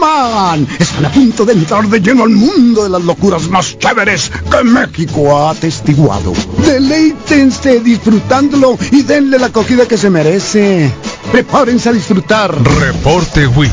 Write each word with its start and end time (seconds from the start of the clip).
llaman. 0.00 0.66
Están 0.78 1.06
a 1.06 1.10
punto 1.10 1.44
de 1.44 1.52
entrar 1.52 1.86
de 1.86 2.00
lleno 2.00 2.24
al 2.24 2.30
mundo 2.30 2.84
de 2.84 2.90
las 2.90 3.02
locuras 3.02 3.48
más 3.48 3.78
chéveres 3.78 4.30
que 4.50 4.64
México 4.64 5.36
ha 5.36 5.50
atestiguado. 5.50 6.32
Deleítense 6.64 7.80
disfrutándolo 7.80 8.78
y 8.90 9.02
denle 9.02 9.38
la 9.38 9.46
acogida 9.46 9.86
que 9.86 9.96
se 9.96 10.10
merece. 10.10 10.92
Prepárense 11.32 11.88
a 11.88 11.92
disfrutar. 11.92 12.54
Reporte 12.80 13.46
Wiki. 13.46 13.72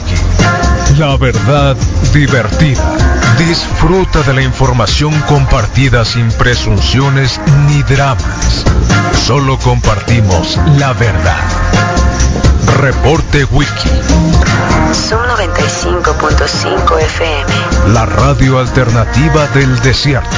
La 1.00 1.18
verdad 1.18 1.76
divertida. 2.14 2.96
Disfruta 3.38 4.24
de 4.24 4.34
la 4.34 4.42
información 4.42 5.14
compartida 5.28 6.06
sin 6.06 6.30
presunciones 6.30 7.40
ni 7.68 7.84
dramas. 7.84 8.64
Solo 9.26 9.58
compartimos 9.60 10.58
la 10.78 10.94
verdad. 10.94 11.44
Reporte 12.80 13.46
Wiki. 13.46 14.47
Son 15.08 15.26
95.5 15.26 17.00
FM. 17.00 17.94
La 17.94 18.06
radio 18.06 18.60
alternativa 18.60 19.48
del 19.48 19.80
desierto. 19.80 20.36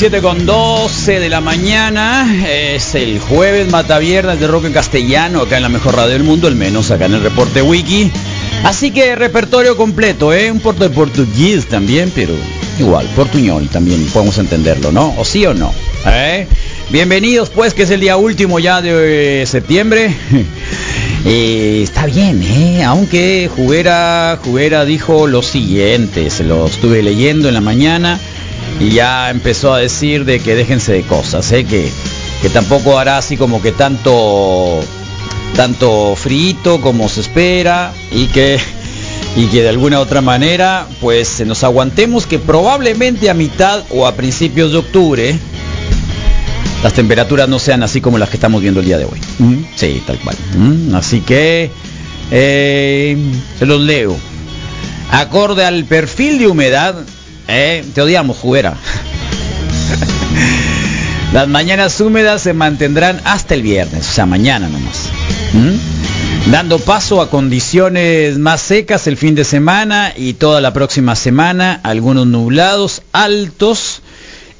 7 0.00 0.22
con 0.22 0.46
12 0.46 1.20
de 1.20 1.28
la 1.28 1.42
mañana, 1.42 2.26
es 2.48 2.94
el 2.94 3.20
jueves 3.20 3.70
mata 3.70 3.98
viernes 3.98 4.40
de 4.40 4.46
rock 4.46 4.64
en 4.64 4.72
castellano, 4.72 5.42
acá 5.42 5.58
en 5.58 5.62
la 5.62 5.68
mejor 5.68 5.94
radio 5.94 6.14
del 6.14 6.22
mundo, 6.22 6.48
al 6.48 6.54
menos 6.54 6.90
acá 6.90 7.04
en 7.04 7.12
el 7.12 7.22
reporte 7.22 7.60
wiki. 7.60 8.10
Así 8.64 8.92
que 8.92 9.14
repertorio 9.14 9.76
completo, 9.76 10.32
¿eh? 10.32 10.50
Un 10.50 10.60
porto 10.60 10.84
de 10.84 10.88
portugués 10.88 11.66
también, 11.66 12.10
pero 12.14 12.32
igual, 12.78 13.06
portuñol 13.14 13.68
también, 13.68 14.02
podemos 14.06 14.38
entenderlo, 14.38 14.90
¿no? 14.90 15.14
¿O 15.18 15.24
sí 15.26 15.44
o 15.44 15.52
no? 15.52 15.70
¿Eh? 16.06 16.46
Bienvenidos 16.88 17.50
pues, 17.50 17.74
que 17.74 17.82
es 17.82 17.90
el 17.90 18.00
día 18.00 18.16
último 18.16 18.58
ya 18.58 18.80
de 18.80 19.44
septiembre. 19.46 20.16
Eh, 21.26 21.82
está 21.82 22.06
bien, 22.06 22.42
¿eh? 22.42 22.82
Aunque 22.82 23.50
Juguera, 23.54 24.38
Juguera 24.42 24.86
dijo 24.86 25.26
lo 25.26 25.42
siguiente, 25.42 26.30
se 26.30 26.44
lo 26.44 26.64
estuve 26.64 27.02
leyendo 27.02 27.48
en 27.48 27.52
la 27.52 27.60
mañana 27.60 28.18
y 28.80 28.90
ya 28.90 29.30
empezó 29.30 29.74
a 29.74 29.78
decir 29.78 30.24
de 30.24 30.40
que 30.40 30.54
déjense 30.54 30.92
de 30.92 31.02
cosas, 31.02 31.52
¿eh? 31.52 31.64
que, 31.64 31.90
que 32.42 32.48
tampoco 32.48 32.98
hará 32.98 33.18
así 33.18 33.36
como 33.36 33.62
que 33.62 33.72
tanto 33.72 34.80
tanto 35.54 36.16
frito 36.16 36.80
como 36.80 37.08
se 37.08 37.20
espera 37.20 37.92
y 38.10 38.26
que 38.26 38.58
y 39.36 39.46
que 39.46 39.62
de 39.62 39.68
alguna 39.68 40.00
otra 40.00 40.22
manera 40.22 40.86
pues 41.00 41.44
nos 41.46 41.62
aguantemos 41.62 42.26
que 42.26 42.38
probablemente 42.38 43.28
a 43.30 43.34
mitad 43.34 43.84
o 43.90 44.06
a 44.06 44.14
principios 44.14 44.72
de 44.72 44.78
octubre 44.78 45.38
las 46.82 46.94
temperaturas 46.94 47.48
no 47.48 47.58
sean 47.58 47.82
así 47.82 48.00
como 48.00 48.16
las 48.16 48.30
que 48.30 48.36
estamos 48.36 48.62
viendo 48.62 48.80
el 48.80 48.86
día 48.86 48.96
de 48.96 49.04
hoy. 49.04 49.20
¿Mm? 49.38 49.64
Sí, 49.76 50.02
tal 50.06 50.18
cual. 50.18 50.36
¿Mm? 50.56 50.94
Así 50.94 51.20
que 51.20 51.70
eh, 52.30 53.18
se 53.58 53.66
los 53.66 53.82
leo. 53.82 54.16
Acorde 55.10 55.64
al 55.66 55.84
perfil 55.84 56.38
de 56.38 56.46
humedad, 56.46 56.94
eh, 57.50 57.84
te 57.94 58.02
odiamos, 58.02 58.36
juguera. 58.36 58.74
Las 61.32 61.48
mañanas 61.48 62.00
húmedas 62.00 62.42
se 62.42 62.54
mantendrán 62.54 63.20
hasta 63.24 63.54
el 63.54 63.62
viernes, 63.62 64.08
o 64.08 64.12
sea, 64.12 64.26
mañana 64.26 64.68
nomás. 64.68 65.10
¿Mm? 65.52 66.50
Dando 66.50 66.78
paso 66.80 67.20
a 67.20 67.30
condiciones 67.30 68.38
más 68.38 68.60
secas 68.60 69.06
el 69.06 69.16
fin 69.16 69.34
de 69.34 69.44
semana 69.44 70.12
y 70.16 70.32
toda 70.32 70.60
la 70.60 70.72
próxima 70.72 71.14
semana, 71.14 71.78
algunos 71.84 72.26
nublados 72.26 73.02
altos 73.12 74.02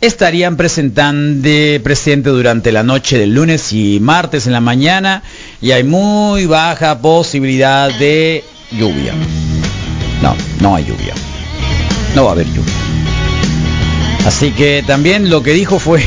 estarían 0.00 0.56
presentando 0.56 1.48
presente 1.82 2.30
durante 2.30 2.70
la 2.70 2.82
noche 2.82 3.18
del 3.18 3.34
lunes 3.34 3.72
y 3.72 3.98
martes 4.00 4.46
en 4.46 4.52
la 4.52 4.60
mañana 4.60 5.22
y 5.60 5.72
hay 5.72 5.82
muy 5.82 6.46
baja 6.46 7.00
posibilidad 7.00 7.90
de 7.98 8.44
lluvia. 8.70 9.14
No, 10.22 10.36
no 10.60 10.76
hay 10.76 10.84
lluvia. 10.84 11.14
No 12.14 12.24
va 12.24 12.30
a 12.30 12.32
haber 12.32 12.46
lluvia. 12.46 12.79
Así 14.26 14.50
que 14.52 14.84
también 14.86 15.30
lo 15.30 15.42
que 15.42 15.52
dijo 15.52 15.78
fue 15.78 16.02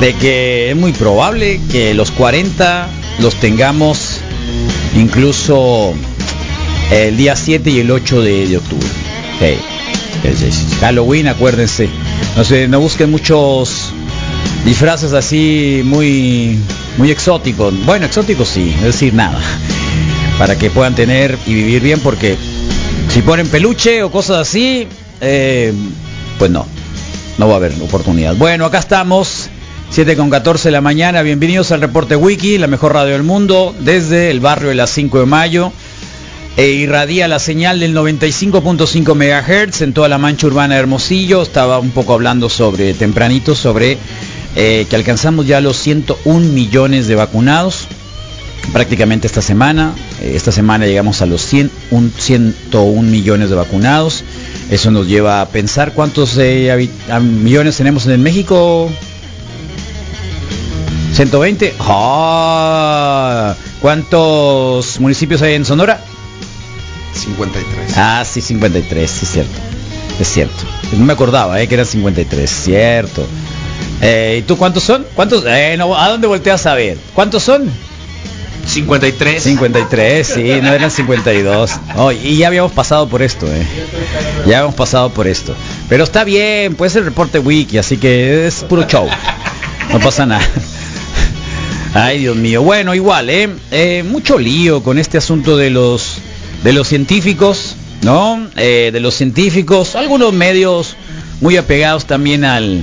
de 0.00 0.14
que 0.14 0.70
es 0.70 0.76
muy 0.76 0.92
probable 0.92 1.60
que 1.70 1.94
los 1.94 2.10
40 2.10 2.88
los 3.18 3.34
tengamos 3.36 4.20
incluso 4.96 5.94
el 6.90 7.16
día 7.16 7.36
7 7.36 7.70
y 7.70 7.80
el 7.80 7.90
8 7.90 8.22
de, 8.22 8.46
de 8.48 8.56
octubre. 8.56 8.88
Halloween, 10.80 11.28
acuérdense. 11.28 11.88
No 12.36 12.44
sé, 12.44 12.68
no 12.68 12.80
busquen 12.80 13.10
muchos 13.10 13.92
disfraces 14.64 15.12
así 15.12 15.82
muy 15.84 16.58
muy 16.96 17.10
exóticos. 17.10 17.74
Bueno, 17.86 18.06
exóticos 18.06 18.48
sí, 18.48 18.74
es 18.78 18.84
decir, 18.84 19.14
nada. 19.14 19.40
Para 20.38 20.56
que 20.56 20.70
puedan 20.70 20.94
tener 20.94 21.38
y 21.46 21.54
vivir 21.54 21.82
bien 21.82 22.00
porque 22.00 22.36
si 23.08 23.22
ponen 23.22 23.48
peluche 23.48 24.02
o 24.02 24.10
cosas 24.10 24.38
así, 24.38 24.86
eh, 25.20 25.72
pues 26.38 26.50
no, 26.50 26.66
no 27.40 27.48
va 27.48 27.54
a 27.54 27.56
haber 27.56 27.72
oportunidad. 27.80 28.36
Bueno, 28.36 28.66
acá 28.66 28.78
estamos, 28.78 29.48
7 29.88 30.14
con 30.14 30.28
14 30.28 30.68
de 30.68 30.72
la 30.72 30.82
mañana, 30.82 31.22
bienvenidos 31.22 31.72
al 31.72 31.80
reporte 31.80 32.14
Wiki, 32.14 32.58
la 32.58 32.66
mejor 32.66 32.92
radio 32.92 33.14
del 33.14 33.22
mundo, 33.22 33.74
desde 33.80 34.30
el 34.30 34.40
barrio 34.40 34.68
de 34.68 34.74
las 34.74 34.90
5 34.90 35.20
de 35.20 35.26
mayo. 35.26 35.72
E 36.58 36.66
irradia 36.66 37.28
la 37.28 37.38
señal 37.38 37.80
del 37.80 37.96
95.5 37.96 39.14
MHz 39.14 39.80
en 39.80 39.94
toda 39.94 40.10
la 40.10 40.18
mancha 40.18 40.48
urbana 40.48 40.74
de 40.74 40.80
Hermosillo. 40.80 41.40
Estaba 41.40 41.78
un 41.78 41.92
poco 41.92 42.12
hablando 42.12 42.50
sobre 42.50 42.92
tempranito, 42.92 43.54
sobre 43.54 43.96
eh, 44.54 44.86
que 44.90 44.96
alcanzamos 44.96 45.46
ya 45.46 45.62
los 45.62 45.78
101 45.78 46.40
millones 46.48 47.06
de 47.06 47.14
vacunados 47.14 47.88
prácticamente 48.74 49.26
esta 49.26 49.40
semana. 49.40 49.94
Eh, 50.20 50.32
esta 50.34 50.52
semana 50.52 50.84
llegamos 50.84 51.22
a 51.22 51.26
los 51.26 51.40
100, 51.42 51.70
un 51.90 52.12
101 52.16 53.02
millones 53.02 53.48
de 53.48 53.56
vacunados. 53.56 54.24
Eso 54.70 54.90
nos 54.92 55.08
lleva 55.08 55.40
a 55.40 55.48
pensar 55.48 55.92
cuántos 55.92 56.38
eh, 56.38 56.88
millones 57.20 57.76
tenemos 57.76 58.06
en 58.06 58.22
México. 58.22 58.88
120. 61.12 61.74
Ah, 61.80 63.54
¿Cuántos 63.80 65.00
municipios 65.00 65.42
hay 65.42 65.54
en 65.54 65.64
Sonora? 65.64 66.00
53. 67.14 67.92
Ah, 67.96 68.24
sí, 68.24 68.40
53, 68.40 69.10
sí, 69.10 69.24
es 69.24 69.30
cierto. 69.32 69.58
Es 70.20 70.28
cierto. 70.28 70.64
No 70.96 71.04
me 71.04 71.12
acordaba, 71.14 71.60
eh, 71.60 71.66
que 71.66 71.74
eran 71.74 71.86
53, 71.86 72.48
cierto. 72.48 73.26
Eh, 74.00 74.36
¿Y 74.38 74.42
tú 74.42 74.56
cuántos 74.56 74.84
son? 74.84 75.04
¿Cuántos? 75.14 75.44
Eh, 75.46 75.74
no, 75.76 75.96
¿A 75.96 76.08
dónde 76.10 76.26
volteas 76.26 76.64
a 76.66 76.74
ver? 76.74 76.96
¿Cuántos 77.14 77.42
son? 77.42 77.70
53. 78.66 79.42
53, 79.42 80.26
sí, 80.26 80.42
no 80.62 80.72
eran 80.72 80.90
52. 80.90 81.70
Oh, 81.96 82.12
y 82.12 82.36
ya 82.36 82.48
habíamos 82.48 82.72
pasado 82.72 83.08
por 83.08 83.22
esto, 83.22 83.46
eh. 83.46 83.66
Ya 84.46 84.58
habíamos 84.58 84.74
pasado 84.74 85.10
por 85.10 85.26
esto. 85.26 85.54
Pero 85.88 86.04
está 86.04 86.24
bien, 86.24 86.74
pues 86.74 86.94
el 86.96 87.04
reporte 87.04 87.38
wiki, 87.38 87.78
así 87.78 87.96
que 87.96 88.46
es 88.46 88.64
puro 88.64 88.86
show. 88.86 89.08
No 89.92 89.98
pasa 90.00 90.26
nada. 90.26 90.46
Ay, 91.94 92.20
Dios 92.20 92.36
mío. 92.36 92.62
Bueno, 92.62 92.94
igual, 92.94 93.30
¿eh? 93.30 93.48
Eh, 93.72 94.04
mucho 94.08 94.38
lío 94.38 94.82
con 94.82 94.98
este 94.98 95.18
asunto 95.18 95.56
de 95.56 95.70
los 95.70 96.18
de 96.62 96.72
los 96.72 96.86
científicos, 96.86 97.74
¿no? 98.02 98.48
Eh, 98.56 98.90
de 98.92 99.00
los 99.00 99.14
científicos, 99.14 99.96
algunos 99.96 100.32
medios 100.32 100.96
muy 101.40 101.56
apegados 101.56 102.04
también 102.04 102.44
al, 102.44 102.82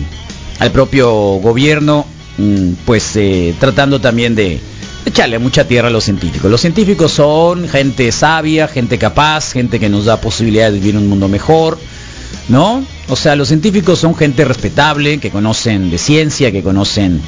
al 0.59 0.71
propio 0.71 1.09
gobierno, 1.11 2.05
mm, 2.37 2.71
pues 2.85 3.17
tratando 3.59 4.01
también 4.01 4.35
de 4.35 4.59
echarle 5.07 5.39
mucha 5.39 5.67
tierra 5.67 5.87
a 5.87 5.91
los 5.91 6.03
científicos. 6.03 6.49
Los 6.49 6.61
científicos 6.61 7.11
son 7.11 7.67
gente 7.67 8.11
sabia, 8.11 8.67
gente 8.67 8.97
capaz, 8.97 9.53
gente 9.53 9.79
que 9.79 9.89
nos 9.89 10.05
da 10.05 10.21
posibilidad 10.21 10.71
de 10.71 10.79
vivir 10.79 10.97
un 10.97 11.07
mundo 11.07 11.27
mejor, 11.27 11.77
¿no? 12.49 12.83
O 13.07 13.15
sea, 13.15 13.35
los 13.35 13.47
científicos 13.47 13.99
son 13.99 14.15
gente 14.15 14.45
respetable, 14.45 15.19
que 15.19 15.31
conocen 15.31 15.89
de 15.89 15.97
ciencia, 15.97 16.51
que 16.51 16.63
conocen 16.63 17.21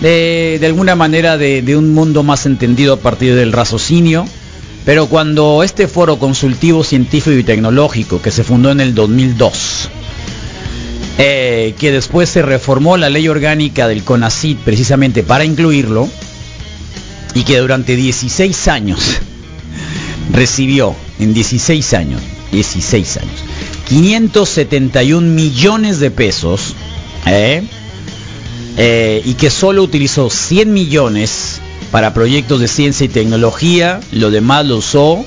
de, 0.00 0.60
alguna 0.64 0.94
manera 0.94 1.36
de, 1.36 1.62
de 1.62 1.76
un 1.76 1.92
mundo 1.92 2.22
más 2.22 2.46
entendido 2.46 2.94
a 2.94 2.98
partir 2.98 3.34
del 3.34 3.52
raciocinio. 3.52 4.26
Pero 4.84 5.06
cuando 5.06 5.64
este 5.64 5.88
foro 5.88 6.18
consultivo 6.18 6.84
científico 6.84 7.36
y 7.36 7.42
tecnológico, 7.42 8.22
que 8.22 8.30
se 8.30 8.44
fundó 8.44 8.70
en 8.70 8.80
el 8.80 8.94
2002, 8.94 9.90
eh, 11.18 11.74
que 11.78 11.90
después 11.90 12.28
se 12.28 12.42
reformó 12.42 12.96
la 12.98 13.08
ley 13.08 13.26
orgánica 13.26 13.88
del 13.88 14.04
CONACIT 14.04 14.58
precisamente 14.58 15.22
para 15.22 15.46
incluirlo 15.46 16.08
y 17.36 17.44
que 17.44 17.58
durante 17.58 17.94
16 17.96 18.68
años 18.68 19.18
recibió, 20.32 20.96
en 21.18 21.34
16 21.34 21.92
años, 21.92 22.22
16 22.50 23.16
años, 23.18 23.34
571 23.86 25.20
millones 25.20 26.00
de 26.00 26.10
pesos 26.10 26.74
¿eh? 27.26 27.62
Eh, 28.78 29.20
y 29.22 29.34
que 29.34 29.50
solo 29.50 29.82
utilizó 29.82 30.30
100 30.30 30.72
millones 30.72 31.60
para 31.90 32.14
proyectos 32.14 32.58
de 32.60 32.68
ciencia 32.68 33.04
y 33.04 33.08
tecnología, 33.08 34.00
lo 34.12 34.30
demás 34.30 34.64
lo 34.64 34.78
usó 34.78 35.22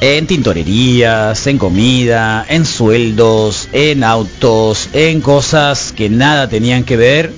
en 0.00 0.26
tintorerías, 0.26 1.46
en 1.46 1.58
comida, 1.58 2.44
en 2.48 2.66
sueldos, 2.66 3.68
en 3.72 4.02
autos, 4.02 4.88
en 4.92 5.20
cosas 5.20 5.92
que 5.96 6.10
nada 6.10 6.48
tenían 6.48 6.82
que 6.82 6.96
ver 6.96 7.32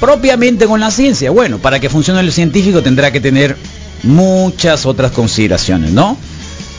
propiamente 0.00 0.66
con 0.66 0.80
la 0.80 0.90
ciencia. 0.90 1.30
Bueno, 1.30 1.58
para 1.58 1.78
que 1.78 1.88
funcione 1.88 2.22
lo 2.22 2.32
científico 2.32 2.82
tendrá 2.82 3.12
que 3.12 3.20
tener 3.20 3.56
muchas 4.02 4.86
otras 4.86 5.12
consideraciones, 5.12 5.92
¿no? 5.92 6.16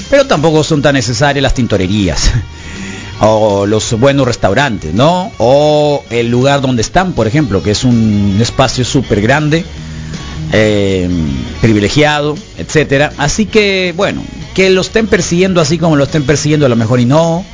Pero 0.09 0.25
tampoco 0.25 0.63
son 0.63 0.81
tan 0.81 0.95
necesarias 0.95 1.41
las 1.41 1.53
tintorerías 1.53 2.31
o 3.21 3.65
los 3.65 3.97
buenos 3.99 4.25
restaurantes, 4.25 4.93
¿no? 4.93 5.31
O 5.37 6.03
el 6.09 6.29
lugar 6.29 6.61
donde 6.61 6.81
están, 6.81 7.13
por 7.13 7.27
ejemplo, 7.27 7.61
que 7.63 7.71
es 7.71 7.83
un 7.83 8.37
espacio 8.41 8.83
súper 8.83 9.21
grande, 9.21 9.63
eh, 10.51 11.07
privilegiado, 11.61 12.35
etcétera. 12.57 13.13
Así 13.17 13.45
que, 13.45 13.93
bueno, 13.95 14.23
que 14.55 14.69
lo 14.69 14.81
estén 14.81 15.07
persiguiendo 15.07 15.61
así 15.61 15.77
como 15.77 15.95
lo 15.95 16.03
estén 16.03 16.23
persiguiendo 16.25 16.65
a 16.65 16.69
lo 16.69 16.75
mejor 16.75 16.99
y 16.99 17.05
no. 17.05 17.45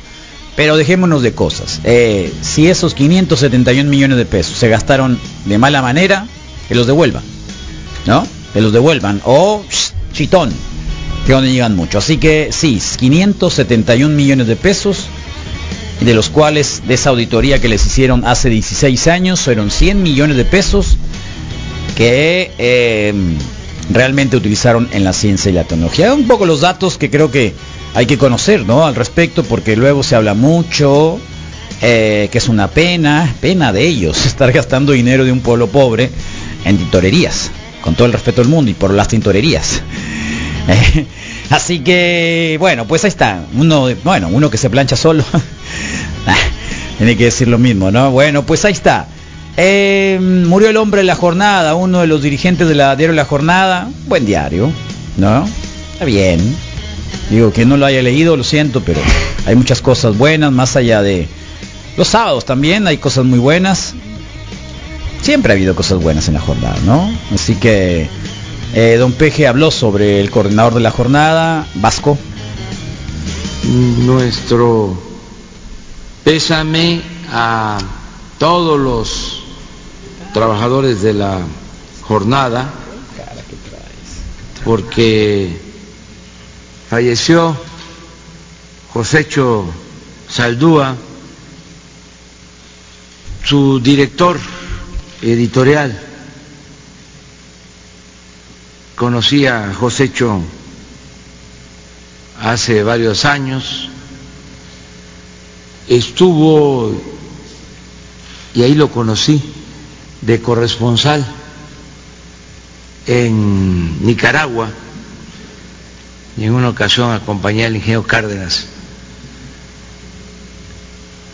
Pero 0.58 0.76
dejémonos 0.76 1.22
de 1.22 1.34
cosas. 1.34 1.80
Eh, 1.84 2.34
si 2.40 2.66
esos 2.66 2.92
571 2.94 3.88
millones 3.88 4.18
de 4.18 4.26
pesos 4.26 4.58
se 4.58 4.68
gastaron 4.68 5.16
de 5.44 5.56
mala 5.56 5.82
manera, 5.82 6.26
que 6.66 6.74
los 6.74 6.88
devuelvan. 6.88 7.22
¿No? 8.06 8.26
Que 8.52 8.60
los 8.60 8.72
devuelvan. 8.72 9.22
O 9.24 9.62
chitón, 10.12 10.50
que 11.24 11.32
donde 11.32 11.52
llegan 11.52 11.76
mucho. 11.76 11.98
Así 11.98 12.16
que 12.16 12.48
sí, 12.50 12.82
571 12.96 14.12
millones 14.12 14.48
de 14.48 14.56
pesos, 14.56 15.06
de 16.00 16.12
los 16.12 16.28
cuales 16.28 16.82
de 16.88 16.94
esa 16.94 17.10
auditoría 17.10 17.60
que 17.60 17.68
les 17.68 17.86
hicieron 17.86 18.26
hace 18.26 18.50
16 18.50 19.06
años, 19.06 19.38
fueron 19.38 19.70
100 19.70 20.02
millones 20.02 20.36
de 20.36 20.44
pesos 20.44 20.96
que 21.96 22.50
eh, 22.58 23.14
realmente 23.90 24.36
utilizaron 24.36 24.88
en 24.90 25.04
la 25.04 25.12
ciencia 25.12 25.52
y 25.52 25.54
la 25.54 25.62
tecnología. 25.62 26.12
Un 26.14 26.26
poco 26.26 26.46
los 26.46 26.62
datos 26.62 26.98
que 26.98 27.10
creo 27.10 27.30
que 27.30 27.54
hay 27.94 28.06
que 28.06 28.18
conocer, 28.18 28.64
¿no? 28.66 28.86
Al 28.86 28.94
respecto, 28.94 29.42
porque 29.44 29.76
luego 29.76 30.02
se 30.02 30.16
habla 30.16 30.34
mucho, 30.34 31.18
eh, 31.82 32.28
que 32.30 32.38
es 32.38 32.48
una 32.48 32.68
pena, 32.68 33.34
pena 33.40 33.72
de 33.72 33.86
ellos, 33.86 34.26
estar 34.26 34.52
gastando 34.52 34.92
dinero 34.92 35.24
de 35.24 35.32
un 35.32 35.40
pueblo 35.40 35.68
pobre 35.68 36.10
en 36.64 36.76
tintorerías, 36.76 37.50
con 37.82 37.94
todo 37.94 38.06
el 38.06 38.12
respeto 38.12 38.42
del 38.42 38.50
mundo 38.50 38.70
y 38.70 38.74
por 38.74 38.92
las 38.92 39.08
tintorerías. 39.08 39.82
Así 41.50 41.80
que, 41.80 42.56
bueno, 42.60 42.86
pues 42.86 43.04
ahí 43.04 43.08
está. 43.08 43.44
Uno, 43.54 43.88
bueno, 44.04 44.28
uno 44.30 44.50
que 44.50 44.58
se 44.58 44.68
plancha 44.68 44.96
solo. 44.96 45.24
Tiene 46.98 47.16
que 47.16 47.24
decir 47.24 47.48
lo 47.48 47.58
mismo, 47.58 47.90
¿no? 47.90 48.10
Bueno, 48.10 48.44
pues 48.44 48.64
ahí 48.64 48.72
está. 48.72 49.06
Eh, 49.56 50.18
murió 50.20 50.68
el 50.68 50.76
hombre 50.76 51.00
de 51.00 51.06
la 51.06 51.14
jornada, 51.14 51.74
uno 51.74 52.00
de 52.00 52.06
los 52.06 52.22
dirigentes 52.22 52.68
de 52.68 52.74
la 52.74 52.94
diario 52.96 53.14
La 53.14 53.24
Jornada. 53.24 53.88
Buen 54.06 54.26
diario, 54.26 54.70
¿no? 55.16 55.48
Está 55.94 56.04
bien. 56.04 56.67
Digo 57.30 57.52
que 57.52 57.66
no 57.66 57.76
lo 57.76 57.86
haya 57.86 58.02
leído, 58.02 58.36
lo 58.36 58.44
siento, 58.44 58.82
pero 58.82 59.00
hay 59.46 59.54
muchas 59.54 59.82
cosas 59.82 60.16
buenas, 60.16 60.50
más 60.50 60.76
allá 60.76 61.02
de 61.02 61.28
los 61.98 62.08
sábados 62.08 62.44
también 62.44 62.86
hay 62.86 62.98
cosas 62.98 63.24
muy 63.24 63.40
buenas. 63.40 63.94
Siempre 65.20 65.52
ha 65.52 65.56
habido 65.56 65.74
cosas 65.74 66.00
buenas 66.00 66.28
en 66.28 66.34
la 66.34 66.40
jornada, 66.40 66.76
¿no? 66.86 67.10
Así 67.34 67.56
que 67.56 68.08
eh, 68.72 68.96
don 68.98 69.12
Peje 69.12 69.48
habló 69.48 69.70
sobre 69.70 70.20
el 70.20 70.30
coordinador 70.30 70.74
de 70.74 70.80
la 70.80 70.92
jornada, 70.92 71.66
Vasco. 71.74 72.16
Nuestro 73.64 74.96
pésame 76.22 77.02
a 77.32 77.78
todos 78.38 78.78
los 78.78 79.42
trabajadores 80.32 81.02
de 81.02 81.14
la 81.14 81.40
jornada, 82.02 82.70
porque 84.64 85.67
falleció 86.88 87.54
Josécho 88.92 89.66
Saldúa, 90.28 90.96
su 93.44 93.80
director 93.80 94.38
editorial. 95.22 95.98
Conocí 98.96 99.46
a 99.46 99.72
Josécho 99.74 100.40
hace 102.40 102.82
varios 102.82 103.24
años, 103.24 103.88
estuvo, 105.88 106.92
y 108.54 108.62
ahí 108.62 108.74
lo 108.74 108.90
conocí, 108.90 109.42
de 110.22 110.40
corresponsal 110.42 111.24
en 113.06 114.04
Nicaragua, 114.04 114.70
en 116.44 116.52
una 116.54 116.68
ocasión 116.68 117.10
acompañé 117.12 117.66
al 117.66 117.74
ingeniero 117.74 118.04
Cárdenas 118.04 118.66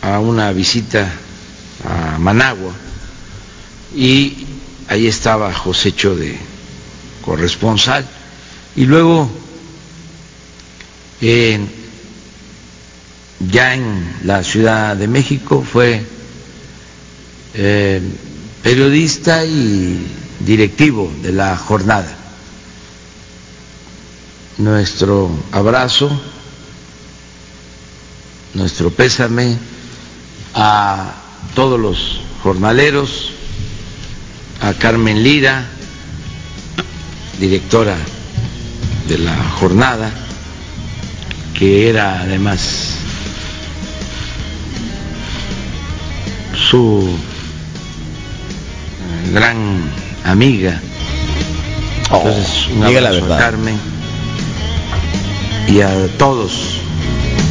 a 0.01 0.19
una 0.19 0.51
visita 0.51 1.11
a 1.83 2.17
Managua 2.17 2.73
y 3.95 4.45
ahí 4.87 5.07
estaba 5.07 5.53
Josécho 5.53 6.15
de 6.15 6.37
corresponsal. 7.23 8.05
Y 8.75 8.85
luego 8.85 9.29
ya 13.49 13.73
en 13.75 14.15
la 14.23 14.43
Ciudad 14.43 14.95
de 14.95 15.07
México 15.07 15.63
fue 15.63 16.03
eh, 17.53 18.01
periodista 18.63 19.45
y 19.45 20.05
directivo 20.39 21.11
de 21.21 21.31
la 21.31 21.55
jornada 21.57 22.24
nuestro 24.57 25.29
abrazo, 25.51 26.09
nuestro 28.53 28.89
pésame 28.89 29.57
a 30.53 31.13
todos 31.53 31.79
los 31.79 32.21
jornaleros, 32.41 33.31
a 34.61 34.73
Carmen 34.73 35.23
Lira, 35.23 35.65
directora 37.39 37.97
de 39.07 39.17
la 39.17 39.35
jornada, 39.59 40.11
que 41.53 41.89
era 41.89 42.21
además 42.21 42.95
su 46.69 47.17
gran 49.33 49.91
amiga. 50.23 50.81
Entonces, 52.05 52.67
un 52.73 52.87
diga 52.87 53.01
la 53.01 53.09
abrazo 53.09 53.19
a. 53.19 53.37
Carmen 53.37 53.94
y 55.67 55.81
a 55.81 56.07
todos, 56.17 56.79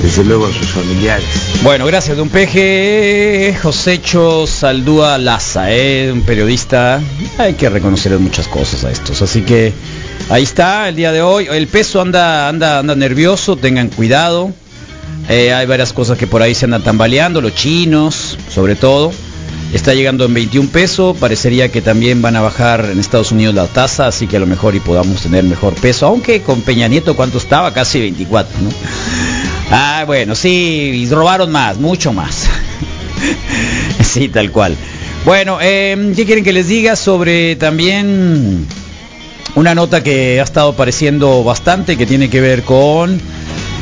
desde 0.03 0.25
luego 0.25 0.47
a 0.47 0.53
sus 0.53 0.69
familiares. 0.69 1.25
Bueno, 1.63 1.87
gracias, 1.87 2.17
don 2.17 2.29
Peje. 2.29 3.57
Josécho 3.63 4.47
Saldúa 4.47 5.19
Laza, 5.19 5.73
¿eh? 5.73 6.11
un 6.13 6.23
periodista. 6.23 7.01
Hay 7.39 7.55
que 7.55 7.69
reconocer 7.69 8.17
muchas 8.19 8.49
cosas 8.49 8.85
a 8.85 8.91
estos. 8.91 9.23
Así 9.23 9.43
que 9.43 9.73
ahí 10.29 10.43
está 10.43 10.89
el 10.89 10.97
día 10.97 11.13
de 11.13 11.23
hoy. 11.23 11.49
El 11.51 11.67
peso 11.67 12.01
anda, 12.01 12.49
anda, 12.49 12.79
anda 12.79 12.95
nervioso, 12.95 13.57
tengan 13.57 13.89
cuidado. 13.89 14.53
Eh, 15.29 15.55
hay 15.55 15.67
varias 15.67 15.93
cosas 15.93 16.19
que 16.19 16.27
por 16.27 16.43
ahí 16.43 16.55
se 16.55 16.67
andan 16.67 16.83
tambaleando, 16.83 17.41
los 17.41 17.55
chinos, 17.55 18.39
sobre 18.53 18.77
todo. 18.77 19.13
Está 19.75 19.93
llegando 19.93 20.25
en 20.25 20.33
21 20.33 20.69
pesos, 20.69 21.17
parecería 21.17 21.69
que 21.73 21.83
también 21.83 22.23
van 22.23 22.37
a 22.37 22.41
bajar 22.41 22.91
en 22.93 23.01
Estados 23.01 23.33
Unidos 23.33 23.57
la 23.57 23.67
tasa, 23.67 24.07
así 24.07 24.29
que 24.29 24.37
a 24.37 24.41
lo 24.41 24.47
mejor 24.47 24.77
y 24.77 24.81
podamos 24.81 25.21
tener 25.23 25.43
mejor 25.43 25.75
peso, 25.75 26.07
aunque 26.07 26.43
con 26.43 26.63
Peña 26.63 26.87
Nieto 26.87 27.17
cuánto 27.17 27.39
estaba, 27.39 27.75
casi 27.75 27.99
24, 27.99 28.61
¿no? 28.61 28.71
Ah, 29.73 30.05
bueno, 30.07 30.37
sí, 30.37 30.93
y 30.95 31.09
robaron 31.09 31.51
más, 31.51 31.79
mucho 31.79 32.13
más. 32.13 32.47
sí, 34.01 34.29
tal 34.29 34.53
cual. 34.53 34.77
Bueno, 35.25 35.59
eh, 35.61 36.13
¿qué 36.15 36.25
quieren 36.25 36.45
que 36.45 36.53
les 36.53 36.69
diga 36.69 36.95
sobre 36.95 37.57
también 37.57 38.67
una 39.57 39.75
nota 39.75 40.05
que 40.05 40.39
ha 40.39 40.45
estado 40.45 40.71
apareciendo 40.71 41.43
bastante, 41.43 41.97
que 41.97 42.07
tiene 42.07 42.31
que 42.31 42.41
ver 42.41 42.63
con 42.63 43.21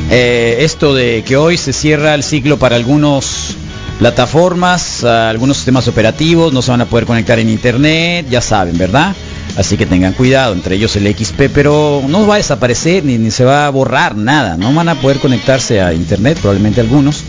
eh, 0.09 0.57
esto 0.61 0.95
de 0.95 1.23
que 1.23 1.37
hoy 1.37 1.57
se 1.57 1.71
cierra 1.71 2.15
el 2.15 2.23
ciclo 2.23 2.57
para 2.57 2.77
algunos 2.77 3.57
plataformas, 4.03 5.05
a 5.05 5.29
algunos 5.29 5.55
sistemas 5.55 5.87
operativos, 5.87 6.51
no 6.51 6.61
se 6.61 6.71
van 6.71 6.81
a 6.81 6.85
poder 6.85 7.05
conectar 7.05 7.39
en 7.39 7.49
internet, 7.49 8.25
ya 8.29 8.41
saben, 8.41 8.77
¿verdad? 8.77 9.15
Así 9.55 9.77
que 9.77 9.85
tengan 9.85 10.11
cuidado, 10.11 10.51
entre 10.51 10.75
ellos 10.75 10.93
el 10.97 11.07
XP, 11.07 11.43
pero 11.53 12.03
no 12.09 12.27
va 12.27 12.33
a 12.33 12.37
desaparecer 12.37 13.05
ni, 13.05 13.17
ni 13.17 13.31
se 13.31 13.45
va 13.45 13.65
a 13.65 13.69
borrar 13.69 14.17
nada, 14.17 14.57
no 14.57 14.73
van 14.73 14.89
a 14.89 14.95
poder 14.95 15.19
conectarse 15.19 15.79
a 15.79 15.93
internet, 15.93 16.37
probablemente 16.41 16.81
algunos. 16.81 17.23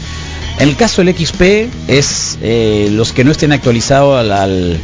En 0.58 0.68
el 0.68 0.74
caso 0.74 1.04
del 1.04 1.14
XP 1.14 1.42
es 1.86 2.38
eh, 2.42 2.88
los 2.90 3.12
que 3.12 3.22
no 3.22 3.30
estén 3.30 3.52
actualizados 3.52 4.18
al, 4.18 4.32
al, 4.32 4.80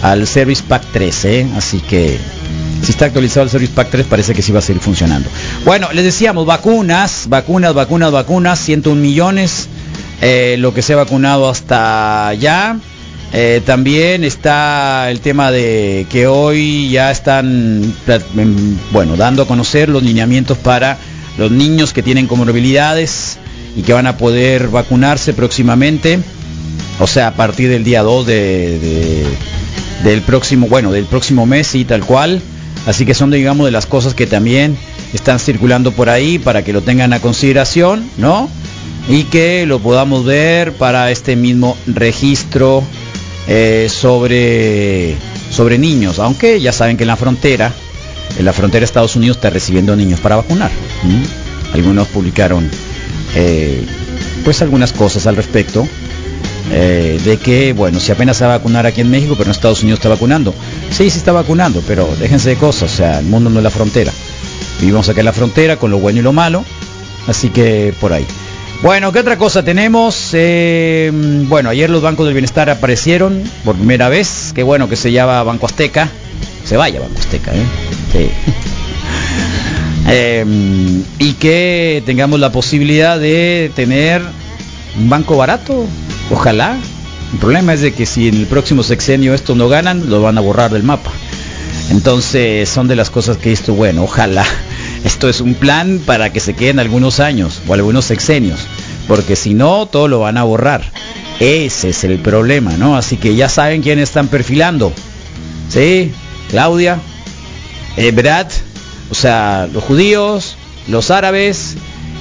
al 0.00 0.26
Service 0.26 0.62
Pack 0.66 0.84
3, 0.94 1.24
¿eh? 1.26 1.46
así 1.58 1.80
que 1.80 2.16
si 2.82 2.90
está 2.90 3.04
actualizado 3.04 3.44
el 3.44 3.50
Service 3.50 3.74
Pack 3.74 3.90
3 3.90 4.06
parece 4.06 4.32
que 4.32 4.40
sí 4.40 4.50
va 4.50 4.60
a 4.60 4.62
seguir 4.62 4.80
funcionando. 4.80 5.28
Bueno, 5.66 5.92
les 5.92 6.04
decíamos 6.04 6.46
vacunas, 6.46 7.26
vacunas, 7.28 7.74
vacunas, 7.74 8.12
vacunas, 8.12 8.58
101 8.60 8.98
millones, 8.98 9.68
eh, 10.24 10.56
lo 10.58 10.72
que 10.72 10.82
se 10.82 10.94
ha 10.94 10.96
vacunado 10.96 11.48
hasta 11.48 12.32
ya. 12.34 12.78
Eh, 13.32 13.60
también 13.66 14.22
está 14.24 15.10
el 15.10 15.20
tema 15.20 15.50
de 15.50 16.06
que 16.08 16.26
hoy 16.28 16.88
ya 16.90 17.10
están, 17.10 17.92
bueno, 18.92 19.16
dando 19.16 19.42
a 19.42 19.46
conocer 19.46 19.88
los 19.88 20.02
lineamientos 20.02 20.56
para 20.58 20.98
los 21.36 21.50
niños 21.50 21.92
que 21.92 22.02
tienen 22.02 22.26
comorbilidades 22.28 23.38
y 23.76 23.82
que 23.82 23.92
van 23.92 24.06
a 24.06 24.16
poder 24.16 24.68
vacunarse 24.68 25.32
próximamente, 25.34 26.20
o 27.00 27.08
sea, 27.08 27.26
a 27.28 27.34
partir 27.34 27.68
del 27.70 27.82
día 27.82 28.02
2 28.02 28.24
de, 28.26 28.78
de- 28.78 29.26
del 30.04 30.22
próximo, 30.22 30.68
bueno, 30.68 30.92
del 30.92 31.06
próximo 31.06 31.44
mes 31.44 31.74
y 31.74 31.84
tal 31.84 32.04
cual. 32.04 32.40
Así 32.86 33.04
que 33.06 33.14
son, 33.14 33.30
digamos, 33.32 33.64
de 33.66 33.72
las 33.72 33.86
cosas 33.86 34.14
que 34.14 34.26
también 34.26 34.76
están 35.12 35.38
circulando 35.40 35.90
por 35.92 36.08
ahí 36.08 36.38
para 36.38 36.62
que 36.62 36.72
lo 36.72 36.82
tengan 36.82 37.12
a 37.14 37.20
consideración, 37.20 38.04
¿no? 38.18 38.48
Y 39.08 39.24
que 39.24 39.66
lo 39.66 39.80
podamos 39.80 40.24
ver 40.24 40.72
para 40.72 41.10
este 41.10 41.36
mismo 41.36 41.76
registro 41.86 42.82
eh, 43.46 43.88
sobre, 43.90 45.16
sobre 45.50 45.76
niños. 45.78 46.18
Aunque 46.18 46.60
ya 46.60 46.72
saben 46.72 46.96
que 46.96 47.04
en 47.04 47.08
la 47.08 47.16
frontera, 47.16 47.72
en 48.38 48.44
la 48.44 48.52
frontera 48.52 48.80
de 48.80 48.86
Estados 48.86 49.14
Unidos 49.16 49.36
está 49.36 49.50
recibiendo 49.50 49.94
niños 49.94 50.20
para 50.20 50.36
vacunar. 50.36 50.70
Algunos 51.74 52.08
publicaron 52.08 52.70
eh, 53.34 53.84
pues 54.44 54.62
algunas 54.62 54.92
cosas 54.92 55.26
al 55.26 55.36
respecto. 55.36 55.86
eh, 56.70 57.20
de 57.22 57.36
que, 57.36 57.72
bueno, 57.74 58.00
si 58.00 58.10
apenas 58.10 58.36
se 58.38 58.46
va 58.46 58.54
a 58.54 58.58
vacunar 58.58 58.86
aquí 58.86 59.00
en 59.02 59.10
México, 59.10 59.34
pero 59.36 59.48
en 59.48 59.50
Estados 59.52 59.82
Unidos 59.82 59.98
está 59.98 60.08
vacunando. 60.08 60.54
Sí, 60.90 61.10
sí 61.10 61.18
está 61.18 61.32
vacunando, 61.32 61.82
pero 61.86 62.08
déjense 62.18 62.50
de 62.50 62.56
cosas, 62.56 62.92
o 62.92 62.96
sea, 62.96 63.18
el 63.18 63.26
mundo 63.26 63.50
no 63.50 63.58
es 63.58 63.64
la 63.64 63.70
frontera. 63.70 64.12
Vivimos 64.80 65.08
acá 65.08 65.20
en 65.20 65.26
la 65.26 65.32
frontera 65.32 65.76
con 65.76 65.90
lo 65.90 65.98
bueno 65.98 66.20
y 66.20 66.22
lo 66.22 66.32
malo, 66.32 66.64
así 67.26 67.50
que 67.50 67.92
por 68.00 68.12
ahí. 68.12 68.26
Bueno, 68.82 69.12
¿qué 69.12 69.20
otra 69.20 69.38
cosa 69.38 69.62
tenemos? 69.64 70.30
Eh, 70.34 71.10
bueno, 71.48 71.70
ayer 71.70 71.88
los 71.88 72.02
bancos 72.02 72.26
del 72.26 72.34
bienestar 72.34 72.68
aparecieron 72.68 73.42
por 73.64 73.76
primera 73.76 74.08
vez. 74.08 74.52
Qué 74.54 74.62
bueno 74.62 74.88
que 74.88 74.96
se 74.96 75.10
llama 75.10 75.42
Banco 75.42 75.66
Azteca. 75.66 76.10
Se 76.64 76.76
vaya 76.76 77.00
Banco 77.00 77.18
Azteca, 77.18 77.52
¿eh? 77.54 77.64
Sí. 78.12 78.30
Eh, 80.06 80.44
y 81.18 81.32
que 81.32 82.02
tengamos 82.04 82.38
la 82.38 82.52
posibilidad 82.52 83.18
de 83.18 83.72
tener 83.74 84.20
un 84.98 85.08
banco 85.08 85.38
barato, 85.38 85.86
ojalá. 86.30 86.76
El 87.32 87.38
problema 87.38 87.72
es 87.72 87.80
de 87.80 87.94
que 87.94 88.04
si 88.04 88.28
en 88.28 88.34
el 88.34 88.46
próximo 88.46 88.82
sexenio 88.82 89.32
estos 89.32 89.56
no 89.56 89.66
ganan, 89.66 90.10
lo 90.10 90.20
van 90.20 90.36
a 90.36 90.42
borrar 90.42 90.70
del 90.70 90.82
mapa. 90.82 91.10
Entonces 91.90 92.68
son 92.68 92.86
de 92.86 92.96
las 92.96 93.08
cosas 93.08 93.38
que 93.38 93.50
esto, 93.50 93.72
bueno, 93.72 94.04
ojalá. 94.04 94.44
Esto 95.04 95.28
es 95.28 95.40
un 95.40 95.54
plan 95.54 96.00
para 96.04 96.32
que 96.32 96.40
se 96.40 96.54
queden 96.54 96.78
algunos 96.78 97.20
años 97.20 97.60
o 97.68 97.74
algunos 97.74 98.06
sexenios, 98.06 98.60
porque 99.06 99.36
si 99.36 99.52
no, 99.52 99.86
todo 99.86 100.08
lo 100.08 100.20
van 100.20 100.38
a 100.38 100.44
borrar. 100.44 100.82
Ese 101.40 101.90
es 101.90 102.04
el 102.04 102.18
problema, 102.18 102.72
¿no? 102.78 102.96
Así 102.96 103.18
que 103.18 103.34
ya 103.34 103.48
saben 103.48 103.82
quiénes 103.82 104.08
están 104.08 104.28
perfilando. 104.28 104.92
¿Sí? 105.68 106.12
Claudia, 106.48 106.98
eh, 107.96 108.12
Brad, 108.12 108.46
o 109.10 109.14
sea, 109.14 109.68
los 109.72 109.84
judíos, 109.84 110.56
los 110.88 111.10
árabes 111.10 111.76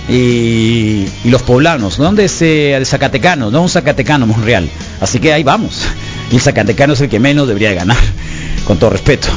y, 0.10 1.06
los 1.24 1.42
poblanos, 1.44 2.00
¿no? 2.00 2.12
De, 2.14 2.26
ese, 2.26 2.46
de 2.46 2.86
Zacatecanos, 2.86 3.52
no 3.52 3.62
un 3.62 3.70
Zacatecano 3.70 4.28
Monreal. 4.28 4.70
Así 5.00 5.20
que 5.20 5.32
ahí 5.32 5.44
vamos. 5.44 5.82
Y 6.32 6.36
el 6.36 6.42
Zacatecano 6.42 6.94
es 6.94 7.02
el 7.02 7.10
que 7.10 7.20
menos 7.20 7.48
debería 7.48 7.70
de 7.70 7.76
ganar, 7.76 7.98
con 8.66 8.78
todo 8.78 8.90
respeto. 8.90 9.30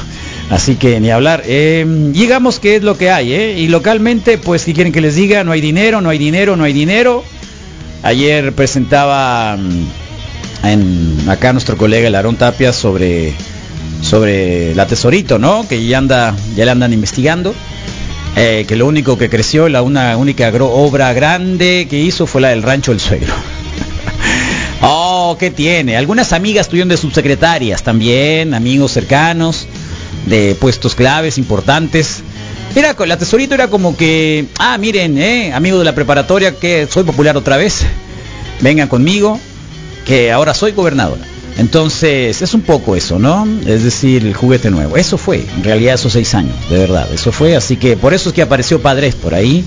Así 0.50 0.76
que 0.76 1.00
ni 1.00 1.10
hablar. 1.10 1.42
Eh, 1.44 1.84
digamos 2.12 2.60
que 2.60 2.76
es 2.76 2.82
lo 2.82 2.96
que 2.96 3.10
hay, 3.10 3.32
¿eh? 3.32 3.58
Y 3.58 3.68
localmente, 3.68 4.38
pues, 4.38 4.62
si 4.62 4.74
quieren 4.74 4.92
que 4.92 5.00
les 5.00 5.16
diga, 5.16 5.42
no 5.42 5.52
hay 5.52 5.60
dinero, 5.60 6.00
no 6.00 6.10
hay 6.10 6.18
dinero, 6.18 6.56
no 6.56 6.64
hay 6.64 6.72
dinero. 6.72 7.24
Ayer 8.02 8.52
presentaba 8.52 9.56
mm, 9.56 11.28
acá 11.28 11.52
nuestro 11.52 11.76
colega 11.76 12.06
el 12.06 12.14
Aarón 12.14 12.36
Tapia 12.36 12.72
sobre 12.72 13.34
sobre 14.02 14.74
la 14.74 14.86
Tesorito, 14.86 15.38
¿no? 15.38 15.66
Que 15.68 15.84
ya 15.84 15.98
anda, 15.98 16.34
ya 16.54 16.64
le 16.64 16.70
andan 16.70 16.92
investigando. 16.92 17.54
Eh, 18.36 18.66
que 18.68 18.76
lo 18.76 18.86
único 18.86 19.16
que 19.16 19.30
creció, 19.30 19.68
la 19.68 19.80
una 19.82 20.16
única 20.16 20.52
obra 20.60 21.12
grande 21.14 21.86
que 21.88 21.98
hizo 21.98 22.26
fue 22.26 22.42
la 22.42 22.48
del 22.50 22.62
rancho 22.62 22.92
del 22.92 23.00
suegro. 23.00 23.32
oh, 24.82 25.36
¿qué 25.40 25.50
tiene? 25.50 25.96
Algunas 25.96 26.34
amigas 26.34 26.68
tuvieron 26.68 26.90
de 26.90 26.98
subsecretarias 26.98 27.82
también, 27.82 28.52
amigos 28.52 28.92
cercanos, 28.92 29.66
de 30.24 30.54
puestos 30.54 30.94
claves 30.94 31.38
importantes. 31.38 32.22
Era 32.74 32.94
la 33.06 33.16
tesorito 33.16 33.54
era 33.54 33.68
como 33.68 33.96
que, 33.96 34.46
ah, 34.58 34.76
miren, 34.78 35.16
eh, 35.18 35.52
amigo 35.52 35.78
de 35.78 35.84
la 35.84 35.94
preparatoria, 35.94 36.56
que 36.56 36.86
soy 36.90 37.04
popular 37.04 37.36
otra 37.36 37.56
vez. 37.56 37.86
Vengan 38.60 38.88
conmigo, 38.88 39.38
que 40.04 40.32
ahora 40.32 40.54
soy 40.54 40.72
gobernadora. 40.72 41.22
Entonces, 41.58 42.42
es 42.42 42.52
un 42.52 42.60
poco 42.60 42.96
eso, 42.96 43.18
¿no? 43.18 43.46
Es 43.66 43.82
decir, 43.82 44.26
el 44.26 44.34
juguete 44.34 44.70
nuevo. 44.70 44.96
Eso 44.96 45.16
fue, 45.16 45.46
en 45.56 45.64
realidad, 45.64 45.94
esos 45.94 46.12
seis 46.12 46.34
años, 46.34 46.54
de 46.68 46.78
verdad. 46.78 47.08
Eso 47.12 47.32
fue, 47.32 47.56
así 47.56 47.76
que 47.76 47.96
por 47.96 48.12
eso 48.12 48.28
es 48.28 48.34
que 48.34 48.42
apareció 48.42 48.80
Padres 48.82 49.14
por 49.14 49.34
ahí. 49.34 49.64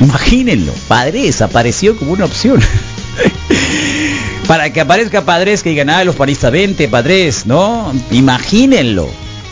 Imagínenlo, 0.00 0.72
Padres 0.86 1.42
apareció 1.42 1.96
como 1.96 2.12
una 2.12 2.26
opción. 2.26 2.60
Para 4.46 4.72
que 4.72 4.80
aparezca 4.80 5.24
Padres 5.24 5.62
que 5.62 5.80
ah, 5.80 6.04
los 6.04 6.16
paristas 6.16 6.52
20, 6.52 6.88
Padres, 6.88 7.44
¿no? 7.44 7.92
Imagínenlo. 8.12 9.08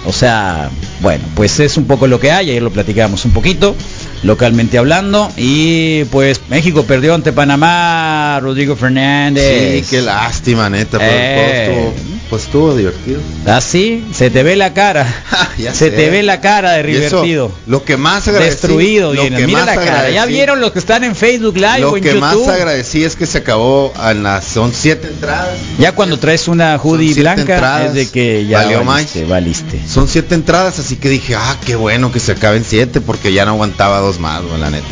O 0.06 0.12
sea, 0.12 0.70
bueno, 1.00 1.24
pues 1.34 1.60
es 1.60 1.76
un 1.76 1.84
poco 1.84 2.06
lo 2.06 2.20
que 2.20 2.30
hay, 2.30 2.50
ayer 2.50 2.62
lo 2.62 2.70
platicábamos 2.70 3.24
un 3.24 3.32
poquito, 3.32 3.74
localmente 4.22 4.78
hablando, 4.78 5.30
y 5.36 6.04
pues 6.04 6.40
México 6.48 6.84
perdió 6.84 7.14
ante 7.14 7.32
Panamá, 7.32 8.38
Rodrigo 8.40 8.76
Fernández. 8.76 9.84
Sí, 9.84 9.96
qué 9.96 10.02
lástima, 10.02 10.70
neta. 10.70 10.98
Pero 10.98 11.10
Eh. 11.10 11.92
Pues 12.28 12.44
estuvo 12.44 12.74
divertido. 12.74 13.20
Así, 13.46 14.06
se 14.12 14.30
te 14.30 14.42
ve 14.42 14.56
la 14.56 14.74
cara. 14.74 15.06
Ya 15.58 15.74
se 15.74 15.90
sé. 15.90 15.90
te 15.90 16.08
ve 16.08 16.22
la 16.22 16.40
cara 16.40 16.74
de 16.74 16.84
divertido. 16.84 17.50
lo 17.66 17.84
que 17.84 17.96
más 17.96 18.28
agradecí, 18.28 18.50
Destruido, 18.50 19.12
lo 19.12 19.24
que 19.24 19.30
Mira 19.44 19.64
más 19.64 19.66
la 19.66 19.74
cara. 19.74 20.10
Ya 20.10 20.24
vieron 20.24 20.60
los 20.60 20.70
que 20.70 20.78
están 20.78 21.02
en 21.02 21.16
Facebook 21.16 21.56
Live 21.56 21.80
Lo 21.80 21.90
o 21.90 21.96
en 21.96 22.02
que 22.04 22.14
más 22.14 22.36
agradecí 22.46 23.02
es 23.02 23.16
que 23.16 23.26
se 23.26 23.38
acabó 23.38 23.92
en 24.08 24.22
las 24.22 24.44
son 24.44 24.72
siete 24.72 25.08
entradas. 25.08 25.58
Ya 25.80 25.96
cuando 25.96 26.16
traes 26.16 26.46
una 26.46 26.76
hoodie 26.76 27.12
blanca 27.14 27.40
entradas. 27.54 27.86
es 27.88 27.94
de 27.94 28.08
que 28.08 28.46
ya 28.46 28.58
Valió 28.62 28.84
valiste, 28.84 29.24
valiste. 29.24 29.82
Son 29.88 30.06
siete 30.06 30.36
entradas, 30.36 30.78
así 30.78 30.94
que 30.94 31.08
dije, 31.08 31.34
ah, 31.34 31.56
qué 31.66 31.74
bueno 31.74 32.12
que 32.12 32.20
se 32.20 32.32
acaben 32.32 32.64
siete 32.64 33.00
porque 33.00 33.32
ya 33.32 33.44
no 33.44 33.52
aguantaba 33.52 33.98
dos 33.98 34.20
más, 34.20 34.42
güey, 34.42 34.60
la 34.60 34.70
neta. 34.70 34.86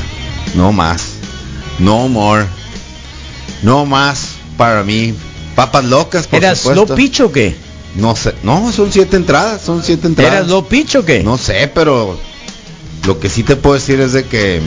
No 0.56 0.72
más. 0.72 1.02
No 1.78 2.08
more. 2.08 2.46
No 3.62 3.86
más 3.86 4.30
para 4.56 4.82
mí. 4.82 5.14
Papas 5.56 5.84
locas, 5.86 6.26
por 6.28 6.38
¿Eras 6.38 6.58
supuesto. 6.58 6.86
low 6.86 6.96
pitch 6.96 7.20
o 7.20 7.32
qué? 7.32 7.56
No 7.96 8.14
sé. 8.14 8.34
No, 8.44 8.70
son 8.72 8.92
siete 8.92 9.16
entradas, 9.16 9.62
son 9.62 9.82
siete 9.82 10.06
entradas. 10.06 10.34
¿Eras 10.34 10.48
low 10.48 10.68
pitch 10.68 10.96
o 10.96 11.04
qué? 11.04 11.24
No 11.24 11.38
sé, 11.38 11.68
pero 11.74 12.16
lo 13.06 13.18
que 13.18 13.28
sí 13.28 13.42
te 13.42 13.56
puedo 13.56 13.74
decir 13.74 13.98
es 14.00 14.12
de 14.12 14.24
que 14.24 14.60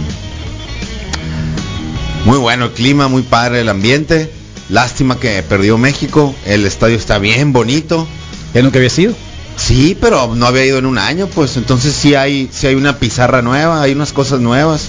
muy 2.25 2.38
bueno 2.38 2.65
el 2.65 2.72
clima, 2.72 3.08
muy 3.08 3.22
padre 3.22 3.62
el 3.62 3.69
ambiente. 3.69 4.31
Lástima 4.69 5.19
que 5.19 5.41
perdió 5.43 5.77
México. 5.77 6.36
El 6.46 6.65
estadio 6.65 6.98
está 6.98 7.17
bien 7.19 7.53
bonito. 7.53 8.08
¿Es 8.53 8.63
lo 8.63 8.72
que 8.72 8.79
había 8.79 8.89
sido? 8.89 9.13
Sí, 9.58 9.98
pero 10.00 10.36
no 10.36 10.46
había 10.46 10.65
ido 10.65 10.77
en 10.77 10.86
un 10.86 10.98
año, 10.98 11.27
pues 11.27 11.58
entonces 11.58 11.93
sí 11.93 12.15
hay, 12.15 12.50
sí 12.51 12.67
hay 12.67 12.75
una 12.75 12.98
pizarra 12.98 13.41
nueva, 13.41 13.81
hay 13.81 13.91
unas 13.91 14.13
cosas 14.13 14.39
nuevas. 14.39 14.88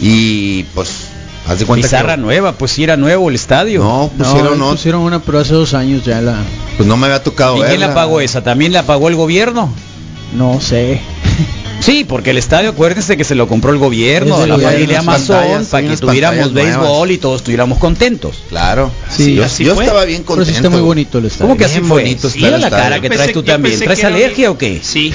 Y 0.00 0.62
pues, 0.74 1.07
haz 1.48 1.58
de 1.58 1.66
cuenta 1.66 1.86
Pizarra 1.86 2.14
que 2.16 2.20
nueva, 2.22 2.52
pues 2.52 2.72
si 2.72 2.84
era 2.84 2.96
nuevo 2.96 3.28
el 3.28 3.34
estadio. 3.34 3.82
no 3.82 4.10
pusieron, 4.16 4.58
no, 4.58 4.70
pusieron 4.72 5.00
una, 5.02 5.20
pero 5.20 5.38
hace 5.40 5.54
dos 5.54 5.74
años 5.74 6.04
ya 6.04 6.20
la... 6.20 6.36
pues 6.76 6.86
no 6.88 6.96
me 6.96 7.06
había 7.06 7.22
tocado 7.22 7.56
¿Y 7.56 7.60
quién 7.60 7.70
verla. 7.72 7.88
la 7.88 7.94
pagó 7.94 8.20
esa? 8.20 8.42
¿También 8.42 8.72
la 8.72 8.84
pagó 8.84 9.08
el 9.08 9.16
gobierno? 9.16 9.72
No 10.36 10.60
sé. 10.60 11.00
Sí, 11.80 12.04
porque 12.06 12.30
el 12.30 12.38
estadio, 12.38 12.70
acuérdense 12.70 13.16
que 13.16 13.22
se 13.22 13.36
lo 13.36 13.46
compró 13.46 13.70
el 13.72 13.78
gobierno, 13.78 14.44
la 14.46 14.56
gobierno, 14.56 14.72
familia 14.72 14.98
Amazon, 14.98 15.64
para 15.70 15.88
que 15.88 15.96
tuviéramos 15.96 16.52
béisbol 16.52 16.82
nuevas. 16.84 17.10
y 17.12 17.18
todos 17.18 17.36
estuviéramos 17.36 17.78
contentos. 17.78 18.42
Claro. 18.48 18.90
Sí, 19.08 19.36
yo, 19.36 19.44
así 19.44 19.64
yo 19.64 19.76
fue. 19.76 19.84
estaba 19.84 20.04
bien 20.04 20.22
Pero 20.22 20.26
contento. 20.26 20.50
sí 20.50 20.56
está 20.56 20.70
muy 20.70 20.80
bonito 20.80 21.18
el 21.18 21.26
estadio. 21.26 21.46
¿Cómo 21.46 21.56
que 21.56 21.64
así 21.66 21.74
Bien 21.78 21.86
fue? 21.86 22.02
bonito 22.02 22.28
la 22.34 22.56
estadio. 22.56 22.70
cara 22.70 23.00
que 23.00 23.08
traes 23.10 23.32
tú 23.32 23.44
yo 23.44 23.52
también. 23.52 23.78
¿Traes 23.78 24.02
alergia 24.02 24.50
o 24.50 24.58
qué? 24.58 24.80
Sí. 24.82 25.14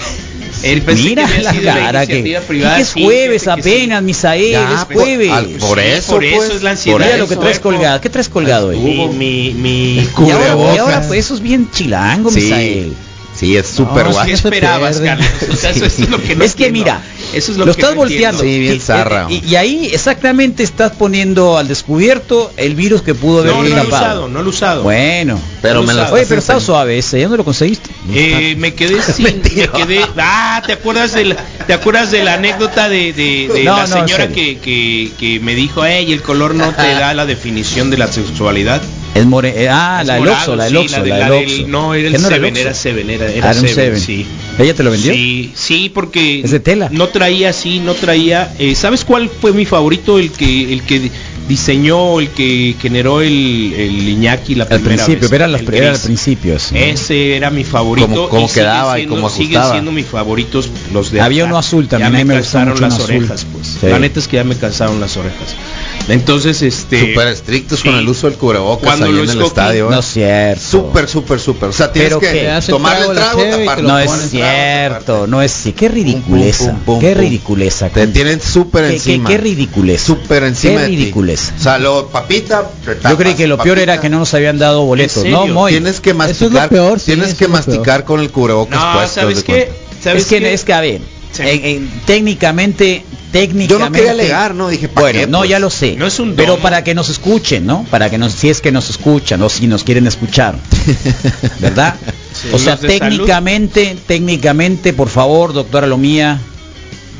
Él 0.64 0.82
pensé 0.82 1.04
Mira 1.04 1.28
que 1.28 1.62
la 1.62 1.74
cara 1.76 2.06
que... 2.08 2.20
iniciativa 2.20 2.40
¿Y 2.40 2.48
privada, 2.48 2.76
qué 2.78 2.82
es 2.82 2.94
jueves 2.94 3.44
que 3.44 3.50
apenas, 3.52 4.00
sí. 4.00 4.06
Misael? 4.06 4.52
Ya, 4.52 4.74
es 4.76 4.86
por- 4.86 4.96
jueves. 4.96 5.30
al- 5.32 5.46
por 5.48 5.80
Sí, 5.80 5.86
eso, 5.88 6.12
por 6.14 6.24
eso 6.24 6.36
pues, 6.38 6.50
es 6.56 6.64
la 6.64 6.70
ansiedad. 6.72 6.98
por 6.98 7.06
Mira 7.06 7.18
lo 7.18 7.28
que 7.28 7.36
traes 7.36 7.60
cuerpo. 7.60 7.78
colgado. 7.78 8.02
¿Qué 8.02 8.10
traes 8.10 8.30
colgado 8.30 8.70
ahí? 8.70 8.80
Mi, 8.80 9.08
mi, 9.10 9.54
mi 9.54 10.26
Y 10.28 10.32
ahora, 10.32 10.74
y 10.74 10.78
ahora, 10.78 11.04
pues 11.08 11.20
eso 11.26 11.34
es 11.36 11.42
bien 11.42 11.70
chilango, 11.72 12.32
Sí. 12.32 12.42
Misael. 12.42 12.94
Sí, 13.44 13.58
es 13.58 13.68
súper 13.68 14.06
No, 14.06 14.12
guapo. 14.12 14.26
sí 14.26 14.32
¿Qué 14.32 14.38
se 14.38 14.48
esperabas, 14.48 15.00
pierde. 15.00 15.08
Carlos? 15.08 15.28
O 15.52 15.56
sea, 15.56 15.70
eso, 15.72 15.86
eso 15.86 16.04
es 16.04 16.10
lo 16.10 16.22
que 16.22 16.36
no 16.36 16.44
es 16.44 16.56
que 16.56 16.68
entiendo. 16.68 16.92
mira, 16.92 17.04
eso 17.34 17.52
es 17.52 17.58
lo, 17.58 17.66
lo, 17.66 17.74
que 17.74 17.82
estás 17.82 17.94
no 17.96 18.02
volteando. 18.02 18.42
Sí, 18.42 18.60
bien 18.60 18.76
Y- 18.76 18.80
zarra. 18.80 19.28
Y, 19.30 19.44
y 19.46 19.56
ahí 19.56 19.90
exactamente 19.92 20.64
estás 20.64 20.94
poniendo 20.94 21.58
al 21.58 21.68
descubierto 21.68 22.52
el 22.58 22.76
virus 22.76 23.02
que 23.02 23.14
pudo 23.14 23.40
haber 23.40 23.52
No, 23.52 23.64
no 23.64 23.70
lo 23.70 23.76
he 23.76 23.80
escapado. 23.80 24.04
usado, 24.06 24.28
no 24.30 24.40
lo 24.42 24.46
he 24.46 24.50
usado. 24.50 24.84
Bueno, 24.84 25.40
Pero 25.62 25.84
me 25.84 25.94
la 25.94 26.12
Oye, 26.12 26.26
pero 26.28 26.40
está 26.40 26.60
suave 26.60 26.98
ese, 26.98 27.20
¿ya 27.20 27.28
no 27.28 27.38
lo 27.38 27.44
conseguiste? 27.44 27.90
Eh, 28.14 28.56
me 28.58 28.74
quedé 28.74 29.02
sin, 29.14 29.24
me 29.26 29.34
quedé, 29.42 30.02
ah, 30.18 30.62
¿te 30.66 30.74
acuerdas 30.74 31.14
de 31.14 31.26
la, 31.26 31.36
te 31.68 31.74
acuerdas 31.74 32.12
de 32.12 32.24
la 32.24 32.36
anécdota 32.36 32.88
de, 32.90 33.14
de- 33.14 33.50
de 33.54 33.64
No, 33.64 33.78
la 33.78 33.88
señora 33.88 34.28
que, 34.30 34.58
que, 34.60 35.12
que 35.20 35.40
me 35.40 35.56
dijo, 35.56 35.86
hey, 35.86 36.12
el 36.14 36.22
color 36.22 36.56
no 36.56 36.72
te 36.74 36.82
da 36.94 37.14
la 37.14 37.26
definición 37.26 37.90
de 37.90 37.98
la 37.98 38.08
sexualidad? 38.12 38.82
Es 39.16 39.26
more 39.28 39.50
eh, 39.50 39.70
ah, 39.70 40.00
Es 40.02 40.08
la 40.08 40.16
del 40.16 40.28
Oxxo, 40.28 40.56
la 40.56 40.64
del 40.66 40.74
sí, 40.74 40.78
Oxxo, 40.80 41.04
de- 41.04 41.10
la 41.10 41.18
la 41.20 41.30
del 41.30 41.44
Oxxo. 41.46 41.68
no, 41.68 41.94
era 41.94 42.08
el 42.08 42.14
¿Qué 42.14 42.20
no 42.20 42.28
Seven, 42.30 42.58
era 42.58 42.74
Seven, 42.74 43.10
era, 43.12 43.26
Ah, 43.26 43.30
era 43.30 43.38
era 43.38 43.48
un 43.50 43.68
Seven, 43.68 43.76
Seven. 43.76 44.00
sí. 44.02 44.26
¿Ella 44.58 44.74
te 44.74 44.84
lo 44.84 44.90
vendió? 44.92 45.14
Sí, 45.14 45.52
sí, 45.56 45.92
porque 45.94 46.42
Es 46.42 46.50
de 46.52 46.60
tela. 46.60 46.90
no 46.92 47.08
traía 47.10 47.50
así, 47.50 47.80
no 47.80 47.94
traía. 47.94 48.52
eh, 48.58 48.74
¿Sabes 48.76 49.06
cuál 49.06 49.30
fue 49.30 49.52
mi 49.54 49.66
favorito? 49.66 50.18
El 50.18 50.32
que 50.32 50.74
el 50.74 50.82
que 50.84 51.12
diseñó, 51.48 52.20
el 52.22 52.30
que 52.30 52.76
generó 52.82 53.22
el, 53.22 53.74
el 53.78 54.10
Iñaki 54.10 54.56
la 54.56 54.64
Al 54.64 54.80
primera 54.80 54.96
principio, 55.06 55.22
vez. 55.22 55.30
pero 55.30 55.44
era, 55.44 55.48
las- 55.52 55.62
el 55.62 55.74
era 55.74 55.88
al 55.90 55.94
gris. 55.94 56.06
principio. 56.06 56.58
sí. 56.58 56.76
Ese 56.78 57.36
era 57.36 57.50
mi 57.52 57.64
favorito. 57.66 58.30
Siguen 58.32 58.48
quedaba 58.54 59.00
y 59.00 59.06
cómo 59.08 59.30
Siguen 59.30 59.62
siendo 59.70 59.92
mis 59.92 60.06
favoritos 60.06 60.70
los 60.94 61.12
de 61.12 61.22
Había 61.22 61.44
acá. 61.44 61.50
uno 61.50 61.58
azul 61.60 61.88
también, 61.88 62.12
Ya 62.14 62.18
me 62.20 62.26
me 62.26 62.36
mucho 62.36 62.82
las 62.82 62.94
azul. 62.96 63.04
orejas, 63.18 63.46
pues. 63.52 63.68
Sí. 63.80 63.88
La 63.88 64.00
neta 64.00 64.20
es 64.20 64.28
que 64.28 64.38
ya 64.38 64.44
me 64.44 64.56
cansaron 64.56 65.00
las 65.00 65.18
orejas. 65.18 65.56
Entonces, 66.08 66.62
este. 66.62 67.00
Súper 67.14 67.28
estrictos 67.30 67.82
con 67.84 67.96
el 67.96 68.08
uso 68.08 68.30
del 68.30 68.38
cubrebocas 68.38 68.86
Cuando 68.86 69.06
ahí 69.06 69.20
en 69.24 69.30
el 69.30 69.42
estadio. 69.42 69.90
No 69.90 69.98
¿eh? 69.98 70.00
es 70.00 70.06
cierto. 70.06 70.62
Súper, 70.62 71.08
súper, 71.08 71.40
súper. 71.40 71.70
O 71.70 71.74
sea, 71.74 71.92
tienes 71.92 72.10
Pero 72.10 72.20
que 72.20 72.50
el 72.58 72.66
tomar 72.66 72.98
el 72.98 73.02
trago, 73.04 73.14
la 73.14 73.22
trago, 73.22 73.58
taparlo, 73.58 73.88
No 73.88 74.00
es 74.00 74.12
cierto, 74.30 75.28
no 75.28 75.42
es 75.42 75.52
sí, 75.52 75.72
qué 75.74 75.88
ridiculeza, 75.90 76.66
Pum, 76.66 76.74
pum, 76.76 76.86
pum, 76.86 77.00
qué 77.00 77.14
ridiculeza. 77.14 77.90
Te 77.90 78.08
tienen 78.08 78.42
súper 78.42 78.84
qué, 78.84 78.88
qué, 78.90 78.96
encima. 78.96 79.30
qué 79.30 79.38
ridiculeza. 79.38 80.06
Súper 80.06 80.44
encima 80.44 80.74
Qué 80.76 80.82
de 80.82 80.88
ti. 80.90 80.96
ridiculeza. 80.98 81.54
O 81.58 81.62
sea, 81.62 81.78
lo 81.80 82.08
papita. 82.08 82.70
Yo 83.10 83.18
creí 83.18 83.36
que 83.36 83.48
lo 83.48 83.58
peor 83.58 83.80
era 83.80 84.00
que 84.02 84.10
no 84.10 84.20
nos 84.20 84.34
habían 84.34 84.60
dado 84.60 84.84
boletos, 84.86 85.24
¿En 85.24 85.32
¿no? 85.32 85.48
Moy? 85.48 85.72
Tienes 85.72 86.00
que 86.02 86.10
es 86.10 86.16
lo 86.16 86.20
masticar. 86.20 86.70
peor, 86.70 87.00
sí, 87.00 87.06
tienes 87.08 87.30
eso 87.30 87.38
que 87.38 87.48
masticar 87.48 88.04
con 88.04 88.20
el 88.20 88.30
cubrebocas 88.32 88.80
No, 88.80 88.94
puesto. 88.94 89.22
¿sabes 89.22 89.44
qué? 89.44 89.72
¿Sabes 90.04 90.24
es 90.24 90.30
que 90.30 90.54
es 90.54 90.64
que 90.66 90.74
a 90.74 90.82
ver, 90.82 91.02
Sí. 91.34 91.42
en- 91.46 91.66
en- 91.66 91.90
técnicamente, 92.06 93.04
técnicamente. 93.32 93.68
Yo 93.74 93.80
no 93.80 93.92
quería 93.92 94.12
alegar, 94.12 94.54
¿no? 94.56 94.70
Dije, 94.70 94.88
¿pa' 94.88 95.02
Bueno, 95.02 95.20
qué, 95.20 95.28
no, 95.28 95.40
pues? 95.40 95.50
ya 95.50 95.60
lo 95.60 95.70
sé. 95.70 95.96
No 95.98 96.06
es 96.08 96.20
un 96.20 96.36
pero 96.36 96.58
para 96.60 96.84
que 96.84 96.94
nos 96.94 97.10
escuchen, 97.10 97.66
¿no? 97.66 97.86
Para 97.90 98.10
que 98.10 98.18
nos, 98.18 98.34
si 98.34 98.50
es 98.50 98.62
que 98.62 98.72
nos 98.72 98.90
escuchan 98.90 99.42
o 99.42 99.50
si 99.50 99.68
nos 99.68 99.84
quieren 99.84 100.08
escuchar, 100.08 100.56
¿verdad? 101.60 101.96
Sí. 102.34 102.48
O 102.52 102.58
sea, 102.58 102.78
salud. 102.78 102.90
técnicamente, 102.92 103.96
técnicamente, 104.08 104.92
por 104.94 105.08
favor, 105.08 105.54
doctora 105.54 105.86
Lomía, 105.86 106.40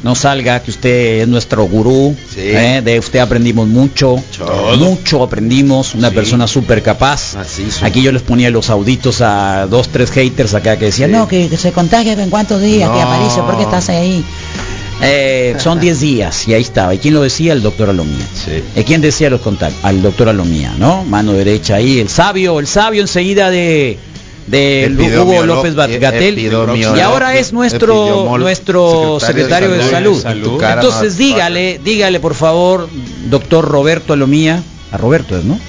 no 0.04 0.16
salga 0.16 0.62
que 0.62 0.72
usted 0.72 1.22
es 1.22 1.28
nuestro 1.28 1.64
gurú, 1.66 2.16
Sí. 2.34 2.42
¿eh? 2.42 2.82
de 2.84 3.00
usted 3.00 3.20
aprendimos 3.20 3.68
mucho, 3.68 4.16
mucho 4.78 5.24
aprendimos, 5.24 5.96
una 5.96 6.10
Sí. 6.10 6.16
persona 6.16 6.48
súper 6.48 6.82
capaz. 6.84 7.36
Así. 7.36 7.66
Aquí 7.82 8.02
yo 8.02 8.12
les 8.12 8.22
ponía 8.22 8.50
los 8.50 8.70
auditos 8.70 9.22
a 9.22 9.66
dos, 9.68 9.90
tres 9.90 10.12
haters 10.12 10.54
acá 10.54 10.78
que 10.78 10.86
decían, 10.86 11.10
Sí. 11.12 11.16
no, 11.16 11.28
que, 11.28 11.48
que 11.50 11.58
se 11.58 11.72
contagia 11.72 12.14
en 12.14 12.30
cuántos 12.30 12.62
días, 12.62 12.90
que 12.90 12.96
No. 12.98 13.02
Aparicio, 13.02 13.46
¿por 13.46 13.58
qué 13.58 13.64
estás 13.64 13.90
ahí? 13.90 14.24
Eh, 15.02 15.56
son 15.58 15.80
10 15.80 16.00
días 16.00 16.48
y 16.48 16.54
ahí 16.54 16.62
estaba. 16.62 16.94
¿Y 16.94 17.00
quién 17.00 17.14
lo 17.14 17.22
decía? 17.24 17.52
El 17.54 17.62
doctor 17.62 17.90
Alomía. 17.90 18.26
Sí. 18.34 18.64
¿Y 18.80 18.84
quién 18.84 19.02
decía 19.02 19.30
los 19.30 19.42
contactos? 19.42 19.84
Al 19.84 20.02
doctor 20.02 20.30
Alomía, 20.30 20.74
¿no? 20.78 21.04
Mano 21.04 21.34
derecha 21.34 21.76
ahí, 21.76 22.00
el 22.00 22.08
sabio, 22.10 22.60
el 22.60 22.68
sabio 22.68 23.02
enseguida 23.02 23.50
de 23.50 23.98
de 24.48 25.20
Hugo 25.22 25.46
López 25.46 25.74
e- 25.90 26.00
Gatel 26.00 26.40
y 26.40 27.00
ahora 27.00 27.38
es 27.38 27.54
nuestro 27.54 28.38
nuestro 28.38 29.20
secretario 29.20 29.72
de 29.72 29.90
salud. 29.90 30.24
Entonces 30.26 31.18
dígale, 31.18 31.80
dígale 31.84 32.20
por 32.20 32.36
favor, 32.36 32.90
doctor 33.30 33.66
Roberto 33.68 34.14
Alomía, 34.14 34.62
a 34.92 34.98
Roberto 34.98 35.38
es, 35.38 35.44
¿no? 35.44 35.60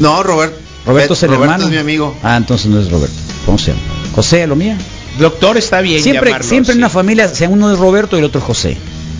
No, 0.00 0.22
Robert. 0.22 0.54
Roberto 0.86 1.12
es 1.14 1.22
el 1.22 1.28
Roberto 1.30 1.44
hermano. 1.44 1.64
es 1.64 1.70
mi 1.70 1.76
amigo. 1.78 2.16
Ah, 2.22 2.36
entonces 2.36 2.66
no 2.66 2.80
es 2.80 2.90
Roberto. 2.90 3.14
¿Cómo 3.44 3.58
se 3.58 3.72
llama? 3.72 3.82
José 4.14 4.42
Alomía. 4.42 4.76
Doctor 5.18 5.56
está 5.58 5.80
bien 5.80 6.02
Siempre, 6.02 6.30
llamarlo 6.30 6.48
siempre 6.48 6.72
en 6.72 6.78
una 6.78 6.88
familia, 6.88 7.28
sea 7.28 7.48
uno 7.48 7.72
es 7.72 7.78
Roberto 7.78 8.16
y 8.16 8.20
el 8.20 8.24
otro 8.24 8.40
es 8.40 8.46
José. 8.46 8.76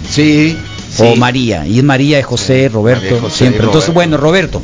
Sí. 0.09 0.57
O 0.99 1.13
sí. 1.13 1.19
María. 1.19 1.67
Y 1.67 1.79
es 1.79 1.85
María, 1.85 2.19
es 2.19 2.27
José, 2.27 2.69
Roberto. 2.73 3.05
María, 3.05 3.21
José 3.21 3.35
y 3.35 3.39
siempre. 3.39 3.65
Entonces, 3.67 3.89
Roberto. 3.89 3.93
bueno, 3.93 4.17
Roberto. 4.17 4.63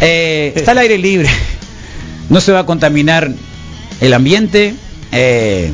eh, 0.00 0.52
está 0.56 0.72
al 0.72 0.78
aire 0.78 0.98
libre. 0.98 1.28
No 2.28 2.40
se 2.40 2.52
va 2.52 2.60
a 2.60 2.66
contaminar 2.66 3.30
el 4.00 4.12
ambiente. 4.14 4.74
eh, 5.12 5.70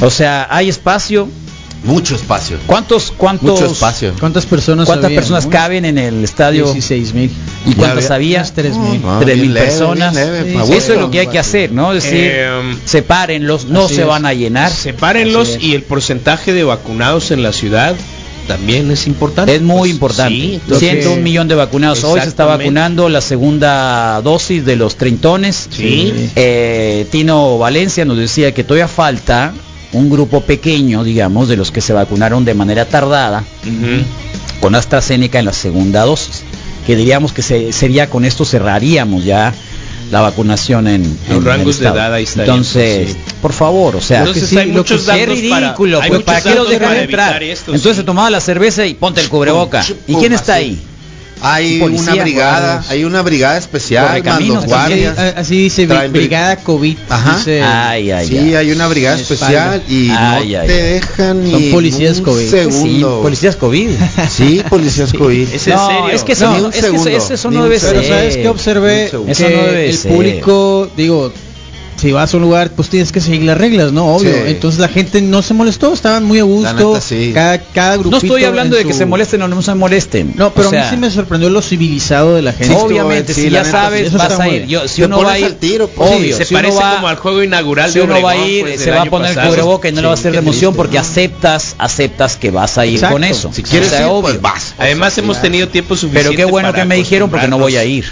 o 0.00 0.10
sea, 0.10 0.46
hay 0.50 0.68
espacio. 0.68 1.28
Mucho 1.84 2.14
espacio. 2.14 2.58
¿Cuántos, 2.66 3.12
cuántos, 3.16 3.60
Mucho 3.60 3.72
espacio. 3.72 4.12
¿Cuántas 4.20 4.46
personas 4.46 4.86
cuántas 4.86 5.06
habían? 5.06 5.20
personas 5.20 5.46
caben 5.48 5.84
en 5.84 5.98
el 5.98 6.22
estadio? 6.22 6.64
16 6.72 7.12
mil. 7.12 7.30
¿Y 7.66 7.72
cuántas 7.74 8.04
había- 8.12 8.14
había? 8.14 8.38
Unas 8.38 8.52
3 8.52 8.76
mil. 8.76 9.00
Tres 9.20 9.36
mil 9.38 9.52
leve, 9.54 9.66
personas. 9.66 10.14
leve, 10.14 10.44
Sí, 10.44 10.58
sí. 10.66 10.72
Eso 10.74 10.92
es 10.94 11.00
lo 11.00 11.10
que 11.10 11.20
hay 11.20 11.26
que 11.26 11.40
hacer, 11.40 11.72
¿no? 11.72 11.92
Es 11.92 12.04
decir, 12.04 12.20
Eh, 12.32 12.76
sepárenlos, 12.84 13.64
no 13.64 13.88
se 13.88 14.02
es. 14.02 14.06
van 14.06 14.26
a 14.26 14.32
llenar. 14.32 14.70
Sepárenlos 14.70 15.56
y 15.60 15.74
el 15.74 15.82
porcentaje 15.82 16.52
de 16.52 16.62
vacunados 16.62 17.32
en 17.32 17.42
la 17.42 17.52
ciudad 17.52 17.96
también 18.46 18.90
es 18.90 19.06
importante. 19.06 19.54
Es 19.54 19.62
muy 19.62 19.78
Pues, 19.80 19.90
importante. 19.92 20.34
sí, 20.34 20.54
entonces- 20.54 20.78
Ciento 20.90 21.12
un 21.12 21.22
millón 21.22 21.48
de 21.48 21.54
vacunados. 21.54 22.02
Hoy 22.04 22.20
se 22.20 22.28
está 22.28 22.44
vacunando 22.44 23.08
la 23.08 23.20
segunda 23.20 24.20
dosis 24.22 24.64
de 24.64 24.76
los 24.76 24.96
treintones. 24.96 25.68
Sí. 25.70 26.30
Eh, 26.36 27.06
Tino 27.10 27.58
Valencia 27.58 28.04
nos 28.04 28.18
decía 28.18 28.52
que 28.52 28.64
todavía 28.64 28.88
falta 28.88 29.52
un 29.92 30.08
grupo 30.10 30.40
pequeño, 30.40 31.04
digamos, 31.04 31.48
de 31.48 31.56
los 31.56 31.70
que 31.70 31.80
se 31.80 31.92
vacunaron 31.92 32.44
de 32.44 32.54
manera 32.54 32.84
tardada 32.86 33.44
Ujú. 33.62 34.04
con 34.60 34.74
AstraZeneca 34.74 35.38
en 35.38 35.44
la 35.44 35.52
segunda 35.52 36.02
dosis. 36.04 36.42
Que 36.86 36.96
diríamos 36.96 37.32
que 37.32 37.42
se- 37.42 37.72
sería 37.72 38.10
con 38.10 38.24
esto 38.24 38.44
cerraríamos 38.44 39.24
ya 39.24 39.54
la 40.12 40.20
vacunación 40.20 40.86
en 40.88 41.02
Los 41.02 41.30
en 41.30 41.36
el 41.38 41.44
rangos 41.44 41.78
de 41.78 41.86
edad 41.88 42.12
ahí 42.14 42.24
estarían, 42.24 42.56
Entonces, 42.58 43.04
pues, 43.12 43.12
sí. 43.14 43.34
por 43.40 43.52
favor, 43.54 43.96
o 43.96 44.00
sea, 44.02 44.18
Entonces 44.20 44.50
que 44.50 44.58
hay 44.60 44.66
lo 44.68 44.74
muchos 44.74 45.02
que- 45.02 45.08
para- 45.08 45.24
ridículo, 45.26 46.00
hay 46.02 46.10
pues, 46.10 46.22
¿para 46.22 46.40
qué 46.42 46.48
los 46.50 46.58
datos 46.58 46.70
dejan 46.70 46.88
para 46.90 47.02
entrar? 47.02 47.42
esto, 47.42 47.70
Entonces 47.72 47.92
sí. 47.96 48.00
se 48.02 48.04
tomaba 48.04 48.28
la 48.30 48.40
cerveza 48.40 48.84
y 48.86 48.92
ponte 48.94 49.22
el 49.22 49.28
cubreboca. 49.30 49.84
¿Y 50.06 50.14
quién 50.16 50.34
está 50.34 50.54
ahí? 50.54 50.80
Hay 51.44 51.78
Policía, 51.80 52.12
una 52.14 52.22
brigada, 52.22 52.72
guardias. 52.74 52.90
hay 52.90 53.04
una 53.04 53.22
brigada 53.22 53.58
especial, 53.58 54.22
más 54.24 54.40
los 54.46 54.56
Así, 54.58 54.66
guardias. 54.68 55.18
así 55.36 55.56
dice 55.64 55.86
Traen 55.86 56.10
bri- 56.12 56.18
Brigada 56.18 56.56
COVID. 56.56 56.96
Ajá. 57.08 57.36
dice- 57.36 57.62
Ay, 57.62 58.10
ay, 58.12 58.28
sí, 58.28 58.38
ay. 58.38 58.54
hay 58.54 58.70
una 58.72 58.86
brigada 58.88 59.16
especial 59.16 59.82
y 59.88 60.10
Ay, 60.10 60.52
no 60.52 60.60
ay, 60.60 60.66
te 60.68 60.72
ay. 60.72 60.92
dejan 60.94 61.50
Son 61.50 61.60
ni 61.60 61.70
policías 61.72 62.18
un 62.18 62.24
COVID. 62.24 62.44
Sí, 62.44 62.50
segundo. 62.50 63.22
policías 63.22 63.56
COVID. 63.56 63.90
Sí, 64.30 64.62
policías 64.68 65.12
COVID. 65.12 65.48
Es 65.52 65.66
no, 65.68 65.86
serio. 65.88 66.08
es 66.10 66.22
que 66.24 66.32
eso 66.32 66.46
No, 66.46 66.68
es 66.68 66.74
que 66.74 66.78
eso, 67.16 67.32
eso- 67.34 67.50
no 67.50 67.64
debe 67.64 67.78
segundo. 67.80 68.00
Pero 68.00 68.02
ser. 68.02 68.08
sabes 68.08 68.36
que 68.36 68.48
observé 68.48 69.04
que 69.04 69.10
segundo. 69.10 69.32
Eso 69.32 69.42
no 69.50 69.62
debe 69.62 69.88
el 69.90 69.96
ser. 69.96 70.12
público, 70.12 70.90
digo, 70.96 71.32
si 72.02 72.12
vas 72.12 72.34
a 72.34 72.36
un 72.36 72.42
lugar, 72.42 72.70
pues 72.70 72.88
tienes 72.88 73.12
que 73.12 73.20
seguir 73.20 73.42
las 73.44 73.56
reglas, 73.56 73.92
¿no? 73.92 74.16
Obvio. 74.16 74.32
Sí. 74.32 74.40
Entonces 74.46 74.80
la 74.80 74.88
gente 74.88 75.22
no 75.22 75.40
se 75.40 75.54
molestó, 75.54 75.92
estaban 75.92 76.24
muy 76.24 76.40
a 76.40 76.42
gusto. 76.42 76.74
neta, 76.74 77.00
sí. 77.00 77.30
Cada, 77.32 77.58
cada 77.58 77.92
grupito 77.96 78.10
No 78.10 78.16
estoy 78.18 78.44
hablando 78.44 78.76
de 78.76 78.84
que 78.84 78.92
se 78.92 79.06
molesten 79.06 79.40
o 79.42 79.48
no 79.48 79.62
se 79.62 79.74
molesten. 79.74 80.34
No, 80.36 80.52
pero 80.52 80.68
O 80.68 80.70
sea, 80.70 80.82
a 80.82 80.84
mí 80.84 80.90
sí 80.90 80.96
me 81.00 81.10
sorprendió 81.10 81.48
lo 81.48 81.62
civilizado 81.62 82.34
de 82.34 82.42
la 82.42 82.52
gente. 82.52 82.74
Obviamente, 82.74 83.32
Sí, 83.34 83.42
si 83.44 83.50
ya 83.50 83.60
neta, 83.62 83.70
sabes, 83.70 84.12
vas 84.12 84.38
a 84.40 84.48
ir. 84.48 84.66
Yo, 84.66 84.86
si 84.88 84.96
Te 85.02 85.06
uno 85.06 85.22
va 85.22 85.32
a 85.32 85.38
ir, 85.38 85.44
al 85.46 85.56
tiro, 85.56 85.88
pues. 85.88 86.10
obvio, 86.10 86.36
se 86.36 86.44
si 86.44 86.54
parece 86.54 86.76
va, 86.78 86.96
como 86.96 87.08
al 87.08 87.16
juego 87.16 87.42
inaugural 87.42 87.90
si 87.92 87.98
de 88.00 88.04
uno 88.04 88.20
va 88.20 88.32
a 88.32 88.36
ir, 88.36 88.62
pues, 88.64 88.80
se 88.80 88.90
va 88.90 89.02
a 89.02 89.04
poner 89.06 89.28
el 89.30 89.34
pasado. 89.36 89.50
cubreboca 89.54 89.88
y 89.88 89.92
no 89.92 90.00
le 90.00 90.06
va 90.08 90.12
a 90.12 90.14
hacer 90.14 90.32
qué 90.32 90.38
de 90.38 90.42
emoción 90.42 90.72
triste, 90.72 90.76
porque 90.76 90.98
aceptas, 90.98 91.76
aceptas 91.78 92.36
que 92.36 92.50
vas 92.50 92.78
a 92.78 92.84
ir 92.86 92.94
Exacto. 92.94 93.14
con 93.14 93.24
eso. 93.24 93.50
Si 93.52 93.62
quieres 93.62 93.92
ir, 93.92 94.06
obvio. 94.06 94.22
pues 94.22 94.40
vas. 94.42 94.74
Además 94.78 95.16
hemos 95.18 95.40
tenido 95.40 95.68
tiempo 95.68 95.94
suficiente 95.96 96.30
Pero 96.30 96.36
qué 96.36 96.44
bueno 96.50 96.72
que 96.72 96.84
me 96.84 96.96
dijeron 96.96 97.30
porque 97.30 97.46
no 97.48 97.58
voy 97.58 97.76
a 97.76 97.84
ir, 97.84 98.04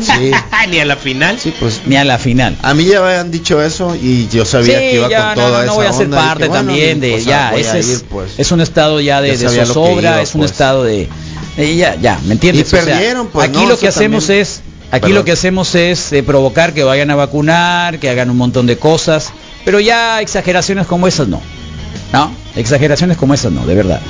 Sí, 0.00 0.30
Ni 0.70 0.78
a 0.80 0.84
la 0.86 0.96
final. 0.96 1.38
sí, 1.38 1.52
pues. 1.60 1.82
ni 1.86 1.96
a 1.96 2.04
la 2.04 2.18
final. 2.18 2.56
A 2.62 2.72
mí 2.74 2.84
ya 2.94 3.00
me 3.02 3.08
habían 3.08 3.30
dicho 3.30 3.62
eso 3.62 3.94
y 3.94 4.28
yo 4.28 4.44
sabía 4.44 4.78
que 4.78 4.94
iba 4.94 5.08
ya, 5.08 5.34
con 5.34 5.42
no, 5.44 5.48
toda 5.48 5.50
no, 5.50 5.56
no 5.58 5.62
esa 5.64 5.72
voy 5.74 5.86
a 5.86 5.92
ser 5.92 6.04
onda. 6.06 6.16
Dije, 6.16 6.28
parte 6.28 6.48
bueno, 6.48 6.66
también 6.66 7.00
de 7.00 7.10
pues, 7.12 7.24
ya, 7.24 7.50
voy 7.52 7.60
ese 7.60 7.70
a 7.70 7.78
es, 7.78 7.88
ir, 7.88 8.04
pues. 8.08 8.32
es 8.38 8.52
un 8.52 8.60
estado 8.60 9.00
ya 9.00 9.20
de, 9.20 9.36
Ya 9.36 9.50
de 9.50 9.66
zozobra, 9.66 10.12
iba, 10.12 10.22
es 10.22 10.34
un 10.34 10.40
pues. 10.40 10.50
estado 10.50 10.84
de 10.84 11.08
eh, 11.56 11.76
ya, 11.76 11.94
ya, 11.96 12.18
¿me 12.24 12.32
entiendes? 12.34 12.68
Y 12.68 12.70
perdieron, 12.70 13.28
pues, 13.28 13.48
aquí 13.48 13.60
no, 13.60 13.66
lo 13.68 13.78
que 13.78 13.88
hacemos 13.88 14.26
también. 14.26 14.42
es 14.42 14.62
aquí 14.90 15.02
Perdón. 15.02 15.14
lo 15.14 15.24
que 15.24 15.32
hacemos 15.32 15.74
es 15.74 16.12
eh, 16.12 16.22
provocar 16.22 16.74
que 16.74 16.82
vayan 16.82 17.10
a 17.10 17.14
vacunar, 17.14 17.98
que 17.98 18.10
hagan 18.10 18.30
un 18.30 18.36
montón 18.36 18.66
de 18.66 18.76
cosas, 18.76 19.30
pero 19.64 19.78
ya 19.80 20.20
exageraciones 20.20 20.86
como 20.86 21.06
esas 21.06 21.28
no. 21.28 21.40
¿No? 22.12 22.32
Exageraciones 22.56 23.16
como 23.16 23.34
esas 23.34 23.52
no, 23.52 23.66
de 23.66 23.74
verdad. 23.74 24.00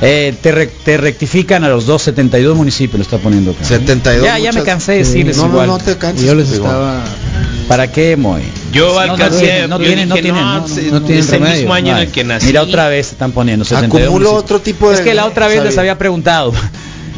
Eh, 0.00 0.34
te, 0.42 0.50
re- 0.50 0.66
te 0.66 0.96
rectifican 0.96 1.62
a 1.64 1.68
los 1.68 1.86
272 1.86 2.56
municipios, 2.56 2.98
lo 2.98 3.02
está 3.04 3.18
poniendo 3.18 3.52
acá. 3.52 3.64
72 3.64 4.24
Ya, 4.24 4.38
ya 4.38 4.52
me 4.52 4.62
cansé 4.64 4.92
de 4.92 4.98
decirles 4.98 5.36
No, 5.36 5.46
igual. 5.46 5.66
no, 5.68 5.78
no 5.78 5.84
te 5.84 5.96
canses. 5.96 6.26
Yo 6.26 6.34
les 6.34 6.50
digo. 6.50 6.64
estaba... 6.66 7.04
¿Para 7.68 7.90
qué, 7.92 8.16
Moy? 8.16 8.42
Yo 8.72 8.88
No, 8.88 9.06
no 9.06 9.12
alcancé, 9.12 9.38
tienen, 9.40 9.70
no 9.70 9.78
tienen, 9.78 10.08
no 10.08 10.14
tienen, 10.16 10.34
no, 10.34 10.58
no 10.60 10.66
tienen 10.66 11.18
es 11.20 11.26
el 11.26 11.38
remedio. 11.38 11.56
mismo 11.58 11.74
año 11.74 11.92
en 11.96 12.02
el 12.02 12.10
que 12.10 12.24
nací. 12.24 12.46
Mira, 12.46 12.62
otra 12.62 12.88
vez 12.88 13.06
se 13.06 13.12
están 13.12 13.30
poniendo 13.32 13.64
72 13.64 13.88
Acumulo 14.02 14.10
municipios. 14.12 14.42
otro 14.42 14.60
tipo 14.60 14.88
de... 14.90 14.96
Es 14.96 15.00
que 15.02 15.14
la 15.14 15.26
otra 15.26 15.46
vez 15.46 15.62
les 15.62 15.78
había 15.78 15.96
preguntado. 15.96 16.52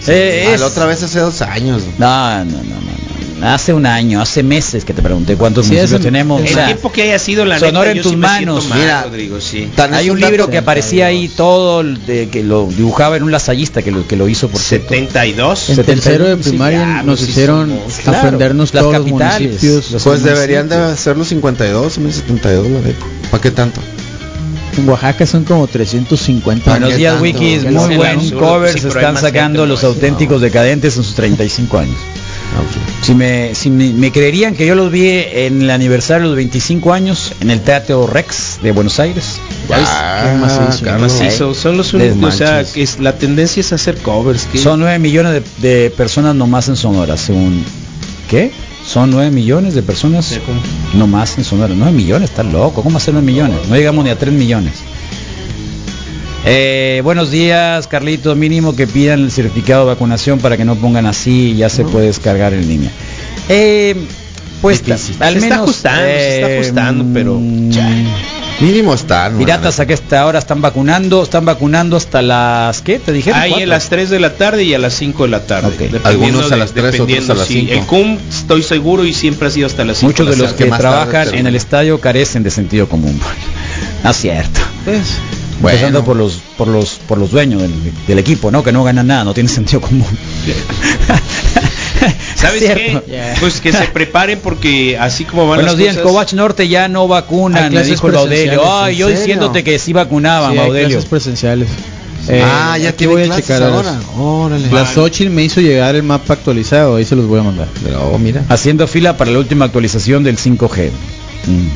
Eh, 0.06 0.44
Ah, 0.48 0.54
es- 0.54 0.60
la 0.60 0.66
otra 0.66 0.84
vez 0.84 1.02
hace 1.02 1.18
dos 1.18 1.40
años. 1.40 1.82
No, 1.98 2.44
no, 2.44 2.44
no, 2.44 2.52
no, 2.52 2.58
no. 2.58 3.13
Hace 3.44 3.72
un 3.74 3.85
año, 3.85 4.20
hace 4.22 4.42
meses 4.42 4.85
que 4.85 4.94
te 4.94 5.02
pregunté 5.02 5.37
cuántos 5.37 5.66
Sí, 5.66 5.72
municipios 5.74 6.00
tenemos. 6.00 6.40
El 6.40 6.46
O 6.46 6.50
sea, 6.54 6.66
tiempo 6.66 6.90
que 6.90 7.02
haya 7.02 7.18
sido 7.18 7.44
la 7.44 7.59
Sonora 7.59 7.88
neta, 7.88 7.90
en 7.90 7.96
yo 7.98 8.02
tus 8.02 8.12
sí 8.12 8.16
manos. 8.16 8.68
mal, 8.68 8.78
Mira, 8.78 9.02
Rodrigo, 9.04 9.40
sí. 9.40 9.68
Hay 9.92 10.09
un 10.11 10.18
libro 10.20 10.48
que 10.48 10.59
aparecía 10.59 11.07
ahí 11.07 11.28
todo 11.28 11.83
de 11.85 12.28
que 12.30 12.42
lo 12.42 12.66
dibujaba 12.66 13.16
en 13.16 13.22
un 13.22 13.30
lasallista 13.33 13.83
que 13.83 13.90
lo 13.90 14.07
que 14.07 14.16
lo 14.16 14.28
hizo 14.28 14.48
por 14.48 14.61
cierto. 14.61 14.88
72. 14.88 15.70
En 15.70 15.85
tercero 15.85 16.24
de 16.24 16.42
Sí, 16.42 16.50
primaria 16.50 17.02
nos 17.02 17.18
pues 17.18 17.20
sí 17.20 17.30
hicieron 17.30 17.78
Claro, 18.02 18.18
aprendernos 18.18 18.72
las 18.72 18.83
todos 18.83 18.96
capitales, 18.96 19.40
los 19.40 19.40
municipios. 19.62 19.90
los 19.92 20.02
Pues 20.02 20.22
deberían 20.22 20.68
de 20.68 20.76
municipios. 20.76 21.00
ser 21.00 21.16
los 21.18 21.28
52, 21.28 21.98
1072, 21.98 22.70
la 22.70 22.80
neta. 22.80 23.07
¿Para 23.30 23.42
qué 23.42 23.50
tanto? 23.50 23.80
En 24.76 24.88
Oaxaca 24.88 25.24
son 25.26 25.44
como 25.44 25.66
350. 25.68 26.70
Buenos 26.70 26.90
¿Qué 26.90 26.96
días, 26.96 27.12
tanto? 27.12 27.22
Wikis. 27.22 27.62
¿Qué 27.64 27.70
Muy 27.70 27.96
buen 27.96 28.30
cover. 28.30 28.72
sí, 28.72 28.80
Se 28.80 28.88
están 28.88 29.16
sacando 29.16 29.66
los 29.66 29.83
¿no? 29.83 29.90
auténticos 29.90 30.40
decadentes 30.40 30.96
en 30.96 31.04
sus 31.04 31.14
35 31.14 31.78
años. 31.78 31.96
Ah. 32.56 32.62
Si 33.02 33.14
me, 33.14 33.54
si 33.54 33.68
me, 33.70 33.92
me 33.92 34.12
creerían 34.12 34.54
que 34.54 34.66
yo 34.66 34.74
los 34.74 34.90
vi 34.90 35.08
en 35.08 35.62
el 35.62 35.70
aniversario 35.70 36.22
de 36.24 36.28
los 36.28 36.36
25 36.36 36.92
años 36.92 37.32
en 37.40 37.50
el 37.50 37.60
Teatro 37.60 38.06
Rex 38.06 38.60
de 38.62 38.72
Buenos 38.72 38.98
Aires. 39.00 39.38
Ah, 39.70 40.30
qué 40.32 40.38
macizo. 40.38 40.84
Carlos. 40.84 41.12
Macizo, 41.20 41.54
son 41.54 41.76
los 41.76 41.92
únicos, 41.94 42.34
o 42.34 42.36
sea, 42.36 42.52
manches. 42.52 42.72
que 42.72 42.82
es, 42.82 42.98
la 43.00 43.16
tendencia 43.16 43.60
es 43.60 43.72
hacer 43.72 43.96
covers. 43.98 44.46
que- 44.46 44.58
Son 44.58 44.78
9 44.80 44.98
millones 44.98 45.42
de, 45.60 45.68
de 45.68 45.90
personas 45.90 46.34
nomás 46.34 46.68
en 46.68 46.76
Sonora, 46.76 47.16
según... 47.16 47.64
¿Qué? 48.30 48.52
Son 48.86 49.10
9 49.10 49.30
millones 49.30 49.74
de 49.74 49.82
personas 49.82 50.32
nomás 50.94 51.36
en 51.38 51.44
Sonora. 51.44 51.74
9 51.76 51.92
millones, 51.92 52.30
está 52.30 52.42
loco. 52.42 52.82
¿Cómo 52.82 52.98
hacer 52.98 53.14
9 53.14 53.26
millones? 53.26 53.56
No 53.68 53.76
llegamos 53.76 54.04
ni 54.04 54.10
a 54.10 54.18
3 54.18 54.32
millones. 54.32 54.74
Eh, 56.46 57.00
buenos 57.04 57.30
días, 57.30 57.87
Carlito. 57.87 58.35
Mínimo 58.35 58.76
que 58.76 58.87
pidan 58.87 59.20
el 59.20 59.30
certificado 59.30 59.85
de 59.87 59.94
vacunación 59.94 60.38
para 60.40 60.57
que 60.57 60.64
no 60.64 60.76
pongan 60.76 61.07
así 61.07 61.52
y 61.52 61.57
ya 61.57 61.68
se 61.68 61.85
puede 61.85 62.07
descargar 62.07 62.52
en 62.52 62.68
línea. 62.68 62.90
Eh, 63.48 63.96
pues 64.61 64.85
Difícil. 64.85 65.16
al 65.20 65.33
Se 65.35 65.38
está 65.38 65.48
menos 65.48 65.59
ajustando, 65.64 66.00
se 66.07 66.35
está 66.40 66.54
ajustando, 66.54 67.04
pero 67.14 67.35
mm, 67.40 67.70
ya. 67.70 67.88
Mínimo 68.61 68.94
están. 68.94 69.37
Piratas 69.37 69.80
a 69.80 69.87
que 69.87 69.94
esta 69.94 70.24
hora 70.26 70.38
están 70.38 70.61
vacunando, 70.62 71.22
están 71.24 71.44
vacunando 71.44 71.96
hasta 71.96 72.22
las 72.22 72.80
¿qué? 72.83 72.98
¿Te 73.00 73.12
dijeron? 73.12 73.40
Ahí 73.40 73.62
a 73.62 73.66
las 73.66 73.88
3 73.88 74.11
de 74.11 74.20
la 74.20 74.35
tarde 74.35 74.62
y 74.64 74.74
a 74.74 74.78
las 74.78 74.94
5 74.94 75.24
de 75.24 75.28
la 75.30 75.40
tarde. 75.46 75.68
Ok. 75.68 75.74
dependiendo 75.78 76.09
Algunos 76.09 76.46
a 76.52 76.54
de- 76.54 76.57
las 76.61 76.72
3, 76.72 76.85
otros 76.85 76.92
dependiendo, 77.09 77.33
a 77.33 77.37
las 77.37 77.48
sí. 77.48 77.54
5. 77.68 77.72
El 77.72 77.80
CUM 77.87 78.18
estoy 78.30 78.62
seguro 78.62 79.04
y 79.04 79.12
siempre 79.12 79.48
ha 79.48 79.50
sido 79.50 79.66
hasta 79.66 79.85
las 79.85 79.98
5. 79.98 80.12
Muchos 80.12 80.28
de 80.38 80.42
los 80.42 80.52
que 80.52 80.66
tarde 80.66 80.78
trabajan 80.78 81.35
en 81.35 81.46
el 81.46 81.57
estadio 81.57 82.00
carecen 82.00 82.42
de 82.42 82.50
sentido 82.50 82.88
común. 82.88 83.18
No 84.04 84.11
es 84.11 84.16
cierto. 84.18 84.61
Pues, 84.85 85.00
Bueno. 85.64 85.77
Empezando 85.79 86.05
por 86.05 86.16
los 86.16 86.40
por 86.57 86.68
los 86.68 86.90
por 87.09 87.18
los 87.18 87.31
dueños 87.31 87.61
del, 87.62 87.72
del 88.07 88.18
equipo, 88.18 88.50
¿no? 88.50 88.62
Que 88.62 88.70
no 88.72 88.85
ganan 88.85 89.07
nada, 89.07 89.24
no 89.24 89.35
tienen 89.35 89.48
sentido 89.55 89.81
común. 89.81 90.07
¿Sabes 92.35 92.61
Cierto. 92.61 93.03
qué? 93.07 93.12
Ya. 93.12 93.35
Pues 93.40 93.61
que 93.61 93.72
se 93.72 93.85
preparen 93.87 94.40
porque 94.40 94.98
así 94.98 95.24
como 95.24 95.42
van 95.46 95.57
Buenos 95.59 95.72
las 95.72 95.79
días, 95.79 95.96
cosas... 95.96 96.11
Covach 96.11 96.33
Norte 96.35 96.68
ya 96.68 96.88
no 96.88 97.09
vacunan, 97.09 97.72
me 97.72 97.83
dijo 97.83 98.07
el 98.09 98.12
Baudelio. 98.12 98.62
Ay, 98.66 98.94
¿en 98.94 98.98
yo 98.98 99.07
serio? 99.07 99.20
diciéndote 99.20 99.64
que 99.64 99.79
sí 99.79 99.92
vacunaban, 99.92 100.53
sí, 100.53 100.59
hay 100.59 100.64
Baudelio. 100.64 100.88
clases 100.90 101.09
presenciales. 101.09 101.68
ah, 102.42 102.77
Eh, 102.77 102.83
ya 102.83 102.88
aquí 102.90 102.98
tiene 102.98 103.12
voy 103.14 103.22
a 103.31 103.37
checar 103.37 103.62
ahora. 103.62 103.92
las- 103.92 104.05
Órale. 104.18 104.70
La 104.70 104.85
Xochitl 104.85 105.31
me 105.31 105.44
hizo 105.44 105.61
llegar 105.62 105.94
el 105.94 106.03
mapa 106.03 106.35
actualizado, 106.35 106.96
ahí 106.96 107.05
se 107.07 107.16
los 107.16 107.27
voy 107.27 107.40
a 107.40 107.44
mandar. 107.44 107.68
Pero, 107.83 108.03
oh, 108.12 108.18
mira. 108.18 108.44
Haciendo 108.50 108.87
fila 108.87 109.16
para 109.16 109.31
la 109.31 109.38
última 109.38 109.64
actualización 109.64 110.22
del 110.24 110.37
5G. 110.37 110.90
Mm. 111.46 111.68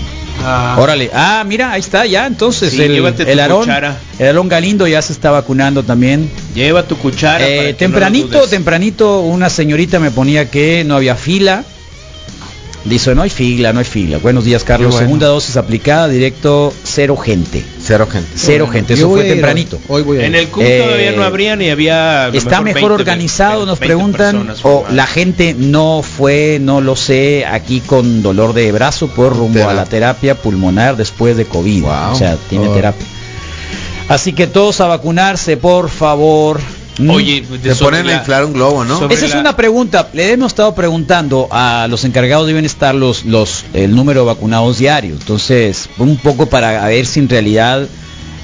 Ah, 0.44 0.76
Órale, 0.78 1.10
ah, 1.12 1.44
mira, 1.46 1.72
ahí 1.72 1.80
está 1.80 2.06
ya, 2.06 2.26
entonces 2.26 2.70
Sí, 2.72 2.80
el, 2.82 2.94
el 2.96 3.40
Aarón, 3.40 3.60
cuchara. 3.60 3.96
el 4.18 4.26
Aarón 4.28 4.48
Galindo 4.48 4.86
ya 4.86 5.02
se 5.02 5.12
está 5.12 5.30
vacunando 5.30 5.82
también. 5.82 6.30
Lleva 6.54 6.84
tu 6.84 6.96
cuchara. 6.96 7.46
Eh, 7.46 7.72
no 7.72 7.76
tempranito, 7.76 8.46
tempranito, 8.48 9.20
una 9.20 9.50
señorita 9.50 9.98
me 9.98 10.10
ponía 10.10 10.50
que 10.50 10.84
no 10.84 10.96
había 10.96 11.16
fila. 11.16 11.64
Dice, 12.84 13.14
no 13.14 13.22
hay 13.22 13.28
fila, 13.30 13.72
no 13.72 13.80
hay 13.80 13.84
fila. 13.84 14.18
Buenos 14.18 14.44
días, 14.44 14.64
Carlos. 14.64 14.92
Bueno. 14.92 15.06
Segunda 15.06 15.26
dosis 15.26 15.56
aplicada, 15.56 16.08
directo, 16.08 16.72
cero 16.84 17.16
gente. 17.16 17.62
Cero 17.82 18.06
gente. 18.10 18.28
Cero 18.34 18.64
Bueno, 18.66 18.72
gente, 18.72 18.94
eso 18.94 19.10
fue 19.10 19.24
tempranito. 19.24 19.78
Hoy, 19.88 20.02
voy 20.02 20.18
a 20.18 20.20
ir. 20.20 20.26
En 20.26 20.34
el 20.36 20.48
CUM 20.48 20.64
Eh, 20.64 20.82
todavía 20.84 21.12
no 21.12 21.22
habría 21.24 21.56
ni 21.56 21.68
había... 21.70 22.28
Está 22.28 22.60
mejor 22.62 22.90
20, 22.90 22.94
organizado, 22.94 23.66
nos 23.66 23.78
20 23.80 23.86
preguntan, 23.86 24.54
o 24.62 24.86
la 24.90 25.06
gente 25.06 25.54
no 25.58 26.02
fue, 26.02 26.58
no 26.62 26.80
lo 26.80 26.96
sé, 26.96 27.44
aquí 27.46 27.80
con 27.80 28.22
dolor 28.22 28.54
de 28.54 28.70
brazo 28.72 29.08
por 29.08 29.36
rumbo 29.36 29.54
Terapia. 29.54 29.70
a 29.70 29.74
la 29.74 29.84
terapia 29.86 30.34
pulmonar 30.36 30.96
después 30.96 31.36
de 31.36 31.44
COVID. 31.44 31.82
Wow. 31.82 32.12
O 32.12 32.14
sea, 32.14 32.36
tiene 32.48 32.68
Oh. 32.68 32.74
terapia. 32.74 33.06
Así 34.08 34.32
que 34.32 34.46
todos 34.46 34.80
a 34.80 34.86
vacunarse, 34.86 35.56
por 35.58 35.90
favor. 35.90 36.60
Mm. 36.98 37.10
Oye, 37.10 37.42
de 37.48 37.58
Te 37.58 37.74
ponen 37.76 38.06
a 38.06 38.10
la- 38.10 38.16
inflar 38.18 38.44
un 38.44 38.52
globo, 38.52 38.84
¿no? 38.84 39.08
Esa 39.08 39.26
es 39.26 39.34
la- 39.34 39.40
una 39.40 39.56
pregunta. 39.56 40.08
Le 40.12 40.32
hemos 40.32 40.48
estado 40.52 40.74
preguntando 40.74 41.46
a 41.50 41.86
los 41.88 42.04
encargados 42.04 42.46
de 42.46 42.52
bienestar 42.54 42.94
los, 42.94 43.24
los, 43.24 43.64
el 43.72 43.94
número 43.94 44.20
de 44.20 44.26
vacunados 44.26 44.78
diario. 44.78 45.12
Entonces, 45.14 45.88
un 45.98 46.16
poco 46.16 46.46
para 46.46 46.84
ver 46.86 47.06
si 47.06 47.20
en 47.20 47.28
realidad 47.28 47.86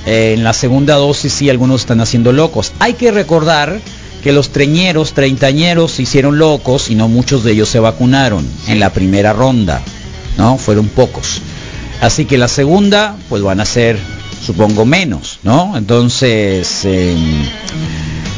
eh, 0.06 0.34
en 0.36 0.44
la 0.44 0.52
segunda 0.52 0.94
dosis 0.96 1.32
sí 1.32 1.50
algunos 1.50 1.80
están 1.80 2.00
haciendo 2.00 2.32
locos. 2.32 2.72
Hay 2.78 2.92
que 2.94 3.10
recordar 3.10 3.80
que 4.22 4.32
los 4.32 4.50
treñeros, 4.50 5.12
treintañeros 5.14 5.92
se 5.92 6.02
hicieron 6.02 6.38
locos 6.38 6.90
y 6.90 6.94
no 6.94 7.08
muchos 7.08 7.42
de 7.44 7.52
ellos 7.52 7.68
se 7.68 7.78
vacunaron 7.80 8.46
en 8.68 8.78
la 8.80 8.90
primera 8.90 9.32
ronda. 9.32 9.82
¿No? 10.38 10.58
Fueron 10.58 10.88
pocos. 10.88 11.40
Así 12.00 12.24
que 12.24 12.38
la 12.38 12.48
segunda, 12.48 13.16
pues 13.28 13.42
van 13.42 13.60
a 13.60 13.64
ser, 13.64 13.98
supongo, 14.44 14.85
menos, 14.85 15.40
¿no? 15.42 15.76
Entonces, 15.76 16.85
em, 16.85 17.46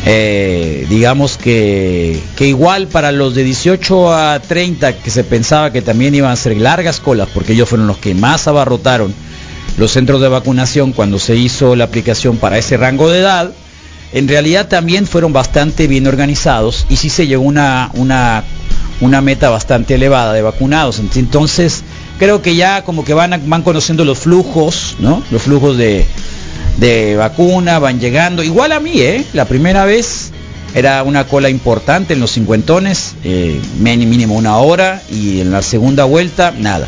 eh, 0.04 0.86
digamos 0.88 1.36
que, 1.36 2.20
que 2.36 2.46
igual 2.46 2.86
para 2.86 3.10
los 3.10 3.34
de 3.34 3.42
18 3.42 4.14
a 4.14 4.38
30 4.38 4.98
que 4.98 5.10
se 5.10 5.24
pensaba 5.24 5.72
que 5.72 5.82
también 5.82 6.14
iban 6.14 6.30
a 6.30 6.36
ser 6.36 6.56
largas 6.56 7.00
colas 7.00 7.28
porque 7.34 7.54
ellos 7.54 7.68
fueron 7.68 7.88
los 7.88 7.98
que 7.98 8.14
más 8.14 8.46
abarrotaron 8.46 9.12
los 9.76 9.90
centros 9.90 10.20
de 10.20 10.28
vacunación 10.28 10.92
cuando 10.92 11.18
se 11.18 11.34
hizo 11.34 11.74
la 11.74 11.84
aplicación 11.84 12.36
para 12.36 12.56
ese 12.56 12.76
rango 12.76 13.10
de 13.10 13.18
edad 13.18 13.50
en 14.12 14.28
realidad 14.28 14.68
también 14.68 15.08
fueron 15.08 15.32
bastante 15.32 15.88
bien 15.88 16.06
organizados 16.06 16.86
y 16.88 16.96
sí 16.96 17.10
se 17.10 17.26
llegó 17.26 17.42
una 17.42 17.90
una 17.94 18.44
una 19.00 19.20
meta 19.20 19.50
bastante 19.50 19.96
elevada 19.96 20.32
de 20.32 20.42
vacunados 20.42 21.00
entonces 21.00 21.82
creo 22.18 22.42
que 22.42 22.54
ya 22.56 22.82
como 22.84 23.04
que 23.04 23.14
van 23.14 23.42
van 23.46 23.62
conociendo 23.62 24.04
los 24.04 24.18
flujos 24.18 24.96
no 24.98 25.22
los 25.30 25.42
flujos 25.42 25.76
de 25.76 26.06
de 26.78 27.16
vacuna, 27.16 27.78
van 27.78 28.00
llegando. 28.00 28.42
Igual 28.42 28.72
a 28.72 28.80
mí, 28.80 29.00
¿eh? 29.00 29.24
La 29.32 29.46
primera 29.46 29.86
vez 29.86 30.30
era 30.74 31.02
una 31.04 31.26
cola 31.26 31.48
importante 31.48 32.12
en 32.12 32.20
los 32.20 32.32
cincuentones, 32.32 33.14
eh, 33.24 33.58
mínimo 33.78 34.34
una 34.34 34.58
hora, 34.58 35.00
y 35.10 35.40
en 35.40 35.50
la 35.52 35.62
segunda 35.62 36.04
vuelta, 36.04 36.52
nada. 36.58 36.86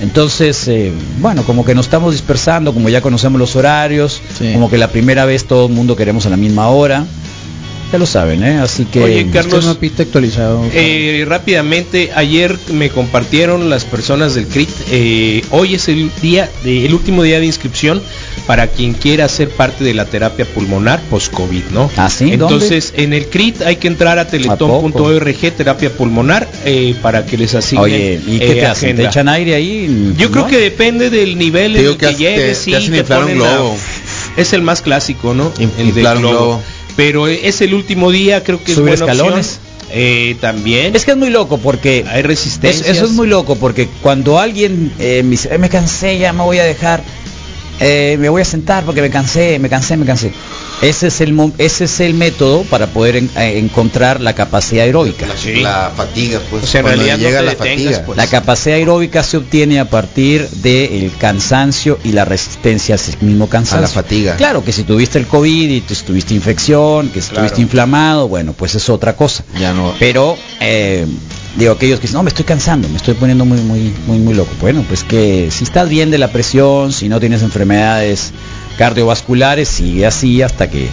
Entonces, 0.00 0.68
eh, 0.68 0.92
bueno, 1.18 1.42
como 1.42 1.64
que 1.64 1.74
nos 1.74 1.86
estamos 1.86 2.12
dispersando, 2.12 2.72
como 2.72 2.88
ya 2.88 3.00
conocemos 3.00 3.40
los 3.40 3.56
horarios, 3.56 4.20
Sí. 4.38 4.52
como 4.52 4.70
que 4.70 4.78
la 4.78 4.88
primera 4.88 5.24
vez 5.24 5.46
todo 5.46 5.66
el 5.66 5.72
mundo 5.72 5.96
queremos 5.96 6.24
a 6.26 6.30
la 6.30 6.36
misma 6.36 6.68
hora. 6.68 7.04
Ya 7.92 7.98
lo 7.98 8.06
saben, 8.06 8.42
¿eh? 8.42 8.58
Así 8.58 8.84
que... 8.84 9.00
Oye, 9.00 9.26
Carlos, 9.32 9.54
Este 9.60 9.66
mapita 9.68 10.02
actualizado. 10.02 10.64
Eh, 10.72 11.24
rápidamente, 11.28 12.10
ayer 12.16 12.58
me 12.72 12.90
compartieron 12.90 13.70
las 13.70 13.84
personas 13.84 14.34
del 14.34 14.46
CRIT. 14.48 14.68
eh, 14.90 15.42
hoy 15.50 15.74
es 15.76 15.88
el 15.88 16.10
día, 16.20 16.50
de- 16.64 16.84
el 16.86 16.94
último 16.94 17.22
día 17.22 17.38
de 17.38 17.46
inscripción 17.46 18.02
para 18.46 18.66
quien 18.68 18.92
quiera 18.94 19.28
ser 19.28 19.50
parte 19.50 19.84
de 19.84 19.94
la 19.94 20.04
terapia 20.04 20.44
pulmonar 20.46 21.00
post-COVID, 21.10 21.62
¿no? 21.70 21.88
¿Ah, 21.96 22.10
sí? 22.10 22.32
Entonces, 22.32 22.92
en 22.96 23.12
el 23.12 23.26
CRIT 23.26 23.62
hay 23.62 23.76
que 23.76 23.86
entrar 23.86 24.18
a 24.18 24.26
teletón.org, 24.26 25.36
terapia 25.56 25.90
pulmonar, 25.90 26.48
eh, 26.64 26.96
para 27.02 27.24
que 27.24 27.36
les 27.38 27.54
asignen 27.54 27.84
Oye, 27.84 28.20
¿y 28.26 28.38
qué 28.40 28.50
eh, 28.52 28.54
te 28.54 28.66
hacen? 28.66 28.88
¿Te 28.96 29.02
agenda. 29.02 29.08
echan 29.10 29.28
aire 29.28 29.54
ahí? 29.54 30.12
Yo 30.18 30.32
creo 30.32 30.48
que 30.48 30.58
depende 30.58 31.08
del 31.08 31.38
nivel 31.38 31.76
en 31.76 31.86
el 31.86 31.96
que 31.96 31.98
que, 31.98 32.12
te- 32.12 32.18
llegues, 32.18 32.64
te 32.64 32.80
te 32.80 33.04
ponen 33.04 33.38
la-. 33.38 33.60
Es 34.36 34.52
el 34.52 34.62
más 34.62 34.82
clásico, 34.82 35.34
¿no? 35.34 35.52
El 35.58 35.92
un 35.92 35.92
globo. 36.20 36.62
Pero 36.96 37.28
es 37.28 37.60
el 37.60 37.74
último 37.74 38.10
día, 38.10 38.42
creo 38.42 38.62
que 38.62 38.72
es 38.72 38.76
¿Subir 38.78 38.96
buena 38.98 39.12
escalones? 39.12 39.46
opción. 39.46 39.66
Eh, 39.92 40.36
también 40.40 40.96
Es 40.96 41.04
que 41.04 41.12
es 41.12 41.16
muy 41.16 41.30
loco 41.30 41.58
porque 41.58 42.04
hay 42.08 42.20
Es- 42.20 42.26
resistencia. 42.26 42.90
eso 42.90 43.04
es 43.04 43.12
muy 43.12 43.28
loco 43.28 43.54
porque 43.54 43.88
cuando 44.02 44.40
alguien 44.40 44.92
eh, 44.98 45.22
me 45.22 45.30
dice, 45.30 45.54
"Eh, 45.54 45.58
me 45.58 45.68
cansé, 45.68 46.18
ya 46.18 46.32
me 46.32 46.42
voy 46.42 46.58
a 46.58 46.64
dejar, 46.64 47.02
eh, 47.78 48.16
me 48.18 48.28
voy 48.28 48.42
a 48.42 48.44
sentar 48.44 48.84
porque 48.84 49.00
me 49.00 49.10
cansé, 49.10 49.58
me 49.60 49.68
cansé, 49.68 49.96
me 49.96 50.04
cansé. 50.04 50.32
Ese 50.82 51.06
es 51.06 51.20
el, 51.22 51.52
ese 51.58 51.84
es 51.84 52.00
el 52.00 52.12
método 52.14 52.62
para 52.64 52.88
poder 52.88 53.16
en- 53.16 53.30
eh, 53.36 53.58
encontrar 53.58 54.20
la 54.20 54.34
capacidad 54.34 54.84
aeróbica. 54.84 55.26
La, 55.26 55.36
Sí. 55.36 55.54
la 55.60 55.90
fatiga, 55.96 56.38
pues. 56.50 56.64
O 56.64 56.66
sea, 56.66 56.80
en 56.80 56.86
cuando 56.86 57.02
realidad 57.02 57.16
no 57.18 57.22
llega 57.28 57.38
te 57.40 57.44
la 57.46 57.50
detengas, 57.52 57.84
fatiga. 57.92 58.02
pues. 58.06 58.16
La 58.18 58.26
capacidad 58.26 58.76
aeróbica 58.76 59.22
se 59.22 59.36
obtiene 59.38 59.80
a 59.80 59.88
partir 59.88 60.46
del 60.48 61.10
cansancio 61.18 61.98
y 62.04 62.12
la 62.12 62.24
resistencia 62.26 62.94
a 62.94 62.96
ese 62.96 63.16
mismo 63.22 63.48
cansancio. 63.48 63.78
A 63.78 63.80
la 63.82 63.88
fatiga. 63.88 64.36
Claro 64.36 64.62
que 64.64 64.72
si 64.72 64.84
tuviste 64.84 65.18
el 65.18 65.26
COVID 65.26 65.70
y 65.70 65.80
tu- 65.80 65.94
tuviste 65.94 66.34
infección, 66.34 67.08
que 67.08 67.22
si 67.22 67.30
Claro. 67.30 67.46
estuviste 67.46 67.62
inflamado, 67.62 68.28
bueno, 68.28 68.52
pues 68.52 68.74
es 68.74 68.88
otra 68.90 69.16
cosa. 69.16 69.44
Ya 69.58 69.72
no. 69.72 69.94
Pero, 69.98 70.36
eh, 70.60 71.06
digo, 71.56 71.72
aquellos 71.72 71.98
que 72.00 72.02
dicen, 72.02 72.18
no, 72.18 72.22
me 72.22 72.28
estoy 72.28 72.44
cansando, 72.44 72.86
me 72.90 72.96
estoy 72.98 73.14
poniendo 73.14 73.44
muy, 73.46 73.58
muy, 73.62 73.94
muy, 74.06 74.18
muy 74.18 74.34
loco. 74.34 74.50
Bueno, 74.60 74.84
pues 74.86 75.04
que 75.04 75.48
si 75.50 75.64
estás 75.64 75.88
bien 75.88 76.10
de 76.10 76.18
la 76.18 76.28
presión, 76.28 76.92
si 76.92 77.08
no 77.08 77.18
tienes 77.18 77.40
enfermedades 77.42 78.32
cardiovasculares, 78.76 79.68
sigue 79.68 80.06
así 80.06 80.42
hasta 80.42 80.68
que 80.70 80.88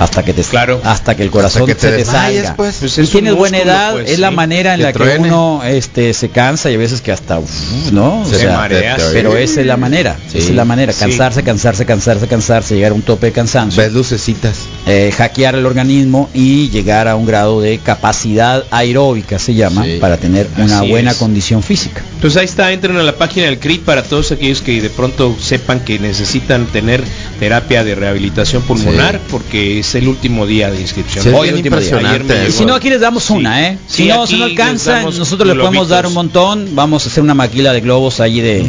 hasta 0.00 0.24
que 0.24 0.32
te 0.32 0.42
Claro. 0.42 0.80
hasta 0.82 1.14
que 1.14 1.22
el 1.22 1.30
corazón 1.30 1.66
que 1.66 1.74
te 1.76 1.80
se 1.82 1.90
te 1.90 1.96
desmayes, 1.98 2.40
salga. 2.42 2.56
pues. 2.56 2.76
Pues 2.80 2.98
es 2.98 3.10
tienes 3.10 3.34
buena 3.34 3.58
edad, 3.58 3.92
pues, 3.92 4.10
es 4.10 4.18
la 4.18 4.30
sí. 4.30 4.34
manera 4.34 4.72
en 4.74 4.78
Que 4.80 4.82
la 4.84 4.92
que 4.92 4.98
truene. 4.98 5.28
uno 5.28 5.62
este 5.64 6.12
se 6.14 6.30
cansa 6.30 6.70
y 6.70 6.74
a 6.74 6.78
veces 6.78 7.00
que 7.02 7.12
hasta 7.12 7.38
uf, 7.38 7.50
no, 7.92 8.22
O 8.22 8.24
Se 8.28 8.38
sea, 8.40 8.56
marea. 8.56 8.96
te- 8.96 9.02
pero 9.12 9.36
esa 9.36 9.60
es 9.60 9.66
la 9.66 9.76
manera, 9.76 10.16
Sí. 10.32 10.38
esa 10.38 10.48
es 10.48 10.54
la 10.56 10.64
manera, 10.64 10.92
Sí. 10.92 10.98
cansarse, 11.00 11.42
cansarse, 11.44 11.86
cansarse, 11.86 12.26
cansarse, 12.26 12.74
llegar 12.74 12.92
a 12.92 12.94
un 12.94 13.02
tope 13.02 13.26
de 13.26 13.32
cansancio, 13.32 13.80
Ves 13.82 13.92
lucecitas. 13.92 14.56
eh, 14.86 15.12
hackear 15.16 15.54
el 15.54 15.66
organismo 15.66 16.28
y 16.34 16.70
llegar 16.70 17.06
a 17.06 17.14
un 17.16 17.26
grado 17.26 17.60
de 17.60 17.78
capacidad 17.78 18.64
aeróbica 18.70 19.38
se 19.38 19.54
llama 19.54 19.84
Sí. 19.84 19.98
para 20.00 20.16
tener 20.16 20.48
una 20.56 20.82
buena 20.82 21.10
es. 21.12 21.16
condición 21.18 21.62
física. 21.62 22.02
Pues 22.20 22.36
ahí 22.36 22.46
está, 22.46 22.72
entren 22.72 22.96
a 22.96 23.02
la 23.02 23.16
página 23.16 23.46
del 23.46 23.58
CRIT 23.58 23.84
para 23.84 24.02
todos 24.02 24.32
aquellos 24.32 24.62
que 24.62 24.80
de 24.80 24.90
pronto 24.90 25.36
sepan 25.40 25.80
que 25.80 25.98
necesitan 25.98 26.66
tener 26.66 27.02
terapia 27.40 27.82
de 27.82 27.94
rehabilitación 27.96 28.62
pulmonar 28.62 29.14
Sí. 29.16 29.20
porque 29.30 29.78
es 29.80 29.94
el 29.96 30.06
último 30.06 30.46
día 30.46 30.70
de 30.70 30.80
inscripción. 30.80 31.24
Sí, 31.24 31.30
es 31.30 31.34
Hoy 31.34 31.48
último 31.50 31.78
día. 31.80 31.96
Ayer 31.96 32.22
me 32.22 32.50
si 32.52 32.64
no, 32.66 32.74
aquí 32.74 32.90
les 32.90 33.00
damos 33.00 33.24
Sí. 33.24 33.32
una, 33.32 33.66
¿eh? 33.66 33.78
Si 33.88 34.06
no, 34.06 34.26
si 34.26 34.38
no 34.38 34.44
alcanza, 34.44 35.02
nosotros 35.02 35.48
le 35.48 35.54
podemos 35.56 35.88
dar 35.88 36.06
un 36.06 36.12
montón. 36.14 36.68
Vamos 36.76 37.04
a 37.04 37.08
hacer 37.08 37.22
una 37.22 37.34
maquila 37.34 37.72
de 37.72 37.80
globos 37.80 38.20
ahí 38.20 38.40
de, 38.40 38.64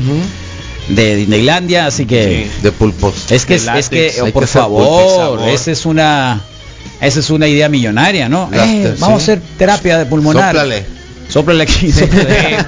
de 0.88 1.16
Disneylandia, 1.18 1.86
así 1.86 2.06
que 2.06 2.48
Sí. 2.50 2.62
De 2.64 2.72
pulpos. 2.72 3.30
es 3.30 3.46
que 3.46 3.54
de 3.54 3.58
es, 3.58 3.62
es 3.64 3.66
látex. 3.68 3.90
que 4.16 4.22
oh, 4.22 4.32
por 4.32 4.44
que 4.44 4.48
favor, 4.48 5.50
esa 5.50 5.70
es 5.72 5.86
una 5.86 6.42
esa 7.02 7.20
es 7.20 7.30
una 7.30 7.48
idea 7.48 7.68
millonaria, 7.68 8.30
¿no? 8.30 8.50
Eh, 8.54 8.56
Látex, 8.58 9.00
vamos 9.02 9.22
sí. 9.24 9.32
a 9.32 9.34
hacer 9.34 9.42
terapia 9.58 9.98
de 9.98 10.06
pulmonar. 10.06 10.56
Sóplale. 10.56 10.86
Sóplale 11.30 11.64
aquí, 11.64 11.92
sóplale. 11.92 12.58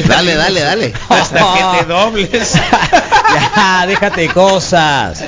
dale, 0.00 0.34
dale, 0.34 0.60
dale. 0.60 0.92
Hasta 1.08 1.38
que 1.38 1.78
te 1.78 1.92
dobles. 1.92 2.54
ya, 3.56 3.84
déjate 3.86 4.28
cosas. 4.28 5.22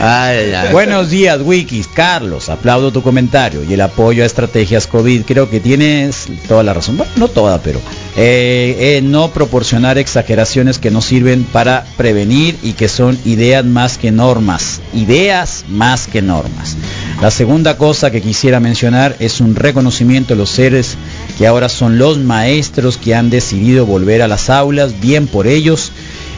Ay, 0.00 0.52
ay. 0.52 0.72
Buenos 0.72 1.10
días, 1.10 1.40
Wikis. 1.42 1.86
Carlos, 1.86 2.48
aplaudo 2.48 2.92
tu 2.92 3.02
comentario 3.02 3.62
y 3.62 3.74
el 3.74 3.80
apoyo 3.80 4.22
a 4.22 4.26
estrategias 4.26 4.86
COVID. 4.86 5.22
Creo 5.24 5.50
que 5.50 5.60
tienes 5.60 6.28
toda 6.48 6.62
la 6.62 6.74
razón. 6.74 6.96
Bueno, 6.96 7.12
no 7.16 7.28
toda, 7.28 7.60
pero 7.62 7.80
eh, 8.16 8.76
eh, 8.78 9.00
no 9.02 9.30
proporcionar 9.30 9.98
exageraciones 9.98 10.78
que 10.78 10.90
no 10.90 11.02
sirven 11.02 11.44
para 11.44 11.84
prevenir 11.96 12.58
y 12.62 12.72
que 12.72 12.88
son 12.88 13.18
ideas 13.24 13.64
más 13.64 13.98
que 13.98 14.10
normas. 14.10 14.80
Ideas 14.94 15.64
más 15.68 16.06
que 16.06 16.22
normas. 16.22 16.76
La 17.20 17.30
segunda 17.30 17.76
cosa 17.76 18.10
que 18.10 18.22
quisiera 18.22 18.60
mencionar 18.60 19.14
es 19.18 19.40
un 19.40 19.54
reconocimiento 19.54 20.34
de 20.34 20.38
los 20.38 20.50
seres 20.50 20.96
que 21.38 21.46
ahora 21.46 21.68
son 21.68 21.98
los 21.98 22.18
maestros 22.18 22.96
que 22.98 23.14
han 23.14 23.30
decidido 23.30 23.86
volver 23.86 24.22
a 24.22 24.28
las 24.28 24.50
aulas, 24.50 25.00
bien 25.00 25.26
por 25.26 25.46
ellos 25.46 25.92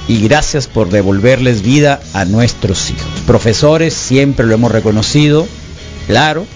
y 0.09 0.21
gracias 0.21 0.67
por 0.67 0.91
devolverles 0.91 1.63
vida 1.63 2.01
a 2.13 2.25
nuestros 2.25 2.91
hijos. 2.91 3.07
Profesores, 3.27 3.95
siempre 3.95 4.47
lo 4.47 4.55
hemos 4.55 4.71
reconocido, 4.71 5.47
claro, 6.07 6.47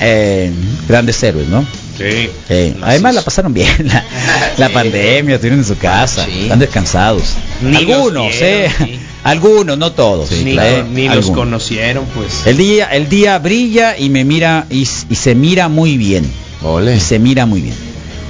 eh, 0.00 0.52
grandes 0.86 1.22
héroes, 1.22 1.48
¿no? 1.48 1.64
Sí. 1.96 2.30
Eh, 2.48 2.76
además 2.82 3.14
la 3.16 3.22
pasaron 3.22 3.52
bien, 3.52 3.88
la, 3.88 4.04
la 4.58 4.68
pandemia, 4.68 5.34
estuvieron 5.34 5.58
en 5.60 5.64
su 5.64 5.76
casa, 5.78 6.24
Sí. 6.26 6.42
están 6.42 6.60
descansados. 6.60 7.24
Ni 7.60 7.76
algunos, 7.76 8.28
vieron, 8.38 8.72
eh, 8.88 8.98
algunos, 9.24 9.76
no 9.78 9.90
todos. 9.92 10.30
Ni 10.30 10.56
ni 10.92 11.08
los 11.08 11.30
conocieron, 11.32 12.04
pues. 12.14 12.46
El 12.46 12.56
día, 12.56 12.86
el 12.92 13.08
día 13.08 13.38
brilla 13.40 13.98
y 13.98 14.10
me 14.10 14.24
mira 14.24 14.66
y 14.70 14.84
se 14.86 15.34
mira 15.34 15.68
muy 15.68 15.96
bien. 15.96 16.24
Ole. 16.62 16.96
Y 16.96 17.00
se 17.00 17.18
mira 17.18 17.46
muy 17.46 17.60
bien. 17.60 17.74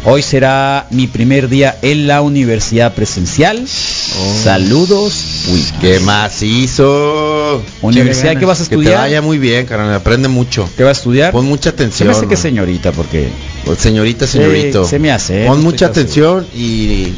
Hoy 0.04 0.22
será 0.22 0.86
mi 0.90 1.06
primer 1.08 1.48
día 1.48 1.76
en 1.82 2.06
la 2.06 2.22
universidad 2.22 2.94
presencial. 2.94 3.66
Saludos, 3.66 5.44
Wiki. 5.48 5.72
¿Qué 5.80 6.00
más 6.00 6.42
hizo? 6.42 7.62
Universidad. 7.82 8.36
¿qué 8.38 8.44
vas 8.46 8.60
a 8.60 8.64
Que 8.64 8.68
te 8.70 8.74
estudiar? 8.76 8.98
vaya 9.00 9.22
muy 9.22 9.38
bien, 9.38 9.66
carnal. 9.66 9.92
Aprende 9.94 10.28
mucho. 10.28 10.68
¿Qué 10.76 10.84
vas 10.84 10.98
a 10.98 11.00
estudiar? 11.00 11.32
Pon 11.32 11.46
mucha 11.46 11.70
Se 11.70 11.76
me 11.76 11.84
atención. 11.84 12.10
hace 12.10 12.26
que 12.26 12.36
señorita, 12.36 12.92
porque 12.92 13.28
Pues, 13.64 13.78
Señorita, 13.80 14.26
Sí, 14.26 14.38
señorito. 14.38 14.86
se 14.86 14.98
me 14.98 15.10
hace, 15.10 15.46
Pon 15.46 15.58
no 15.58 15.64
mucha 15.64 15.86
atención 15.86 16.46
y, 16.54 17.08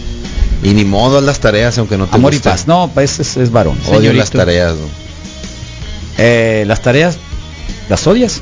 y 0.63 0.75
ni 0.75 0.85
modo 0.85 1.21
las 1.21 1.39
tareas 1.39 1.77
aunque 1.79 1.99
no 1.99 2.07
te 2.07 2.17
amor 2.17 2.33
y 2.35 2.39
paz. 2.39 2.67
No, 2.67 2.91
pues 2.93 3.21
es, 3.21 3.37
es 3.37 3.51
varón. 3.53 3.77
Odio 3.87 3.99
Señorito. 4.01 4.15
las 4.19 4.31
tareas. 4.31 4.73
¿no? 4.75 4.89
Eh, 6.19 6.65
las 6.67 6.81
tareas, 6.83 7.19
¿las 7.89 8.07
odias? 8.07 8.41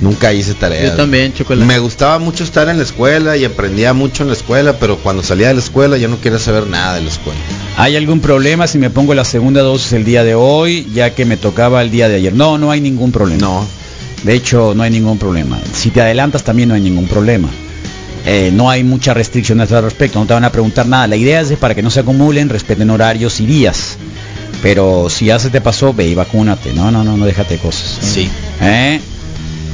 Nunca 0.00 0.32
hice 0.32 0.54
tareas. 0.54 0.90
Yo 0.90 0.96
también, 0.96 1.32
chocolate. 1.32 1.66
Me 1.66 1.78
gustaba 1.78 2.18
mucho 2.18 2.44
estar 2.44 2.68
en 2.68 2.78
la 2.78 2.82
escuela 2.82 3.36
y 3.36 3.44
aprendía 3.44 3.92
mucho 3.92 4.22
en 4.22 4.28
la 4.28 4.34
escuela, 4.34 4.78
pero 4.78 4.98
cuando 4.98 5.22
salía 5.22 5.48
de 5.48 5.54
la 5.54 5.60
escuela 5.60 5.96
ya 5.96 6.08
no 6.08 6.20
quería 6.20 6.38
saber 6.38 6.66
nada 6.66 6.96
de 6.96 7.02
la 7.02 7.08
escuela. 7.08 7.38
¿Hay 7.76 7.96
algún 7.96 8.20
problema 8.20 8.66
si 8.66 8.78
me 8.78 8.90
pongo 8.90 9.14
la 9.14 9.24
segunda 9.24 9.62
dosis 9.62 9.92
el 9.92 10.04
día 10.04 10.24
de 10.24 10.34
hoy, 10.34 10.86
ya 10.92 11.14
que 11.14 11.24
me 11.24 11.36
tocaba 11.36 11.82
el 11.82 11.90
día 11.90 12.08
de 12.08 12.16
ayer? 12.16 12.34
No, 12.34 12.58
no 12.58 12.70
hay 12.70 12.80
ningún 12.80 13.12
problema. 13.12 13.40
No. 13.40 13.66
De 14.24 14.34
hecho, 14.34 14.74
no 14.74 14.82
hay 14.82 14.90
ningún 14.90 15.18
problema. 15.18 15.58
Si 15.72 15.90
te 15.90 16.00
adelantas 16.00 16.42
también 16.42 16.70
no 16.70 16.74
hay 16.74 16.80
ningún 16.80 17.06
problema. 17.06 17.48
Eh, 18.26 18.50
no 18.52 18.70
hay 18.70 18.82
muchas 18.84 19.14
restricciones 19.14 19.70
al 19.72 19.84
respecto, 19.84 20.18
no 20.18 20.26
te 20.26 20.32
van 20.32 20.44
a 20.44 20.50
preguntar 20.50 20.86
nada. 20.86 21.06
La 21.06 21.16
idea 21.16 21.42
es 21.42 21.52
para 21.58 21.74
que 21.74 21.82
no 21.82 21.90
se 21.90 22.00
acumulen, 22.00 22.48
respeten 22.48 22.88
horarios 22.88 23.38
y 23.40 23.46
días. 23.46 23.98
Pero 24.62 25.10
si 25.10 25.26
ya 25.26 25.38
se 25.38 25.50
te 25.50 25.60
pasó, 25.60 25.92
ve 25.92 26.08
y 26.08 26.14
vacúnate. 26.14 26.72
No, 26.72 26.90
no, 26.90 27.04
no, 27.04 27.18
no 27.18 27.26
déjate 27.26 27.58
cosas. 27.58 27.98
Sí. 28.00 28.30
¿Eh? 28.62 28.98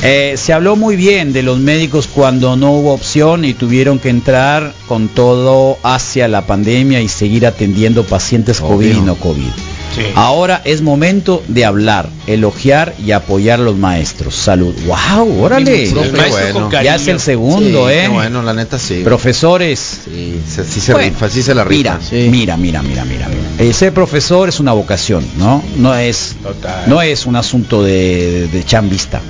Eh, 0.02 0.34
se 0.38 0.54
habló 0.54 0.76
muy 0.76 0.96
bien 0.96 1.34
de 1.34 1.42
los 1.42 1.58
médicos 1.58 2.06
cuando 2.06 2.56
no 2.56 2.72
hubo 2.72 2.94
opción 2.94 3.44
y 3.44 3.52
tuvieron 3.52 3.98
que 3.98 4.08
entrar 4.08 4.72
con 4.88 5.08
todo 5.08 5.76
hacia 5.82 6.26
la 6.26 6.46
pandemia 6.46 7.02
y 7.02 7.08
seguir 7.08 7.46
atendiendo 7.46 8.04
pacientes 8.04 8.60
COVID 8.60 8.96
y 8.96 9.00
no 9.00 9.16
COVID. 9.16 9.50
Sí. 9.94 10.02
Ahora 10.14 10.62
es 10.64 10.82
momento 10.82 11.42
de 11.48 11.64
hablar, 11.64 12.08
elogiar 12.26 12.94
y 13.04 13.10
apoyar 13.12 13.60
a 13.60 13.62
los 13.62 13.76
maestros. 13.76 14.34
Salud. 14.36 14.74
¡Wow! 14.86 15.42
¡Órale! 15.42 15.90
Bueno. 15.90 16.70
Ya 16.82 16.94
es 16.94 17.08
el 17.08 17.18
segundo, 17.20 17.88
Sí, 17.88 17.94
¿eh? 17.94 18.00
qué 18.02 18.08
bueno, 18.08 18.42
la 18.42 18.52
neta 18.54 18.78
sí. 18.78 19.02
Profesores. 19.04 20.00
Sí, 20.04 20.40
se, 20.48 20.64
sí 20.64 20.80
se 20.80 20.92
Bueno, 20.92 21.08
rifa, 21.10 21.28
sí 21.28 21.42
se 21.42 21.54
la 21.54 21.64
Mira, 21.64 21.96
rifa. 21.98 22.08
Sí. 22.10 22.28
mira, 22.30 22.56
mira, 22.56 22.82
mira, 22.82 23.04
mira, 23.04 23.28
mira. 23.28 23.40
El 23.58 23.74
ser 23.74 23.92
profesor 23.92 24.48
es 24.48 24.60
una 24.60 24.72
vocación, 24.72 25.24
¿no? 25.38 25.62
No 25.76 25.94
es, 25.94 26.36
Total. 26.42 26.84
no 26.88 27.02
es 27.02 27.26
un 27.26 27.36
asunto 27.36 27.82
de, 27.82 28.48
de 28.52 28.64
chambista. 28.64 29.20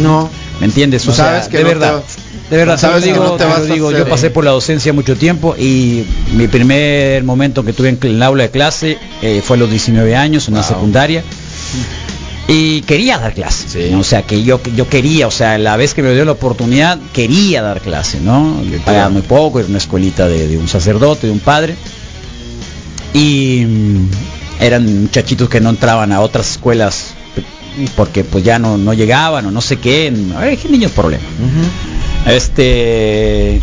No. 0.00 0.30
¿Me 0.60 0.66
entiendes? 0.66 1.04
O 1.06 1.10
No 1.10 1.16
sea, 1.16 1.24
sabes 1.26 1.48
que 1.48 1.56
de 1.58 1.62
no 1.64 1.68
verdad. 1.70 2.02
De 2.50 2.56
verdad, 2.58 2.78
sabes 2.78 3.04
te 3.04 3.10
digo, 3.10 3.24
no 3.24 3.32
te 3.32 3.38
te 3.38 3.44
lo 3.44 3.50
vas 3.50 3.60
a 3.60 3.72
digo, 3.72 3.90
yo 3.90 4.06
pasé 4.06 4.30
por 4.30 4.44
la 4.44 4.50
docencia 4.50 4.92
mucho 4.92 5.16
tiempo 5.16 5.56
y 5.58 6.04
mi 6.34 6.46
primer 6.46 7.24
momento 7.24 7.64
que 7.64 7.72
tuve 7.72 7.88
en, 7.88 7.98
el 8.02 8.22
aula 8.22 8.44
de 8.44 8.50
clase 8.50 8.98
eh, 9.22 9.42
fue 9.42 9.56
a 9.56 9.60
los 9.60 9.70
19 9.70 10.14
años 10.14 10.48
en 10.48 10.54
la 10.54 10.62
secundaria 10.62 11.24
y 12.46 12.82
quería 12.82 13.16
dar 13.18 13.32
clase, 13.32 13.68
Sí. 13.68 13.88
¿no? 13.90 14.00
o 14.00 14.04
sea 14.04 14.22
que 14.22 14.42
yo 14.42 14.60
yo 14.76 14.88
quería, 14.88 15.26
o 15.26 15.30
sea 15.30 15.56
la 15.56 15.76
vez 15.78 15.94
que 15.94 16.02
me 16.02 16.12
dio 16.12 16.26
la 16.26 16.32
oportunidad 16.32 16.98
quería 17.14 17.62
dar 17.62 17.80
clase, 17.80 18.20
¿no? 18.20 18.62
Le 18.62 18.78
pagaba 18.78 19.08
muy 19.08 19.22
poco, 19.22 19.60
era 19.60 19.68
una 19.68 19.78
escuelita 19.78 20.28
de, 20.28 20.46
de 20.46 20.58
un 20.58 20.68
sacerdote, 20.68 21.26
de 21.26 21.32
un 21.32 21.40
padre 21.40 21.76
y 23.14 23.64
mm, 23.66 24.08
eran 24.60 25.02
muchachitos 25.02 25.48
que 25.48 25.60
no 25.60 25.70
entraban 25.70 26.12
a 26.12 26.20
otras 26.20 26.50
escuelas 26.50 27.14
porque 27.96 28.24
pues 28.24 28.44
ya 28.44 28.58
no, 28.58 28.78
no 28.78 28.92
llegaban 28.92 29.46
o 29.46 29.50
no 29.50 29.60
sé 29.60 29.76
qué, 29.76 30.12
hay 30.36 30.58
niños 30.68 30.92
problemas. 30.92 31.26
Este 32.26 33.60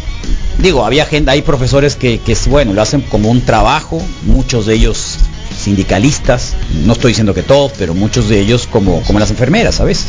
digo, 0.59 0.85
había 0.85 1.05
gente, 1.05 1.31
hay 1.31 1.41
profesores 1.41 1.95
que, 1.95 2.19
que 2.19 2.37
bueno, 2.47 2.73
lo 2.73 2.81
hacen 2.81 3.01
como 3.01 3.29
un 3.29 3.41
trabajo, 3.41 4.01
muchos 4.23 4.65
de 4.65 4.75
ellos 4.75 5.17
sindicalistas, 5.57 6.55
no 6.85 6.93
estoy 6.93 7.11
diciendo 7.11 7.33
que 7.33 7.43
todos, 7.43 7.71
pero 7.77 7.93
muchos 7.93 8.29
de 8.29 8.39
ellos 8.39 8.67
como, 8.67 9.01
como 9.03 9.19
las 9.19 9.29
enfermeras 9.31 9.79
a 9.79 9.83
veces. 9.83 10.07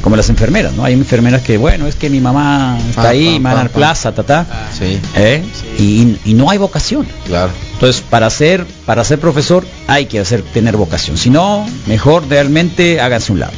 Como 0.00 0.16
las 0.16 0.30
enfermeras, 0.30 0.72
¿no? 0.74 0.84
Hay 0.84 0.94
enfermeras 0.94 1.42
que, 1.42 1.58
bueno, 1.58 1.86
es 1.86 1.94
que 1.94 2.10
mi 2.10 2.20
mamá 2.20 2.78
está 2.88 3.02
Pa, 3.02 3.08
ahí, 3.10 3.34
pa, 3.34 3.38
me 3.38 3.38
van 3.40 3.52
a 3.52 3.56
dar 3.56 3.66
pa, 3.68 3.72
pa. 3.72 3.78
plaza, 3.78 4.14
ta, 4.14 4.22
ta. 4.24 4.46
Sí, 4.76 4.98
¿eh? 5.14 5.42
Y, 5.78 6.16
y 6.24 6.34
no 6.34 6.50
hay 6.50 6.58
vocación. 6.58 7.06
claro. 7.26 7.52
Entonces, 7.74 8.02
para 8.08 8.30
ser, 8.30 8.64
para 8.86 9.02
ser 9.04 9.18
profesor 9.18 9.66
hay 9.88 10.06
que 10.06 10.20
hacer, 10.20 10.42
tener 10.42 10.76
vocación. 10.76 11.16
Si 11.16 11.30
no, 11.30 11.66
mejor 11.86 12.28
realmente 12.28 13.00
háganse 13.00 13.32
un 13.32 13.40
lado. 13.40 13.52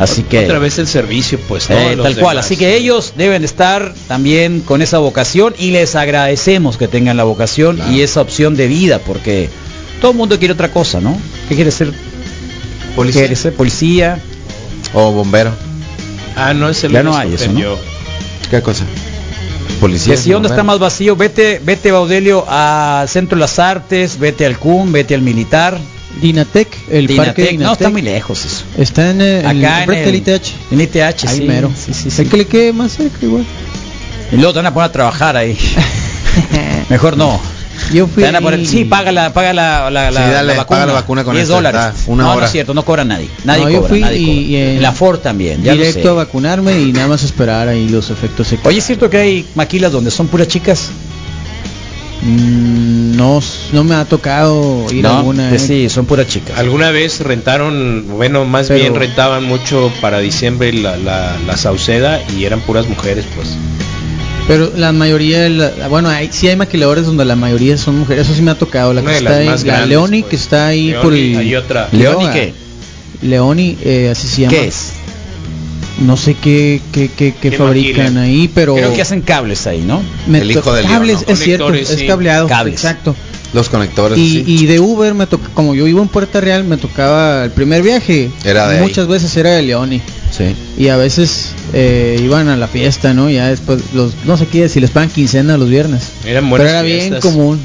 Así 0.00 0.22
que 0.22 0.40
Otra 0.46 0.58
vez 0.58 0.78
el 0.78 0.86
servicio, 0.86 1.38
pues. 1.46 1.68
¿no? 1.68 1.76
eh, 1.76 1.96
tal 1.96 2.16
cual, 2.16 2.36
demás. 2.36 2.46
así 2.46 2.56
que 2.56 2.74
ellos 2.76 3.12
deben 3.16 3.44
estar 3.44 3.94
también 4.08 4.60
con 4.60 4.80
esa 4.82 4.98
vocación 4.98 5.54
y 5.58 5.70
les 5.72 5.94
agradecemos 5.94 6.76
que 6.78 6.88
tengan 6.88 7.16
la 7.16 7.24
vocación 7.24 7.76
Claro. 7.76 7.92
y 7.92 8.00
esa 8.00 8.22
opción 8.22 8.56
de 8.56 8.66
vida, 8.66 8.98
porque 8.98 9.50
todo 10.00 10.12
el 10.12 10.16
mundo 10.16 10.38
quiere 10.38 10.54
otra 10.54 10.72
cosa, 10.72 11.00
¿no? 11.00 11.16
¿Qué 11.48 11.54
quiere 11.54 11.70
ser? 11.70 11.92
Policía. 12.96 13.20
¿Quiere 13.22 13.36
ser 13.36 13.54
policía? 13.54 14.18
O 14.94 15.12
bombero. 15.12 15.52
Ah, 16.34 16.54
no 16.54 16.68
es 16.70 16.82
el 16.82 16.92
Ya 16.92 17.02
no 17.02 17.16
hay 17.16 17.34
eso, 17.34 17.52
¿no? 17.52 17.76
¿Qué 18.50 18.62
cosa? 18.62 18.84
Policía. 19.80 20.14
Que 20.14 20.20
si 20.20 20.30
donde 20.30 20.48
está 20.48 20.62
más 20.62 20.78
vacío, 20.78 21.14
vete, 21.16 21.60
vete 21.62 21.92
Baudelio 21.92 22.44
al 22.48 23.08
Centro 23.08 23.36
de 23.36 23.40
las 23.40 23.58
Artes, 23.58 24.18
vete 24.18 24.44
al 24.46 24.58
CUM, 24.58 24.92
vete 24.92 25.14
al 25.14 25.22
Militar. 25.22 25.78
Dinatec, 26.20 26.68
el 26.90 27.06
parque 27.06 27.12
Dinatec. 27.14 27.36
Dinatec. 27.50 27.60
No, 27.60 27.72
está 27.72 27.90
muy 27.90 28.02
lejos 28.02 28.44
eso. 28.44 28.64
Está 28.78 29.10
en, 29.10 29.20
eh, 29.20 29.40
el, 29.40 29.46
Acá 29.46 29.52
en 29.54 29.64
enfrente 29.90 30.04
el, 30.10 30.24
del 30.24 30.34
ITH. 30.36 30.46
En 30.72 30.80
ITH, 30.80 31.24
Ahí 31.28 31.38
sí. 31.38 31.44
mero. 31.44 31.70
Sí, 31.76 31.92
sí, 31.94 32.10
sí. 32.10 32.22
El 32.22 32.28
que 32.28 32.36
le 32.36 32.46
quede 32.46 32.72
más 32.72 32.92
cerca 32.92 33.18
igual. 33.22 33.44
Y 34.32 34.36
luego 34.36 34.52
te 34.52 34.58
van 34.58 34.66
a 34.66 34.74
poner 34.74 34.88
a 34.88 34.92
trabajar 34.92 35.36
ahí. 35.36 35.56
Mejor 36.88 37.16
no. 37.16 37.40
Yo 37.94 38.06
fui 38.06 38.22
Te 38.22 38.30
van 38.30 38.36
a 38.36 38.40
poner- 38.40 38.66
sí, 38.66 38.84
paga 38.84 39.10
la, 39.10 39.32
paga 39.32 39.52
la, 39.54 39.90
la, 39.90 40.10
la- 40.10 40.24
Sí, 40.26 40.30
dale, 40.32 40.48
la 40.52 40.58
vacuna. 40.58 40.66
paga 40.80 40.86
la 40.86 40.92
vacuna 40.92 41.24
con 41.24 41.34
10 41.34 41.44
esto, 41.44 41.54
dólares. 41.54 41.80
está, 41.98 42.10
una 42.12 42.24
no, 42.24 42.28
no 42.30 42.36
hora. 42.36 42.46
es 42.46 42.52
cierto, 42.52 42.74
no 42.74 42.84
cobra 42.84 43.04
nadie. 43.04 43.28
Nadie 43.44 43.64
No, 43.64 43.70
yo 43.70 43.76
cobra, 43.78 43.88
fui 43.88 44.00
nadie 44.00 44.18
y- 44.18 44.26
cobra. 44.26 44.40
y 44.40 44.56
en- 44.56 44.68
En 44.76 44.82
la 44.82 44.92
Ford 44.92 45.18
también, 45.20 45.62
ya 45.62 45.74
lo 45.74 45.78
directo 45.80 46.02
sé. 46.02 46.08
a 46.08 46.12
vacunarme 46.12 46.78
y 46.78 46.92
nada 46.92 47.08
más 47.08 47.22
esperar 47.22 47.68
ahí 47.68 47.88
los 47.88 48.10
efectos 48.10 48.46
secundarios. 48.48 48.66
Oye, 48.68 48.78
¿es 48.78 48.84
cierto 48.86 49.08
que 49.08 49.16
hay 49.16 49.46
maquilas 49.54 49.90
donde 49.92 50.10
son 50.10 50.28
puras 50.28 50.46
chicas? 50.46 50.90
Mm, 52.22 53.16
no, 53.16 53.40
no 53.72 53.84
me 53.84 53.94
ha 53.94 54.04
tocado 54.04 54.86
ir 54.92 55.06
a 55.06 55.18
alguna. 55.18 55.48
que 55.50 55.56
eh. 55.56 55.58
sí, 55.58 55.88
son 55.88 56.04
puras 56.06 56.26
chicas. 56.26 56.58
Alguna 56.58 56.90
vez 56.90 57.20
rentaron, 57.20 58.04
bueno, 58.10 58.44
más 58.44 58.68
Pero- 58.68 58.80
bien 58.80 58.94
rentaban 58.94 59.44
mucho 59.44 59.90
para 60.00 60.18
diciembre 60.18 60.72
la, 60.72 60.96
la, 60.98 61.36
la 61.46 61.56
Sauceda 61.56 62.20
y 62.36 62.44
eran 62.44 62.60
puras 62.60 62.86
mujeres, 62.88 63.24
pues. 63.34 63.48
Pero 64.48 64.72
la 64.76 64.92
mayoría, 64.92 65.42
de 65.42 65.50
la- 65.50 65.88
bueno, 65.88 66.08
hay, 66.08 66.28
sí 66.32 66.48
hay 66.48 66.56
maquiladores 66.56 67.06
donde 67.06 67.24
la 67.24 67.36
mayoría 67.36 67.78
son 67.78 68.00
mujeres. 68.00 68.26
Eso 68.26 68.34
sí 68.34 68.42
me 68.42 68.50
ha 68.50 68.58
tocado. 68.58 68.92
La 68.92 69.00
Una 69.00 69.10
que 69.12 69.14
de 69.14 69.18
está 69.18 69.30
las 69.30 69.38
ahí, 69.40 69.46
más 69.46 69.60
la 69.64 69.66
grandes, 69.72 69.88
Leoni 69.88 70.20
pues. 70.20 70.30
que 70.30 70.36
está 70.36 70.66
ahí 70.66 70.86
Leoni, 70.88 71.02
por 71.02 71.14
el. 71.14 71.36
hay 71.38 71.54
otra. 71.54 71.88
¿Leoni 71.92 72.26
qué? 72.32 72.54
Leoni, 73.22 73.76
eh, 73.82 74.08
así 74.10 74.26
se 74.28 74.42
llama. 74.42 74.50
¿Qué 74.56 74.66
es? 74.66 74.92
No 75.98 76.16
sé 76.16 76.34
qué, 76.34 76.80
qué, 76.92 77.08
qué, 77.14 77.34
qué 77.40 77.50
¿Qué 77.50 77.56
fabrican 77.58 78.16
ahí, 78.16 78.50
pero 78.54 78.74
Creo 78.74 78.94
que 78.94 79.02
hacen 79.02 79.20
cables 79.22 79.66
ahí, 79.66 79.82
¿no? 79.82 80.00
me 80.26 80.38
El 80.38 80.50
hijo 80.50 80.72
del 80.72 80.86
cables, 80.86 81.16
león, 81.16 81.24
¿no? 81.26 81.32
es 81.34 81.38
cierto, 81.40 81.74
es 81.74 82.02
cableado, 82.04 82.48
Cables. 82.48 82.74
exacto. 82.74 83.14
Los 83.52 83.68
conectores. 83.68 84.16
Y, 84.16 84.30
sí. 84.30 84.44
y 84.46 84.66
de 84.66 84.78
Uber 84.78 85.12
me 85.12 85.26
toca, 85.26 85.48
como 85.54 85.74
yo 85.74 85.84
vivo 85.84 86.00
en 86.00 86.06
Puerta 86.08 86.40
Real, 86.40 86.62
me 86.64 86.76
tocaba 86.76 87.44
el 87.44 87.50
primer 87.50 87.82
viaje. 87.82 88.30
Era 88.44 88.68
de 88.68 88.76
ahí. 88.76 88.82
muchas 88.82 89.08
veces 89.08 89.36
era 89.36 89.50
de 89.50 89.62
Leoni 89.62 90.00
Sí. 90.30 90.54
y 90.78 90.86
a 90.86 90.96
veces 90.96 91.48
eh, 91.72 92.20
iban 92.22 92.48
a 92.48 92.56
la 92.56 92.68
fiesta, 92.68 93.12
¿no? 93.12 93.28
Ya 93.28 93.48
después 93.48 93.80
los 93.92 94.12
no 94.24 94.36
sé 94.36 94.46
qué 94.46 94.68
si 94.68 94.78
les 94.78 94.90
pagan 94.90 95.10
quincena 95.10 95.56
los 95.58 95.68
viernes. 95.68 96.02
Eran 96.24 96.44
Pero 96.44 96.48
buenas 96.50 96.68
era 96.70 96.82
bien 96.82 97.18
común. 97.20 97.58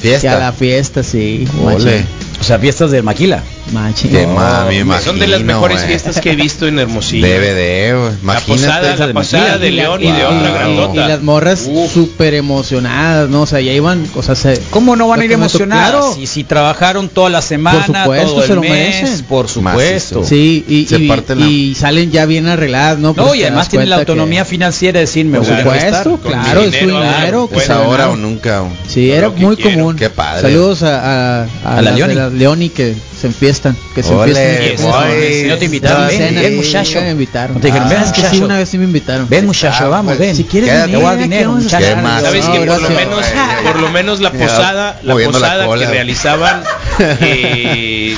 Fiesta. 0.00 0.20
Que 0.22 0.28
a 0.28 0.38
la 0.38 0.52
fiesta, 0.52 1.02
sí. 1.02 1.46
Ole. 1.62 2.04
O 2.40 2.42
sea, 2.44 2.58
fiestas 2.58 2.90
de 2.90 3.02
maquila. 3.02 3.42
Machín. 3.72 4.12
Ma- 4.34 4.66
me 4.68 5.00
Son 5.00 5.18
de 5.18 5.26
las 5.26 5.40
imagino, 5.40 5.44
mejores 5.54 5.76
güey. 5.78 5.88
fiestas 5.88 6.20
que 6.20 6.32
he 6.32 6.36
visto 6.36 6.66
en 6.66 6.78
Hermosillo. 6.78 7.26
DVD. 7.26 8.10
La 8.24 8.40
posada, 8.40 8.88
esa 8.94 8.96
la 9.00 9.06
de 9.08 9.14
posada 9.14 9.42
Maquila. 9.42 9.58
de 9.58 9.70
León 9.70 10.00
y 10.02 10.10
de 10.12 10.24
Wow. 10.24 10.36
otra 10.36 10.48
Y 10.50 10.52
grandota. 10.54 11.08
las 11.08 11.22
morras 11.22 11.68
súper 11.92 12.34
emocionadas, 12.34 13.28
¿no? 13.28 13.42
O 13.42 13.46
sea, 13.46 13.60
ya 13.60 13.72
iban, 13.72 14.06
o 14.14 14.22
sea, 14.22 14.34
se... 14.34 14.60
¿Cómo 14.70 14.96
no 14.96 15.08
van 15.08 15.20
a 15.20 15.24
ir 15.24 15.32
emocionadas? 15.32 15.90
claro. 15.90 16.16
Y 16.20 16.26
si 16.26 16.44
trabajaron 16.44 17.08
toda 17.08 17.30
la 17.30 17.42
semana, 17.42 17.84
supuesto, 17.86 18.26
todo 18.28 18.40
el 18.42 18.46
se 18.48 18.54
lo 18.54 18.60
mes, 18.62 18.70
merecen. 18.70 19.24
por 19.26 19.48
supuesto. 19.48 20.24
Sí, 20.24 20.64
y, 20.68 20.86
Se 20.86 20.98
y- 20.98 21.08
parten 21.08 21.40
la- 21.40 21.46
y 21.46 21.74
salen 21.74 22.10
ya 22.10 22.26
bien 22.26 22.46
arregladas, 22.48 22.98
¿no? 22.98 23.14
No, 23.16 23.26
Pues 23.26 23.40
y 23.40 23.42
además 23.42 23.68
tienen 23.68 23.90
la 23.90 23.96
autonomía 23.96 24.44
que- 24.44 24.50
financiera 24.50 24.98
de 24.98 25.06
decir, 25.06 25.24
me 25.26 25.38
Por 25.38 25.46
supuesto, 25.46 26.18
claro, 26.22 26.60
es 26.60 26.66
su 26.74 26.80
dinero, 26.86 27.00
dinero. 27.02 27.48
que 27.48 27.56
Es 27.56 27.64
se 27.64 27.72
ahora 27.72 28.08
o 28.10 28.16
nunca. 28.16 28.64
Sí, 28.88 29.10
era 29.10 29.28
muy 29.30 29.56
común. 29.56 29.96
Qué 29.96 30.10
padre. 30.10 30.42
Saludos 30.42 30.82
a, 30.82 31.42
a, 31.64 31.82
la 31.82 31.92
de 31.92 32.30
Leoni. 32.36 32.68
que 32.70 32.94
se 33.20 33.26
enfiestan, 33.68 33.76
que 33.94 34.02
se 34.02 34.14
Ole, 34.14 34.72
enfiestan. 34.72 35.10
Si 35.32 35.42
no 35.48 35.56
te 35.58 35.64
invitaron, 35.66 36.08
ven, 36.08 36.34
ven, 36.34 36.50
sí, 36.50 36.56
muchacho. 36.56 36.90
nunca 36.94 37.00
me 37.04 37.10
invitaron. 37.12 37.54
No 37.54 37.60
te 37.60 37.66
dijeron, 37.68 37.88
Ah, 37.88 37.90
ven, 37.94 38.04
que 38.12 38.14
sí, 38.20 38.22
muchacho. 38.26 38.44
una 38.44 38.58
vez 38.58 38.68
sí 38.68 38.78
me 38.78 38.84
invitaron. 38.84 39.28
Ven 39.28 39.46
muchacho, 39.46 39.84
Ah, 39.84 39.88
vamos, 39.88 40.16
pues, 40.16 40.18
ven. 40.18 40.36
Si 40.36 40.44
quieres 40.44 40.70
Quédate. 40.70 40.86
venir, 40.92 40.98
Te 40.98 41.04
voy 41.04 41.12
a 41.14 41.16
dinero, 41.22 41.52
muchacho. 41.52 41.76
¿Qué 41.78 41.84
cenar. 41.84 42.02
más? 42.04 42.22
¿Sabes 42.22 42.46
No, 42.46 42.52
que 42.52 42.58
por 42.66 42.80
lo 42.82 42.90
menos, 42.90 43.26
por 43.64 43.80
lo 43.80 43.90
menos 43.90 44.20
la 44.20 44.32
posada, 44.32 45.00
la 45.02 45.14
posada 45.14 45.76
que 45.78 45.86
realizaban, 45.86 46.62
eh, 47.20 48.16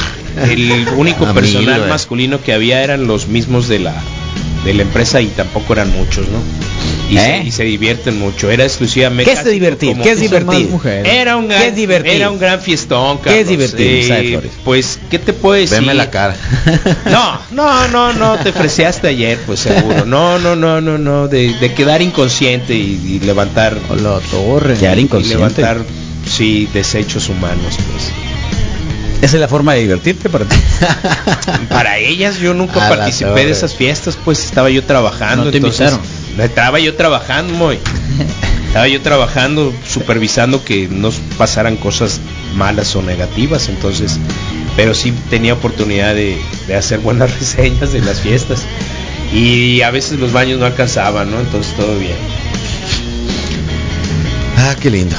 el 0.49 0.89
único 0.97 1.25
A 1.25 1.33
mil, 1.33 1.35
personal 1.43 1.79
güey. 1.81 1.91
masculino 1.91 2.41
que 2.43 2.53
había 2.53 2.83
eran 2.83 3.07
los 3.07 3.29
mismos 3.29 3.69
de 3.69 3.79
la 3.81 3.95
de 4.65 4.75
la 4.75 4.83
empresa 4.83 5.21
y 5.21 5.27
tampoco 5.27 5.73
eran 5.73 5.91
muchos, 5.91 6.27
¿no? 6.29 6.39
Y, 7.12 7.18
¿Eh? 7.18 7.40
se, 7.42 7.48
y 7.48 7.51
se 7.51 7.64
divierten 7.64 8.18
mucho. 8.18 8.51
Era 8.51 8.64
exclusivamente. 8.64 9.33
¿Qué 9.33 9.38
es 9.38 9.44
divertir? 9.44 9.90
como- 9.90 10.03
¿Qué 10.03 10.11
es 10.12 10.20
divertir? 10.20 10.68
mujeres. 10.68 11.12
Era 11.12 11.37
un 11.37 11.46
¿Qué 11.48 11.55
gran, 11.55 11.62
es 11.68 11.77
divertir? 11.77 12.12
Era 12.12 12.31
un 12.31 12.38
gran 12.38 12.61
fiestón, 12.61 13.18
¿Qué 13.18 13.40
es 13.40 13.46
Carlos. 13.46 13.48
divertir, 13.77 14.12
Eh, 14.12 14.51
pues, 14.64 14.98
¿qué 15.11 15.18
te 15.18 15.33
puedo 15.33 15.61
decir? 15.61 15.81
Veme 15.81 15.94
la 15.94 16.11
cara. 16.11 16.35
No, 17.11 17.38
no, 17.51 17.88
no, 17.88 18.12
no, 18.14 18.38
te 18.38 18.53
freseaste 18.53 19.09
ayer, 19.09 19.38
pues 19.46 19.61
seguro. 19.61 20.07
No, 20.07 20.38
no, 20.38 20.57
no, 20.57 20.81
no, 20.81 20.96
no, 20.96 21.29
de, 21.29 21.53
de 21.59 21.75
quedar 21.75 22.01
inconsciente 22.03 22.75
y, 22.75 23.01
y 23.07 23.20
levantar, 23.20 23.77
O 23.90 23.94
la 23.96 24.18
torre. 24.31 24.75
Quedar 24.77 24.98
y 24.98 25.03
inconsciente. 25.03 25.37
levantar, 25.61 25.85
sí, 26.27 26.68
desechos 26.72 27.29
humanos, 27.29 27.77
pues. 27.90 28.11
Esa 29.22 29.37
es 29.37 29.40
la 29.40 29.46
forma 29.48 29.75
de 29.75 29.81
divertirte 29.83 30.29
para 30.29 30.44
ti. 30.46 30.57
Para 31.68 31.98
ellas 31.98 32.38
yo 32.38 32.55
nunca 32.55 32.87
A 32.87 32.88
participé 32.88 33.44
de 33.44 33.51
esas 33.53 33.75
fiestas, 33.75 34.18
pues 34.25 34.44
estaba 34.44 34.68
yo 34.70 34.83
trabajando. 34.83 35.44
No 35.44 35.51
te 35.51 35.59
entonces, 35.59 35.92
invitaron. 35.92 36.22
Estaba 36.38 36.79
yo 36.81 36.95
trabajando, 36.95 37.55
muy. 37.55 37.79
Estaba 38.66 38.88
yo 38.88 39.03
trabajando, 39.03 39.73
supervisando 39.87 40.64
que 40.64 40.88
no 40.88 41.11
pasaran 41.37 41.77
cosas 41.77 42.21
malas 42.55 42.97
o 42.97 43.03
negativas, 43.03 43.68
entonces, 43.68 44.18
pero 44.77 44.95
sí 44.95 45.12
tenía 45.29 45.53
oportunidad 45.53 46.14
de, 46.14 46.38
de 46.66 46.75
hacer 46.75 47.01
buenas 47.01 47.33
reseñas 47.38 47.92
de 47.92 48.01
las 48.01 48.21
fiestas. 48.21 48.62
Y 49.33 49.81
a 49.83 49.90
veces 49.90 50.18
los 50.18 50.33
baños 50.33 50.59
no 50.59 50.66
alcanzaban, 50.66 51.31
¿no? 51.31 51.40
Entonces 51.40 51.75
todo 51.75 51.99
bien. 51.99 52.16
Ah, 54.59 54.75
qué 54.81 54.90
lindo. 54.90 55.16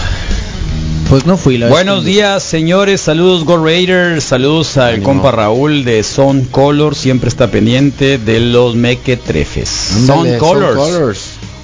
Pues 1.10 1.26
no 1.26 1.38
fui 1.38 1.58
la 1.58 1.68
Buenos 1.68 2.06
días, 2.06 2.42
señores. 2.42 3.02
Saludos, 3.02 3.44
Go 3.44 3.64
Raiders. 3.64 4.24
Saludos 4.24 4.78
al 4.78 4.96
Ánimo. 4.96 5.04
compa 5.04 5.32
Raúl 5.32 5.84
de 5.84 6.04
Son 6.04 6.44
Color. 6.46 6.96
Siempre 6.96 7.30
está 7.30 7.52
pendiente 7.52 8.18
de 8.18 8.40
los 8.40 8.76
mequetrefes. 8.76 9.70
Son 9.70 10.20
Ándale. 10.20 10.40
Son 10.40 10.50
Colors. 10.50 11.20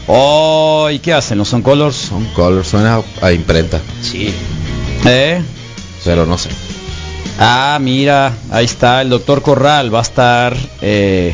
Oh, 0.08 0.90
¿y 0.92 1.00
qué 1.00 1.14
hacen 1.14 1.38
los 1.38 1.48
Son 1.48 1.62
Colors? 1.62 1.96
Son 1.96 2.26
Colors. 2.34 2.68
Suena 2.68 3.02
a 3.22 3.32
imprenta. 3.32 3.80
Sí. 4.02 4.34
¿Eh? 5.06 5.42
Pero 6.04 6.26
no 6.26 6.38
sé. 6.38 6.50
Ah, 7.40 7.78
mira, 7.82 8.34
ahí 8.52 8.66
está 8.66 9.02
el 9.02 9.10
doctor 9.10 9.42
Corral, 9.42 9.94
va 9.94 10.00
a 10.00 10.02
estar 10.02 10.58
eh, 10.82 11.34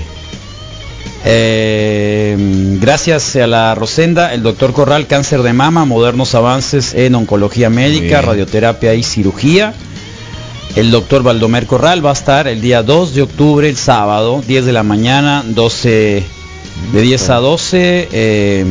eh, 1.28 2.38
gracias 2.80 3.36
a 3.36 3.48
la 3.48 3.74
Rosenda, 3.74 4.32
el 4.34 4.44
doctor 4.44 4.74
Corral, 4.74 5.08
cáncer 5.08 5.42
de 5.42 5.54
mama, 5.54 5.84
modernos 5.84 6.36
avances 6.36 6.94
en 6.94 7.16
oncología 7.16 7.72
médica, 7.72 8.22
radioterapia 8.22 8.94
y 8.94 9.02
cirugía. 9.02 9.74
El 10.76 10.92
doctor 10.92 11.24
Baldomer 11.24 11.66
Corral 11.66 12.06
va 12.06 12.12
a 12.12 12.14
estar 12.14 12.48
el 12.48 12.62
día 12.62 12.84
2 12.84 13.16
de 13.16 13.24
octubre, 13.24 13.68
el 13.68 13.76
sábado, 13.76 14.44
10 14.46 14.66
de 14.66 14.74
la 14.74 14.84
mañana, 14.84 15.44
12, 15.48 16.24
de 16.94 17.02
10 17.02 17.30
a 17.32 17.36
12, 17.38 18.10
eh, 18.12 18.66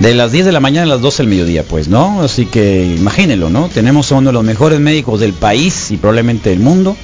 de 0.00 0.14
las 0.14 0.32
10 0.32 0.46
de 0.46 0.52
la 0.52 0.60
mañana 0.60 0.84
a 0.84 0.94
las 0.94 1.02
12 1.02 1.24
del 1.24 1.30
mediodía, 1.30 1.62
pues, 1.64 1.88
¿no? 1.88 2.22
Así 2.22 2.46
que 2.46 2.86
imagínenlo, 2.96 3.50
¿no? 3.50 3.68
Tenemos 3.68 4.12
a 4.12 4.14
uno 4.14 4.30
de 4.30 4.34
los 4.34 4.44
mejores 4.44 4.80
médicos 4.80 5.20
del 5.20 5.34
país 5.34 5.90
y 5.90 5.98
probablemente 5.98 6.50
del 6.50 6.60
mundo. 6.60 6.96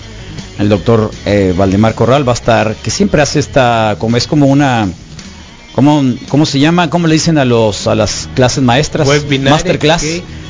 El 0.59 0.69
doctor 0.69 1.11
eh, 1.27 1.55
Valdemar 1.57 1.95
Corral 1.95 2.27
va 2.27 2.33
a 2.33 2.35
estar, 2.35 2.75
que 2.77 2.91
siempre 2.91 3.23
hace 3.23 3.38
esta, 3.41 3.97
como 3.99 4.17
es 4.17 4.27
como 4.27 4.47
una, 4.47 4.88
¿cómo, 5.75 6.03
cómo 6.29 6.47
se 6.47 6.59
llama? 6.61 6.91
¿Cómo 6.91 7.07
le 7.07 7.15
dicen 7.15 7.38
a 7.38 7.45
los 7.45 7.87
a 7.87 7.95
las 7.95 8.29
clases 8.35 8.62
maestras? 8.62 9.09
Webinar, 9.09 9.53
Masterclass. 9.53 10.05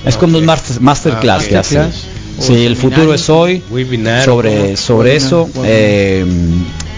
Es 0.04 0.16
como 0.16 0.38
un 0.38 0.44
master- 0.44 0.80
masterclass 0.80 1.44
Ah, 1.44 1.88
que 2.38 2.42
Sí, 2.42 2.64
el 2.66 2.76
futuro 2.76 3.14
es 3.14 3.28
hoy. 3.30 3.62
Webinar, 3.70 4.24
sobre 4.24 4.76
sobre 4.76 5.10
Webinar, 5.10 5.26
eso 5.26 5.48
eh, 5.64 6.24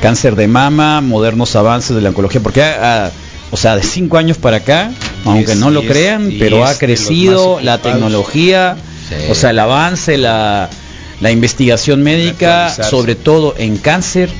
cáncer 0.01 0.37
de 0.37 0.49
mama 0.49 1.01
modernos 1.01 1.55
avances 1.57 1.95
de 1.95 2.01
la 2.03 2.11
oncología 2.11 2.40
porque 2.40 2.62
ah, 2.62 3.11
o 3.51 3.57
sea 3.57 3.77
de 3.77 3.83
cinco 3.83 4.17
años 4.17 4.38
para 4.38 4.59
acá 4.59 4.90
aunque 5.25 5.53
es- 5.53 5.59
no 5.59 5.71
lo 5.71 5.81
es- 5.81 5.88
crean 5.88 6.33
pero 6.38 6.64
ha 6.64 6.75
crecido 6.79 7.59
la 7.61 7.79
tecnología 7.79 8.77
Sí. 9.09 9.14
o 9.31 9.35
sea 9.35 9.51
el 9.51 9.59
avance 9.59 10.17
la 10.17 10.71
la 11.20 11.31
investigación 11.31 12.03
médica 12.03 12.70
sobre 12.70 13.14
todo 13.14 13.55
en 13.59 13.77
cáncer 13.77 14.31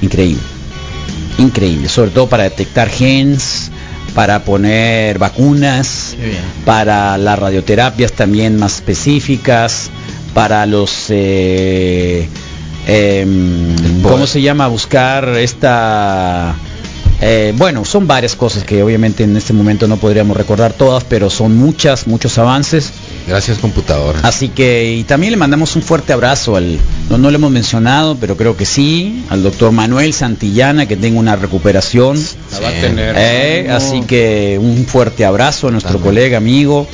increíble 0.00 0.42
increíble 1.38 1.88
sobre 1.88 2.10
todo 2.10 2.28
para 2.28 2.44
detectar 2.44 2.88
genes 2.88 3.70
para 4.14 4.44
poner 4.44 5.18
vacunas 5.18 6.16
para 6.64 7.16
las 7.18 7.38
radioterapias 7.38 8.12
también 8.12 8.58
más 8.58 8.76
específicas, 8.76 9.90
para 10.34 10.66
los, 10.66 11.06
eh, 11.08 12.28
em. 12.86 14.02
¿cómo 14.02 14.26
se 14.26 14.42
llama? 14.42 14.68
Buscar 14.68 15.28
esta... 15.38 16.54
eh, 17.20 17.54
bueno, 17.56 17.84
son 17.84 18.06
varias 18.06 18.36
cosas 18.36 18.64
que 18.64 18.82
obviamente 18.82 19.24
en 19.24 19.36
este 19.36 19.52
momento 19.52 19.86
no 19.88 19.96
podríamos 19.96 20.36
recordar 20.36 20.72
todas, 20.72 21.04
pero 21.04 21.30
son 21.30 21.56
muchas, 21.56 22.06
muchos 22.06 22.36
avances. 22.38 22.92
Gracias, 23.26 23.58
computadora. 23.58 24.18
Así 24.22 24.48
que, 24.48 24.94
y 24.98 25.04
también 25.04 25.30
le 25.30 25.36
mandamos 25.36 25.76
un 25.76 25.82
fuerte 25.82 26.12
abrazo 26.12 26.56
al, 26.56 26.78
no, 27.08 27.18
no 27.18 27.30
lo 27.30 27.36
hemos 27.36 27.50
mencionado, 27.52 28.16
pero 28.20 28.36
creo 28.36 28.56
que 28.56 28.64
sí, 28.66 29.24
al 29.30 29.42
doctor 29.42 29.70
Manuel 29.72 30.12
Santillana, 30.12 30.86
que 30.86 30.96
tenga 30.96 31.18
una 31.20 31.36
recuperación. 31.36 32.18
La 32.52 32.60
va 32.60 32.68
a 32.68 32.72
tener. 32.72 33.14
Eh, 33.16 33.64
No. 33.68 33.76
Así 33.76 34.00
que 34.02 34.58
un 34.60 34.84
fuerte 34.86 35.24
abrazo 35.24 35.68
a 35.68 35.70
nuestro 35.70 35.92
También. 35.94 36.14
colega, 36.14 36.36
amigo, 36.38 36.86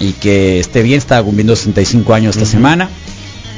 y 0.00 0.12
que 0.12 0.60
esté 0.60 0.82
bien, 0.82 0.98
estaba 0.98 1.22
cumpliendo 1.22 1.56
65 1.56 2.12
años 2.14 2.36
esta 2.36 2.48
semana. 2.48 2.90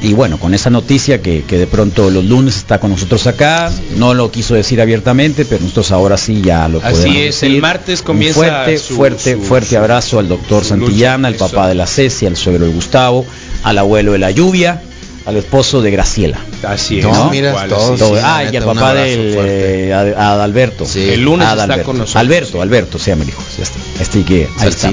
Y 0.02 0.12
bueno, 0.12 0.38
con 0.38 0.52
esa 0.54 0.68
noticia 0.70 1.22
que, 1.22 1.42
que 1.44 1.56
de 1.58 1.66
pronto 1.66 2.10
los 2.10 2.24
lunes 2.24 2.56
está 2.58 2.78
con 2.78 2.90
nosotros 2.90 3.26
acá, 3.26 3.72
no 3.96 4.12
lo 4.14 4.30
quiso 4.30 4.54
decir 4.54 4.80
abiertamente, 4.80 5.44
pero 5.46 5.62
nosotros 5.62 5.90
ahora 5.90 6.16
sí 6.18 6.42
ya 6.42 6.68
lo 6.68 6.78
Así 6.78 6.92
podemos 6.96 7.16
es, 7.16 7.24
decir. 7.40 7.50
el 7.56 7.62
martes 7.62 8.00
Un 8.00 8.06
comienza 8.06 8.34
fuerte, 8.36 8.78
su- 8.78 8.94
fuerte, 8.94 9.34
su- 9.34 9.42
fuerte 9.42 9.70
su- 9.70 9.78
abrazo 9.78 10.18
al 10.18 10.28
doctor 10.28 10.64
Santillana, 10.64 11.28
al 11.28 11.34
papá 11.36 11.66
de 11.68 11.74
la 11.74 11.86
Ceci, 11.86 12.26
al 12.26 12.36
suegro 12.36 12.66
de 12.66 12.72
Gustavo, 12.72 13.24
al 13.62 13.78
abuelo 13.78 14.12
de 14.12 14.18
la 14.18 14.30
lluvia, 14.30 14.82
al 15.26 15.36
esposo 15.36 15.82
de 15.82 15.90
Graciela. 15.90 16.38
Así 16.62 17.00
es. 17.00 17.04
No, 17.04 17.28
mira, 17.30 17.52
Todo- 17.68 17.96
sí, 17.96 18.14
la 18.14 18.36
ah, 18.36 18.44
y 18.44 18.56
al 18.56 18.64
papá 18.64 18.94
del 18.94 19.34
eh, 19.36 19.92
Ad- 19.92 20.14
Adalberto. 20.14 20.86
Sí. 20.86 21.10
El 21.10 21.22
lunes 21.22 21.46
está 21.48 21.52
Adalberto. 21.64 21.84
con 21.84 21.98
nosotros. 21.98 22.16
Alberto, 22.20 22.62
Alberto 22.62 22.98
se 22.98 23.10
llama 23.10 23.24
el 23.24 23.30
hijo. 23.30 23.42
Ya 23.58 23.64
está. 23.64 23.78
Este 24.00 24.22
que 24.22 24.48
ahí 24.58 24.68
está. 24.68 24.92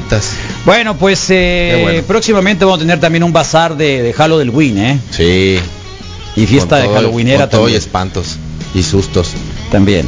Bueno, 0.65 0.97
pues 0.97 1.25
eh, 1.29 1.79
bueno. 1.83 2.03
próximamente 2.07 2.65
vamos 2.65 2.79
a 2.79 2.81
tener 2.81 2.99
también 2.99 3.23
un 3.23 3.31
bazar 3.31 3.77
de, 3.77 4.01
de 4.01 4.15
Halo 4.17 4.39
del 4.39 4.49
Win, 4.49 4.77
¿eh? 4.79 4.99
Sí. 5.11 5.59
Y 6.35 6.45
fiesta 6.47 6.77
Con 6.77 6.79
de 6.81 6.85
todo- 6.87 6.95
Halloweenera 6.95 7.41
con 7.41 7.49
todo 7.59 7.69
y 7.69 7.75
espantos 7.75 8.37
y 8.73 8.81
sustos. 8.81 9.29
también. 9.71 10.07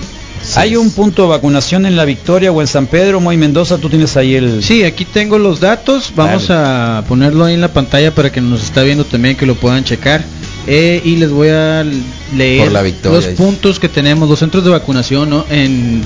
Hay 0.55 0.75
un 0.75 0.91
punto 0.91 1.23
de 1.23 1.29
vacunación 1.29 1.85
en 1.85 1.95
la 1.95 2.05
Victoria 2.05 2.51
o 2.51 2.61
en 2.61 2.67
San 2.67 2.87
Pedro, 2.87 3.19
Moy 3.19 3.37
Mendoza, 3.37 3.77
tú 3.77 3.89
tienes 3.89 4.15
ahí 4.17 4.35
el... 4.35 4.63
Sí, 4.63 4.83
aquí 4.83 5.05
tengo 5.05 5.37
los 5.37 5.59
datos. 5.59 6.11
Vamos 6.15 6.49
a 6.49 7.03
ponerlo 7.07 7.45
ahí 7.45 7.55
en 7.55 7.61
la 7.61 7.73
pantalla 7.73 8.13
para 8.13 8.31
que 8.31 8.41
nos 8.41 8.63
está 8.63 8.83
viendo 8.83 9.05
también 9.05 9.35
que 9.35 9.45
lo 9.45 9.55
puedan 9.55 9.83
checar. 9.83 10.23
Eh, 10.67 11.01
y 11.03 11.17
les 11.17 11.29
voy 11.29 11.49
a 11.49 11.85
leer 12.35 12.71
la 12.71 12.81
Victoria, 12.81 13.19
los 13.19 13.25
puntos 13.37 13.79
que 13.79 13.87
tenemos, 13.87 14.27
los 14.27 14.39
centros 14.39 14.63
de 14.63 14.71
vacunación, 14.71 15.29
¿no? 15.29 15.45
En 15.51 16.01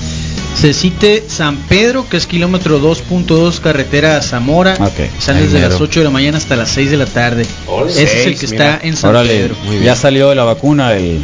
Cecite 0.54 1.24
San 1.28 1.56
Pedro, 1.56 2.06
que 2.08 2.18
es 2.18 2.26
kilómetro 2.26 2.78
2.2 2.78 3.60
carretera 3.60 4.18
a 4.18 4.22
Zamora. 4.22 4.74
Ok. 4.78 4.98
Están 5.18 5.36
Ahí 5.36 5.44
desde 5.44 5.60
las 5.60 5.80
8 5.80 6.00
de 6.00 6.04
la 6.04 6.10
mañana 6.10 6.36
hasta 6.36 6.56
las 6.56 6.70
6 6.72 6.90
de 6.90 6.96
la 6.98 7.06
tarde. 7.06 7.46
Ese 7.88 8.02
es 8.02 8.26
el 8.26 8.38
que 8.38 8.46
mira. 8.48 8.74
está 8.74 8.86
en 8.86 8.96
San 8.96 9.10
Órale, 9.10 9.30
Pedro. 9.30 9.56
Muy 9.64 9.76
bien. 9.76 9.84
ya 9.86 9.96
salió 9.96 10.28
de 10.28 10.34
la 10.34 10.44
vacuna 10.44 10.94
el, 10.94 11.22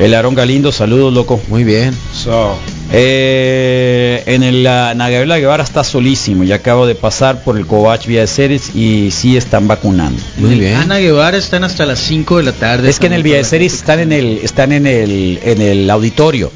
el 0.00 0.14
Aarón 0.14 0.34
Galindo, 0.34 0.72
saludos 0.72 1.12
loco. 1.14 1.40
Muy 1.48 1.62
bien. 1.62 1.94
So, 2.24 2.58
Eh, 2.92 4.22
en 4.26 4.42
el 4.42 4.62
la 4.64 4.92
Gabriela 4.94 5.38
Guevara 5.38 5.62
está 5.62 5.84
solísimo 5.84 6.44
y 6.44 6.52
acabo 6.52 6.86
de 6.86 6.94
pasar 6.94 7.44
por 7.44 7.56
el 7.56 7.64
Covach 7.66 8.04
Vía 8.06 8.22
de 8.22 8.26
Ceres 8.26 8.74
y 8.74 9.10
sí 9.10 9.36
están 9.36 9.68
vacunando. 9.68 10.20
Muy 10.36 10.54
En 10.54 10.58
bien. 10.58 10.74
Ana 10.74 10.98
Guevara 10.98 11.36
están 11.38 11.64
hasta 11.64 11.86
las 11.86 12.00
5 12.00 12.38
de 12.38 12.42
la 12.42 12.52
tarde. 12.52 12.90
Es 12.90 12.98
que 12.98 13.06
en 13.06 13.12
el 13.14 13.22
Vía 13.22 13.36
de 13.36 13.44
Ceres 13.44 13.74
están 13.74 14.00
en 14.00 14.12
el 14.12 14.38
están 14.42 14.72
en 14.72 14.86
el 14.86 15.38
en 15.42 15.62
el 15.62 15.88
auditorio 15.88 16.52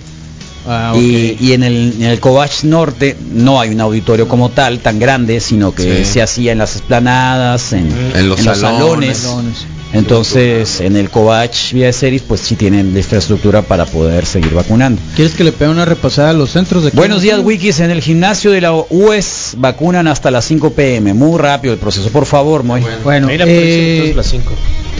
Ah, 0.67 0.95
y, 0.97 1.37
y 1.41 1.53
en 1.53 1.63
el 1.63 1.95
en 2.01 2.03
el 2.05 2.21
Covach 2.21 2.63
Norte 2.65 3.17
no 3.33 3.61
hay 3.61 3.71
un 3.71 3.81
auditorio 3.81 4.27
como 4.29 4.49
tal 4.51 4.79
tan 4.81 4.99
grande, 4.99 5.41
sino 5.41 5.75
que 5.75 6.05
Sí. 6.05 6.13
se 6.15 6.23
hacía 6.23 6.53
en 6.53 6.59
las 6.59 6.77
esplanadas, 6.77 7.73
en, 7.75 7.91
En 8.15 8.29
los 8.29 8.41
salones. 8.41 9.19
Salones. 9.19 9.67
Entonces, 9.93 10.81
en 10.81 10.97
el 10.97 11.09
Covach 11.09 11.73
Vía 11.73 11.87
de 11.87 11.93
Ceres 11.93 12.23
pues 12.27 12.41
sí 12.41 12.57
tienen 12.57 12.93
la 12.93 12.99
infraestructura 12.99 13.63
para 13.63 13.87
poder 13.87 14.27
seguir 14.27 14.53
vacunando. 14.53 15.01
¿Quieres 15.15 15.35
que 15.35 15.45
le 15.45 15.53
pegue 15.53 15.71
una 15.71 15.85
repasada 15.85 16.31
a 16.31 16.33
los 16.33 16.51
centros 16.51 16.83
de? 16.83 16.91
Buenos 16.91 17.23
días, 17.23 17.39
Wikis. 17.45 17.79
En 17.79 17.93
el 17.93 18.01
gimnasio 18.03 18.51
de 18.51 18.61
la 18.61 18.73
UES 18.73 19.55
vacunan 19.59 20.09
hasta 20.09 20.33
las 20.33 20.45
5 20.47 20.71
pm. 20.73 21.15
Muy 21.15 21.39
rápido 21.39 21.73
el 21.75 21.79
proceso. 21.79 22.09
Por 22.11 22.27
favor, 22.27 22.65
Moy. 22.65 22.83
Bueno, 23.05 23.29
mira, 23.29 23.45
por 23.45 23.55
eso 23.55 24.11
eh, 24.11 24.13
las 24.17 24.27
cinco. 24.27 24.51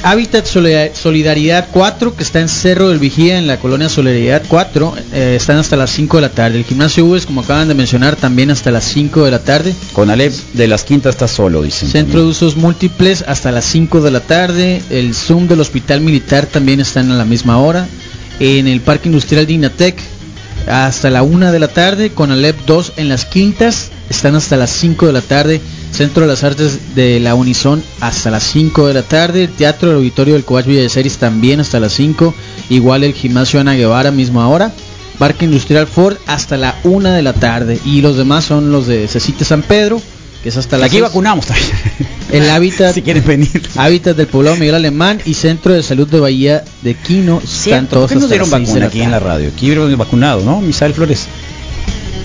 Hábitat 0.07 0.45
Solidar- 0.47 0.91
Solidaridad 0.95 1.69
4, 1.73 2.15
que 2.15 2.23
está 2.23 2.41
en 2.41 2.51
Cerro 2.51 2.91
del 2.91 2.99
Vigía, 2.99 3.39
en 3.39 3.47
la 3.47 3.59
colonia 3.59 3.89
Solidaridad 3.89 4.43
4, 4.47 4.95
eh, 5.15 5.35
están 5.37 5.57
hasta 5.57 5.77
las 5.77 5.91
5 5.91 6.19
de 6.19 6.21
la 6.21 6.29
tarde. 6.29 6.59
El 6.59 6.65
gimnasio 6.65 7.07
UES, 7.07 7.25
como 7.25 7.41
acaban 7.41 7.69
de 7.69 7.75
mencionar, 7.75 8.15
también 8.15 8.51
hasta 8.51 8.71
las 8.71 8.85
5 8.85 9.25
de 9.25 9.31
la 9.31 9.39
tarde. 9.39 9.75
Con 9.95 10.11
Alep 10.11 10.33
de 10.53 10.69
las 10.69 10.85
Quintas 10.85 11.15
está 11.15 11.27
solo, 11.27 11.63
dicen. 11.63 11.89
Centro 11.89 12.21
de 12.21 12.27
usos 12.27 12.55
múltiples 12.57 13.25
hasta 13.27 13.51
las 13.51 13.65
5 13.65 14.03
de 14.03 14.11
la 14.11 14.21
tarde. 14.21 14.83
El 14.91 15.15
Zoom 15.15 15.49
del 15.49 15.61
Hospital 15.61 16.03
Militar 16.03 16.45
también 16.47 16.81
están 16.81 17.11
a 17.11 17.17
la 17.17 17.25
misma 17.25 17.57
hora. 17.59 17.87
En 18.41 18.69
el 18.69 18.83
Parque 18.83 19.09
Industrial 19.09 19.47
de 19.47 19.53
Inatec 19.55 19.97
hasta 20.69 21.09
la 21.09 21.23
1 21.23 21.51
de 21.51 21.59
la 21.59 21.69
tarde. 21.69 22.11
Con 22.11 22.31
Alep 22.31 22.59
2 22.67 22.93
en 22.99 23.09
las 23.09 23.25
Quintas 23.25 23.89
están 24.11 24.35
hasta 24.35 24.59
las 24.59 24.69
5 24.71 25.07
de 25.07 25.13
la 25.15 25.23
tarde. 25.23 25.63
Centro 25.95 26.23
de 26.23 26.29
las 26.29 26.43
Artes 26.43 26.97
de 26.97 27.21
la 27.21 27.37
Unison 27.37 27.81
hasta 28.01 28.29
las 28.29 28.43
5 28.43 28.89
de 28.89 28.95
la 28.95 29.03
tarde. 29.03 29.47
Teatro 29.47 29.91
del 29.91 29.99
Auditorio 29.99 30.35
del 30.35 30.45
de 30.45 30.89
Ceres 30.89 31.19
también 31.19 31.61
hasta 31.61 31.79
las 31.79 31.93
5. 31.93 32.35
Igual 32.69 33.05
el 33.05 33.15
Gimnasio 33.15 33.61
Ana 33.61 33.75
Guevara, 33.75 34.11
misma 34.11 34.49
hora. 34.49 34.73
Parque 35.19 35.45
Industrial 35.45 35.87
Ford 35.87 36.17
hasta 36.27 36.57
la 36.57 36.75
1 36.83 37.11
de 37.11 37.23
la 37.23 37.33
tarde. 37.33 37.79
Y 37.85 38.01
los 38.01 38.17
demás 38.17 38.45
son 38.45 38.73
los 38.73 38.89
de 38.89 39.07
Cecite 39.07 39.45
San 39.45 39.63
Pedro, 39.63 40.03
que 40.43 40.49
es 40.49 40.57
hasta 40.57 40.79
las 40.79 40.87
Aquí 40.87 40.97
seis. 40.97 41.03
vacunamos 41.05 41.47
también. 41.47 41.71
El 42.33 42.51
hábitat, 42.51 42.93
si 42.95 43.03
quieren 43.03 43.25
venir. 43.25 43.63
hábitat 43.77 44.17
del 44.17 44.27
poblado 44.27 44.57
Miguel 44.57 44.75
Alemán 44.75 45.21
y 45.25 45.35
Centro 45.35 45.75
de 45.75 45.85
Salud 45.85 46.09
de 46.09 46.19
Bahía 46.19 46.65
de 46.83 46.95
Quino 46.95 47.41
están 47.41 47.87
todos 47.87 48.03
¿por 48.03 48.09
qué 48.09 48.15
nos 48.17 48.25
hasta 48.25 48.35
dieron 48.35 48.51
vacuna 48.51 48.87
aquí 48.87 49.01
en 49.01 49.13
la 49.13 49.21
radio? 49.21 49.49
Aquí 49.55 49.73
vacunado, 49.95 50.43
¿no? 50.45 50.61
Misael 50.61 50.93
Flores. 50.93 51.29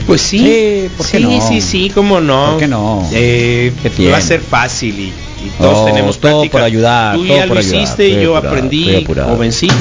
Pues 0.08 0.22
sí, 0.22 0.40
Sí, 0.40 0.90
¿por 0.98 1.06
qué 1.08 1.18
sí, 1.20 1.24
no? 1.24 1.48
sí, 1.48 1.62
sí, 1.62 1.92
cómo 1.94 2.20
no. 2.20 2.52
¿Por 2.52 2.60
qué 2.60 2.68
no? 2.68 3.08
Eh, 3.14 3.72
¿Qué 3.96 4.10
va 4.10 4.18
a 4.18 4.22
ser 4.22 4.42
fácil 4.42 4.96
y, 5.00 5.04
y 5.46 5.50
todos 5.60 5.80
No, 5.80 5.86
tenemos 5.86 6.18
todo 6.20 6.32
práctica. 6.32 6.52
por 6.52 6.62
ayudar, 6.64 7.16
Tú 7.16 7.26
todo 7.28 7.38
ya 7.38 7.46
por 7.46 7.56
lo 7.58 7.60
ayudar. 7.60 7.84
hiciste 7.84 8.10
yo 8.22 8.36
apurado, 8.36 8.56
aprendí, 8.58 9.06
jovencito. 9.06 9.74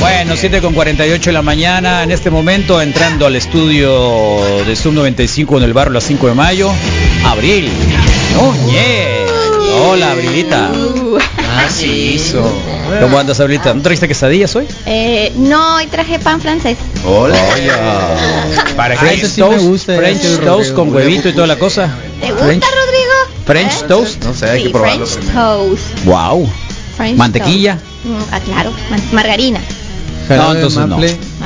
Bueno, 0.00 0.34
7 0.36 0.60
con 0.60 0.74
48 0.74 1.30
de 1.30 1.32
la 1.32 1.42
mañana, 1.42 2.02
en 2.02 2.10
este 2.10 2.28
momento 2.30 2.82
entrando 2.82 3.24
al 3.26 3.36
estudio 3.36 4.40
de 4.66 4.74
Sub 4.74 4.92
95 4.94 5.58
en 5.58 5.62
el 5.64 5.72
barrio 5.72 5.92
Las 5.92 6.04
5 6.04 6.26
de 6.26 6.34
Mayo, 6.34 6.70
Abril. 7.24 7.68
Núñez. 8.34 9.30
Hola, 9.88 10.12
Abrilita. 10.12 10.70
Ah, 11.48 11.68
sí 11.70 12.14
hizo. 12.14 12.42
¿Cómo 13.00 13.18
andas, 13.18 13.38
Abrilita? 13.40 13.72
¿No 13.74 13.82
trajiste 13.82 14.08
quesadillas 14.08 14.54
hoy? 14.56 14.66
Eh, 14.86 15.32
no, 15.36 15.76
hoy 15.76 15.86
traje 15.86 16.18
pan 16.18 16.40
francés. 16.40 16.76
Hola. 17.06 17.36
Para 18.76 18.94
Ah, 18.94 18.98
que 19.00 19.14
ese 19.14 19.28
sí 19.28 19.42
me 19.42 19.58
gusta, 19.58 19.96
French 19.96 20.20
toast 20.22 20.44
Rodrigo. 20.44 20.74
con 20.74 20.94
huevito 20.94 21.28
y 21.28 21.32
toda 21.32 21.46
la 21.46 21.56
cosa. 21.58 21.88
¿Te 22.20 22.30
gusta, 22.30 22.46
French, 22.46 22.64
Rodrigo? 22.64 23.44
French 23.46 23.72
¿Eh? 23.72 23.84
toast. 23.88 24.24
No 24.24 24.34
sé, 24.34 24.50
hay 24.50 24.58
Sí, 24.58 24.64
que 24.66 24.70
probarlo 24.70 25.06
French 25.06 25.32
toast. 25.34 26.04
Wow. 26.04 26.50
French 26.96 27.16
Mantequilla. 27.16 27.74
toast. 27.78 28.04
Mm, 28.04 28.32
ah, 28.34 28.40
claro, 28.40 28.72
margarina. 29.12 29.58
No, 29.60 30.28
Jarabe 30.36 30.54
entonces 30.56 30.86
no. 30.86 30.96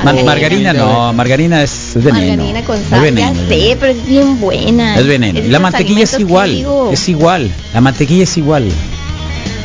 Margarina 0.03 0.73
no, 0.73 1.13
margarina 1.13 1.63
es, 1.63 1.95
es 1.95 2.03
veneno. 2.03 2.43
Margarina 2.43 2.63
con 2.65 2.83
sal. 2.89 3.01
veneno, 3.01 3.33
ya 3.33 3.47
sé, 3.47 3.77
pero 3.79 3.91
es 3.91 4.05
bien 4.05 4.39
buena. 4.39 4.97
Es 4.97 5.05
veneno. 5.05 5.39
Es 5.39 5.49
la 5.49 5.59
mantequilla 5.59 6.03
es 6.03 6.19
igual. 6.19 6.65
Es 6.91 7.09
igual. 7.09 7.51
La 7.73 7.81
mantequilla 7.81 8.23
es 8.23 8.37
igual. 8.37 8.69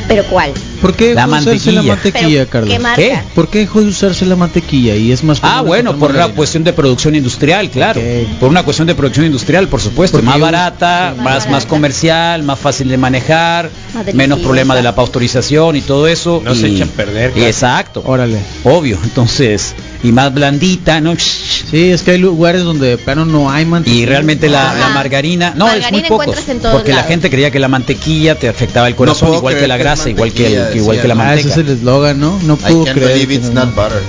¿Pero 0.07 0.23
cuál? 0.25 0.53
¿Por 0.81 0.93
qué 0.95 1.13
La 1.13 1.25
dejó 1.27 1.35
de 1.35 1.39
usarse 1.55 1.71
la 1.71 1.81
mantequilla. 1.81 1.93
mantequilla, 1.95 2.39
Pero, 2.39 2.49
Carlos? 2.49 2.69
¿Qué 2.73 2.79
marca? 2.79 2.95
¿Qué? 3.01 3.19
¿Por 3.35 3.47
qué 3.49 3.59
dejó 3.59 3.81
de 3.81 3.87
usarse 3.87 4.25
la 4.25 4.35
mantequilla 4.35 4.95
y 4.95 5.11
es 5.11 5.23
más 5.23 5.39
Ah, 5.41 5.61
bueno, 5.61 5.91
por 5.97 6.09
la 6.11 6.15
margarina? 6.15 6.35
cuestión 6.35 6.63
de 6.63 6.73
producción 6.73 7.15
industrial, 7.15 7.69
claro. 7.69 8.01
Por 8.39 8.49
una 8.49 8.63
cuestión 8.63 8.87
de 8.87 8.95
producción 8.95 9.25
industrial, 9.25 9.67
por 9.67 9.81
supuesto. 9.81 10.21
Más 10.21 10.39
barata, 10.39 11.13
Más 11.17 11.49
más, 11.49 11.65
comercial, 11.65 12.43
más 12.43 12.59
fácil 12.59 12.87
de 12.89 12.97
manejar, 12.97 13.69
menos 14.13 14.39
problema 14.39 14.75
de 14.75 14.83
la 14.83 14.93
pasteurización 14.95 15.75
y 15.75 15.81
todo 15.81 16.07
eso. 16.07 16.41
No 16.43 16.55
se 16.55 16.67
y- 16.69 16.75
echa 16.75 16.85
a 16.85 16.87
perder, 16.87 17.31
claro. 17.31 17.47
exacto. 17.47 18.03
Órale. 18.05 18.39
Obvio. 18.63 18.97
Entonces, 19.03 19.73
y 20.03 20.11
más 20.11 20.33
blandita, 20.33 21.01
¿no? 21.01 21.15
Sí, 21.17 21.89
es 21.91 22.01
que 22.03 22.11
hay 22.11 22.17
lugares 22.19 22.63
donde 22.63 22.87
de 22.89 22.97
plano 22.97 23.25
no 23.25 23.49
hay 23.49 23.65
mantequilla. 23.65 24.03
Y 24.03 24.05
realmente 24.05 24.47
la, 24.49 24.73
la 24.73 24.89
margarina, 24.89 25.53
no, 25.55 25.69
es 25.71 25.91
muy 25.91 26.01
pocos, 26.03 26.37
en 26.47 26.59
porque 26.59 26.93
la 26.93 27.03
gente 27.03 27.29
creía 27.29 27.51
que 27.51 27.59
la 27.59 27.67
mantequilla 27.67 28.35
te 28.35 28.47
afectaba 28.47 28.87
el 28.87 28.95
corazón, 28.95 29.33
igual 29.33 29.57
que 29.57 29.67
la 29.67 29.77
grasa, 29.77 30.09
igual 30.09 30.31
que, 30.31 30.47
el- 30.47 30.66
igual 30.75 31.01
que 31.01 31.07
la 31.07 31.13
decía. 31.15 31.29
Ah, 31.29 31.33
ese 31.35 31.47
manteca. 31.47 31.61
es 31.61 31.67
el 31.69 31.77
eslogan, 31.77 32.19
¿no? 32.19 32.39
No 32.43 32.53
I 32.55 32.57
puedo 32.57 32.83
can't 32.85 32.97
creer. 32.97 33.11
believe 33.13 33.33
que 33.33 33.35
it's 33.35 33.53
no- 33.53 33.65
not 33.65 33.75
butter. 33.75 34.01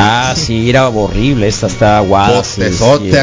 Ah, 0.00 0.34
sí, 0.36 0.70
era 0.70 0.88
horrible, 0.88 1.48
esta 1.48 1.66
está 1.66 1.98
aguada. 1.98 2.44
sí, 2.44 2.60
Botezote 2.60 3.20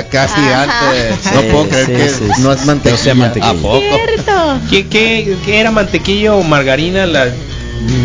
sí. 1.24 1.30
No 1.34 1.42
puedo 1.44 1.70
creer 1.70 1.86
sí, 2.10 2.20
que 2.26 2.42
no 2.42 2.52
es 2.52 2.60
No 2.60 2.66
mantequilla. 2.66 2.98
sea 2.98 3.16
mantequilla. 3.16 3.52
¿A 3.52 3.54
poco? 3.54 3.80
¿Qué, 4.70 4.88
qué, 4.88 5.38
qué 5.46 5.60
era 5.60 5.72
mantequilla 5.72 6.34
o 6.36 6.44
margarina? 6.44 7.06
La 7.06 7.28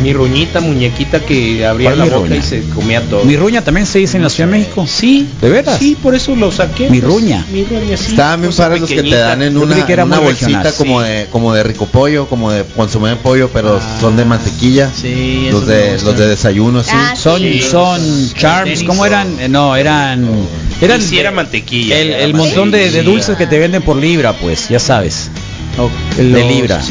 mi 0.02 0.12
ruñita, 0.12 0.60
muñequita 0.60 1.20
que 1.20 1.64
abría 1.64 1.90
¿Cuál 1.90 1.98
la 1.98 2.04
boca 2.04 2.16
ruña? 2.28 2.36
y 2.36 2.42
se 2.42 2.62
comía 2.70 3.00
todo. 3.02 3.24
Mi 3.24 3.36
ruña 3.36 3.62
también 3.62 3.86
se 3.86 3.98
dice 3.98 4.16
en 4.16 4.22
la 4.22 4.30
Ciudad 4.30 4.50
de 4.50 4.58
México. 4.58 4.86
Sí. 4.86 5.28
¿De 5.40 5.48
veras? 5.48 5.78
Sí, 5.78 5.96
por 6.00 6.14
eso 6.14 6.34
lo 6.36 6.50
saqué. 6.50 6.90
Mi 6.90 7.00
pues, 7.00 7.12
ruña. 7.12 7.44
Mi 7.52 7.64
ruña, 7.64 7.96
sí. 7.96 8.10
Estaban 8.10 8.40
bien 8.40 8.50
cosa 8.50 8.64
padres 8.64 8.80
los 8.80 8.90
que 8.90 9.02
te 9.02 9.16
dan 9.16 9.42
en 9.42 9.56
una, 9.56 9.86
que 9.86 9.92
era 9.92 10.02
en 10.02 10.08
una 10.08 10.18
bolsita 10.18 10.62
regional, 10.62 10.74
como 10.76 11.02
sí. 11.02 11.08
de 11.08 11.26
como 11.30 11.54
de 11.54 11.62
rico 11.62 11.86
pollo, 11.86 12.26
como 12.26 12.50
de 12.50 12.64
consomé 12.64 13.10
de 13.10 13.16
pollo, 13.16 13.50
pero 13.52 13.80
son 14.00 14.16
de 14.16 14.24
mantequilla. 14.24 14.90
Sí, 14.94 15.48
los 15.50 15.66
de 15.66 15.98
los 16.02 16.16
de 16.16 16.26
desayuno, 16.26 16.82
sí. 16.82 16.90
Ah, 16.92 17.14
Son, 17.16 17.40
Sí. 17.40 17.62
son 17.62 18.34
charms. 18.34 18.82
¿cómo 18.84 19.06
eran? 19.06 19.40
Eh, 19.40 19.48
No, 19.48 19.76
eran... 19.76 20.28
Eran 20.80 21.02
sí 21.02 21.18
era 21.18 21.30
mantequilla, 21.30 21.98
El, 21.98 22.32
montón 22.34 22.70
de, 22.70 23.02
dulces 23.02 23.36
que 23.36 23.46
te 23.46 23.58
venden 23.58 23.82
por 23.82 23.96
libra, 23.96 24.32
pues, 24.32 24.68
ya 24.68 24.78
sabes. 24.78 25.30
De 26.16 26.24
los 26.24 26.46
libra. 26.52 26.82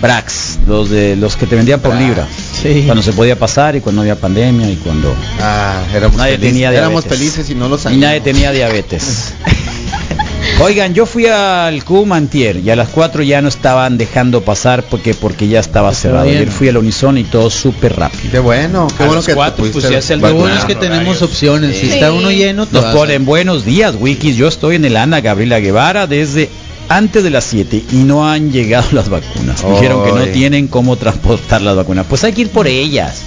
Brax, 0.00 0.58
los 0.66 0.90
de 0.90 1.16
los 1.16 1.36
que 1.36 1.46
te 1.46 1.56
vendían 1.56 1.80
por 1.80 1.92
Brax. 1.92 2.04
libra. 2.06 2.26
Sí. 2.62 2.82
Cuando 2.86 3.02
se 3.02 3.12
podía 3.12 3.38
pasar 3.38 3.76
y 3.76 3.80
cuando 3.80 4.02
había 4.02 4.16
pandemia 4.16 4.68
y 4.70 4.76
cuando 4.76 5.14
Ah, 5.40 5.80
éramos 5.94 6.16
Nadie 6.16 6.32
felices. 6.32 6.52
tenía 6.52 6.72
éramos 6.72 7.04
diabetes. 7.04 7.18
felices 7.18 7.50
y 7.50 7.54
no 7.54 7.68
lo 7.68 7.76
y 7.76 7.78
sabíamos. 7.78 8.06
nadie 8.06 8.20
tenía 8.20 8.52
diabetes. 8.52 9.32
Oigan, 10.60 10.94
yo 10.94 11.04
fui 11.04 11.26
al 11.26 11.84
CUM 11.84 12.12
antier 12.12 12.56
y 12.64 12.70
a 12.70 12.76
las 12.76 12.88
4 12.88 13.22
ya 13.22 13.42
no 13.42 13.48
estaban 13.48 13.98
dejando 13.98 14.40
pasar 14.42 14.84
porque 14.84 15.12
porque 15.12 15.48
ya 15.48 15.60
estaba 15.60 15.92
cerrado. 15.92 16.24
bien. 16.24 16.36
Ayer 16.38 16.50
fui 16.50 16.68
al 16.68 16.78
Unison 16.78 17.18
y 17.18 17.24
todo 17.24 17.50
súper 17.50 17.96
rápido. 17.96 18.30
Qué 18.32 18.38
bueno, 18.38 18.86
qué 18.96 19.02
A 19.02 19.06
bueno 19.06 19.14
las 19.16 19.26
que 19.26 19.32
te 19.32 19.36
cuatro, 19.36 19.56
pues, 19.58 19.72
pudiste 19.72 19.92
ya 19.92 20.00
se 20.00 20.14
Lo 20.16 20.22
Bueno, 20.22 20.36
bueno 20.38 20.54
es 20.58 20.64
que 20.64 20.72
horarios. 20.72 20.92
tenemos 20.98 21.22
opciones. 21.22 21.76
Si 21.76 21.86
Sí. 21.88 21.92
está 21.94 22.10
uno 22.12 22.30
lleno, 22.30 22.66
Nos 22.70 22.84
ponen 22.86 23.26
buenos 23.26 23.66
días, 23.66 23.94
Wikis. 24.00 24.36
Yo 24.36 24.48
estoy 24.48 24.76
en 24.76 24.86
el 24.86 24.96
Ana 24.96 25.20
Gabriela 25.20 25.60
Guevara 25.60 26.06
desde 26.06 26.48
antes 26.88 27.22
de 27.24 27.30
las 27.30 27.44
7 27.44 27.82
y 27.92 27.96
no 27.96 28.28
han 28.28 28.52
llegado 28.52 28.86
las 28.92 29.08
vacunas. 29.08 29.64
Dijeron 29.68 30.04
que 30.04 30.12
no 30.12 30.24
tienen 30.32 30.68
cómo 30.68 30.96
transportar 30.96 31.60
las 31.62 31.76
vacunas. 31.76 32.06
Pues 32.08 32.24
hay 32.24 32.32
que 32.32 32.42
ir 32.42 32.50
por 32.50 32.66
ellas. 32.66 33.22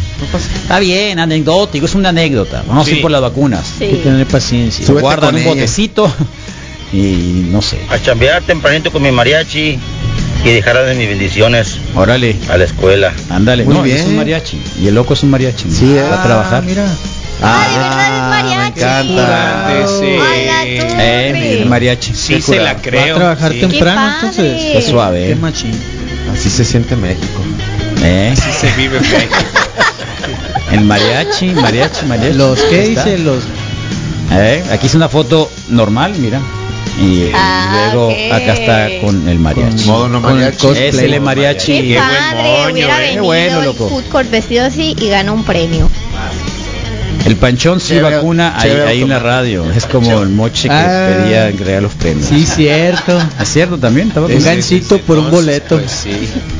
Está 0.61 0.79
bien, 0.79 1.19
anecdótico, 1.19 1.85
es 1.85 1.95
una 1.95 2.09
anécdota. 2.09 2.63
Vamos 2.67 2.87
a 2.87 2.89
Sí. 2.89 2.95
ir 2.97 3.01
por 3.01 3.11
las 3.11 3.21
vacunas. 3.21 3.65
Hay 3.81 3.89
que 3.89 3.95
Sí. 3.97 4.01
tener 4.03 4.27
paciencia. 4.27 4.85
Súbete 4.85 5.01
Guardan 5.01 5.35
un 5.35 5.41
ella. 5.41 5.49
botecito 5.49 6.11
y 6.93 7.45
no 7.51 7.61
sé. 7.61 7.79
A 7.89 7.99
chambear 8.01 8.41
tempranito 8.43 8.91
con 8.91 9.01
mi 9.01 9.11
mariachi 9.11 9.77
y 10.45 10.49
dejar 10.49 10.83
de 10.85 10.95
mis 10.95 11.07
bendiciones 11.07 11.77
Órale, 11.95 12.35
a 12.49 12.57
la 12.57 12.63
escuela. 12.63 13.13
ándale. 13.29 13.63
Muy 13.65 13.73
no, 13.75 13.83
bien. 13.83 13.97
es 13.97 14.05
un 14.05 14.15
mariachi. 14.15 14.59
Y 14.81 14.87
el 14.87 14.95
loco 14.95 15.13
es 15.13 15.23
un 15.23 15.29
mariachi. 15.31 15.65
¿no? 15.67 15.75
Sí, 15.75 15.93
va 15.95 16.19
a 16.21 16.23
trabajar. 16.23 16.63
Mira. 16.63 16.85
Ah, 17.41 17.67
de 17.69 17.77
verdad 17.77 18.07
es 18.07 18.11
me 18.21 18.29
mariachi. 18.29 18.79
encanta. 18.79 19.27
Grande, 19.27 19.87
sí. 19.87 20.95
Eh, 20.99 21.57
el 21.61 21.65
mariachi. 21.69 22.13
Sí 22.15 22.41
se 22.41 22.55
la 22.57 22.63
Va 22.73 22.79
a 22.79 22.81
creo. 22.81 23.15
trabajar 23.15 23.51
sí. 23.53 23.59
temprano, 23.59 24.01
Qué 24.19 24.25
entonces. 24.27 24.61
Qué 24.73 24.81
suave. 24.81 25.27
Qué 25.27 25.35
machín. 25.35 25.71
Así 26.33 26.49
se 26.49 26.65
siente 26.65 26.95
México. 26.95 27.41
Eh, 28.03 28.33
Sí 28.35 28.51
se 28.51 28.71
vive 28.75 28.99
fe. 28.99 29.27
El 30.71 30.81
mariachi, 30.81 31.47
mariachi, 31.47 32.05
mariachi. 32.05 32.37
Los 32.37 32.59
que 32.61 32.79
Ahí 32.79 32.89
está. 32.89 33.05
dice 33.05 33.17
los 33.23 33.43
Eh, 34.31 34.63
aquí 34.71 34.85
es 34.87 34.93
una 34.93 35.09
foto 35.09 35.49
normal, 35.69 36.13
mira. 36.19 36.39
Y 37.01 37.21
eh, 37.23 37.31
Ah, 37.33 37.89
luego 37.93 38.09
ok. 38.09 38.31
acá 38.33 38.53
está 38.53 38.89
con 39.05 39.27
el 39.27 39.39
mariachi. 39.39 39.85
Modo 39.85 40.09
no 40.09 40.21
con 40.21 40.31
el 40.33 40.37
mariachi. 40.37 40.57
cosplay. 40.67 40.89
Es 40.89 40.95
el 40.99 41.21
mariachi. 41.21 41.65
Qué 41.65 41.81
Qué 41.87 41.95
buen 41.95 42.03
padre, 42.09 42.43
moño, 42.43 42.71
hubiera 42.73 42.97
eh. 42.97 43.01
venido 43.07 43.23
bueno, 43.23 43.59
el 43.59 43.65
loco. 43.65 43.89
food 43.89 44.03
court 44.11 44.29
vestido 44.29 44.65
así 44.65 44.95
y 44.99 45.09
ganó 45.09 45.33
un 45.33 45.43
premio. 45.43 45.89
El 47.25 47.35
panchón 47.35 47.79
sí 47.79 47.89
Chévere, 47.95 48.15
vacuna 48.15 48.53
ahí, 48.55 48.69
chévere 48.69 48.89
ahí 48.89 49.01
en 49.01 49.09
la 49.09 49.19
radio. 49.19 49.71
Es 49.71 49.85
como 49.85 50.21
el 50.21 50.29
moche 50.29 50.67
que 50.69 50.73
Ah. 50.73 51.09
pedía 51.23 51.51
crear 51.51 51.81
los 51.81 51.93
premios. 51.93 52.25
Sí, 52.27 52.45
cierto. 52.45 53.19
¿Es 53.39 53.49
cierto 53.49 53.77
también? 53.77 54.07
¿Estaba 54.07 54.27
Un 54.27 54.33
con- 54.33 54.43
gancito 54.43 54.97
por 54.99 55.17
un 55.19 55.29
boleto. 55.29 55.77
pues, 55.77 55.91
sí. 55.91 56.11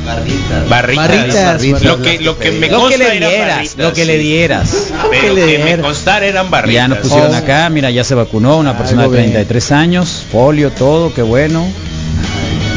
Barritas. 0.06 0.68
Barritas, 0.68 1.82
Lo 1.82 2.00
que, 2.02 2.20
lo 2.20 2.38
que 2.38 2.52
me 2.52 2.68
Lo 2.68 2.88
que 2.88 2.98
le 2.98 3.16
era 3.16 3.28
dieras, 3.28 3.56
barritas, 3.56 3.76
lo 3.78 3.92
que 3.92 4.04
le 4.04 4.18
dieras. 4.18 4.70
Pero 5.10 5.34
le 5.34 5.40
que 5.46 5.58
me 5.58 5.64
dieras. 5.64 5.86
constara 5.86 6.26
eran 6.26 6.50
barritas. 6.50 6.74
Ya 6.74 6.88
nos 6.88 6.98
pusieron 6.98 7.32
Oh. 7.32 7.36
acá, 7.36 7.68
mira, 7.70 7.90
ya 7.90 8.04
se 8.04 8.14
vacunó 8.14 8.58
una 8.58 8.76
persona 8.76 9.02
de 9.02 9.04
Algo 9.06 9.16
bien. 9.16 9.24
33 9.32 9.72
años, 9.72 10.24
polio, 10.30 10.70
todo, 10.70 11.12
qué 11.14 11.22
bueno. 11.22 11.66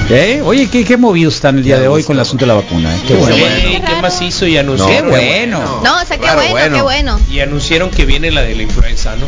¿Eh? 0.10 0.42
Oye, 0.44 0.70
¿qué, 0.70 0.84
qué 0.84 0.98
movidos 0.98 1.36
están 1.36 1.58
el 1.58 1.64
día 1.64 1.80
de 1.80 1.88
hoy 1.88 2.04
con 2.04 2.16
el 2.16 2.22
asunto 2.22 2.46
de 2.46 2.50
la 2.50 2.56
vacuna? 2.56 2.94
eh? 2.96 3.00
Qué 3.08 3.14
Sí, 3.16 3.20
bueno. 3.20 3.88
qué 3.88 4.02
macizo 4.02 4.46
y 4.46 4.54
No, 4.56 4.60
anunciaron. 4.60 5.12
Qué 5.12 5.18
bueno. 5.18 5.82
No, 5.84 5.96
o 5.96 6.06
sea, 6.06 6.18
qué 6.18 6.24
Claro, 6.24 6.40
bueno, 6.42 6.52
bueno. 6.52 6.76
qué 6.76 6.82
bueno. 6.82 7.20
Y 7.32 7.40
anunciaron 7.40 7.90
que 7.90 8.06
viene 8.06 8.30
la 8.32 8.42
de 8.42 8.56
la 8.56 8.64
influenza, 8.64 9.16
¿no? 9.16 9.26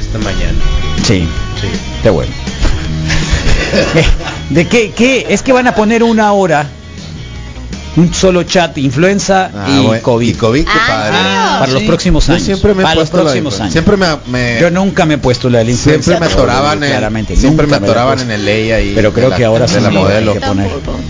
Esta 0.00 0.18
mañana. 0.18 0.58
Sí, 1.02 1.28
Sí. 1.60 1.68
qué 2.02 2.10
bueno. 2.10 2.32
¿De 4.50 4.66
qué, 4.68 4.92
qué? 4.92 5.26
Es 5.28 5.42
que 5.42 5.52
van 5.52 5.66
a 5.66 5.74
poner 5.74 6.02
una 6.02 6.32
hora, 6.32 6.68
un 7.96 8.12
solo 8.12 8.42
chat, 8.42 8.76
influenza 8.78 9.50
Ah, 9.54 9.66
y 9.68 9.86
bueno. 9.86 10.02
COVID. 10.02 10.28
Y 10.28 10.34
COVID, 10.34 10.64
qué 10.64 10.70
Ah, 10.72 10.86
padre. 10.88 11.16
¿en 11.16 11.22
serio? 11.24 11.58
para 11.60 11.72
los 11.72 11.82
próximos 11.84 12.26
Yo 12.26 12.32
años. 12.34 12.44
siempre 12.44 12.74
me 12.74 12.82
he 12.82 12.84
para 12.84 12.94
los 12.96 13.02
puesto 13.04 13.16
la 13.16 13.22
próximos 13.24 13.60
años. 13.60 13.72
Siempre 13.72 13.96
me, 13.96 14.06
me- 14.26 14.58
Yo 14.60 14.70
nunca 14.70 15.06
me 15.06 15.14
he 15.14 15.18
puesto 15.18 15.48
la 15.48 15.58
de 15.58 15.64
la 15.64 15.70
influenza. 15.70 16.04
siempre 16.10 16.28
me 16.28 16.32
atoraban 16.32 16.82
en, 16.82 16.90
claramente, 16.90 17.36
siempre 17.36 17.66
me 17.66 17.76
atoraban 17.76 18.20
en 18.20 18.30
el 18.30 18.44
ley 18.44 18.70
ahí. 18.72 18.92
Pero 18.94 19.12
creo 19.12 19.30
la- 19.30 19.36
que 19.36 19.44
ahora 19.44 19.66
sí 19.68 19.80
la 19.80 19.90
modelo. 19.90 20.34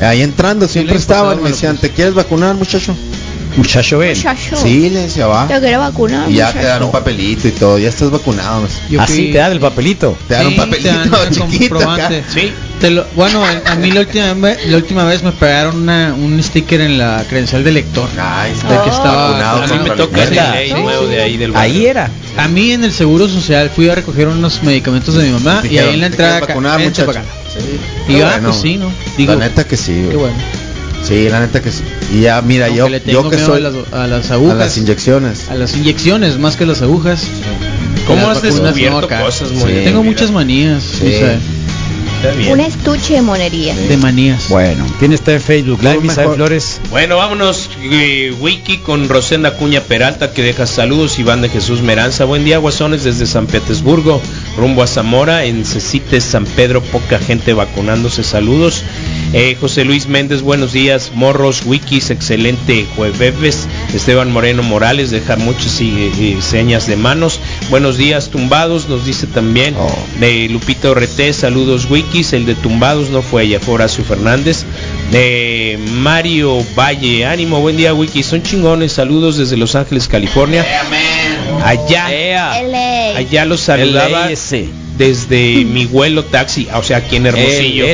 Ahí 0.01 0.22
entrando 0.22 0.68
siempre 0.68 0.97
estaban, 0.97 1.43
me 1.43 1.51
decían. 1.51 1.76
¿te 1.78 1.91
quieres 1.91 2.14
vacunar, 2.14 2.55
muchacho? 2.55 2.97
Muchacho, 3.57 3.99
ven. 3.99 4.17
Muchacho. 4.17 4.57
Sí, 4.57 4.91
le 4.91 5.01
decía, 5.03 5.27
va. 5.27 5.49
Te 5.49 5.59
quiero 5.61 5.81
vacunar. 5.81 6.31
Y 6.31 6.35
ya 6.35 6.53
te 6.53 6.63
dan 6.63 6.83
un 6.83 6.91
papelito 6.93 7.49
y 7.49 7.53
todo, 7.53 7.79
ya 7.79 7.89
estás 7.89 8.11
vacunado. 8.11 8.63
decía. 8.63 8.81
Yo 8.91 9.01
Así 9.01 9.13
fui- 9.15 9.33
te 9.33 9.39
dan 9.39 9.53
el 9.53 9.61
papelito. 9.61 10.17
Te 10.29 10.35
dan 10.35 10.43
Sí, 10.45 10.49
un 10.49 10.57
papelito 10.57 10.89
te 10.91 11.09
dan 11.09 11.27
el 11.27 11.31
chiquito 11.31 11.77
acá. 11.77 11.85
comprobante. 11.87 12.25
Sí. 12.33 12.53
Te 12.81 12.91
lo- 12.91 13.07
bueno, 13.17 13.43
a 13.65 13.75
mí 13.77 13.91
la 13.91 14.01
última, 14.01 14.35
vez, 14.35 14.67
la 14.67 14.77
última 14.77 15.05
vez 15.05 15.23
me 15.23 15.33
pegaron 15.33 15.77
una, 15.83 16.13
un 16.15 16.43
sticker 16.43 16.83
en 16.83 16.99
la 16.99 17.25
credencial 17.29 17.65
de 17.65 17.73
lector. 17.73 18.09
Ay, 18.21 18.53
De 18.53 18.59
que 18.61 18.75
Oh. 18.75 18.85
estaba 18.93 19.29
vacunado 19.31 19.63
A 19.63 19.67
mí 19.67 19.89
me 19.89 19.97
toca 19.97 20.23
el 20.25 20.31
¿Neta? 20.31 20.51
ley 20.55 20.69
Sí, 20.69 20.75
nuevo 20.83 21.03
sí. 21.05 21.09
de 21.09 21.23
ahí 21.23 21.37
del 21.39 21.53
barrio. 21.53 21.75
Ahí 21.75 21.87
era. 21.87 22.11
A 22.37 22.49
mí 22.49 22.73
en 22.73 22.85
el 22.85 22.93
Seguro 22.93 23.27
Social 23.29 23.71
fui 23.75 23.89
a 23.89 23.95
recoger 23.95 24.29
unos 24.29 24.63
medicamentos 24.63 25.15
de 25.15 25.25
mi 25.25 25.31
mamá 25.31 25.63
y 25.65 25.79
ahí 25.79 25.95
en 25.95 26.01
la 26.03 26.09
¿te 26.11 26.13
entrada 26.13 26.41
vente 26.41 26.55
muchacho? 26.85 27.07
para 27.07 27.21
acá. 27.21 27.29
Sí. 27.55 28.13
Y 28.13 28.19
yo, 28.19 28.27
ah, 28.27 28.39
pues 28.43 28.57
sí, 28.57 28.77
¿no? 28.77 28.93
Digo, 29.17 29.35
la 29.35 29.47
neta 29.49 29.65
que 29.65 29.79
sí, 29.79 29.95
güey. 29.95 30.11
qué 30.11 30.17
bueno. 30.17 30.35
Sí, 31.07 31.29
la 31.29 31.41
neta 31.41 31.61
que 31.63 31.71
sí. 31.71 31.83
Y 32.13 32.23
ya, 32.23 32.43
mira, 32.43 32.67
Aunque 32.67 32.79
yo, 32.79 32.89
le 32.89 33.01
tengo 33.01 33.23
yo 33.25 33.31
que 33.31 33.37
miedo 33.37 33.47
soy 33.49 33.59
a 33.65 33.71
las, 33.71 33.75
a 33.93 34.07
las 34.07 34.31
a 34.31 34.35
agujas, 34.35 34.57
las 34.59 34.77
inyecciones. 34.79 35.49
a 35.49 35.55
las 35.55 35.75
inyecciones 35.77 36.39
más 36.39 36.57
que 36.57 36.67
las 36.67 36.83
agujas. 36.83 37.25
¿Cómo 38.07 38.27
Las 38.29 38.39
has 38.39 38.43
no 38.45 38.63
descubierto 38.63 39.09
cosas 39.09 39.49
Sí. 39.49 39.55
muy 39.57 39.73
Tengo 39.73 40.01
Mira, 40.03 40.11
muchas 40.13 40.31
manías, 40.31 40.83
Sí. 40.83 41.07
o 41.07 41.19
sea, 41.19 41.39
está 42.27 42.39
bien. 42.39 42.53
Un 42.53 42.61
estuche 42.61 43.14
de 43.14 43.22
monería. 43.22 43.74
de 43.74 43.97
manías. 43.97 44.49
Bueno, 44.49 44.87
¿quién 44.99 45.12
está 45.12 45.33
en 45.33 45.41
Facebook 45.41 45.83
Live, 45.83 46.01
Misael. 46.01 46.35
Flores? 46.35 46.81
Bueno, 46.91 47.16
vámonos, 47.16 47.70
eh, 47.83 48.35
Wiki, 48.41 48.79
con 48.79 49.09
Rosenda 49.09 49.55
Cuña 49.57 49.81
Peralta, 49.81 50.33
que 50.33 50.43
deja 50.43 50.66
saludos. 50.66 51.18
Iván 51.18 51.43
de 51.43 51.49
Jesús 51.49 51.83
Meranza. 51.83 52.24
Buen 52.24 52.45
día, 52.45 52.59
guasones, 52.59 53.05
desde 53.05 53.27
San 53.27 53.47
Petersburgo, 53.47 54.20
rumbo 54.57 54.83
a 54.83 54.87
Zamora, 54.87 55.45
en 55.45 55.64
Cecites, 55.64 56.24
San 56.24 56.45
Pedro. 56.45 56.83
Poca 56.83 57.18
gente 57.18 57.53
vacunándose. 57.53 58.22
Saludos. 58.22 58.85
Eh, 59.33 59.57
José 59.61 59.85
Luis 59.85 60.07
Méndez, 60.07 60.43
buenos 60.43 60.72
días. 60.72 61.12
Morros, 61.14 61.62
Wikis, 61.64 62.11
excelente 62.11 62.87
jueves. 62.97 63.68
Esteban 63.95 64.33
Moreno 64.33 64.62
Morales, 64.62 65.11
deja 65.11 65.37
muchas 65.37 65.81
eh, 65.81 66.39
señas 66.41 66.87
de 66.87 66.97
manos. 66.97 67.41
Buenos 67.70 67.97
días, 67.97 68.31
tumbados, 68.31 68.89
nos 68.89 69.05
dice 69.05 69.27
también. 69.27 69.74
Oh. 69.79 69.91
De 70.20 70.49
Lupita 70.49 70.91
Orrete, 70.91 71.33
saludos 71.33 71.89
El 72.17 72.47
de 72.47 72.55
tumbados 72.55 73.11
no 73.11 73.21
fue 73.21 73.45
ella, 73.45 73.61
fue 73.61 73.75
Horacio 73.75 74.03
Fernández. 74.03 74.64
De 75.12 75.79
Mario 75.99 76.64
Valle, 76.75 77.27
ánimo, 77.27 77.61
buen 77.61 77.77
día 77.77 77.93
Wikis. 77.93 78.25
Son 78.25 78.43
chingones, 78.43 78.93
saludos 78.93 79.37
desde 79.37 79.59
Los 79.59 79.75
Ángeles, 79.75 80.09
California. 80.09 80.64
Allá, 81.62 82.09
LA. 82.62 83.19
allá 83.19 83.45
los 83.45 83.61
saludaba 83.61 84.31
desde 84.97 85.64
mi 85.67 85.85
vuelo 85.85 86.25
taxi, 86.25 86.69
o 86.75 86.83
sea, 86.83 86.99
aquí 86.99 87.17
en 87.17 87.27
Hermosillo. 87.27 87.87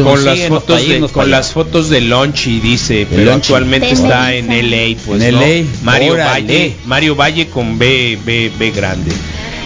Oh, 0.00 0.04
con 0.04 0.24
las 0.24 0.40
fotos 0.40 0.86
de, 0.86 1.00
con 1.00 1.22
allá. 1.22 1.30
las 1.30 1.52
fotos 1.52 1.88
de 1.88 2.00
Lonchi 2.02 2.60
dice, 2.60 3.06
pero 3.08 3.32
actualmente 3.32 3.90
está 3.90 4.34
en 4.34 4.48
LA, 4.48 4.98
pues 5.06 5.22
En 5.22 5.34
¿no? 5.34 5.40
LA, 5.40 5.64
Mario 5.82 6.12
órale. 6.12 6.30
Valle, 6.30 6.74
Mario 6.84 7.16
Valle 7.16 7.48
con 7.48 7.78
B 7.78 8.18
B 8.22 8.52
B 8.58 8.70
grande. 8.70 9.12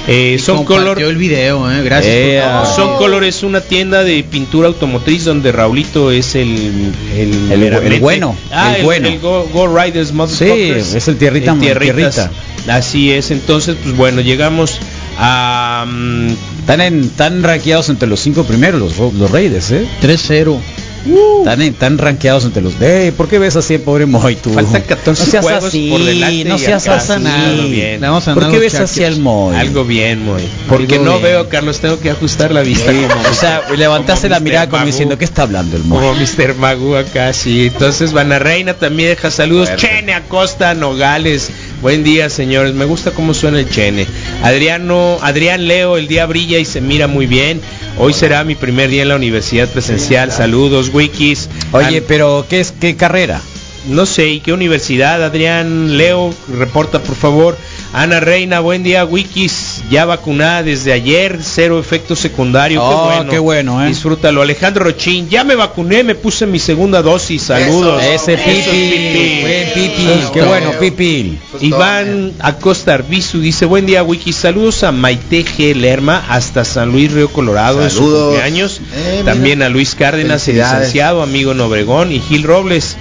Eh, 0.09 0.39
son 0.41 0.65
color 0.65 1.01
el 1.01 1.17
video, 1.17 1.71
eh, 1.71 1.83
gracias. 1.83 2.15
Eh, 2.15 2.41
compartir. 2.43 2.75
son 2.75 2.97
colores 2.97 3.43
una 3.45 3.61
tienda 3.61 4.03
de 4.03 4.25
pintura 4.25 4.67
automotriz 4.69 5.25
donde 5.25 5.53
Raulito 5.53 6.11
es 6.11 6.35
el 6.35 6.93
el, 7.17 8.01
bueno, 8.01 8.37
ah, 8.51 8.71
el 8.71 8.81
el, 8.81 8.85
bueno. 8.85 9.09
el 9.09 9.21
Go, 9.21 9.49
Go 9.53 9.69
Riders 9.69 10.13
Sí, 10.29 10.45
es 10.51 11.09
el 11.09 11.17
tierrita, 11.19 11.57
tierrita. 11.59 12.31
Así 12.69 13.13
es, 13.13 13.31
entonces 13.31 13.77
pues 13.83 13.97
bueno, 13.97 14.21
llegamos 14.21 14.79
a 15.19 15.85
mm, 15.89 16.29
Están, 16.61 16.81
en, 16.81 17.01
están 17.01 17.43
rankeados 17.43 17.89
entre 17.89 18.09
los 18.09 18.21
cinco 18.21 18.45
primeros 18.45 18.81
los, 18.81 19.15
los 19.15 19.31
Raiders, 19.31 19.71
¿eh? 19.73 19.87
3-0. 20.01 20.59
Están, 21.05 21.61
en- 21.63 21.73
están 21.73 21.99
rankeados 21.99 22.45
entre 22.45 22.63
los... 22.63 22.81
Ey, 22.81 23.11
¿Por 23.11 23.29
qué 23.29 23.39
ves 23.39 23.57
así, 23.57 23.77
pobre 23.79 24.07
Moy, 24.07 24.37
tú? 24.37 24.53
Faltan 24.53 24.83
14 24.83 25.25
no 25.25 25.31
seas 25.31 25.45
juegos 25.45 25.65
así, 25.65 25.91
por 25.91 26.05
delante 26.05 26.45
no 26.45 26.59
seas 26.59 26.87
así. 26.89 27.69
bien. 27.71 28.01
Vamos 28.01 28.29
a 28.29 28.35
¿Por 28.35 28.51
qué 28.51 28.59
ves 28.59 28.75
así 28.77 29.03
al 29.03 29.19
Moy? 29.19 29.57
algo 29.57 29.85
bien, 29.85 30.25
muy. 30.25 30.43
Porque 30.69 30.95
Algo 30.95 31.05
no 31.07 31.11
bien. 31.13 31.23
veo, 31.25 31.49
Carlos, 31.49 31.81
tengo 31.81 31.99
que 31.99 32.11
ajustar 32.11 32.53
la 32.53 32.63
vista. 32.63 32.93
Sí, 32.93 32.99
o 33.31 33.35
sea, 33.35 33.63
levantaste 33.77 34.29
la 34.29 34.39
mirada 34.41 34.69
como 34.69 34.85
diciendo, 34.87 35.19
¿qué 35.19 35.25
está 35.25 35.43
hablando 35.43 35.77
el 35.77 35.85
Moy? 35.85 35.99
Como 35.99 36.15
Mr. 36.15 36.55
Magu 36.55 36.95
acá, 36.95 37.33
sí. 37.33 37.67
Entonces, 37.67 38.13
Vana 38.13 38.39
Reina 38.39 38.75
también 38.75 39.09
deja 39.11 39.31
saludos. 39.31 39.69
Fuerte. 39.69 39.87
Chene 39.89 40.15
Acosta, 40.15 40.75
Nogales. 40.75 41.51
Buen 41.83 42.05
día, 42.05 42.31
señores. 42.31 42.75
Me 42.75 42.85
gusta 42.85 43.11
cómo 43.11 43.35
suena 43.35 43.59
el 43.59 43.69
Chene. 43.69 44.07
Adriano, 44.45 45.19
Adrián 45.21 45.67
Leo, 45.67 45.97
el 45.97 46.07
día 46.07 46.27
brilla 46.27 46.61
y 46.61 46.65
se 46.65 46.81
mira 46.81 47.09
muy 47.09 47.27
bien. 47.27 47.61
Hoy 47.99 48.13
será 48.13 48.45
mi 48.45 48.55
primer 48.55 48.89
día 48.89 49.03
en 49.03 49.09
la 49.09 49.17
universidad 49.17 49.69
presencial. 49.69 50.31
Saludos, 50.31 50.91
Wikis. 50.95 51.49
Oye, 51.73 52.01
pero 52.01 52.47
¿qué 52.49 52.61
es 52.61 52.73
qué 52.81 52.95
carrera? 52.95 53.43
no 53.89 54.07
sé, 54.07 54.29
¿y 54.29 54.41
qué 54.41 54.53
universidad? 54.53 55.23
Adrián 55.25 55.97
Leo, 55.97 56.33
reporta 56.49 57.03
por 57.03 57.17
favor. 57.17 57.59
Ana 57.95 58.21
Reina, 58.21 58.61
buen 58.61 58.83
día, 58.83 59.05
Wikis, 59.05 59.83
ya 59.91 60.07
vacunada 60.07 60.63
desde 60.63 60.95
ayer, 60.95 61.41
cero 61.43 61.79
efecto 61.79 62.17
secundario, 62.17 62.83
Oh, 62.83 62.89
qué 62.89 63.15
bueno. 63.17 63.31
qué 63.33 63.39
bueno, 63.39 63.85
¿eh? 63.85 63.89
Disfrútalo. 63.89 64.41
Alejandro 64.41 64.85
Rochín, 64.85 65.29
ya 65.29 65.45
me 65.45 65.57
vacuné, 65.57 66.03
me 66.03 66.15
puse 66.15 66.47
mi 66.47 66.59
segunda 66.59 67.03
dosis, 67.03 67.43
saludos. 67.43 68.03
Ese 68.03 68.33
Eso 68.33 68.43
pipi, 68.45 69.41
buen 69.43 69.73
pipi, 69.75 70.07
qué 70.33 70.41
todo. 70.41 70.49
bueno 70.49 70.71
pipi. 70.81 71.39
Iván 71.61 72.33
Acosta 72.41 72.95
Arbizu 72.95 73.41
dice, 73.41 73.67
buen 73.67 73.85
día 73.85 74.03
Wiki, 74.03 74.33
saludos 74.33 74.85
a 74.85 74.91
Maite 74.93 75.45
G. 75.45 75.75
Lerma 75.75 76.25
hasta 76.31 76.65
San 76.65 76.93
Luis 76.93 77.13
Río 77.13 77.29
Colorado 77.31 77.83
en 77.83 77.91
su 77.91 77.99
Saludos. 77.99 78.25
cumpleaños. 78.29 78.81
Eh. 78.95 79.21
También 79.27 79.61
a 79.63 79.69
Luis 79.69 79.95
Cárdenas, 79.95 80.49
el 80.49 80.57
licenciado, 80.57 81.23
amigo 81.23 81.53
en 81.53 81.61
Obregón, 81.61 82.11
y 82.11 82.21
Gil 82.21 82.43
Robles, 82.45 82.97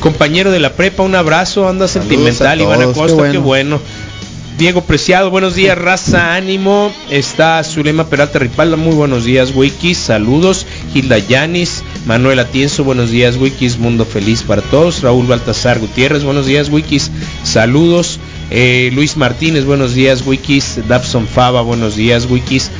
compañero 0.00 0.50
de 0.50 0.60
la 0.60 0.72
prepa, 0.74 1.02
un 1.02 1.14
abrazo, 1.14 1.68
anda 1.68 1.88
sentimental, 1.88 2.58
a 2.58 2.62
Iván 2.62 2.82
Acosta, 2.82 3.24
qué 3.24 3.32
qué 3.32 3.38
bueno. 3.38 3.78
bueno. 3.78 3.80
Diego 4.58 4.80
Preciado, 4.80 5.28
buenos 5.30 5.54
días, 5.54 5.76
raza, 5.76 6.34
ánimo. 6.34 6.90
Está 7.10 7.62
Zulema 7.62 8.08
Peralta 8.08 8.38
Ripalda, 8.38 8.76
muy 8.76 8.94
buenos 8.94 9.26
días, 9.26 9.52
Wikis, 9.54 9.98
saludos. 9.98 10.66
Hilda 10.94 11.18
Yanis, 11.18 11.82
Manuel 12.06 12.38
Atienzo, 12.38 12.82
buenos 12.82 13.10
días, 13.10 13.36
Wikis, 13.36 13.76
mundo 13.76 14.06
feliz 14.06 14.42
para 14.42 14.62
todos. 14.62 15.02
Raúl 15.02 15.26
Baltasar 15.26 15.78
Gutiérrez, 15.78 16.24
buenos 16.24 16.46
días, 16.46 16.70
Wikis, 16.70 17.10
saludos. 17.42 18.18
Eh, 18.50 18.90
Luis 18.94 19.18
Martínez, 19.18 19.66
buenos 19.66 19.92
días, 19.92 20.26
Wikis. 20.26 20.80
Dabson 20.88 21.28
Fava, 21.28 21.60
buenos 21.60 21.94
días, 21.94 22.26
Wikis. 22.30 22.70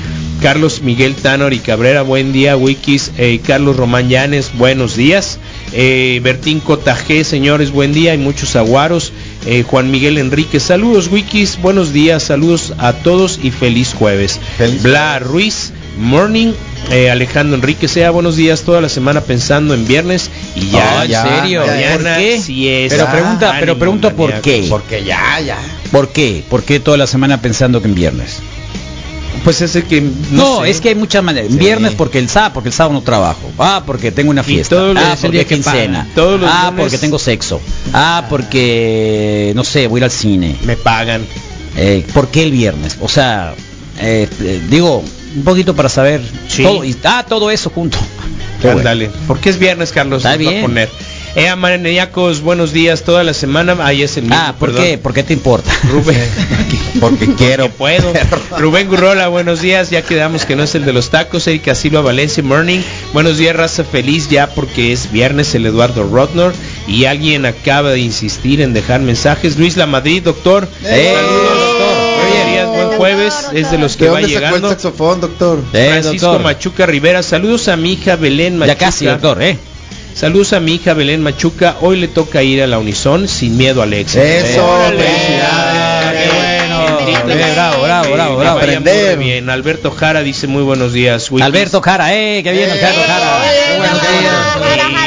Carlos 0.41 0.81
Miguel 0.81 1.15
Tanor 1.15 1.53
y 1.53 1.59
Cabrera, 1.59 2.01
buen 2.01 2.33
día, 2.33 2.57
Wikis. 2.57 3.13
Eh, 3.19 3.41
Carlos 3.45 3.77
Román 3.77 4.09
Llanes, 4.09 4.53
buenos 4.57 4.97
días. 4.97 5.39
Eh, 5.73 6.21
Bertín 6.23 6.61
Cotajé, 6.61 7.25
señores, 7.25 7.71
buen 7.71 7.93
día. 7.93 8.13
Hay 8.13 8.19
muchos 8.19 8.57
aguaros. 8.57 9.13
Eh, 9.47 9.63
Juan 9.63 9.91
Miguel 9.91 10.19
Enrique, 10.19 10.61
saludos, 10.61 11.09
Wikis. 11.09 11.61
Buenos 11.61 11.93
días, 11.93 12.23
saludos 12.23 12.73
a 12.79 12.93
todos 12.93 13.39
y 13.43 13.51
feliz 13.51 13.95
jueves. 13.95 14.41
Feliz 14.59 14.83
Bla 14.83 15.19
Ruiz, 15.19 15.73
morning. 15.99 16.53
Eh, 16.91 17.11
Alejandro 17.11 17.57
Enrique, 17.57 17.89
sea 17.89 18.11
buenos 18.13 18.37
días 18.37 18.63
toda 18.63 18.81
la 18.81 18.89
semana 18.89 19.21
pensando 19.21 19.75
en 19.75 19.89
viernes 19.89 20.31
y 20.55 20.71
ya, 20.71 21.03
¿en 21.03 21.11
ya, 21.11 21.23
serio? 21.23 21.67
ya, 21.67 21.73
mañana 21.73 22.15
¿Por 22.15 22.23
qué? 22.23 22.41
sí 22.41 22.69
es. 22.69 22.93
Pero 22.93 23.11
pregunta, 23.11 23.57
pero 23.59 23.79
pregunta 23.79 24.11
por 24.11 24.41
qué. 24.41 24.67
Porque 24.69 25.03
ya, 25.05 25.41
ya. 25.41 25.59
¿Por 25.91 26.11
qué? 26.11 26.45
¿Por 26.49 26.63
qué 26.63 26.79
toda 26.79 26.97
la 26.97 27.09
semana 27.09 27.43
pensando 27.43 27.83
que 27.83 27.89
en 27.89 27.95
viernes? 27.97 28.41
Pues 29.45 29.61
ese 29.61 29.85
que 29.85 30.01
No, 30.31 30.63
sé. 30.63 30.71
es 30.71 30.81
que 30.81 30.89
hay 30.91 30.95
muchas 30.95 31.23
maneras. 31.23 31.51
Sí. 31.53 31.59
Viernes 31.59 31.95
porque 31.95 32.19
el 32.19 32.29
sábado, 32.29 32.55
porque 32.55 32.69
el 32.71 32.75
sábado 32.75 32.95
no 32.95 33.03
trabajo. 33.03 33.51
Ah, 33.59 33.83
porque 33.87 34.13
tengo 34.13 34.31
una 34.31 34.43
fiesta. 34.43 34.75
todos 34.77 34.97
ah, 34.99 35.17
porque 35.21 35.45
quincena. 35.47 35.99
pagan. 36.01 36.15
Todos 36.15 36.41
los 36.41 36.51
ah, 36.53 36.71
lunes- 36.71 36.81
porque 36.85 36.99
tengo 36.99 37.19
sexo. 37.19 37.61
Ah, 37.93 38.27
porque 38.29 39.53
no 39.55 39.65
sé, 39.65 39.87
voy 39.87 39.99
a 39.99 40.01
ir 40.01 40.05
al 40.05 40.11
cine. 40.11 40.57
me 40.65 40.77
pagan. 40.77 41.25
Eh, 41.77 42.05
¿Por 42.15 42.29
qué 42.29 42.43
el 42.45 42.53
viernes? 42.53 42.97
O 43.01 43.09
sea, 43.09 43.55
eh, 43.99 44.29
eh, 44.41 44.61
digo, 44.69 45.05
un 45.37 45.45
poquito 45.45 45.75
para 45.77 45.89
saber. 45.89 46.23
Sí. 46.49 46.63
Todo, 46.63 46.85
y, 46.85 46.97
ah, 47.05 47.25
todo 47.29 47.51
eso 47.51 47.71
junto. 47.71 47.99
Qué 48.61 48.69
bueno. 48.69 48.79
Ándale. 48.81 49.11
Porque 49.27 49.51
es 49.51 49.59
viernes, 49.59 49.93
Carlos. 49.93 50.25
Está 50.25 50.33
a 50.35 50.63
poner. 50.63 50.89
Eh, 51.39 51.55
Maníacos, 51.55 52.41
buenos 52.41 52.73
días 52.73 53.03
toda 53.05 53.23
la 53.23 53.35
semana. 53.35 53.77
Ahí 53.81 54.03
es 54.03 54.17
el 54.17 54.23
mismo, 54.23 54.39
Ah, 54.41 54.55
¿por 54.59 54.71
perdón. 54.71 54.85
qué? 54.87 54.97
¿Por 54.99 55.13
qué 55.13 55.23
te 55.23 55.35
importa? 55.35 55.71
Rubén. 55.91 56.27
Porque 57.01 57.35
quiero. 57.35 57.65
Que 57.65 57.71
puedo. 57.79 58.11
Rubén 58.57 58.89
Gurrola, 58.89 59.29
buenos 59.29 59.61
días. 59.61 59.91
Ya 59.91 60.01
quedamos 60.01 60.47
que 60.47 60.57
no 60.57 60.63
es 60.63 60.75
el 60.75 60.87
de 60.87 60.95
los 60.95 61.11
tacos. 61.11 61.47
Erika 61.47 61.75
Silva 61.75 62.01
Valencia 62.01 62.43
Morning. 62.43 62.81
Buenos 63.13 63.37
días, 63.37 63.55
raza 63.55 63.85
feliz 63.85 64.31
ya 64.31 64.47
porque 64.55 64.93
es 64.93 65.13
viernes 65.13 65.55
el 65.55 65.67
Eduardo 65.67 66.09
Rotner. 66.11 66.53
Y 66.89 67.05
alguien 67.05 67.45
acaba 67.45 67.91
de 67.91 67.99
insistir 68.01 68.63
en 68.63 68.73
dejar 68.73 69.01
mensajes. 69.03 69.59
Luis 69.59 69.77
La 69.77 69.87
Madrid, 69.87 70.23
doctor. 70.23 70.67
Eh, 70.87 71.13
Saludos, 71.15 71.59
doctor. 71.69 71.97
Buenos 72.31 72.51
días, 72.51 72.69
buen 72.69 72.89
jueves. 72.99 73.35
Es 73.53 73.71
de 73.71 73.77
los 73.77 73.99
que 73.99 74.05
¿De 74.05 74.11
va 74.11 74.21
dónde 74.23 74.33
sacó 74.33 74.47
el 74.47 74.51
llegando. 74.53 74.69
saxofón, 74.71 75.21
doctor? 75.21 75.63
Eh, 75.75 75.89
Francisco 76.01 76.29
doctor. 76.29 76.43
Machuca 76.45 76.87
Rivera, 76.87 77.23
saludos 77.23 77.69
a 77.69 77.77
mi 77.77 77.93
hija 77.93 78.17
Belén 78.17 78.57
Machuca. 78.57 78.73
Ya 78.75 78.79
casi, 78.87 79.05
doctor, 79.05 79.43
¿eh? 79.43 79.59
Saludos 80.17 80.55
a 80.55 80.61
mi 80.61 80.77
hija 80.77 80.95
Belén 80.95 81.21
Machuca. 81.21 81.77
Hoy 81.83 81.99
le 81.99 82.09
toca 82.09 82.43
ir 82.43 82.63
a 82.63 82.67
la 82.67 82.79
Unison 82.79 83.29
sin 83.29 83.55
miedo 83.59 83.83
al 83.83 83.93
éxito. 83.93 84.23
Eso, 84.25 84.67
felicidades. 84.89 86.31
qué. 87.05 87.13
Eh, 87.13 87.53
bravo, 87.53 87.83
bravo, 87.83 88.13
bravo, 88.15 88.37
bravo. 88.39 88.59
Aprender. 88.59 89.19
bien. 89.19 89.51
Alberto 89.51 89.91
Jara 89.91 90.23
dice 90.23 90.47
muy 90.47 90.63
buenos 90.63 90.95
días. 90.95 91.31
Wikis. 91.31 91.45
Alberto 91.45 91.83
Jara, 91.83 92.15
eh, 92.15 92.43
que 92.43 92.51
bien, 92.51 92.71
Alberto 92.71 93.01
Jara. 93.07 93.43
Qué 93.69 93.77
buenos 93.77 94.01
días. 94.01 95.06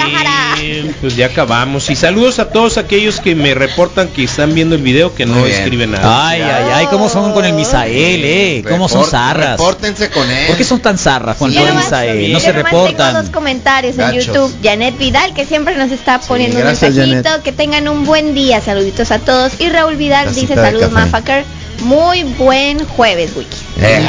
Pues 1.01 1.15
ya 1.15 1.27
acabamos. 1.27 1.89
Y 1.89 1.95
saludos 1.95 2.39
a 2.39 2.49
todos 2.49 2.77
aquellos 2.77 3.19
que 3.19 3.35
me 3.35 3.53
reportan 3.53 4.07
que 4.09 4.23
están 4.23 4.53
viendo 4.53 4.75
el 4.75 4.81
video 4.81 5.13
que 5.15 5.25
no 5.25 5.45
escriben 5.45 5.91
nada. 5.91 6.27
Ay, 6.29 6.41
ay, 6.41 6.63
ay, 6.73 6.87
cómo 6.89 7.09
son 7.09 7.31
con 7.33 7.45
el 7.45 7.53
Misael, 7.53 8.21
eh, 8.23 8.63
cómo 8.67 8.87
son 8.89 9.05
zarras. 9.05 9.51
Repórtense 9.51 10.09
con 10.09 10.29
él. 10.29 10.47
¿Por 10.47 10.57
qué 10.57 10.63
son 10.63 10.79
tan 10.79 10.97
zarras, 10.97 11.37
Pablo 11.37 11.59
nomás- 11.65 11.85
Misael? 11.85 12.31
No 12.33 12.39
se 12.39 12.47
nomás 12.53 12.71
Tengo 12.71 12.83
dos 12.83 12.91
reportan. 12.93 13.31
comentarios 13.31 13.93
en 13.97 13.99
Gachos. 14.01 14.25
YouTube. 14.27 14.55
Janet 14.63 14.97
Vidal, 14.97 15.33
que 15.33 15.45
siempre 15.45 15.75
nos 15.77 15.91
está 15.91 16.19
poniendo 16.19 16.57
un 16.57 16.63
gracias, 16.63 16.93
mensajito. 16.95 17.29
Janet. 17.29 17.43
Que 17.43 17.51
tengan 17.51 17.87
un 17.87 18.05
buen 18.05 18.33
día. 18.33 18.61
Saluditos 18.61 19.11
a 19.11 19.19
todos. 19.19 19.53
Y 19.59 19.69
Raúl 19.69 19.95
Vidal 19.95 20.33
dice 20.33 20.55
saludos. 20.55 20.91
Mafaker. 20.91 21.43
Muy 21.83 22.23
buen 22.23 22.85
jueves, 22.85 23.31
Wiki. 23.37 23.57
Eh, 23.81 24.05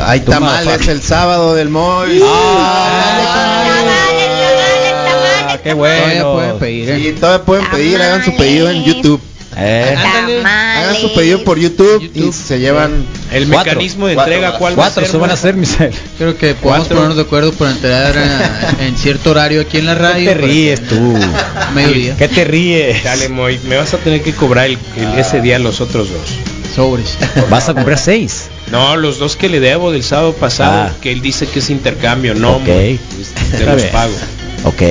hay 0.00 0.20
Toma, 0.20 0.38
tamales 0.60 0.86
el 0.86 1.02
sábado 1.02 1.54
del 1.54 1.70
Moy. 1.70 2.22
Ah, 5.58 5.60
qué 5.64 5.70
Todavía 5.74 6.22
pueden 6.22 6.32
bueno. 6.34 6.58
pedir, 6.58 6.90
¿eh? 6.90 7.00
Sí, 7.02 7.12
todavía 7.18 7.44
pueden 7.44 7.66
pedir, 7.70 8.00
hagan 8.02 8.24
su 8.24 8.36
pedido 8.36 8.70
en 8.70 8.84
YouTube. 8.84 9.20
Eh, 9.60 9.96
Hagan 10.44 10.94
su 11.00 11.12
pedido 11.14 11.42
por 11.42 11.58
YouTube, 11.58 12.08
y 12.14 12.32
se 12.32 12.60
llevan 12.60 13.04
El 13.32 13.48
Cuatro. 13.48 13.72
mecanismo 13.72 14.06
de 14.06 14.14
Cuatro 14.14 14.34
entrega. 14.34 14.56
¿cuál 14.58 14.72
va 14.78 14.84
a 14.84 14.86
cuatro 14.86 15.02
ser? 15.02 15.10
se 15.10 15.16
van 15.16 15.30
a 15.30 15.34
hacer, 15.34 15.54
Misael. 15.56 15.92
Creo 16.16 16.36
que 16.36 16.54
podemos 16.54 16.60
Cuatro. 16.86 16.94
ponernos 16.96 17.16
de 17.16 17.22
acuerdo 17.22 17.52
para 17.54 17.70
entrar 17.72 18.16
a- 18.18 18.84
en 18.84 18.96
cierto 18.96 19.30
horario 19.32 19.62
aquí 19.62 19.78
en 19.78 19.86
la 19.86 19.94
¿Qué 19.94 20.00
radio. 20.02 20.28
te 20.30 20.36
para 20.36 20.46
ríes 20.46 20.86
tú? 20.86 21.16
Mediodía. 21.74 22.16
¿Qué 22.16 22.28
te 22.28 22.44
ríes? 22.44 23.02
Dale, 23.02 23.28
Moy, 23.30 23.58
me 23.68 23.76
vas 23.76 23.92
a 23.94 23.98
tener 23.98 24.22
que 24.22 24.32
cobrar 24.32 24.66
el, 24.66 24.78
el- 24.96 25.18
ese 25.18 25.40
día 25.40 25.58
los 25.58 25.80
otros 25.80 26.08
dos. 26.10 26.28
Sobres. 26.76 27.16
Vas 27.50 27.68
a 27.68 27.74
comprar 27.74 27.98
seis. 27.98 28.50
No, 28.70 28.96
los 28.96 29.18
dos 29.18 29.34
que 29.34 29.48
le 29.48 29.58
debo 29.58 29.90
del 29.90 30.04
sábado 30.04 30.34
pasado, 30.34 30.90
Ah. 30.90 30.92
que 31.00 31.10
él 31.10 31.20
dice 31.22 31.48
que 31.48 31.58
es 31.58 31.70
intercambio, 31.70 32.34
no, 32.36 32.56
Ok. 32.58 32.66
Moy, 32.68 33.00
te 33.56 33.64
los 33.64 33.82
pago. 33.84 34.12
Ok. 34.64 34.82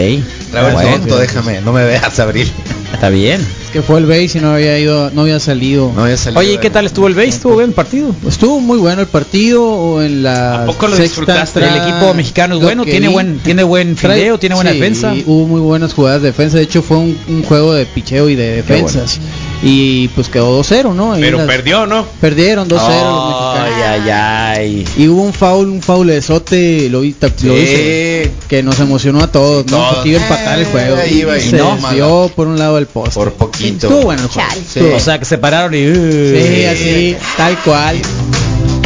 Bueno, 0.51 0.81
tonto, 0.81 1.17
déjame, 1.17 1.61
no 1.61 1.73
me 1.73 1.83
veas 1.85 2.19
abrir. 2.19 2.47
Está 2.93 3.09
bien. 3.09 3.41
Es 3.41 3.69
que 3.71 3.81
fue 3.81 3.99
el 3.99 4.05
base 4.05 4.37
y 4.37 4.41
no 4.41 4.53
había 4.53 4.79
ido, 4.79 5.11
no 5.11 5.21
había 5.21 5.39
salido. 5.41 5.91
No 5.93 6.03
había 6.03 6.15
salido 6.15 6.39
Oye, 6.39 6.53
¿y 6.53 6.57
qué 6.57 6.69
tal 6.69 6.85
estuvo 6.85 7.07
el 7.07 7.15
base? 7.15 7.27
¿Estuvo 7.27 7.57
bien 7.57 7.69
el 7.69 7.75
partido? 7.75 8.15
Estuvo 8.27 8.61
muy 8.61 8.77
bueno 8.77 9.01
el 9.01 9.07
partido 9.07 9.63
o 9.65 10.01
en 10.01 10.23
la 10.23 10.63
¿A 10.63 10.65
poco 10.65 10.87
lo 10.87 10.95
sexta 10.95 11.21
disfrutaste? 11.21 11.59
El 11.59 11.75
equipo 11.75 12.13
mexicano 12.13 12.55
es 12.55 12.61
lo 12.61 12.67
bueno, 12.67 12.85
tiene 12.85 13.07
vi. 13.07 13.13
buen, 13.13 13.39
tiene 13.39 13.63
buen 13.63 13.97
fildeo, 13.97 14.39
tiene 14.39 14.55
buena 14.55 14.71
sí, 14.71 14.77
defensa. 14.79 15.13
Hubo 15.25 15.47
muy 15.47 15.59
buenas 15.61 15.93
jugadas 15.93 16.21
de 16.21 16.29
defensa. 16.29 16.57
De 16.57 16.63
hecho, 16.63 16.81
fue 16.81 16.97
un, 16.97 17.17
un 17.27 17.43
juego 17.43 17.73
de 17.73 17.85
picheo 17.85 18.29
y 18.29 18.35
de 18.35 18.55
defensas. 18.55 19.19
Y 19.63 20.07
pues 20.09 20.29
quedó 20.29 20.61
2-0, 20.61 20.93
¿no? 20.93 21.13
Ahí 21.13 21.21
Pero 21.21 21.39
las- 21.39 21.47
perdió, 21.47 21.87
¿no? 21.87 22.05
Perdieron 22.21 22.67
2-0 22.67 22.77
los 22.77 23.57
Ay, 23.57 23.69
mexicanos. 23.71 24.01
ay, 24.05 24.09
ay. 24.09 24.87
Y 24.97 25.07
hubo 25.07 25.23
un 25.23 25.33
foul, 25.33 25.67
un 25.69 25.81
foul 25.81 26.07
de 26.07 26.21
sote, 26.21 26.89
lo, 26.89 27.01
vi- 27.01 27.15
lo 27.41 27.57
hice, 27.57 28.25
Sí, 28.25 28.31
que 28.47 28.61
nos 28.61 28.79
emocionó 28.79 29.19
a 29.21 29.31
todos, 29.31 29.65
¿no? 29.65 29.77
Todos. 29.77 29.95
Porque 29.95 30.09
iba 30.09 30.19
a 30.19 30.23
empatar 30.23 30.59
el 30.59 30.65
juego. 30.65 30.97
ahí 30.97 31.19
iba, 31.21 31.39
se 31.39 31.57
no, 31.57 31.75
desvió 31.75 32.31
por 32.35 32.47
un 32.47 32.59
lado 32.59 32.75
del 32.75 32.85
poste. 32.85 33.15
por 33.15 33.33
poquito. 33.33 33.87
Estuvo 33.87 34.03
bueno 34.03 34.21
el 34.23 34.27
juego. 34.29 34.49
Sí. 34.71 34.79
O 34.79 34.99
sea, 34.99 35.17
que 35.17 35.25
se 35.25 35.37
pararon 35.39 35.73
y... 35.73 35.85
Sí, 35.87 36.65
así, 36.65 37.17
tal 37.35 37.57
cual. 37.63 37.97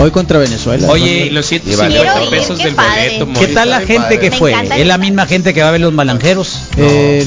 Hoy 0.02 0.12
contra 0.12 0.39
Venezuela. 0.39 0.88
Oye, 0.89 1.30
los 1.32 1.45
Y 1.52 1.60
150 1.60 2.02
Quiero 2.02 2.24
ir, 2.24 2.30
pesos 2.32 2.58
del 2.60 2.74
padre. 2.74 3.20
boleto. 3.20 3.39
¿Qué 3.39 3.47
tal 3.54 3.70
la 3.70 3.82
gente 3.82 4.20
que 4.20 4.32
fue? 4.32 4.54
¿Es 4.78 4.88
la 4.88 4.97
misma 4.97 5.26
gente 5.28 5.54
que 5.54 5.62
va 5.62 5.70
a 5.70 5.72
ver 5.72 5.82
los 5.82 5.93
malanjeros? 5.93 6.64
Eh, 6.78 7.24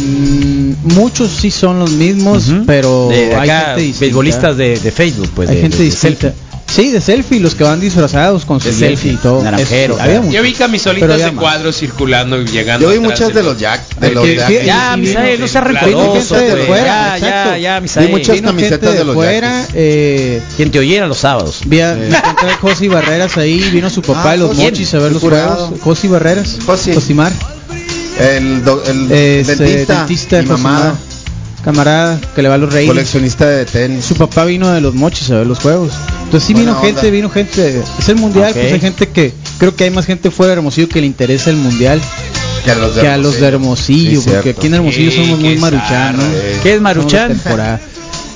muchos 0.83 1.31
sí 1.31 1.51
son 1.51 1.79
los 1.79 1.91
mismos, 1.93 2.51
pero 2.66 3.09
de, 3.11 3.27
de 3.29 3.35
hay 3.37 3.49
acá, 3.51 3.61
gente 3.66 3.81
distinta. 3.83 4.01
beisbolistas 4.07 4.57
de, 4.57 4.79
de 4.79 4.91
Facebook, 4.91 5.31
pues. 5.35 5.49
hay 5.51 5.57
de- 5.57 5.62
gente 5.62 5.77
de- 5.77 5.83
de 5.85 5.91
distinta. 5.91 6.35
Sí, 6.75 6.91
de 6.91 7.01
selfie, 7.01 7.39
los 7.39 7.55
que 7.55 7.62
van 7.62 7.79
disfrazados 7.79 8.45
con 8.45 8.61
su 8.61 8.66
De 8.68 8.75
selfie 8.75 9.12
y 9.12 9.16
todo. 9.16 9.43
naranjero, 9.45 9.95
claro. 9.95 10.29
Yo 10.31 10.43
vi 10.43 10.53
camisolitas 10.55 11.18
de 11.18 11.31
más. 11.31 11.41
cuadros 11.41 11.77
circulando 11.79 12.41
y 12.41 12.47
llegando. 12.47 12.87
Yo 12.87 12.93
vi 12.93 12.99
muchas 12.99 13.33
de 13.33 13.43
los 13.45 13.57
Jack, 13.59 13.97
de 14.01 14.11
los 14.11 14.27
Jack. 14.27 14.64
Ya, 14.64 14.95
y 14.97 15.01
Misael, 15.01 15.41
no 15.41 15.47
vino 15.47 15.61
rencoroso, 15.61 16.35
gente 16.35 16.49
de 16.49 16.55
güey. 16.57 16.66
fuera, 16.66 16.85
Ya, 16.85 17.18
ya, 17.18 17.29
exacto. 17.29 17.57
ya, 17.59 17.77
Vi 17.79 17.83
Misael. 17.83 18.11
muchas 18.11 18.35
Vino 18.37 18.49
camisetas 18.49 18.95
de 18.95 19.05
los 19.05 19.14
fuera, 19.14 19.66
eh, 19.75 20.43
Quien 20.57 20.70
te 20.72 20.79
oyera 20.81 21.07
los 21.07 21.18
sábados. 21.18 21.61
vi 21.66 21.81
a, 21.81 21.95
me 21.95 22.09
encontré 22.09 22.51
a 22.51 22.57
Josi 22.57 22.89
Barreras 22.89 23.37
ahí, 23.37 23.61
vino 23.72 23.89
su 23.89 24.03
papá 24.03 24.31
Ah, 24.31 24.33
de 24.33 24.39
los 24.39 24.49
Josi. 24.51 24.62
mochis 24.62 24.95
a 24.95 24.99
ver 24.99 25.12
los 25.12 25.22
Curado. 25.22 25.55
juegos. 25.68 25.81
Josi 25.81 26.09
Barreras, 26.09 26.59
Josi. 26.66 26.93
Josimar, 26.95 27.33
El, 28.18 28.64
do- 28.64 28.83
el 28.87 29.11
este, 29.12 29.57
dentista, 29.57 29.99
dentista 29.99 30.43
mi 30.43 30.49
mamá, 30.49 30.95
camarada 31.64 32.20
que 32.35 32.43
le 32.43 32.49
va 32.49 32.57
a 32.57 32.59
los 32.59 32.72
reyes. 32.72 32.89
coleccionista 32.91 33.49
de 33.49 33.64
tenis. 33.64 34.05
Su 34.05 34.14
papá 34.16 34.45
vino 34.45 34.70
de 34.72 34.81
los 34.81 34.95
mochis 34.95 35.31
a 35.31 35.37
ver 35.39 35.47
los 35.47 35.59
juegos. 35.61 35.93
Entonces 36.35 36.49
sí 36.49 36.53
Buena 36.55 36.72
vino 36.72 36.82
gente, 36.82 37.11
vino 37.12 37.30
gente. 37.30 37.82
Es 37.97 38.09
el 38.09 38.16
mundial, 38.16 38.53
pues 38.53 38.72
hay 38.72 38.80
gente 38.80 39.09
que 39.09 39.32
creo 39.59 39.76
que 39.76 39.85
hay 39.85 39.91
más 39.91 40.05
gente 40.05 40.32
fuera 40.32 40.51
de 40.51 40.59
Hermosillo 40.59 40.89
que 40.89 41.01
le 41.01 41.07
interesa 41.07 41.51
el 41.51 41.57
mundial 41.57 42.01
que 42.64 42.72
a 42.72 42.74
los 42.74 42.97
de 42.97 43.03
que 43.03 43.09
a 43.09 43.16
los 43.16 43.39
de 43.39 43.47
Hermosillo, 43.47 44.20
Sí, 44.20 44.26
porque 44.26 44.43
cierto. 44.43 44.61
aquí 44.61 44.66
en 44.66 44.74
Hermosillo 44.74 45.11
Sí, 45.12 45.16
somos 45.16 45.39
muy 45.39 45.57
maruchanos. 45.59 46.24
¿Qué 46.64 46.74
es 46.74 46.80
Maruchan? 46.80 47.41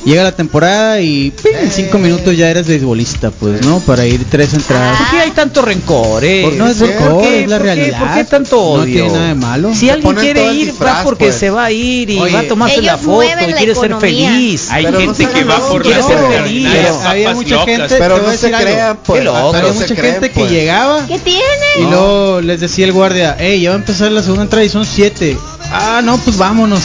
Llega 0.08 0.22
la 0.22 0.32
temporada 0.32 1.00
y 1.02 1.34
en 1.62 1.70
cinco 1.70 1.98
minutos 1.98 2.34
ya 2.34 2.48
eres 2.48 2.66
beisbolista, 2.66 3.30
pues, 3.30 3.60
¿no? 3.66 3.80
Para 3.80 4.06
ir 4.06 4.24
tres 4.30 4.54
entradas. 4.54 4.96
¿Por 4.96 5.10
qué 5.10 5.18
hay 5.20 5.30
tanto 5.32 5.60
rencor? 5.60 6.24
eh? 6.24 6.44
Por- 6.44 6.54
no 6.54 6.66
es 6.66 6.78
¿Por 6.78 6.88
rencor, 6.88 7.22
qué? 7.24 7.42
es 7.42 7.50
la 7.50 7.58
¿Por 7.58 7.66
qué? 7.66 7.74
realidad. 7.74 7.98
¿Por 7.98 8.14
qué 8.14 8.24
tanto 8.24 8.56
No 8.56 8.62
odio? 8.84 8.84
tiene 8.94 9.08
nada 9.10 9.26
de 9.28 9.34
malo. 9.34 9.74
Si 9.74 9.90
alguien 9.90 10.14
quiere 10.14 10.52
ir, 10.54 10.66
disfraz, 10.68 11.00
va 11.00 11.02
porque 11.04 11.26
pues. 11.26 11.36
se 11.36 11.50
va 11.50 11.66
a 11.66 11.70
ir 11.72 12.08
y 12.08 12.18
Oye, 12.18 12.32
va 12.32 12.40
a 12.40 12.48
tomarse 12.48 12.80
la 12.80 12.96
foto 12.96 13.22
y 13.22 13.52
quiere 13.52 13.74
ser 13.74 13.94
feliz. 13.96 14.70
Hay 14.70 14.84
Pero 14.86 14.98
no 15.00 15.14
gente 15.14 15.26
que 15.34 15.44
va 15.44 15.68
por 15.68 15.82
quiere 15.82 16.02
ser 16.02 16.18
feliz. 16.18 16.66
había 17.04 17.34
mucha 17.34 17.58
gente- 17.66 17.96
Pero 17.98 18.18
no 18.22 18.28
a 18.28 18.34
se 18.34 18.50
crean, 18.50 18.98
pues. 19.04 19.18
Qué 19.18 19.24
loco. 19.26 19.50
pero 19.52 19.68
Había 19.68 19.80
mucha 19.80 19.94
gente 19.94 20.30
que 20.30 20.48
llegaba 20.48 21.06
¿Qué 21.06 21.18
tiene? 21.18 21.42
y 21.80 21.82
luego 21.82 22.40
les 22.40 22.60
decía 22.60 22.86
el 22.86 22.92
guardia, 22.92 23.36
hey, 23.38 23.60
ya 23.60 23.68
va 23.70 23.76
a 23.76 23.78
empezar 23.78 24.10
la 24.10 24.22
segunda 24.22 24.44
entrada 24.44 24.64
y 24.64 24.70
son 24.70 24.86
siete. 24.86 25.36
Ah, 25.70 26.00
no, 26.02 26.16
pues 26.16 26.38
vámonos. 26.38 26.80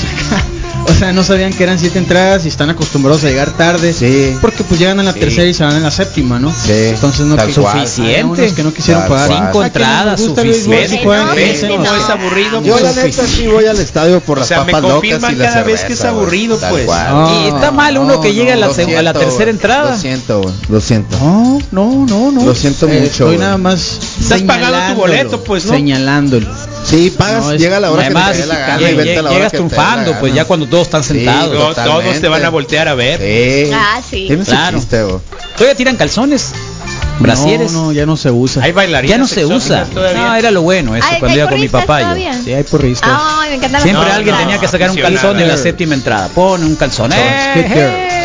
O 0.88 0.94
sea, 0.94 1.14
no 1.14 1.24
sabían 1.24 1.54
que 1.54 1.64
eran 1.64 1.80
siete 1.80 1.98
entradas 2.00 2.46
y 2.46 2.48
están 2.50 2.70
acostumbrados 2.70 3.24
a 3.24 3.28
llegar 3.30 3.52
tarde. 3.52 3.94
Sí. 3.94 4.36
Porque 4.42 4.64
pues 4.64 4.80
llegan 4.80 5.00
en 5.00 5.06
la 5.06 5.14
Sí. 5.14 5.20
tercera 5.20 5.48
y 5.48 5.54
se 5.54 5.64
van 5.64 5.76
en 5.76 5.84
la 5.84 5.92
séptima, 5.92 6.40
¿no? 6.40 6.52
Sí, 6.52 6.72
Entonces 6.72 7.26
no 7.26 7.36
que-. 7.38 7.54
Suficiente. 7.54 8.54
Que 8.54 8.64
no 8.64 8.74
quisieron 8.74 9.08
pagar. 9.08 9.30
Cinco 9.30 9.62
A 9.62 9.68
entradas, 9.68 10.22
suficiente. 10.22 11.04
No, 11.06 11.96
es 11.96 12.10
aburrido. 12.10 12.62
Yo 12.64 12.80
la 12.80 12.92
neta 12.94 13.26
sí 13.26 13.48
voy 13.48 13.66
al 13.66 13.80
estadio 13.80 14.20
por 14.20 14.38
O 14.38 14.42
las 14.42 14.48
sea, 14.48 14.64
me 14.64 14.72
papas 14.72 14.82
locas 14.84 14.96
confirman 14.96 15.34
y 15.34 15.36
la 15.38 15.46
cada 15.46 15.64
vez 15.64 15.84
que 15.84 15.94
es 15.94 16.04
aburrido, 16.04 16.58
pues. 16.70 16.86
cual. 16.86 17.28
Y 17.44 17.48
está 17.48 17.72
mal 17.72 17.98
uno 17.98 18.20
que 18.22 18.34
llega 18.34 18.54
a 18.54 18.58
la, 18.58 18.68
a 18.68 19.14
tercera 19.14 19.50
entrada. 19.52 19.92
Lo 19.92 19.98
siento, 19.98 20.42
güey. 20.42 20.54
Lo 20.70 20.82
siento. 20.82 21.18
No, 21.20 21.60
no, 21.72 22.06
no, 22.08 22.32
no. 22.32 22.46
Lo 22.46 22.56
siento 22.56 22.88
Eh, 22.88 23.00
mucho, 23.02 23.24
Estoy 23.26 23.38
nada 23.38 23.58
más 23.58 24.00
Estás 24.22 24.42
pagando 24.44 24.94
tu 24.94 25.02
boleto, 25.02 25.44
pues, 25.44 25.66
¿no? 25.66 25.74
Señalándolo. 25.74 26.48
Sí, 26.84 27.14
pagas, 27.18 27.46
No, 27.46 27.52
es- 27.54 27.62
llega 27.62 27.80
la 27.80 27.92
hora 27.92 28.02
Además, 28.06 28.32
que 28.36 28.42
te 28.42 28.46
la 28.48 28.58
gana 28.60 28.78
lle- 28.80 28.92
y 28.92 28.96
vete 28.96 29.18
a 29.18 29.22
la 29.22 29.30
hora 29.30 29.38
llegas 29.38 29.54
la 29.54 29.58
triunfando, 29.58 30.20
pues 30.20 30.34
ya 30.34 30.46
cuando 30.46 30.68
todos 30.68 30.84
están 30.88 31.04
Sí, 31.04 31.14
sentados. 31.16 31.54
No, 31.54 31.74
todos 31.74 32.20
te 32.22 32.28
van 32.28 32.44
a 32.46 32.50
voltear 32.50 32.88
a 32.88 32.94
ver. 32.96 33.20
Sí. 33.20 33.72
Ah, 33.74 34.02
sí. 34.08 34.30
Claro. 34.46 35.22
Todavía 35.56 35.76
tiran 35.76 35.96
calzones, 35.96 36.52
brasieres. 37.20 37.72
No, 37.72 37.86
no, 37.86 37.92
ya 37.94 38.06
no 38.06 38.18
se 38.18 38.32
usa. 38.32 38.64
Hay 38.64 38.72
bailarinas 38.74 39.10
ya 39.10 39.18
no 39.18 39.28
se 39.28 39.46
usa. 39.46 39.86
todavía. 39.86 40.22
No, 40.28 40.36
era 40.36 40.52
lo 40.52 40.62
bueno 40.62 40.96
eso 40.96 41.08
Ay, 41.10 41.20
cuando 41.20 41.34
¿hay 41.34 41.40
iba 41.40 41.50
con 41.50 41.60
mi 41.62 41.70
papá. 41.70 42.16
yo. 42.16 42.32
Sí, 42.44 42.54
hay 42.54 42.64
porristas. 42.64 43.10
Ay, 43.14 43.58
me 43.58 43.60
Siempre 43.70 43.92
No, 43.94 44.02
alguien 44.02 44.36
no, 44.36 44.42
tenía 44.42 44.58
que 44.60 44.68
sacar 44.68 44.90
un 44.92 44.98
calzón 44.98 45.40
en 45.40 45.48
la 45.48 45.58
séptima 45.58 45.94
entrada. 45.94 46.28
Pon 46.30 46.64
un 46.64 46.76
calzón. 46.76 47.12
Eh, 47.14 48.23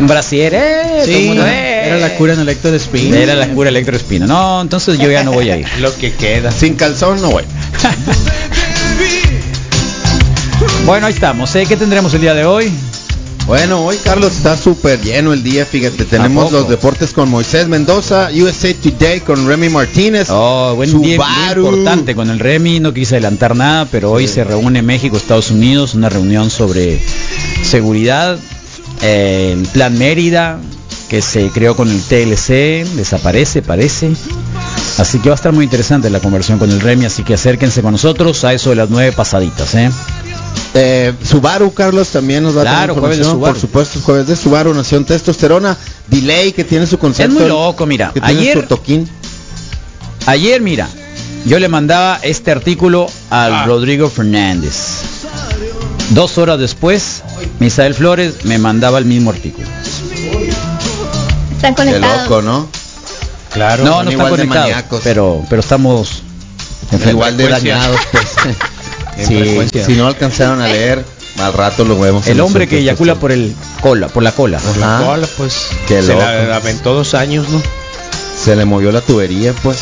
brasier. 0.00 0.54
Eh, 0.54 1.02
sí, 1.04 1.24
mundo, 1.26 1.46
eh. 1.46 1.86
era 1.86 1.98
la 1.98 2.14
cura 2.16 2.34
en 2.34 2.40
el 2.40 2.48
Héctor 2.48 2.74
Spin. 2.74 3.14
Era 3.14 3.34
la 3.34 3.48
cura 3.48 3.68
electroespina. 3.70 4.26
No, 4.26 4.60
entonces 4.60 4.98
yo 4.98 5.10
ya 5.10 5.24
no 5.24 5.32
voy 5.32 5.50
a 5.50 5.56
ir. 5.56 5.66
Lo 5.80 5.96
que 5.96 6.12
queda. 6.12 6.50
Sin 6.50 6.74
calzón 6.74 7.20
no, 7.20 7.30
güey. 7.30 7.44
Bueno, 10.86 11.06
ahí 11.06 11.14
estamos. 11.14 11.54
¿eh? 11.56 11.64
¿Qué 11.66 11.76
tendremos 11.76 12.12
el 12.14 12.20
día 12.20 12.34
de 12.34 12.44
hoy? 12.44 12.70
Bueno, 13.46 13.84
hoy 13.84 13.98
Carlos 14.02 14.32
está 14.32 14.56
súper 14.56 15.02
lleno 15.02 15.34
el 15.34 15.42
día, 15.42 15.66
fíjate, 15.66 16.04
tenemos 16.06 16.50
los 16.50 16.66
deportes 16.66 17.12
con 17.12 17.28
Moisés 17.28 17.68
Mendoza, 17.68 18.30
USA 18.34 18.72
Today 18.72 19.20
con 19.20 19.46
Remy 19.46 19.68
Martínez, 19.68 20.28
Oh, 20.30 20.72
buen 20.74 21.02
día, 21.02 21.16
importante 21.54 22.14
con 22.14 22.30
el 22.30 22.38
Remy, 22.38 22.80
no 22.80 22.94
quise 22.94 23.16
adelantar 23.16 23.54
nada, 23.54 23.86
pero 23.90 24.10
hoy 24.12 24.28
se 24.28 24.44
reúne 24.44 24.80
México, 24.80 25.18
Estados 25.18 25.50
Unidos, 25.50 25.92
una 25.92 26.08
reunión 26.08 26.48
sobre 26.48 27.02
seguridad, 27.62 28.38
eh, 29.02 29.52
el 29.56 29.66
plan 29.68 29.96
Mérida, 29.98 30.58
que 31.08 31.20
se 31.22 31.48
creó 31.50 31.76
con 31.76 31.90
el 31.90 32.00
TLC, 32.00 32.84
desaparece, 32.96 33.62
parece. 33.62 34.12
Así 34.98 35.18
que 35.18 35.28
va 35.28 35.34
a 35.34 35.36
estar 35.36 35.52
muy 35.52 35.64
interesante 35.64 36.08
la 36.10 36.20
conversión 36.20 36.58
con 36.58 36.70
el 36.70 36.80
Remy, 36.80 37.06
así 37.06 37.22
que 37.24 37.34
acérquense 37.34 37.82
con 37.82 37.92
nosotros 37.92 38.44
a 38.44 38.52
eso 38.54 38.70
de 38.70 38.76
las 38.76 38.90
nueve 38.90 39.12
pasaditas, 39.12 39.74
¿eh? 39.74 39.90
Eh, 40.76 41.12
Subaru, 41.22 41.72
Carlos, 41.72 42.08
también 42.08 42.42
nos 42.42 42.56
va 42.56 42.62
a 42.62 42.64
Claro, 42.64 42.94
de 42.94 42.98
información, 43.00 43.30
Subaru. 43.32 43.52
por 43.54 43.60
supuesto, 43.60 43.98
es 43.98 44.04
jueves 44.04 44.26
de 44.26 44.36
Subaru, 44.36 44.74
Nación 44.74 45.04
Testosterona, 45.04 45.76
Delay, 46.08 46.52
que 46.52 46.64
tiene 46.64 46.86
su 46.86 46.98
concepto. 46.98 47.32
Es 47.34 47.40
muy 47.40 47.48
loco, 47.48 47.86
mira, 47.86 48.10
que 48.12 48.20
tiene 48.20 48.40
ayer- 48.40 48.60
su 48.60 48.66
toquín. 48.66 49.08
Ayer, 50.26 50.60
mira, 50.60 50.88
yo 51.46 51.58
le 51.58 51.68
mandaba 51.68 52.18
este 52.22 52.50
artículo 52.50 53.06
al 53.30 53.52
Ah. 53.54 53.64
Rodrigo 53.66 54.08
Fernández. 54.08 54.74
Dos 56.10 56.38
horas 56.38 56.58
después, 56.58 57.22
Misael 57.60 57.94
Flores 57.94 58.44
me 58.44 58.58
mandaba 58.58 58.98
el 58.98 59.04
mismo 59.04 59.30
artículo. 59.30 59.66
Están 61.56 61.74
Qué 61.74 61.84
conectados. 61.84 62.22
loco, 62.24 62.42
¿no? 62.42 62.68
Claro. 63.52 63.84
no, 63.84 64.02
no 64.04 64.10
están 64.10 64.28
conectados, 64.28 65.00
pero, 65.02 65.44
pero 65.48 65.60
estamos 65.60 66.22
en 66.90 67.08
Igual 67.08 67.36
de 67.36 67.48
dañados, 67.48 68.00
pues. 68.12 68.26
En 69.16 69.26
sí, 69.26 69.38
frecuencia. 69.38 69.86
si 69.86 69.94
no 69.94 70.06
alcanzaron 70.06 70.60
a 70.60 70.66
leer, 70.66 71.04
al 71.38 71.52
rato 71.52 71.84
lo 71.84 71.98
vemos. 71.98 72.26
El 72.26 72.40
hombre 72.40 72.68
que 72.68 72.78
eyacula 72.78 73.14
por 73.14 73.32
el 73.32 73.54
cola, 73.80 74.08
por 74.08 74.22
la 74.22 74.32
cola. 74.32 74.58
Por 74.58 74.76
la 74.76 75.02
cola, 75.04 75.26
pues. 75.36 75.68
Qué 75.86 76.02
se 76.02 76.08
loco. 76.12 76.20
la 76.24 76.56
aventó 76.56 76.94
dos 76.94 77.14
años, 77.14 77.48
¿no? 77.48 77.62
Se 78.36 78.56
le 78.56 78.64
movió 78.64 78.92
la 78.92 79.00
tubería, 79.00 79.52
pues. 79.62 79.78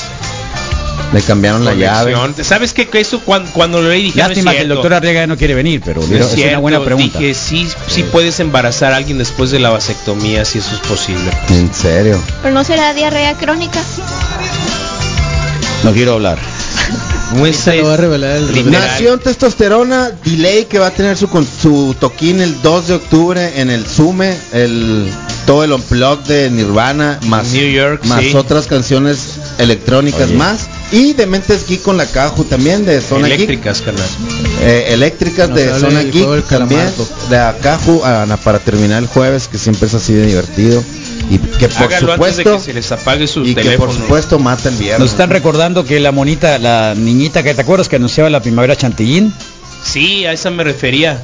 Le 1.12 1.20
cambiaron 1.20 1.64
la 1.64 1.74
llave. 1.74 2.14
¿Sabes 2.42 2.72
qué? 2.72 2.88
Que 2.88 3.00
eso 3.00 3.20
cuando, 3.20 3.50
cuando 3.52 3.82
lo 3.82 3.88
leí 3.90 4.04
dije, 4.04 4.18
no 4.18 4.22
es 4.24 4.28
Lástima 4.30 4.52
que 4.52 4.60
el 4.62 4.68
doctor 4.68 4.94
Arriaga 4.94 5.26
no 5.26 5.36
quiere 5.36 5.54
venir, 5.54 5.82
pero 5.84 6.00
No 6.00 6.06
es, 6.16 6.22
una 6.22 6.26
cierto. 6.34 6.60
buena 6.62 6.82
pregunta. 6.82 7.18
Dije, 7.18 7.34
sí, 7.34 7.68
sí 7.86 8.02
puedes 8.04 8.40
embarazar 8.40 8.92
a 8.92 8.96
alguien 8.96 9.18
después 9.18 9.50
de 9.50 9.58
la 9.58 9.68
vasectomía, 9.70 10.44
si 10.46 10.58
eso 10.60 10.74
es 10.74 10.80
posible. 10.88 11.30
En 11.50 11.72
serio. 11.74 12.18
Pero 12.42 12.54
no 12.54 12.64
será 12.64 12.94
diarrea 12.94 13.34
crónica. 13.34 13.80
No 15.84 15.92
quiero 15.92 16.14
hablar. 16.14 16.38
Muy 17.32 17.52
Se 17.54 17.76
lo 17.76 17.88
va 17.88 17.94
a 17.94 17.96
revelar 17.96 18.36
el 18.36 18.52
Literal. 18.52 18.72
Nación 18.72 19.18
Testosterona, 19.18 20.10
Delay 20.24 20.66
que 20.66 20.78
va 20.78 20.88
a 20.88 20.90
tener 20.90 21.16
su, 21.16 21.28
con- 21.28 21.46
su 21.46 21.96
toquín 21.98 22.40
el 22.42 22.60
2 22.60 22.88
de 22.88 22.94
octubre 22.94 23.60
en 23.60 23.70
el 23.70 23.86
Sume, 23.86 24.36
el, 24.52 25.10
todo 25.46 25.64
el 25.64 25.72
unplug 25.72 26.22
de 26.24 26.50
Nirvana, 26.50 27.18
más, 27.28 27.48
New 27.52 27.70
York, 27.70 28.04
más 28.04 28.20
sí. 28.20 28.32
otras 28.36 28.66
canciones 28.66 29.31
electrónicas 29.58 30.28
Oye. 30.28 30.34
más. 30.34 30.68
Y 30.90 31.12
de 31.14 31.26
Mentes 31.26 31.66
Geek 31.66 31.82
con 31.82 31.96
la 31.96 32.06
Caju 32.06 32.44
también 32.44 32.84
de 32.84 33.00
Zona 33.00 33.28
Geek. 33.28 33.36
Eléctricas, 33.40 33.82
carnal. 33.82 34.08
Eh, 34.60 34.86
eléctricas 34.90 35.48
Nos 35.48 35.58
de 35.58 35.78
Zona 35.78 36.02
Geek 36.02 36.46
también. 36.48 36.90
De 37.30 37.38
Acaju 37.38 38.04
Ana, 38.04 38.36
para 38.36 38.58
terminar 38.58 39.02
el 39.02 39.08
jueves, 39.08 39.48
que 39.48 39.58
siempre 39.58 39.86
es 39.88 39.94
así 39.94 40.12
de 40.12 40.26
divertido. 40.26 40.82
Y 41.30 41.38
que 41.38 41.68
por 41.68 41.84
Hágalo 41.84 42.12
antes 42.12 42.36
de 42.36 42.42
supuesto, 42.42 42.58
que 42.58 42.64
se 42.64 42.74
les 42.74 42.92
apague 42.92 43.26
su 43.26 43.42
y 43.44 43.54
que 43.54 43.62
teléfono. 43.62 43.92
por 43.92 44.00
supuesto 44.00 44.38
mata 44.38 44.68
el 44.68 44.74
viernes. 44.76 45.00
Nos 45.00 45.10
están 45.12 45.30
recordando 45.30 45.84
que 45.84 45.98
la 46.00 46.12
monita, 46.12 46.58
la 46.58 46.94
niñita 46.94 47.42
que 47.42 47.54
te 47.54 47.60
acuerdas 47.62 47.88
que 47.88 47.96
anunciaba 47.96 48.28
la 48.28 48.40
primavera 48.42 48.76
Chantillín, 48.76 49.32
Sí, 49.84 50.24
a 50.26 50.32
esa 50.32 50.50
me 50.50 50.62
refería. 50.62 51.20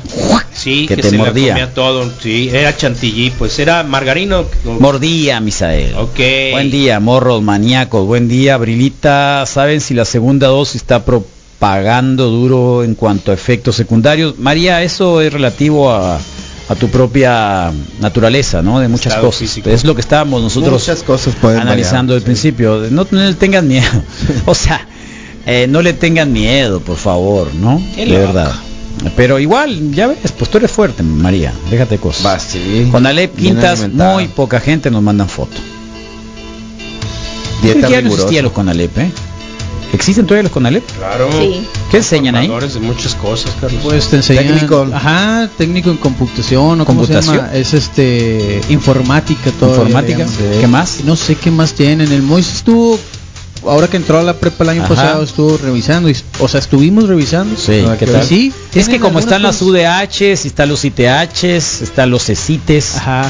Sí, 0.58 0.86
Que 0.86 0.96
que, 0.96 1.02
te 1.02 1.10
se 1.10 1.16
mordía. 1.16 1.48
la 1.48 1.52
comía 1.60 1.74
todo. 1.74 2.10
Sí, 2.20 2.50
era 2.52 2.76
chantilly, 2.76 3.30
pues 3.30 3.58
era 3.58 3.82
margarino. 3.84 4.44
mordía 4.64 5.40
Misael. 5.40 5.94
Ok. 5.94 6.18
Buen 6.52 6.70
día, 6.70 7.00
morros 7.00 7.42
maníacos. 7.42 8.06
Buen 8.06 8.28
día, 8.28 8.56
Brilita. 8.56 9.44
¿Saben 9.46 9.80
si 9.80 9.94
la 9.94 10.04
segunda 10.04 10.48
dosis 10.48 10.76
está 10.82 11.04
propagando 11.04 12.28
duro 12.28 12.82
en 12.84 12.94
cuanto 12.94 13.30
a 13.30 13.34
efectos 13.34 13.76
secundarios? 13.76 14.38
María, 14.38 14.82
eso 14.82 15.20
es 15.20 15.32
relativo 15.32 15.90
a, 15.90 16.16
a 16.68 16.74
tu 16.74 16.88
propia 16.88 17.72
naturaleza, 18.00 18.60
¿no? 18.62 18.80
De 18.80 18.88
muchas 18.88 19.12
Estado 19.12 19.26
cosas. 19.28 19.40
físico. 19.40 19.70
Es 19.70 19.84
lo 19.84 19.94
que 19.94 20.00
estábamos 20.00 20.42
nosotros 20.42 20.72
Muchas 20.82 21.02
cosas 21.02 21.34
pueden 21.40 21.60
analizando 21.60 22.14
al 22.14 22.22
principio. 22.22 22.82
No, 22.90 23.06
no 23.10 23.20
le 23.24 23.34
tengan 23.34 23.66
miedo. 23.66 23.86
o 24.46 24.54
sea, 24.54 24.86
eh, 25.46 25.66
no 25.68 25.80
le 25.82 25.92
tengan 25.94 26.32
miedo, 26.32 26.80
por 26.80 26.96
favor, 26.96 27.54
¿no? 27.54 27.80
Qué 27.94 28.04
de 28.04 28.12
loco. 28.12 28.20
verdad. 28.34 28.52
Pero 29.16 29.38
igual, 29.38 29.92
ya 29.92 30.06
ves, 30.08 30.32
pues 30.36 30.50
tú 30.50 30.58
eres 30.58 30.70
fuerte, 30.70 31.02
María. 31.02 31.52
Déjate 31.70 31.96
de 31.96 32.00
cosas. 32.00 32.26
Va, 32.26 32.38
sí. 32.38 32.88
Con 32.90 33.06
Alep 33.06 33.36
Quintas, 33.36 33.88
muy 33.92 34.28
poca 34.28 34.60
gente 34.60 34.90
nos 34.90 35.02
mandan 35.02 35.28
foto. 35.28 35.56
Creo 37.60 37.74
Dieta 37.74 37.88
ya 37.88 38.02
no 38.02 38.12
existían 38.14 38.44
los 38.44 38.52
Conalep, 38.52 38.96
¿eh? 38.98 39.10
¿Existen 39.92 40.26
todavía 40.26 40.44
los 40.44 40.52
Conalep? 40.52 40.84
Claro. 40.96 41.30
Sí. 41.32 41.66
¿Qué 41.90 41.96
enseñan 41.98 42.36
ahí? 42.36 42.46
De 42.46 42.80
muchas 42.80 43.14
cosas, 43.14 43.52
Carlos. 43.60 43.80
Pues 43.82 44.08
te 44.08 44.16
enseñan, 44.16 44.46
Técnico. 44.46 44.86
ajá, 44.92 45.48
técnico 45.56 45.90
en 45.90 45.96
computación 45.96 46.80
o 46.80 46.84
cómo 46.84 47.06
se 47.06 47.12
¿Computación? 47.14 47.36
llama, 47.36 47.54
es 47.54 47.74
este 47.74 48.60
informática 48.68 49.50
todo. 49.58 49.70
¿Informática? 49.70 50.26
¿Qué 50.60 50.66
más? 50.66 51.00
No 51.04 51.16
sé 51.16 51.36
qué 51.36 51.50
más 51.50 51.72
tienen. 51.72 52.12
El 52.12 52.22
Moisés 52.22 52.56
estuvo 52.56 52.98
ahora 53.66 53.88
que 53.88 53.96
entró 53.96 54.18
a 54.18 54.22
la 54.22 54.34
prepa 54.34 54.64
el 54.64 54.70
año 54.70 54.84
Ajá. 54.84 54.94
pasado 54.94 55.22
estuvo 55.22 55.56
revisando, 55.56 56.08
y- 56.10 56.16
o 56.40 56.48
sea, 56.48 56.60
estuvimos 56.60 57.08
revisando. 57.08 57.56
Sí, 57.58 58.52
es 58.74 58.88
que 58.88 59.00
como 59.00 59.18
están 59.18 59.42
las 59.42 59.56
cosas- 59.58 59.68
UDHs, 59.68 60.44
están 60.46 60.68
los 60.68 60.84
ITHs, 60.84 61.82
están 61.82 62.10
los 62.10 62.24
CECITES. 62.24 62.96
Ajá. 62.96 63.26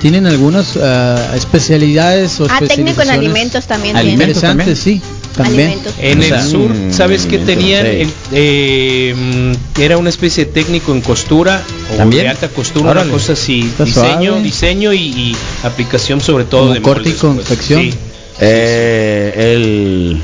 Tienen 0.00 0.26
algunas 0.26 0.76
ah, 0.80 1.32
especialidades 1.34 2.38
o 2.40 2.46
Ah, 2.48 2.60
técnico 2.66 3.02
en 3.02 3.10
alimentos 3.10 3.66
también. 3.66 3.96
Alimentos 3.96 4.36
interesantes, 4.36 4.78
sí, 4.78 5.00
también. 5.36 5.70
Alimentos. 5.70 5.94
En 5.98 6.20
O 6.20 6.22
el 6.22 6.42
sur, 6.42 6.70
mm, 6.72 6.92
¿sabes 6.92 7.26
qué 7.26 7.38
tenían? 7.38 7.84
sí. 7.84 7.90
El- 8.02 8.10
eh, 8.32 9.56
era 9.78 9.98
una 9.98 10.10
especie 10.10 10.44
de 10.44 10.52
técnico 10.52 10.92
en 10.92 11.00
costura 11.00 11.62
o 11.92 11.96
¿También? 11.96 12.22
de 12.24 12.28
alta 12.28 12.48
costura, 12.48 12.90
Órale. 12.92 13.08
una 13.08 13.12
cosa 13.18 13.32
así, 13.32 13.60
Está 13.62 13.84
diseño, 13.84 14.30
suave. 14.30 14.42
diseño 14.42 14.92
y, 14.92 14.98
y 15.02 15.36
aplicación 15.64 16.20
sobre 16.20 16.44
todo 16.44 16.60
Como 16.62 16.74
de 16.74 16.82
corte 16.82 17.08
y 17.08 17.12
pues. 17.12 17.20
confección. 17.20 17.82
Sí. 17.82 17.94
Eh, 18.40 19.32
el, 19.36 20.22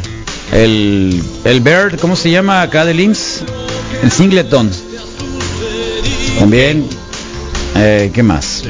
el, 0.53 1.23
el 1.45 1.61
Bird, 1.61 1.99
¿cómo 1.99 2.17
se 2.17 2.31
llama 2.31 2.63
acá 2.63 2.85
de 2.85 2.95
Links? 2.95 3.43
El 4.03 4.11
Singleton. 4.11 4.71
También. 6.39 6.87
Eh, 7.77 8.11
¿Qué 8.15 8.23
más? 8.23 8.65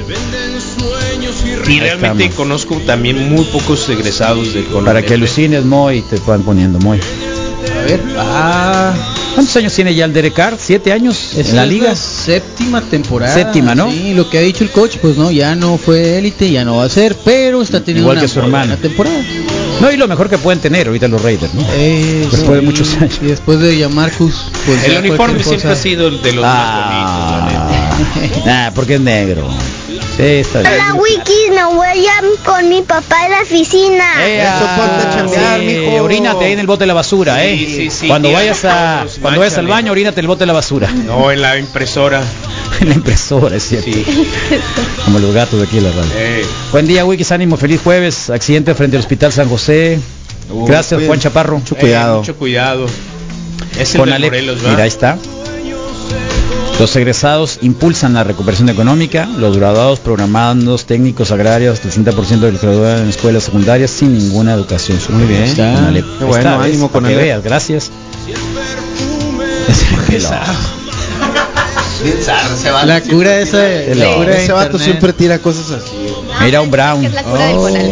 Y 1.67 1.81
realmente 1.81 2.25
estamos. 2.25 2.35
conozco 2.35 2.77
también 2.87 3.29
muy 3.31 3.45
pocos 3.47 3.89
egresados 3.89 4.55
del 4.55 4.65
Para 4.65 5.03
que 5.03 5.15
alucines, 5.15 5.65
Moy, 5.65 6.03
te 6.03 6.19
van 6.27 6.43
poniendo 6.43 6.79
Moy. 6.79 7.01
A 7.01 7.85
ver, 7.85 8.01
ah, 8.19 8.95
¿Cuántos 9.35 9.57
años 9.57 9.72
tiene 9.74 9.95
ya 9.95 10.05
el 10.05 10.12
Derek 10.12 10.32
Carr? 10.35 10.57
¿Siete 10.59 10.93
años 10.93 11.35
en 11.37 11.57
la 11.57 11.66
liga? 11.66 11.95
séptima 11.97 12.80
temporada. 12.80 13.35
Séptima, 13.35 13.74
¿no? 13.74 13.91
Sí, 13.91 14.14
lo 14.14 14.30
que 14.30 14.39
ha 14.39 14.41
dicho 14.43 14.62
el 14.62 14.70
coach, 14.70 14.97
pues 15.03 15.16
no, 15.16 15.30
ya 15.32 15.55
no 15.57 15.76
fue 15.76 16.18
élite, 16.18 16.51
ya 16.51 16.64
no 16.64 16.76
va 16.76 16.85
a 16.85 16.89
ser, 16.89 17.16
pero 17.24 17.61
está 17.62 17.80
teniendo 17.80 18.03
Igual 18.03 18.18
una 18.18 18.22
que 18.22 18.28
su 18.28 18.41
buena 18.41 18.62
hermano. 18.62 18.80
temporada. 18.80 19.16
No, 19.80 19.91
y 19.91 19.97
lo 19.97 20.07
mejor 20.07 20.30
que 20.30 20.39
pueden 20.39 20.61
tener 20.61 20.87
ahorita 20.87 21.09
los 21.09 21.20
Raiders, 21.20 21.53
¿no? 21.53 21.66
Eh, 21.74 22.28
Después 22.30 22.53
de 22.53 22.61
muchos 22.62 22.95
años. 22.95 23.18
Y 23.20 23.26
después 23.26 23.59
de 23.59 23.76
Yamarcus, 23.76 24.47
pues 24.66 24.85
El 24.85 24.99
uniforme 24.99 25.43
siempre 25.43 25.68
cosa. 25.68 25.72
ha 25.72 25.76
sido 25.82 26.07
el 26.09 26.22
de 26.22 26.32
los 26.32 26.45
más 26.45 26.85
bonitos, 26.85 27.30
la 27.30 27.47
neta. 27.47 28.41
Ah, 28.41 28.43
nah, 28.47 28.70
porque 28.74 28.95
es 28.95 29.01
negro. 29.01 29.49
Sí, 30.16 30.22
está 30.22 30.61
bien. 30.61 30.72
Hola, 30.74 30.95
Wikis, 30.95 31.51
me 31.51 31.64
voy 31.74 32.07
a 32.07 32.14
con 32.45 32.68
mi 32.68 32.82
papá 32.82 33.24
a 33.24 33.28
la 33.28 33.41
oficina. 33.43 34.05
Eso, 34.26 34.66
ponte 34.76 35.07
a 35.07 35.11
chambear, 35.14 35.61
sí, 35.61 35.66
mijo. 35.66 36.03
orínate 36.05 36.45
ahí 36.45 36.53
en 36.53 36.59
el 36.61 36.66
bote 36.66 36.80
de 36.85 36.87
la 36.89 36.95
basura, 36.95 37.37
Sí, 37.37 37.47
¿eh? 37.47 37.57
sí, 37.76 37.91
sí, 37.91 38.09
cuando 38.09 38.32
vayas 38.32 38.64
a 38.64 39.05
cuando 39.20 39.41
vayas 39.41 39.59
al 39.59 39.66
baño, 39.66 39.93
orínate 39.93 40.20
en 40.20 40.24
el 40.24 40.28
bote 40.28 40.41
de 40.41 40.47
la 40.47 40.53
basura. 40.53 40.91
No, 40.91 41.30
en 41.30 41.41
la 41.43 41.59
impresora. 41.59 42.22
en 42.80 42.89
la 42.89 42.95
impresora, 42.95 43.57
es 43.57 43.68
cierto. 43.68 43.91
Sí. 43.91 44.05
Como 45.05 45.18
los 45.18 45.35
gatos 45.35 45.59
de 45.61 45.66
aquí 45.66 45.78
en 45.78 45.85
la 45.85 45.91
radio. 45.91 46.11
Eh, 46.16 46.47
Buen 46.72 46.87
día, 46.87 47.05
Wikis, 47.05 47.32
ánimo, 47.32 47.57
feliz 47.57 47.80
jueves. 47.82 48.30
Accidente 48.30 48.74
frente 48.74 48.97
al 48.97 49.01
Hospital 49.03 49.32
San 49.32 49.49
José. 49.49 49.99
uh, 50.51 50.66
Gracias. 50.66 51.01
Juan 51.07 51.18
Chaparro. 51.20 51.59
Mucho 51.59 51.74
eh, 51.76 51.78
cuidado. 51.80 52.18
mucho 52.18 52.37
cuidado. 52.37 52.87
Es 53.78 53.95
el 53.95 54.01
Con 54.01 54.09
de 54.11 54.14
Ale- 54.16 54.26
Morelos, 54.28 54.64
¿va? 54.64 54.70
Mira, 54.70 54.82
ahí 54.85 54.89
está. 54.89 55.18
Los 56.79 56.97
egresados 56.97 57.61
impulsan 57.62 58.14
la 58.14 58.25
recuperación 58.25 58.68
económica, 58.68 59.27
los 59.27 59.57
graduados 59.57 60.01
programados 60.01 60.87
técnicos 60.87 61.31
agrarios, 61.31 61.81
el 61.85 61.93
60% 61.93 62.41
de 62.41 62.53
los 62.53 62.61
graduados 62.61 63.01
en 63.01 63.09
escuelas 63.09 63.45
secundarias 63.45 63.91
sin 63.91 64.12
ninguna 64.18 64.55
educación 64.55 64.99
superior. 64.99 65.27
Muy 65.27 65.37
bien. 65.37 65.45
Está. 65.45 65.91
Qué 65.93 65.99
Ahí 65.99 66.27
bueno, 66.27 66.59
¿ves? 66.59 66.68
ánimo 66.68 66.91
con 66.91 67.05
que 67.05 67.14
veas, 67.14 67.43
gracias. 67.45 67.91
La 72.87 73.01
cura 73.01 73.39
esa, 73.39 73.57
la 73.95 74.15
cura 74.17 74.31
de 74.35 74.43
Ese 74.45 74.53
vato 74.53 74.65
internet. 74.73 74.83
siempre 74.83 75.13
tira 75.13 75.39
cosas 75.39 75.71
así. 75.71 75.93
Mira 76.43 76.61
un 76.61 76.71
Brown. 76.71 77.01
Que 77.01 77.07
es 77.07 77.13
la 77.15 77.23
cura 77.23 77.47
del 77.47 77.57
Oh, 77.57 77.61
Conalep. 77.63 77.91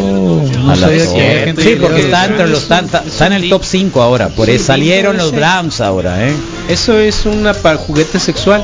no 0.57 0.71
A 0.71 0.75
la 0.75 0.81
sabía 0.81 0.97
que 0.99 1.05
torre. 1.05 1.29
había 1.29 1.43
gente 1.45 1.61
Sí, 1.63 1.69
que 1.69 1.75
porque 1.77 2.01
está 2.01 2.25
entre 2.25 2.47
los 2.47 2.67
tan- 2.67 2.87
ta- 2.89 3.03
está 3.07 3.27
en 3.27 3.33
el 3.33 3.49
top 3.49 3.63
5 3.63 4.01
ahora, 4.01 4.29
por 4.29 4.49
eso 4.49 4.65
salieron 4.65 5.17
los 5.17 5.31
Browns 5.31 5.79
ahora, 5.81 6.27
¿eh? 6.27 6.33
Eso 6.67 6.97
es 6.99 7.25
una 7.25 7.53
para 7.53 7.77
juguete 7.77 8.19
sexual. 8.19 8.63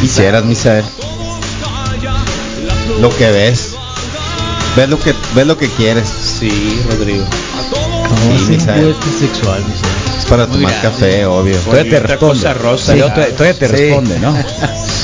Quisieras, 0.00 0.44
Misael. 0.44 0.84
Lo 3.00 3.14
que 3.16 3.30
ves. 3.30 3.74
Ves 4.76 4.88
lo 4.88 4.98
que 5.00 5.14
ves 5.34 5.46
lo 5.46 5.56
que 5.56 5.68
quieres. 5.68 6.08
Sí, 6.08 6.80
Rodrigo. 6.90 7.24
Sí, 8.44 8.50
Misael. 8.52 8.94
sexual, 9.18 9.60
Misael. 9.64 10.09
Para 10.30 10.46
Muy 10.46 10.56
tomar 10.58 10.72
grande. 10.80 10.88
café, 10.90 11.26
obvio. 11.26 11.56
Todavía 11.58 11.90
te 11.90 12.00
responde. 12.00 12.54
rosa. 12.54 12.92
Sí, 12.94 12.98
todavía 13.00 13.36
todavía 13.36 13.58
te 13.58 13.66
Sí. 13.68 13.72
responde, 13.72 14.18
¿no? 14.20 14.32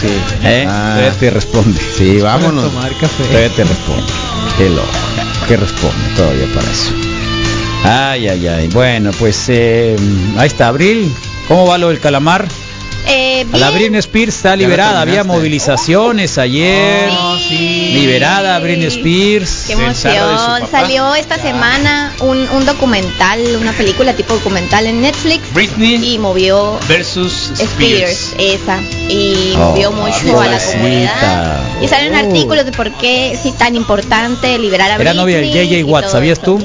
Sí. 0.01 0.07
¿Eh? 0.45 0.65
Ah. 0.69 0.93
Todavía 0.97 1.13
te 1.19 1.31
responde. 1.31 1.81
Sí, 1.99 2.19
Para 2.21 2.37
vámonos. 2.37 2.65
tomar 2.73 2.93
café. 2.99 3.25
Todavía 3.25 3.49
te 3.51 3.65
responde. 3.65 4.13
Qué 4.57 4.69
loco. 4.71 4.89
¿Qué 5.49 5.57
responde 5.57 6.09
todavía 6.17 6.47
para 6.55 6.71
eso? 6.71 6.93
Ay, 7.85 8.29
ay, 8.29 8.47
ay. 8.49 8.69
Bueno, 8.69 9.11
pues 9.19 9.45
eh, 9.49 9.97
ahí 10.39 10.47
está, 10.47 10.69
Abril. 10.69 11.13
¿Cómo 11.49 11.67
va 11.67 11.77
lo 11.79 11.89
del 11.89 12.01
calamar? 12.01 12.47
Eh, 13.09 13.47
la. 13.53 13.71
Britney 13.71 13.99
Spears 14.01 14.35
está 14.37 14.57
liberada. 14.57 15.01
Había 15.01 15.23
movilizaciones 15.25 16.39
ayer. 16.39 17.09
Oh, 17.13 17.37
sí. 17.39 17.91
Liberada 17.95 18.59
Britney 18.59 18.87
Spears. 18.87 19.65
Qué 19.67 19.75
emoción. 19.75 20.63
Salió 20.71 21.15
esta 21.15 21.39
semana 21.39 22.13
un, 22.21 22.49
un 22.49 22.67
documental, 22.67 23.41
una 23.61 23.73
película 23.73 24.13
tipo 24.15 24.35
documental 24.35 24.87
en 24.87 25.01
Netflix 25.03 25.53
Britney 25.55 26.15
y 26.15 26.19
movió 26.19 26.79
versus 26.89 27.51
Spears, 27.59 28.33
Spears. 28.33 28.35
esa, 28.39 28.81
y 29.09 29.53
Oh, 29.55 29.59
movió 29.71 29.93
mucho 29.93 30.41
a 30.41 30.47
la 30.47 30.59
comunidad. 30.59 31.61
Y 31.83 31.89
salen 31.89 32.15
Oh. 32.15 32.19
artículos 32.19 32.65
de 32.65 32.73
por 32.73 32.91
qué 32.93 33.33
es 33.33 33.57
tan 33.59 33.77
importante 33.77 34.59
liberar 34.59 34.91
a 34.91 34.95
Era 34.97 35.13
Britney. 35.13 35.17
novia 35.17 35.39
de 35.39 35.47
y 35.47 35.53
JJ 35.83 35.85
Watt, 35.85 36.09
¿sabías 36.09 36.41
tú? 36.41 36.59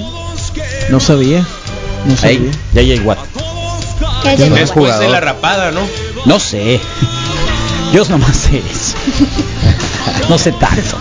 No 0.89 0.99
sabía. 0.99 1.45
No 2.05 2.17
sabía. 2.17 2.39
Ahí, 2.39 2.51
JJ 2.73 3.01
Watt. 3.05 3.19
¿Qué 4.23 4.33
es 4.33 4.39
Watt? 4.41 4.49
Después 4.49 4.69
de 4.69 4.73
jugador. 4.73 5.09
la 5.09 5.19
rapada, 5.19 5.71
¿no? 5.71 5.81
No 6.25 6.39
sé. 6.39 6.79
Yo 7.93 8.05
nomás 8.05 8.37
sé 8.37 8.57
eso. 8.71 8.95
No 10.29 10.37
sé 10.37 10.51
tanto. 10.53 10.97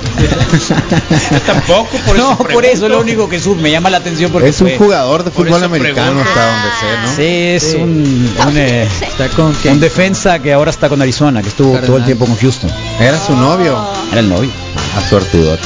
Tampoco, 1.47 1.97
por 2.07 2.16
eso 2.16 2.31
no, 2.31 2.39
por 2.39 2.64
eso 2.64 2.89
lo 2.89 3.01
único 3.01 3.29
que 3.29 3.39
sube 3.39 3.61
me 3.62 3.71
llama 3.71 3.91
la 3.91 3.99
atención 3.99 4.31
porque 4.33 4.49
Es 4.49 4.61
un 4.61 4.68
fue- 4.68 4.79
jugador 4.79 5.23
de 5.25 5.31
fútbol 5.31 5.62
americano 5.62 6.21
pregunto. 6.21 6.29
hasta 6.29 6.47
donde 6.47 6.68
sé, 6.81 6.87
¿no? 7.03 7.16
Sí, 7.16 7.23
es 7.57 7.62
Sí. 7.73 7.77
un, 7.77 8.35
un, 8.49 8.57
eh, 8.59 8.89
Está 9.03 9.29
con 9.29 9.55
un 9.64 9.81
defensa 9.81 10.39
que 10.41 10.53
ahora 10.53 10.71
está 10.71 10.89
con 10.89 11.01
Arizona, 11.01 11.43
que 11.43 11.49
estuvo 11.49 11.79
todo 11.79 11.99
el 11.99 12.05
tiempo 12.05 12.27
con 12.27 12.37
Houston. 12.37 12.71
Era 12.99 13.18
su 13.25 13.37
novio. 13.37 13.79
Era 14.11 14.21
el 14.21 14.29
novio. 14.29 14.51
A 14.99 15.09
suertudote. 15.09 15.62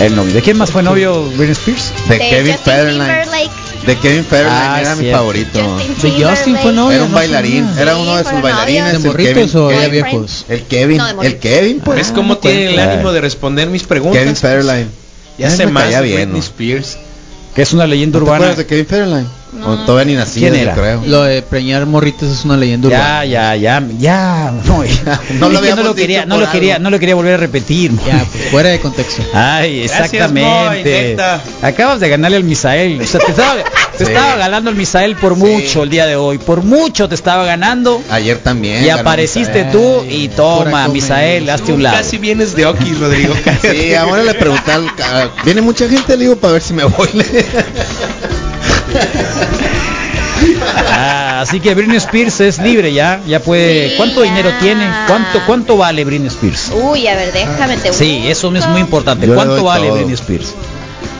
El 0.00 0.14
novio. 0.16 0.32
¿De 0.32 0.40
quién 0.40 0.56
más 0.56 0.70
fue 0.70 0.82
novio 0.82 1.24
Britney 1.30 1.50
Spears? 1.52 1.92
De, 2.08 2.18
De 2.18 2.30
Kevin 2.30 2.56
Federline. 2.64 3.26
De 3.86 3.96
Kevin 3.96 4.24
Federline 4.24 4.54
Ah, 4.56 4.80
era 4.80 4.94
mi 4.94 5.02
cierto. 5.04 5.18
favorito. 5.18 5.78
Justin 5.78 6.18
De 6.18 6.24
Justin 6.24 6.56
fue 6.58 6.72
novio. 6.72 6.96
Era 6.96 7.04
un 7.04 7.10
no 7.10 7.16
bailarín, 7.16 7.66
sabía. 7.66 7.82
era 7.82 7.96
uno 7.96 8.16
de 8.16 8.24
sus 8.24 8.42
bailarines. 8.42 8.84
¿De 8.92 8.96
el 8.98 9.04
morritos 9.04 9.34
Kevin, 9.34 9.56
o 9.56 9.70
ya 9.72 9.88
viejos? 9.88 10.44
El 10.48 10.62
Kevin, 10.64 10.96
No, 10.98 11.22
el. 11.22 11.38
Kevin, 11.38 11.80
pues. 11.80 11.96
¿Ves 11.98 12.12
cómo 12.12 12.34
no 12.34 12.38
tiene 12.38 12.74
el 12.74 12.78
ánimo 12.78 13.12
de 13.12 13.20
responder 13.22 13.68
mis 13.68 13.82
preguntas? 13.84 14.20
Kevin 14.20 14.36
Federline. 14.36 14.88
Ya 15.38 15.48
sé 15.50 15.64
me 15.66 15.72
más 15.72 15.84
caía 15.84 16.00
bien, 16.02 16.16
Britney 16.30 16.32
¿no? 16.40 16.44
Spears. 16.44 16.98
Que 17.54 17.62
es 17.62 17.72
una 17.72 17.86
leyenda 17.86 18.18
¿No 18.18 18.24
te 18.24 18.30
urbana. 18.30 18.44
acuerdas 18.44 18.58
de 18.58 18.66
Kevin 18.66 18.86
Federline? 19.50 19.82
O 19.82 19.84
todavía 19.86 20.16
ni 20.24 20.30
¿Quién 20.32 20.54
era? 20.54 20.74
creo. 20.74 21.02
Lo 21.06 21.22
de 21.24 21.42
preñar 21.42 21.86
morritos 21.86 22.30
es 22.30 22.44
una 22.44 22.56
leyenda 22.56 22.88
Ya, 22.88 22.96
urbana. 22.98 23.24
ya, 23.26 23.56
ya, 23.56 23.82
ya. 23.98 24.52
No, 24.66 24.84
ya. 24.84 25.20
No 25.38 25.48
lo 25.48 25.54
Es 25.56 25.60
que 25.62 25.70
habíamos 25.70 25.84
lo 25.84 25.94
quería, 25.94 26.26
no 26.26 26.38
lo 26.38 26.50
quería, 26.50 26.78
no 26.78 26.90
lo 26.90 26.98
quería 26.98 27.14
volver 27.14 27.34
a 27.34 27.36
repetir. 27.38 27.92
Ya, 28.06 28.24
pues, 28.30 28.44
fuera 28.50 28.68
de 28.70 28.80
contexto. 28.80 29.22
Ay, 29.34 29.80
Gracias, 29.80 30.12
exactamente. 30.12 31.16
Acabas 31.62 32.00
de 32.00 32.08
ganarle 32.08 32.36
al 32.36 32.44
Misael. 32.44 33.00
O 33.00 33.06
sea, 33.06 33.20
te 33.20 33.30
estaba, 33.30 33.54
te 33.56 33.64
Sí. 34.04 34.12
estaba 34.12 34.36
ganando 34.36 34.70
el 34.70 34.76
Misael 34.76 35.14
por 35.16 35.34
Sí. 35.34 35.40
mucho 35.40 35.82
el 35.82 35.90
día 35.90 36.06
de 36.06 36.16
hoy. 36.16 36.38
Por 36.38 36.62
mucho 36.62 37.08
te 37.08 37.14
estaba 37.14 37.44
ganando. 37.44 38.02
Ayer 38.10 38.38
también. 38.38 38.84
Y 38.84 38.88
apareciste 38.88 39.64
Misael. 39.64 39.72
tú 39.72 40.04
y 40.08 40.28
toma. 40.28 40.88
Misael, 40.88 41.48
hazte 41.50 41.72
un 41.72 41.82
lado. 41.82 41.96
Casi 41.98 42.16
vienes 42.18 42.54
de 42.54 42.66
Oki, 42.66 42.92
Rodrigo. 42.94 43.34
Sí, 43.60 43.94
ahora 43.94 44.22
le 44.22 44.34
pregunté 44.34 44.72
al 44.72 44.94
ca- 44.94 45.30
Viene 45.44 45.60
mucha 45.60 45.88
gente, 45.88 46.16
le 46.16 46.24
digo, 46.24 46.36
para 46.36 46.54
ver 46.54 46.62
si 46.62 46.72
me 46.72 46.84
voy. 46.84 47.08
Ah, 50.92 51.40
así 51.42 51.60
que 51.60 51.74
Britney 51.74 51.96
Spears 51.98 52.40
es 52.40 52.58
libre 52.58 52.92
ya, 52.92 53.20
ya 53.26 53.40
puede. 53.40 53.90
Sí, 53.90 53.94
¿Cuánto 53.96 54.24
ya. 54.24 54.30
dinero 54.30 54.50
tiene? 54.60 54.88
¿Cuánto 55.06 55.40
cuánto 55.46 55.76
vale 55.76 56.04
Britney 56.04 56.28
Spears? 56.28 56.70
Uy, 56.74 57.06
a 57.06 57.16
ver, 57.16 57.32
déjame 57.32 57.76
te 57.76 57.92
Sí, 57.92 58.22
eso 58.26 58.54
es 58.54 58.66
muy 58.68 58.80
importante. 58.80 59.26
Yo 59.26 59.34
¿Cuánto 59.34 59.62
vale 59.64 59.86
todo. 59.86 59.96
Britney 59.96 60.14
Spears? 60.14 60.54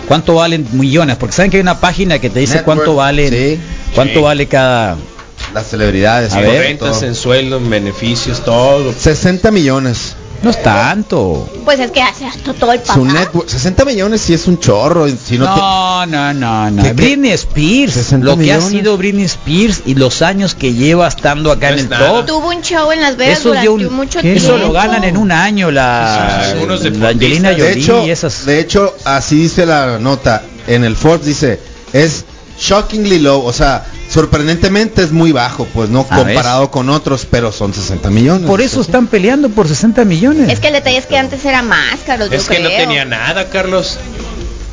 ¿Cuánto 0.09 0.35
valen 0.35 0.67
millones? 0.73 1.17
Porque 1.17 1.35
saben 1.35 1.51
que 1.51 1.59
hay 1.59 1.63
una 1.63 1.79
página 1.81 2.19
que 2.19 2.31
te 2.31 2.41
dice 2.41 2.57
Network, 2.57 2.79
cuánto 2.79 2.95
vale, 2.97 3.29
sí. 3.29 3.61
cuánto 3.95 4.15
Sí. 4.15 4.21
vale 4.21 4.47
cada. 4.47 4.97
Las 5.55 5.67
celebridades. 5.69 6.33
A 6.33 6.41
ver. 6.41 6.61
rentas 6.63 6.99
todo. 6.99 7.09
en 7.09 7.15
sueldo, 7.15 7.57
en 7.59 7.71
beneficios, 7.71 8.45
todo. 8.45 8.93
60 8.93 9.51
millones. 9.51 10.17
No 10.43 10.51
es 10.51 10.63
tanto. 10.63 11.49
Pues 11.67 11.79
es 11.81 11.91
que 11.91 12.01
hace 12.01 12.25
hasta 12.25 12.55
todo 12.55 12.73
el 12.73 12.81
Su 12.81 12.87
papá. 12.87 13.01
network. 13.13 13.47
60 13.49 13.85
millones 13.85 14.23
sí 14.23 14.33
es 14.33 14.47
un 14.49 14.59
chorro. 14.59 15.07
Si 15.09 15.37
no, 15.37 15.45
te- 15.55 15.61
No, 15.61 16.07
no, 16.07 16.33
no, 16.33 16.71
no. 16.71 16.83
¿Qué, 16.83 16.89
qué? 16.89 16.95
Britney 16.95 17.33
Spears, 17.33 17.93
60 17.93 18.25
lo 18.25 18.39
que 18.39 18.51
ha 18.53 18.61
sido 18.63 18.97
Britney 18.97 19.25
Spears 19.27 19.83
y 19.85 19.95
los 19.97 20.23
años 20.23 20.55
que 20.55 20.73
lleva 20.73 21.07
estando 21.09 21.53
acá 21.53 21.67
No 21.69 21.73
en 21.75 21.79
es 21.81 21.85
el 21.85 21.91
nada. 21.91 22.09
top. 22.09 22.27
Tuvo 22.27 22.49
un 22.49 22.63
show 22.63 22.91
en 22.91 23.03
Las 23.03 23.17
Vegas 23.19 23.41
Eso, 23.41 23.49
durante 23.51 23.69
un- 23.69 23.93
mucho 23.95 24.21
¿qué? 24.21 24.33
tiempo. 24.33 24.41
eso 24.43 24.57
lo 24.57 24.73
ganan 24.73 25.05
en 25.05 25.19
un 25.19 25.31
año 25.31 25.71
la, 25.71 26.43
Sí, 26.81 26.89
la. 26.99 27.09
Angelina 27.11 27.51
de 27.51 27.57
Jolie 27.57 27.73
hecho, 27.83 28.07
y 28.07 28.11
esas. 28.11 28.47
de 28.47 28.61
hecho, 28.61 28.95
así 29.05 29.37
dice 29.37 29.67
la 29.67 29.99
nota. 29.99 30.43
En 30.67 30.85
el 30.85 30.97
Forbes 30.97 31.27
dice, 31.27 31.61
es 31.93 32.25
shockingly 32.59 33.19
low. 33.19 33.45
O 33.45 33.53
sea, 33.53 33.85
sorprendentemente 34.11 35.03
es 35.03 35.13
muy 35.13 35.33
bajo, 35.33 35.67
pues 35.73 35.89
no 35.89 36.07
Ah, 36.11 36.17
comparado 36.17 36.71
con 36.71 36.91
otros, 36.91 37.27
pero 37.31 37.53
son 37.53 37.73
60 37.73 38.11
millones. 38.11 38.47
Por 38.49 38.61
eso 38.61 38.81
están 38.81 39.07
peleando 39.07 39.49
por 39.51 39.69
60 39.69 40.05
millones. 40.05 40.49
Es 40.51 40.61
que 40.61 40.69
el 40.69 40.75
detalle 40.75 40.99
es 40.99 41.07
que 41.07 41.17
antes 41.17 41.45
era 41.45 41.63
más, 41.63 42.01
Carlos, 42.07 42.29
Es 42.33 42.45
yo 42.45 42.49
que 42.55 42.59
no 42.61 42.69
creo. 42.69 42.81
tenía 42.81 43.05
nada, 43.05 43.49
Carlos. 43.49 43.99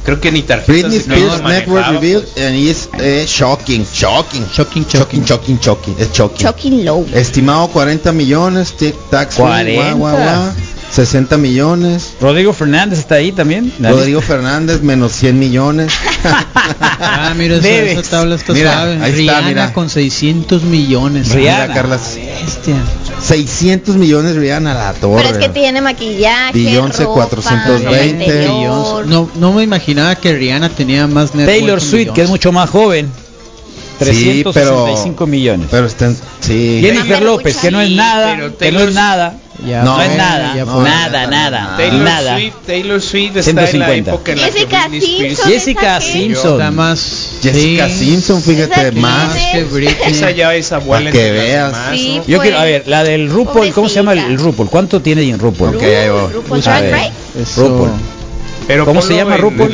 Creo 0.03 0.21
que 0.21 0.31
ni 0.31 0.41
tarjetas 0.41 0.67
Britney 0.67 0.97
Spears 0.99 1.43
Network 1.43 1.85
revealed 1.89 2.23
pues. 2.33 2.45
and 2.45 2.55
is 2.55 2.89
eh, 2.97 3.25
shocking, 3.27 3.85
shocking, 3.93 4.45
Shocking, 4.53 4.85
shocking, 4.88 5.25
shocking, 5.25 5.59
shocking, 5.59 5.95
es 5.99 6.11
shocking. 6.13 6.45
Shocking 6.45 6.85
low. 6.85 7.05
Estimado 7.13 7.67
40 7.67 8.13
millones, 8.13 8.71
tic 8.77 8.95
tac, 9.11 9.33
40. 9.35 10.55
60 10.91 11.38
millones. 11.38 12.13
Rodrigo 12.21 12.53
Fernández 12.53 12.99
está 12.99 13.15
ahí 13.15 13.31
también. 13.31 13.71
Rodrigo 13.79 14.21
Fernández 14.21 14.81
menos 14.81 15.11
100 15.13 15.39
millones. 15.39 15.93
Ah, 16.99 17.33
mira, 17.38 17.57
esa, 17.57 18.01
tabla 18.09 18.35
está 18.35 18.51
Mira, 18.53 18.73
suave. 18.73 18.93
ahí 18.95 19.11
está, 19.11 19.39
Rihanna 19.39 19.47
mira. 19.47 19.73
con 19.73 19.89
600 19.89 20.63
millones. 20.63 21.29
Rihanna. 21.31 21.61
Mira, 21.63 21.73
Carlas. 21.73 22.17
Bestia. 22.43 22.75
600 23.21 23.95
millones 23.95 24.35
Rihanna 24.35 24.73
la 24.73 24.93
torre. 24.93 25.23
Pero 25.23 25.38
es 25.38 25.45
que 25.45 25.49
tiene 25.49 25.81
maquillaje, 25.81 26.53
Beyoncé, 26.53 27.03
ropa, 27.03 27.27
420. 27.27 27.85
ropa 27.85 28.05
interior. 28.05 29.07
No, 29.07 29.29
no 29.35 29.53
me 29.53 29.63
imaginaba 29.63 30.15
que 30.15 30.33
Rihanna 30.33 30.69
tenía 30.69 31.07
más 31.07 31.31
Taylor 31.31 31.81
Swift, 31.81 32.11
que 32.13 32.23
es 32.23 32.29
mucho 32.29 32.51
más 32.51 32.69
joven. 32.69 33.09
Sí, 33.99 34.43
365 34.43 35.25
millones. 35.27 35.67
Pero 35.71 35.87
está 35.87 36.05
en- 36.05 36.17
sí. 36.39 36.79
Jennifer 36.83 37.21
López, 37.21 37.57
que 37.57 37.71
no 37.71 37.81
es 37.81 37.91
nada, 37.91 38.35
Pero 38.35 38.57
que 38.57 38.71
no 38.71 38.79
es 38.81 38.93
nada. 38.93 39.35
Ya 39.65 39.81
No, 39.81 39.97
No, 39.97 40.03
es 40.03 40.15
nada, 40.15 40.53
no, 40.53 40.83
nada, 40.83 41.25
nada, 41.25 41.49
nada. 41.49 41.77
Taylor 41.77 42.01
nada. 42.03 42.35
Swift, 42.37 42.53
Taylor 42.67 43.01
Swift 43.01 43.37
está 43.37 43.65
150. 43.65 43.75
en 43.75 43.79
la 43.79 44.13
época 44.13 44.31
en 44.33 44.41
la 44.41 44.45
que 44.45 44.51
Jessica 44.53 44.89
Simpson. 44.91 45.51
Jessica. 45.51 46.01
Simpson. 46.01 46.51
Está 46.53 46.71
más 46.71 47.29
Jessica 47.41 47.89
sí, 47.89 47.95
Simpson, 48.05 48.41
fíjate, 48.43 48.81
Esa 48.89 48.91
más. 48.99 49.33
que? 49.35 49.63
Britney. 49.63 50.11
Esa 50.11 50.29
ya 50.29 50.53
es 50.53 50.71
abuela 50.71 51.11
que 51.11 51.31
veas. 51.31 51.75
Sí. 51.91 52.21
Yo 52.27 52.39
quiero, 52.39 52.59
a 52.59 52.65
ver, 52.65 52.83
la 52.85 53.03
del 53.03 53.31
RuPaul, 53.31 53.71
¿cómo 53.73 53.89
se 53.89 53.95
llama 53.95 54.13
el, 54.13 54.19
el 54.19 54.37
RuPaul? 54.37 54.69
¿Cuánto 54.69 55.01
tiene 55.01 55.23
en 55.23 55.39
RuPaul? 55.39 55.75
Ok, 55.75 55.81
ahí 55.81 56.09
va. 56.09 56.27
RuPaul. 56.27 56.61
RuPaul. 57.57 57.89
Pero 58.68 58.84
¿Cómo 58.86 59.01
se 59.01 59.15
llama 59.15 59.38
RuPaul? 59.38 59.74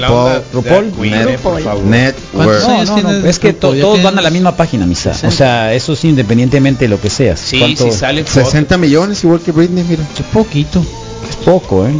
RuPaul. 0.53 0.63
drag 0.63 0.91
queen, 0.93 1.13
por 1.41 1.53
RuPaul. 1.53 1.63
favor. 1.63 1.83
Net 1.83 2.15
¿Cuántos 2.31 2.55
worth. 2.63 2.67
No, 2.67 2.75
años 2.75 2.89
no, 2.89 2.95
tiene 2.95 3.19
no, 3.19 3.27
es 3.27 3.39
que 3.39 3.53
to- 3.53 3.73
todos 3.73 4.03
van 4.03 4.19
a 4.19 4.21
la 4.21 4.29
misma 4.29 4.55
página, 4.55 4.85
misa. 4.85 5.09
O 5.09 5.13
60. 5.13 5.35
sea, 5.35 5.73
eso 5.73 5.93
es 5.93 6.05
independientemente 6.05 6.85
de 6.85 6.89
lo 6.89 7.01
que 7.01 7.09
seas. 7.09 7.39
Sí, 7.39 7.75
si 7.75 7.91
sale 7.91 8.23
foto. 8.23 8.45
60 8.45 8.77
millones, 8.77 9.23
igual 9.23 9.39
que 9.39 9.51
Britney, 9.51 9.83
mira. 9.83 10.03
Es 10.15 10.21
poquito. 10.31 10.85
Es 11.27 11.35
poco, 11.37 11.87
¿eh? 11.87 11.91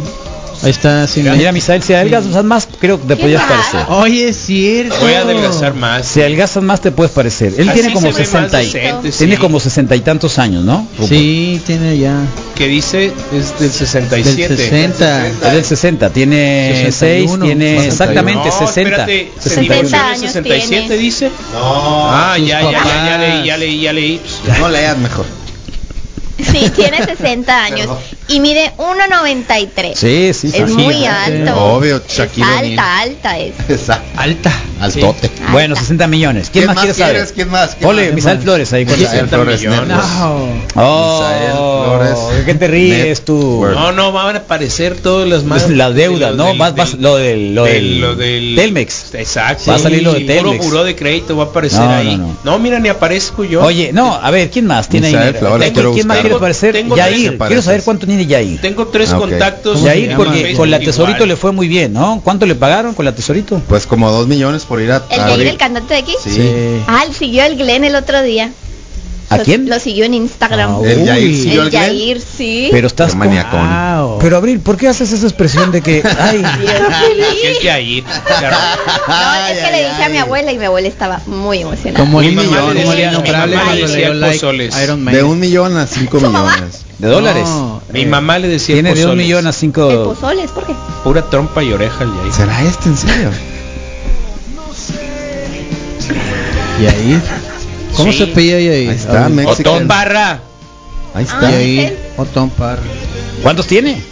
Ahí 0.64 0.70
está. 0.70 1.06
sin 1.06 1.30
Mira, 1.30 1.52
Misael, 1.52 1.82
si 1.82 1.92
adelgazas 1.92 2.42
más, 2.44 2.66
creo 2.80 3.00
que 3.00 3.14
te 3.14 3.20
¿Qué 3.20 3.36
más? 3.36 3.46
parecer. 3.46 3.86
Oye, 3.90 4.28
es 4.28 4.36
cierto. 4.36 4.96
Voy 5.00 5.12
a 5.12 5.20
adelgazar 5.20 5.74
más. 5.74 6.06
Si 6.06 6.20
adelgazas 6.20 6.62
más, 6.62 6.80
te 6.80 6.90
puedes 6.90 7.12
parecer. 7.12 7.54
Él 7.58 7.68
Así 7.68 7.80
tiene 7.80 7.94
como 7.94 8.12
se 8.12 8.12
ve 8.12 8.18
más 8.18 8.28
60 8.28 8.62
y, 8.62 8.66
decente, 8.66 9.10
tiene 9.12 9.34
sí. 9.34 9.40
como 9.40 9.60
60 9.60 9.96
y 9.96 10.00
tantos 10.00 10.38
años, 10.38 10.64
¿no? 10.64 10.86
Sí, 11.06 11.60
tiene 11.66 11.98
ya. 11.98 12.16
que 12.54 12.66
dice 12.66 13.12
es 13.32 13.58
del 13.58 13.70
Del 13.70 13.72
67. 13.72 14.56
60. 14.56 15.26
Es 15.28 15.40
del 15.52 15.64
60, 15.64 16.10
tiene 16.10 16.70
6, 16.84 16.94
61, 16.94 17.44
tiene 17.44 17.64
61. 17.82 17.88
exactamente 17.88 18.48
no, 18.48 18.66
60. 18.66 18.80
espérate, 18.80 19.32
61. 19.40 19.88
60 19.88 20.08
años 20.08 20.32
67 20.32 20.68
tiene. 20.68 20.96
dice. 20.96 21.30
No. 21.52 22.10
Ah, 22.10 22.38
ya, 22.38 22.62
ya, 22.62 22.70
ya, 22.72 23.06
ya 23.06 23.18
leí, 23.18 23.46
ya 23.46 23.56
leí, 23.56 23.80
ya 23.82 23.92
leí. 23.92 24.20
No 24.58 24.68
leas 24.68 24.96
mejor. 24.98 25.26
Sí, 26.36 26.70
tiene 26.74 27.04
60 27.04 27.64
años 27.64 27.88
y 28.28 28.40
mide 28.40 28.72
1.93. 28.78 29.94
Sí, 29.94 30.30
sí, 30.32 30.50
sí. 30.50 30.56
Es 30.56 30.70
sí. 30.70 30.76
muy 30.76 31.04
alto. 31.06 31.56
Obvio, 31.74 31.96
Es 31.96 32.16
Shaquille 32.16 32.46
O'Neal. 32.46 32.78
alta, 32.78 33.00
alta 33.00 33.38
es. 33.38 33.54
Exacto. 33.68 34.04
Alta. 34.16 34.52
Altote. 34.80 35.26
Alta. 35.38 35.52
Bueno, 35.52 35.76
60 35.76 36.06
millones. 36.08 36.50
¿Quién, 36.52 36.66
más 36.66 36.78
quiere 36.78 36.94
quieres? 36.94 37.16
saber? 37.28 37.34
¿Quién 37.34 37.48
más? 37.50 37.74
¿Quién 37.76 37.88
Ole, 37.88 38.06
más? 38.06 38.14
Misael 38.14 38.38
Flores 38.40 38.72
ahí 38.72 38.84
con 38.86 38.98
Misael 38.98 39.10
60 39.28 39.36
Flores, 39.36 39.60
millones. 39.60 39.88
No. 39.88 40.46
Misael 40.74 41.52
Oh, 41.56 41.84
Flores. 41.98 42.38
¿de 42.38 42.44
qué 42.44 42.54
te 42.54 42.66
ríes 42.68 43.24
tú? 43.24 43.64
No, 43.74 43.92
no, 43.92 44.12
van 44.12 44.36
a 44.36 44.38
aparecer 44.40 44.96
todas 44.96 45.28
las 45.28 45.44
más. 45.44 45.68
La 45.70 45.90
deuda, 45.90 46.30
de 46.32 46.36
¿no? 46.36 46.46
del- 46.48 46.58
Vas- 46.58 46.74
vas- 46.76 46.92
del- 46.92 47.02
lo 47.02 47.16
del- 47.16 47.54
lo 47.54 47.64
del- 47.64 48.00
lo 48.00 48.14
del- 48.16 48.54
Telmex. 48.56 49.14
Exacto. 49.14 49.64
Va 49.70 49.76
a 49.76 49.78
salir 49.78 50.02
lo 50.02 50.12
de 50.12 50.18
El 50.20 50.26
puro 50.26 50.50
Telmex. 50.50 50.64
buró 50.64 50.84
de 50.84 50.96
crédito 50.96 51.36
va 51.36 51.44
a 51.44 51.46
aparecer 51.46 51.80
No, 51.80 51.90
ahí. 51.90 52.20
no, 52.44 52.58
mira, 52.58 52.78
ni 52.78 52.88
aparezco 52.88 53.44
yo. 53.44 53.62
Oye, 53.62 53.92
no, 53.92 54.14
a 54.14 54.30
ver, 54.30 54.50
¿quién 54.50 54.66
más 54.66 54.88
tiene 54.88 55.08
Misael 55.08 55.34
quiero 55.72 55.92
¿Quién 55.92 56.06
más 56.06 56.18
quiere 56.18 56.36
parecer? 56.36 56.72
Tengo 56.74 56.96
Yair. 56.96 57.38
Quiero 57.38 57.62
saber 57.62 57.82
cuánto 57.82 58.06
tiene 58.06 58.13
Yair. 58.22 58.60
Tengo 58.60 58.86
tres 58.88 59.12
Ah, 59.12 59.16
ok. 59.18 59.28
contactos. 59.28 59.72
¿Cómo 59.74 59.86
se 59.86 59.94
Yair, 60.00 60.16
porque 60.16 60.54
con 60.54 60.70
la 60.70 60.76
igual. 60.78 60.84
tesorito 60.84 61.26
le 61.26 61.36
fue 61.36 61.52
muy 61.52 61.68
bien, 61.68 61.92
¿no? 61.92 62.20
¿Cuánto 62.24 62.46
le 62.46 62.54
pagaron 62.54 62.94
con 62.94 63.04
la 63.04 63.14
tesorito? 63.14 63.60
Pues 63.68 63.86
como 63.86 64.10
dos 64.10 64.26
millones 64.26 64.64
por 64.64 64.80
ir 64.80 64.92
a. 64.92 65.02
El 65.10 65.20
Jair, 65.20 65.46
el 65.48 65.56
cantante 65.56 65.94
de 65.94 66.00
aquí. 66.00 66.14
Sí. 66.22 66.80
Ah, 66.86 67.04
él 67.06 67.14
siguió 67.14 67.44
el 67.44 67.56
Glenn 67.56 67.84
el 67.84 67.94
otro 67.96 68.22
día. 68.22 68.52
¿A 69.30 69.38
Lo- 69.38 69.44
quién? 69.44 69.68
Lo 69.68 69.78
siguió 69.80 70.04
en 70.04 70.14
Instagram. 70.14 70.76
Ah, 70.76 70.80
El. 70.86 71.04
Yair 71.70 72.16
el 72.16 72.22
sí. 72.22 72.68
Pero 72.70 72.86
estás 72.86 73.10
con... 73.10 73.20
maniacón. 73.20 73.68
Wow. 73.68 74.18
Pero 74.20 74.36
Abril, 74.36 74.60
¿por 74.60 74.76
qué 74.76 74.88
haces 74.88 75.12
esa 75.12 75.26
expresión 75.26 75.72
de 75.72 75.80
que 75.80 76.02
ay, 76.18 76.42
Que 77.40 77.50
es. 77.52 78.04
Claro. 78.38 78.56
No, 79.08 79.46
es 79.50 79.58
que 79.58 79.70
le 79.72 79.78
dije 79.88 80.04
a 80.04 80.08
mi 80.10 80.18
abuela 80.18 80.52
y 80.52 80.58
mi 80.58 80.64
abuela 80.66 80.88
estaba 80.88 81.20
muy 81.26 81.62
emocionada. 81.62 82.04
Como 82.04 82.20
el, 82.20 82.28
Un 82.28 82.36
millón, 82.36 82.76
el. 82.76 82.84
De 85.12 85.22
un 85.22 85.40
millón 85.40 85.76
a 85.76 85.86
cinco 85.86 86.18
millones. 86.20 86.84
de 86.98 87.08
dólares? 87.08 87.48
No, 87.48 87.82
Mi 87.92 88.02
eh, 88.02 88.06
mamá 88.06 88.38
le 88.38 88.48
decía 88.48 88.74
Tiene 88.76 88.94
de 88.94 89.06
un 89.06 89.16
millón 89.16 89.46
a 89.46 89.50
El 89.50 89.54
cinco. 89.54 90.04
pozoles, 90.04 90.50
¿por 90.50 90.66
qué? 90.66 90.74
Pura 91.02 91.22
trompa 91.30 91.62
y 91.62 91.72
oreja 91.72 92.04
el 92.04 92.14
Yair. 92.14 92.32
¿Será 92.32 92.62
este 92.62 92.88
en 92.90 92.96
serio? 92.96 93.30
Yair. 96.80 97.20
¿Cómo 97.96 98.12
Sí. 98.12 98.18
se 98.18 98.26
pilla 98.28 98.58
Yair? 98.58 98.90
Ahí 98.90 98.96
está, 98.96 99.26
Ah, 99.26 99.28
Mexican. 99.28 99.74
Otón 99.74 99.88
Barra. 99.88 100.40
Ahí 101.14 101.24
está. 101.24 101.38
Ah, 101.46 101.50
Yair. 101.50 101.98
Otón 102.16 102.50
Parra. 102.50 102.82
¿Cuántos 103.42 103.66
tiene? 103.66 104.02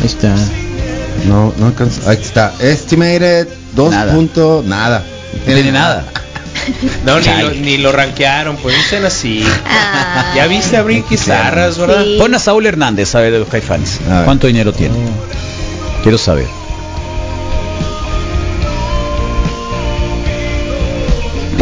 Ahí 0.00 0.06
está. 0.06 0.34
No, 1.26 1.52
no 1.58 1.66
alcanza. 1.66 2.10
Ahí 2.10 2.18
está. 2.20 2.52
Estimated 2.58 3.46
dos 3.74 3.92
Nada. 3.92 4.12
punto 4.12 4.62
nada. 4.66 5.04
No 5.46 5.54
tiene 5.54 5.72
nada. 5.72 6.04
No, 7.04 7.18
ni 7.18 7.26
lo, 7.42 7.50
ni 7.54 7.78
lo 7.78 7.90
rankearon, 7.90 8.56
pues 8.56 8.76
no 8.76 8.82
sean 8.88 9.04
así. 9.04 9.44
Ah. 9.66 10.32
Ya 10.36 10.46
viste 10.46 10.76
a 10.76 10.82
Brinky 10.82 11.16
Zarras, 11.16 11.76
¿verdad? 11.76 12.04
Sí. 12.04 12.16
Pon 12.20 12.32
a 12.36 12.38
Saúl 12.38 12.64
Hernández 12.66 13.12
a 13.16 13.20
ver 13.20 13.32
de 13.32 13.40
los 13.40 13.48
caifanes. 13.48 13.98
¿Cuánto 14.24 14.46
dinero 14.46 14.72
tiene? 14.72 14.94
Quiero 16.04 16.18
saber. 16.18 16.46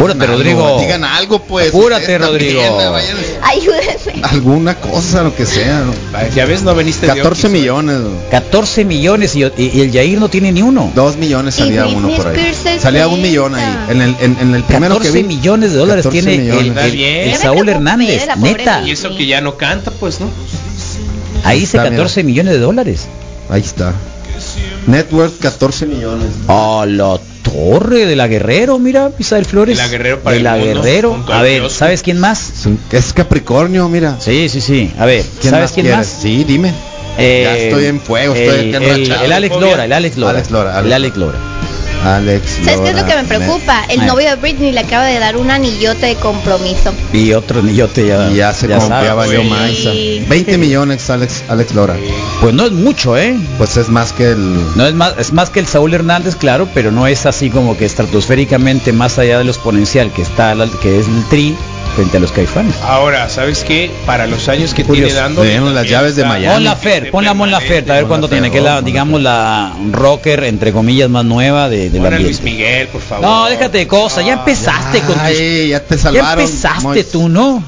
Apúrate, 0.01 0.23
Algo, 0.23 0.33
Rodrigo. 0.37 0.79
Digan 0.79 1.03
algo, 1.03 1.39
pues. 1.43 1.69
Apúrate, 1.69 2.05
también, 2.17 2.21
Rodrigo. 2.21 2.61
Ayúdenme. 3.41 4.21
Alguna 4.23 4.75
cosa, 4.75 5.23
lo 5.23 5.35
que 5.35 5.45
sea. 5.45 5.83
Ya 6.35 6.45
ves, 6.45 6.63
no 6.63 6.73
veniste 6.75 7.05
de 7.07 7.13
14 7.15 7.47
Oquis, 7.47 7.59
millones. 7.59 7.97
14 8.31 8.85
millones 8.85 9.35
y, 9.35 9.43
y- 9.43 9.51
y 9.73 9.81
el 9.81 9.91
Yair 9.91 10.19
no 10.19 10.29
tiene 10.29 10.51
ni 10.51 10.61
uno. 10.61 10.91
Dos 10.95 11.17
millones 11.17 11.55
Y 11.57 11.61
salía 11.61 11.85
uno 11.85 12.09
por 12.15 12.27
ahí. 12.27 12.53
Salía 12.79 13.07
un 13.07 13.15
60. 13.17 13.27
millón 13.27 13.55
ahí. 13.55 13.77
En 13.89 14.01
el, 14.01 14.15
en, 14.19 14.37
en 14.39 14.55
el 14.55 14.63
primero 14.63 14.95
14 14.95 15.11
que 15.13 15.21
vi. 15.27 15.35
millones 15.35 15.71
de 15.71 15.77
dólares 15.77 16.03
14 16.05 16.21
tiene 16.27 16.49
el, 16.49 16.63
millones. 16.65 16.83
el- 16.85 16.99
el 17.01 17.35
Saúl 17.35 17.69
Hernández, 17.69 18.27
de 18.27 18.35
neta. 18.37 18.81
Y 18.85 18.91
eso 18.91 19.15
que 19.15 19.25
ya 19.25 19.41
no 19.41 19.55
canta, 19.57 19.91
pues, 19.91 20.19
¿no? 20.19 20.29
Ahí 21.43 21.67
mira. 21.71 21.83
14 21.89 22.23
millones 22.23 22.53
de 22.53 22.59
dólares. 22.59 23.07
Ahí 23.49 23.61
está. 23.61 23.93
Net 24.87 25.11
worth 25.11 25.39
14 25.39 25.85
millones. 25.85 26.27
A 26.47 26.85
la 26.87 27.19
torre 27.51 28.05
de 28.05 28.15
la 28.15 28.27
Guerrero, 28.27 28.79
mira, 28.79 29.11
Misael 29.17 29.45
Flores. 29.45 29.77
De 29.77 29.83
la 29.83 29.89
Guerrero 29.89 30.19
para 30.19 30.31
De 30.33 30.37
el 30.37 30.43
la 30.43 30.55
mundo, 30.55 30.81
Guerrero. 30.81 31.25
A 31.31 31.41
ver. 31.41 31.69
¿sabes 31.69 32.01
quién 32.01 32.19
más? 32.19 32.51
Es, 32.91 33.13
Capricornio, 33.13 33.87
mira. 33.89 34.15
Sí, 34.19 34.47
sí, 34.49 34.61
sí. 34.61 34.91
A 34.97 35.05
ver, 35.05 35.23
¿Quién 35.39 35.51
¿sabes 35.51 35.63
más 35.65 35.71
quién 35.73 35.85
quieres? 35.85 35.97
más? 36.07 36.17
Sí, 36.21 36.43
dime. 36.43 36.73
Eh, 37.17 37.41
Ya 37.43 37.57
estoy 37.57 37.85
en 37.87 37.99
fuego, 37.99 38.33
estoy 38.33 38.69
el, 38.69 38.75
aquí 38.75 38.85
el, 38.85 39.11
el 39.11 39.31
Alex. 39.33 39.55
Lora, 39.59 39.85
el 39.85 39.93
Alex 39.93 40.17
Lora. 40.17 40.31
Alex 40.37 40.51
Lora, 40.51 40.79
El. 40.79 40.93
Alex 40.93 41.17
Lora. 41.17 41.37
Alex. 42.03 42.59
¿Sabes 42.63 42.79
qué 42.81 42.89
es 42.89 42.95
lo 42.95 43.05
que 43.05 43.15
me 43.15 43.23
preocupa? 43.23 43.83
El 43.89 44.01
Ay. 44.01 44.07
novio 44.07 44.29
de 44.29 44.35
Britney 44.35 44.71
le 44.71 44.79
acaba 44.81 45.05
de 45.05 45.19
dar 45.19 45.37
un 45.37 45.51
anillote 45.51 46.05
de 46.07 46.15
compromiso. 46.15 46.93
Y 47.13 47.33
otro 47.33 47.61
niñote 47.61 48.07
ya. 48.07 48.29
Y 48.31 48.35
ya 48.35 48.53
se 48.53 48.67
ya 48.67 48.77
valió 49.13 49.41
Sí. 49.41 49.47
más. 49.49 50.27
20 50.29 50.57
millones 50.57 51.09
Alex, 51.09 51.43
Alex 51.49 51.73
Lora. 51.73 51.95
Pues 52.41 52.53
no 52.53 52.65
es 52.65 52.71
mucho, 52.71 53.17
¿eh? 53.17 53.37
Pues 53.57 53.77
es 53.77 53.89
más 53.89 54.13
que 54.13 54.31
el... 54.31 54.75
No 54.75 54.85
es 54.85 54.93
más, 54.93 55.13
es 55.17 55.33
más 55.33 55.49
que 55.49 55.59
el 55.59 55.67
Saúl 55.67 55.93
Hernández, 55.93 56.35
claro, 56.35 56.67
pero 56.73 56.91
no 56.91 57.07
es 57.07 57.25
así 57.25 57.49
como 57.49 57.77
que 57.77 57.85
estratosféricamente 57.85 58.91
más 58.93 59.17
allá 59.19 59.37
de 59.37 59.43
lo 59.43 59.51
exponencial 59.51 60.11
que 60.11 60.21
está, 60.21 60.55
que 60.81 60.99
es 60.99 61.07
el 61.07 61.23
tri 61.29 61.55
frente 61.95 62.17
a 62.17 62.19
los 62.19 62.31
caifanes. 62.31 62.75
Ahora, 62.83 63.29
¿sabes 63.29 63.63
qué? 63.63 63.91
Para 64.05 64.27
los 64.27 64.47
años 64.49 64.73
que 64.73 64.83
Curioso. 64.83 65.07
tiene 65.07 65.21
dando. 65.21 65.41
Tenemos 65.41 65.73
las 65.73 65.87
llaves 65.89 66.15
de 66.15 66.23
Miami. 66.25 66.53
Mon 66.55 66.63
Lafer, 66.63 67.11
pon 67.11 67.25
la 67.25 67.33
Mon 67.33 67.51
Laferte, 67.51 67.91
a 67.91 67.95
ver 67.95 68.05
cuándo 68.05 68.27
tiene, 68.29 68.49
que 68.51 68.57
es 68.59 68.63
la, 68.63 68.81
digamos, 68.81 69.21
la 69.21 69.73
rocker, 69.91 70.43
entre 70.45 70.71
comillas, 70.71 71.09
más 71.09 71.25
nueva 71.25 71.69
de, 71.69 71.89
Luis. 71.89 72.41
Miguel, 72.41 72.87
por 72.87 73.01
favor. 73.01 73.25
No, 73.25 73.45
déjate 73.47 73.79
de 73.79 73.87
cosas, 73.87 74.25
ya 74.25 74.33
empezaste 74.33 74.99
con 75.01 75.13
tus... 75.13 75.21
Ay, 75.23 75.69
ya 75.69 75.79
te 75.81 75.95
Ya 75.95 76.01
salvaron. 76.01 76.43
empezaste 76.45 76.81
Mois. 76.83 77.11
tú, 77.11 77.29
¿no? 77.29 77.63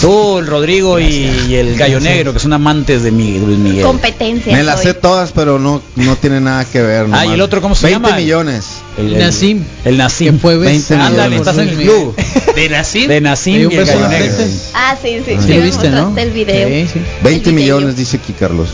Tú, 0.00 0.38
el 0.38 0.46
Rodrigo 0.46 0.98
y, 0.98 1.04
y 1.48 1.54
el 1.54 1.76
Gallo 1.76 2.00
Negro, 2.00 2.32
que 2.32 2.38
son 2.38 2.52
amantes 2.54 3.02
de 3.02 3.10
mi- 3.10 3.38
Luis 3.38 3.58
Miguel. 3.58 3.84
Competencia. 3.84 4.56
Me 4.56 4.62
las 4.62 4.80
sé 4.82 4.94
todas, 4.94 5.32
pero 5.32 5.58
no, 5.58 5.82
no 5.96 6.16
tiene 6.16 6.40
nada 6.40 6.64
que 6.64 6.80
ver. 6.80 7.00
Ah, 7.00 7.04
nomás. 7.04 7.26
¿y 7.26 7.32
el 7.32 7.40
otro 7.42 7.60
cómo 7.60 7.74
se 7.74 7.88
20 7.88 8.02
llama? 8.08 8.16
millones. 8.18 8.66
El. 8.98 9.14
El 9.14 9.96
Nassim. 9.96 10.34
Que 10.34 10.38
fue 10.38 10.56
20 10.56 10.78
besado 10.94 11.02
Ándale, 11.08 11.36
por 11.38 11.48
estás 11.48 11.62
en 11.62 11.68
el 11.70 11.76
club. 11.76 12.14
De 12.56 12.68
Nacir. 12.68 13.08
De 13.08 13.14
Hay 13.14 13.62
y 13.62 13.64
un 13.66 13.72
el 13.72 13.78
Gallo 13.78 13.86
personaje. 13.86 14.20
Negro. 14.20 14.44
Ah, 14.74 14.96
sí, 15.00 15.08
sí. 15.24 15.32
Ah, 15.34 15.40
sí, 15.40 15.46
Sí, 15.46 15.54
lo 15.58 15.64
viste, 15.64 15.90
¿no? 15.90 16.14
el 16.18 16.30
video. 16.30 16.68
Sí, 16.68 16.86
sí. 16.92 17.00
20 17.24 17.48
El 17.50 17.56
video. 17.56 17.76
millones, 17.76 17.96
dice 17.96 18.18
aquí 18.18 18.32
Carlos. 18.34 18.68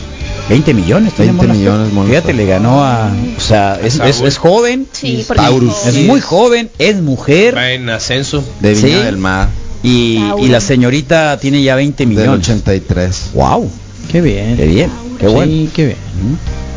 20 0.49 0.73
millones. 0.73 1.13
tiene 1.13 1.31
20 1.31 1.37
Mon 1.37 1.47
Laferte. 1.47 1.57
millones, 1.59 1.93
Mon 1.93 2.07
Fíjate, 2.07 2.33
le 2.33 2.45
ganó 2.45 2.83
a... 2.83 3.09
O 3.37 3.39
sea, 3.39 3.79
es, 3.81 3.99
es, 3.99 4.19
es 4.21 4.37
joven, 4.37 4.87
Sí, 4.91 5.25
Taurus. 5.35 5.85
es 5.85 5.95
muy 6.07 6.19
joven, 6.21 6.69
es 6.79 6.97
mujer. 7.01 7.55
Va 7.55 7.71
en 7.71 7.89
ascenso. 7.89 8.43
De 8.59 8.73
Viña 8.73 8.81
Sí. 8.99 9.03
del 9.05 9.17
Mar. 9.17 9.47
Y, 9.83 10.19
y 10.41 10.47
la 10.49 10.59
señorita 10.59 11.39
tiene 11.39 11.61
ya 11.63 11.75
20 11.75 12.05
Del 12.05 12.07
millones. 12.09 12.49
83. 12.49 13.29
Wow, 13.35 13.69
Qué 14.11 14.19
bien. 14.19 14.57
qué 14.57 14.65
bien, 14.65 14.89
qué 15.19 15.27
Sí, 15.27 15.33
bueno. 15.33 15.69
qué 15.73 15.85
bien. 15.85 15.97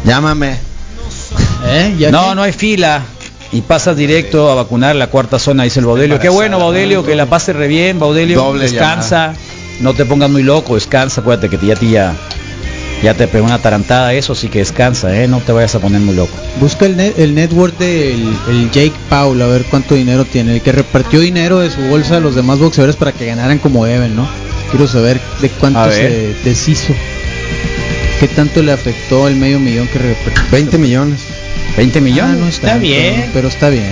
Llámame. 0.05 0.57
¿Eh? 1.67 1.95
¿Ya 1.99 2.11
No, 2.13 2.29
qué? 2.29 2.35
no 2.37 2.43
hay 2.43 2.53
fila. 2.53 3.03
Y 3.53 3.61
pasas 3.61 3.97
directo 3.97 4.51
a 4.51 4.55
vacunar 4.55 4.97
la 4.97 5.09
cuarta 5.09 5.39
zona, 5.39 5.65
dice 5.65 5.81
el 5.81 5.87
Baudelio. 5.87 6.19
Qué 6.19 6.29
bueno, 6.31 6.59
Baudelio, 6.59 7.05
que 7.05 7.15
la 7.15 7.27
pase 7.27 7.53
re 7.53 7.69
bien, 7.69 7.99
Baudelio. 7.99 8.39
Doble 8.41 8.65
descansa, 8.65 9.35
no 9.81 9.93
te 9.95 10.05
pongas 10.07 10.31
muy 10.31 10.43
loco, 10.43 10.75
descansa, 10.75 11.21
acuérdate 11.21 11.51
que 11.51 11.59
ya 11.67 11.75
ya, 11.79 12.15
ya 13.03 13.13
te 13.15 13.29
pegó 13.29 13.45
una 13.45 13.59
tarantada 13.59 14.15
eso, 14.15 14.35
sí 14.35 14.49
que 14.49 14.61
descansa, 14.61 15.15
eh, 15.21 15.29
no 15.29 15.41
te 15.41 15.53
vayas 15.53 15.75
a 15.75 15.81
poner 15.81 16.01
muy 16.01 16.15
loco. 16.15 16.33
Busca 16.61 16.87
el, 16.87 16.97
net- 16.97 17.15
el 17.19 17.35
network 17.35 17.77
del 17.77 18.27
el 18.49 18.71
Jake 18.71 18.95
Paul, 19.11 19.43
a 19.43 19.47
ver 19.49 19.65
cuánto 19.69 19.95
dinero 19.97 20.25
tiene. 20.25 20.55
El 20.55 20.63
que 20.63 20.73
repartió 20.73 21.21
dinero 21.21 21.59
de 21.59 21.71
su 21.71 21.81
bolsa 21.83 22.17
a 22.17 22.21
los 22.21 22.35
demás 22.35 22.59
boxeadores 22.59 22.97
para 22.97 23.13
que 23.13 23.27
ganaran 23.27 23.59
como 23.59 23.85
deben, 23.85 24.17
¿no? 24.17 24.27
Quiero 24.71 24.89
saber 24.89 25.21
de 25.43 25.51
cuánto 25.51 25.81
se 25.93 26.35
deshizo. 26.43 26.95
¿Qué 28.19 28.29
tanto 28.29 28.63
le 28.63 28.73
afectó 28.73 29.29
el 29.29 29.37
medio 29.37 29.59
millón 29.59 29.89
que 29.89 29.99
repartió? 29.99 30.43
20 30.53 30.79
millones. 30.79 31.21
20 31.77 31.99
Ah, 31.99 32.03
millones. 32.03 32.37
no 32.41 32.49
Está 32.49 32.67
tanto, 32.69 32.83
bien. 32.87 33.31
Pero 33.33 33.49
está 33.49 33.69
bien. 33.69 33.91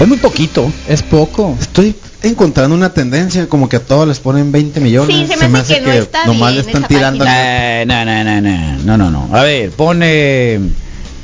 Es 0.00 0.08
muy 0.08 0.18
poquito. 0.18 0.70
Es 0.88 1.02
poco. 1.02 1.56
Estoy 1.60 1.94
encontrando 2.22 2.74
una 2.74 2.92
tendencia 2.92 3.46
como 3.48 3.68
que 3.68 3.76
a 3.76 3.80
todos 3.80 4.06
les 4.08 4.18
ponen 4.18 4.50
20 4.52 4.80
millones. 4.80 5.14
Sí, 5.16 5.26
se 5.38 5.48
me 5.48 5.58
hace 5.58 5.74
que 5.76 5.80
no 5.86 5.92
está 5.92 6.26
nomás 6.26 6.52
bien 6.52 6.64
le 6.64 6.70
están 6.72 6.88
tirando. 6.88 7.24
página. 7.24 7.84
No, 7.84 8.04
no, 8.04 8.24
no, 8.24 8.40
no, 8.40 8.96
no, 8.96 8.96
no, 8.96 9.10
no. 9.28 9.36
A 9.36 9.42
ver, 9.42 9.70
pone 9.70 10.58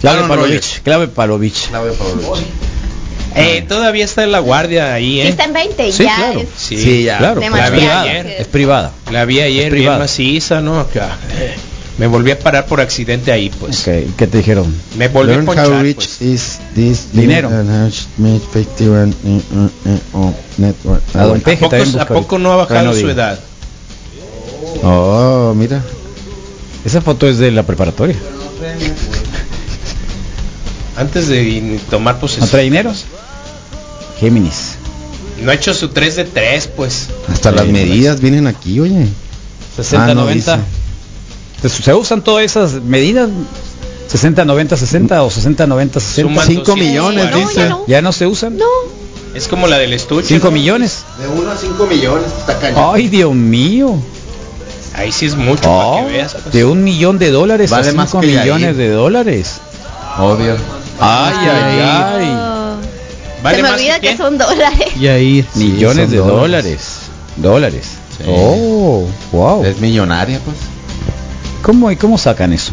Clave 0.00 0.16
Aaron 0.18 0.28
Palovich, 0.28 0.50
Rodgers. 0.52 0.80
Clave 0.82 1.06
Palovich. 1.08 1.68
Eh, 3.38 3.64
todavía 3.68 4.04
está 4.06 4.24
en 4.24 4.32
la 4.32 4.38
guardia 4.38 4.94
ahí, 4.94 5.12
Sí, 5.16 5.20
¿eh? 5.20 5.28
está 5.28 5.44
en 5.44 5.52
20, 5.52 5.92
Sí, 5.92 6.04
ya 6.04 6.16
claro. 6.16 6.40
es. 6.40 6.48
Sí, 6.56 6.78
Sí, 6.78 7.02
ya. 7.04 7.18
Claro, 7.18 7.42
es 7.42 7.50
la 7.50 7.68
vi 7.70 7.78
privada, 7.78 8.00
ayer. 8.02 8.26
es 8.38 8.46
privada. 8.46 8.92
La 9.12 9.24
vi 9.26 9.40
ayer 9.40 9.64
bien 9.64 9.70
privada. 9.70 9.98
maciza, 9.98 10.62
¿no? 10.62 10.80
Acá. 10.80 11.18
Me 11.98 12.06
volví 12.06 12.30
a 12.30 12.38
parar 12.38 12.66
por 12.66 12.80
accidente 12.80 13.32
ahí, 13.32 13.48
pues. 13.48 13.80
Ok, 13.88 14.14
¿qué 14.18 14.26
te 14.26 14.38
dijeron? 14.38 14.66
Me 14.98 15.08
volví 15.08 15.30
a 15.30 15.34
Learn 15.36 15.46
ponchar, 15.46 15.66
how 15.68 15.80
rich 15.80 15.94
pues. 15.96 16.20
is 16.22 16.58
this 16.74 17.06
Dinero. 17.12 17.48
and 17.48 17.70
how 17.70 17.84
much 17.86 18.06
made 18.18 18.40
51 18.52 19.14
in, 19.24 19.42
uh, 19.52 19.88
uh, 19.88 20.26
uh, 20.26 20.32
network. 20.58 21.02
A 21.14 21.22
don 21.24 21.38
Ah, 21.38 21.42
Peje 21.42 21.64
¿A 21.64 22.06
poco, 22.06 22.36
¿A 22.36 22.38
no 22.38 22.52
ha 22.52 22.56
bajado 22.56 22.92
su 22.92 23.08
edad? 23.08 23.38
Oh, 24.82 25.54
mira. 25.56 25.82
Esa 26.84 27.00
foto 27.00 27.26
es 27.28 27.38
de 27.38 27.50
la 27.50 27.62
preparatoria. 27.62 28.16
Antes 30.96 31.28
de 31.28 31.80
tomar 31.90 32.14
¿No 32.16 32.20
posesión. 32.20 32.48
trae 32.48 32.64
dinero? 32.64 32.92
Géminis. 34.20 34.74
No 35.42 35.50
ha 35.50 35.54
hecho 35.54 35.74
su 35.74 35.88
3 35.88 36.16
de 36.16 36.24
3, 36.24 36.68
pues. 36.76 37.08
Hasta 37.32 37.50
Sí, 37.50 37.56
las 37.56 37.66
no 37.66 37.72
medidas 37.72 38.20
vienen 38.20 38.46
aquí, 38.46 38.80
oye. 38.80 39.06
60, 39.76 40.04
Ah, 40.04 40.14
no 40.14 40.22
90. 40.22 40.56
dice. 40.56 40.66
¿Se, 41.68 41.82
se 41.82 41.94
usan 41.94 42.22
todas 42.22 42.44
esas 42.44 42.72
medidas? 42.82 43.28
60, 44.08 44.44
90, 44.44 44.76
60 44.76 45.22
o 45.24 45.30
60, 45.30 45.66
90, 45.66 46.00
60. 46.00 46.22
Suman 46.30 46.46
Cinco 46.46 46.62
240. 46.76 46.84
millones, 46.84 47.30
No, 47.30 47.38
dice. 47.38 47.54
ya 47.60 47.68
no. 47.68 47.84
¿Ya 47.86 48.02
no 48.02 48.12
se 48.12 48.26
usan? 48.26 48.56
No. 48.56 48.64
Es 49.34 49.48
como 49.48 49.66
la 49.66 49.78
del 49.78 49.92
estuche. 49.92 50.28
5 50.28 50.46
¿no? 50.46 50.50
millones. 50.52 51.04
De 51.18 51.26
1 51.28 51.50
a 51.50 51.56
5 51.56 51.86
millones 51.86 52.26
está 52.38 52.58
cañón. 52.58 52.90
Ay, 52.94 53.08
Dios 53.08 53.34
mío. 53.34 53.96
Ahí 54.94 55.12
sí 55.12 55.26
es 55.26 55.34
mucho 55.34 55.60
Oh, 55.70 55.94
para 55.96 56.06
que 56.06 56.12
veas. 56.12 56.32
pues. 56.34 56.54
de 56.54 56.64
un 56.64 56.82
millón 56.84 57.18
de 57.18 57.30
dólares 57.30 57.68
Vale 57.70 57.90
a 57.90 57.92
más 57.92 58.10
5 58.10 58.20
que 58.22 58.32
Yair. 58.32 58.40
millones 58.44 58.76
de 58.78 58.88
dólares. 58.90 59.56
Obvio. 60.18 60.56
Ay, 61.00 61.34
ay, 61.38 61.80
ay. 61.82 62.28
Oh. 62.34 62.76
¿Vale 63.42 63.56
Se 63.58 63.62
me 63.62 63.70
olvida 63.70 64.00
que 64.00 64.08
que, 64.12 64.16
son 64.16 64.38
dólares. 64.38 64.96
Y 64.98 65.06
ahí. 65.08 65.44
Millones 65.56 66.10
de 66.10 66.16
dólares. 66.18 67.00
dólares. 67.36 67.82
Dólares. 67.82 67.86
Sí. 68.16 68.24
Oh, 68.28 69.06
wow. 69.32 69.64
Es 69.64 69.78
millonaria, 69.80 70.40
pues. 70.44 70.56
¿Cómo, 71.62 71.90
y 71.90 71.96
¿Cómo 71.96 72.18
sacan 72.18 72.52
eso? 72.52 72.72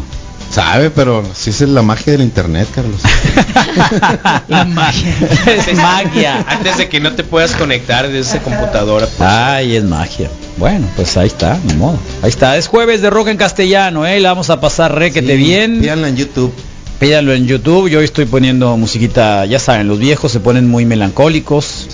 Sabe, 0.50 0.90
pero 0.90 1.24
sí 1.34 1.50
es 1.50 1.60
la 1.62 1.82
magia 1.82 2.12
del 2.12 2.22
internet, 2.22 2.68
Carlos. 2.72 3.00
La 4.48 4.64
magia. 4.64 5.12
es 5.46 5.74
magia. 5.74 6.44
Antes 6.46 6.78
de 6.78 6.88
que 6.88 7.00
no 7.00 7.12
te 7.14 7.24
puedas 7.24 7.56
conectar 7.56 8.08
de 8.08 8.20
esa 8.20 8.38
computadora. 8.40 9.06
pues. 9.06 9.20
Ay, 9.28 9.74
es 9.74 9.82
magia. 9.84 10.30
Bueno, 10.56 10.86
pues 10.94 11.16
ahí 11.16 11.26
está, 11.26 11.58
ni 11.64 11.74
modo. 11.74 11.98
Ahí 12.22 12.28
está, 12.28 12.56
es 12.56 12.68
jueves 12.68 13.02
de 13.02 13.10
rock 13.10 13.28
en 13.28 13.36
castellano, 13.36 14.06
¿eh? 14.06 14.20
La 14.20 14.28
vamos 14.28 14.50
a 14.50 14.60
pasar 14.60 14.94
requete 14.94 15.32
Sí, 15.36 15.42
bien. 15.42 15.80
Pídanla 15.80 16.08
en 16.08 16.16
YouTube. 16.16 16.52
Pídanlo 17.00 17.34
en 17.34 17.46
YouTube. 17.46 17.88
Yo 17.88 17.98
hoy 17.98 18.04
estoy 18.04 18.26
poniendo 18.26 18.76
musiquita, 18.76 19.46
ya 19.46 19.58
saben, 19.58 19.88
los 19.88 19.98
viejos 19.98 20.30
se 20.30 20.38
ponen 20.38 20.68
muy 20.68 20.84
melancólicos. 20.84 21.88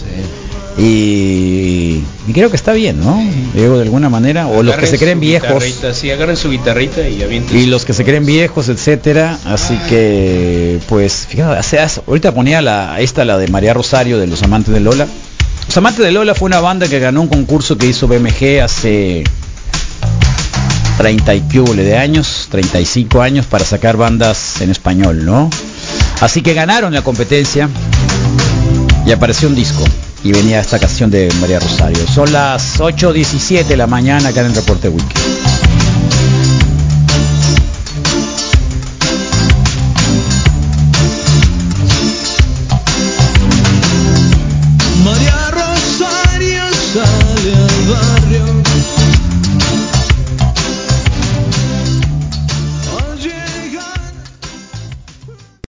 Y, 0.78 2.02
y 2.28 2.32
creo 2.32 2.48
que 2.48 2.56
está 2.56 2.72
bien, 2.72 3.00
¿no? 3.00 3.22
Digo, 3.54 3.76
de 3.76 3.82
alguna 3.82 4.08
manera. 4.08 4.46
O 4.46 4.62
los 4.62 4.76
que 4.76 4.86
se 4.86 4.98
creen 4.98 5.20
viejos. 5.20 5.48
guitarrita, 5.48 5.94
Sí, 5.94 6.10
agarren 6.10 6.36
su 6.36 6.50
guitarrita 6.50 7.06
y 7.08 7.22
avienten. 7.22 7.56
Y 7.58 7.66
los 7.66 7.84
que 7.84 7.92
se 7.92 8.04
creen 8.04 8.24
viejos, 8.24 8.68
etcétera. 8.68 9.38
Así 9.44 9.76
que, 9.88 10.78
pues, 10.88 11.26
fíjate, 11.28 11.78
ahorita 12.06 12.32
ponía 12.32 12.62
la, 12.62 13.00
esta, 13.00 13.24
la 13.24 13.36
de 13.36 13.48
María 13.48 13.74
Rosario, 13.74 14.18
de 14.18 14.26
Los 14.26 14.42
Amantes 14.42 14.72
de 14.72 14.80
Lola. 14.80 15.06
Los 15.66 15.76
Amantes 15.76 16.04
de 16.04 16.12
Lola 16.12 16.34
fue 16.34 16.46
una 16.46 16.60
banda 16.60 16.88
que 16.88 16.98
ganó 16.98 17.20
un 17.22 17.28
concurso 17.28 17.76
que 17.76 17.86
hizo 17.86 18.08
BMG 18.08 18.60
hace 18.62 19.24
30 20.98 21.34
y 21.34 21.40
piole 21.40 21.82
de 21.84 21.96
años, 21.96 22.48
35 22.50 23.22
años, 23.22 23.46
para 23.46 23.64
sacar 23.64 23.96
bandas 23.96 24.60
en 24.60 24.70
español, 24.70 25.24
¿no? 25.24 25.48
Así 26.20 26.42
que 26.42 26.54
ganaron 26.54 26.92
la 26.92 27.02
competencia 27.02 27.68
y 29.06 29.12
apareció 29.12 29.48
un 29.48 29.54
disco. 29.54 29.84
Y 30.22 30.32
venía 30.32 30.60
esta 30.60 30.78
canción 30.78 31.10
de 31.10 31.30
María 31.40 31.58
Rosario. 31.58 32.06
Son 32.06 32.30
las 32.32 32.78
8.17 32.78 33.64
de 33.64 33.76
la 33.76 33.86
mañana 33.86 34.28
acá 34.28 34.40
en 34.40 34.46
el 34.46 34.54
Reporte 34.54 34.88
Wiki. 34.88 35.14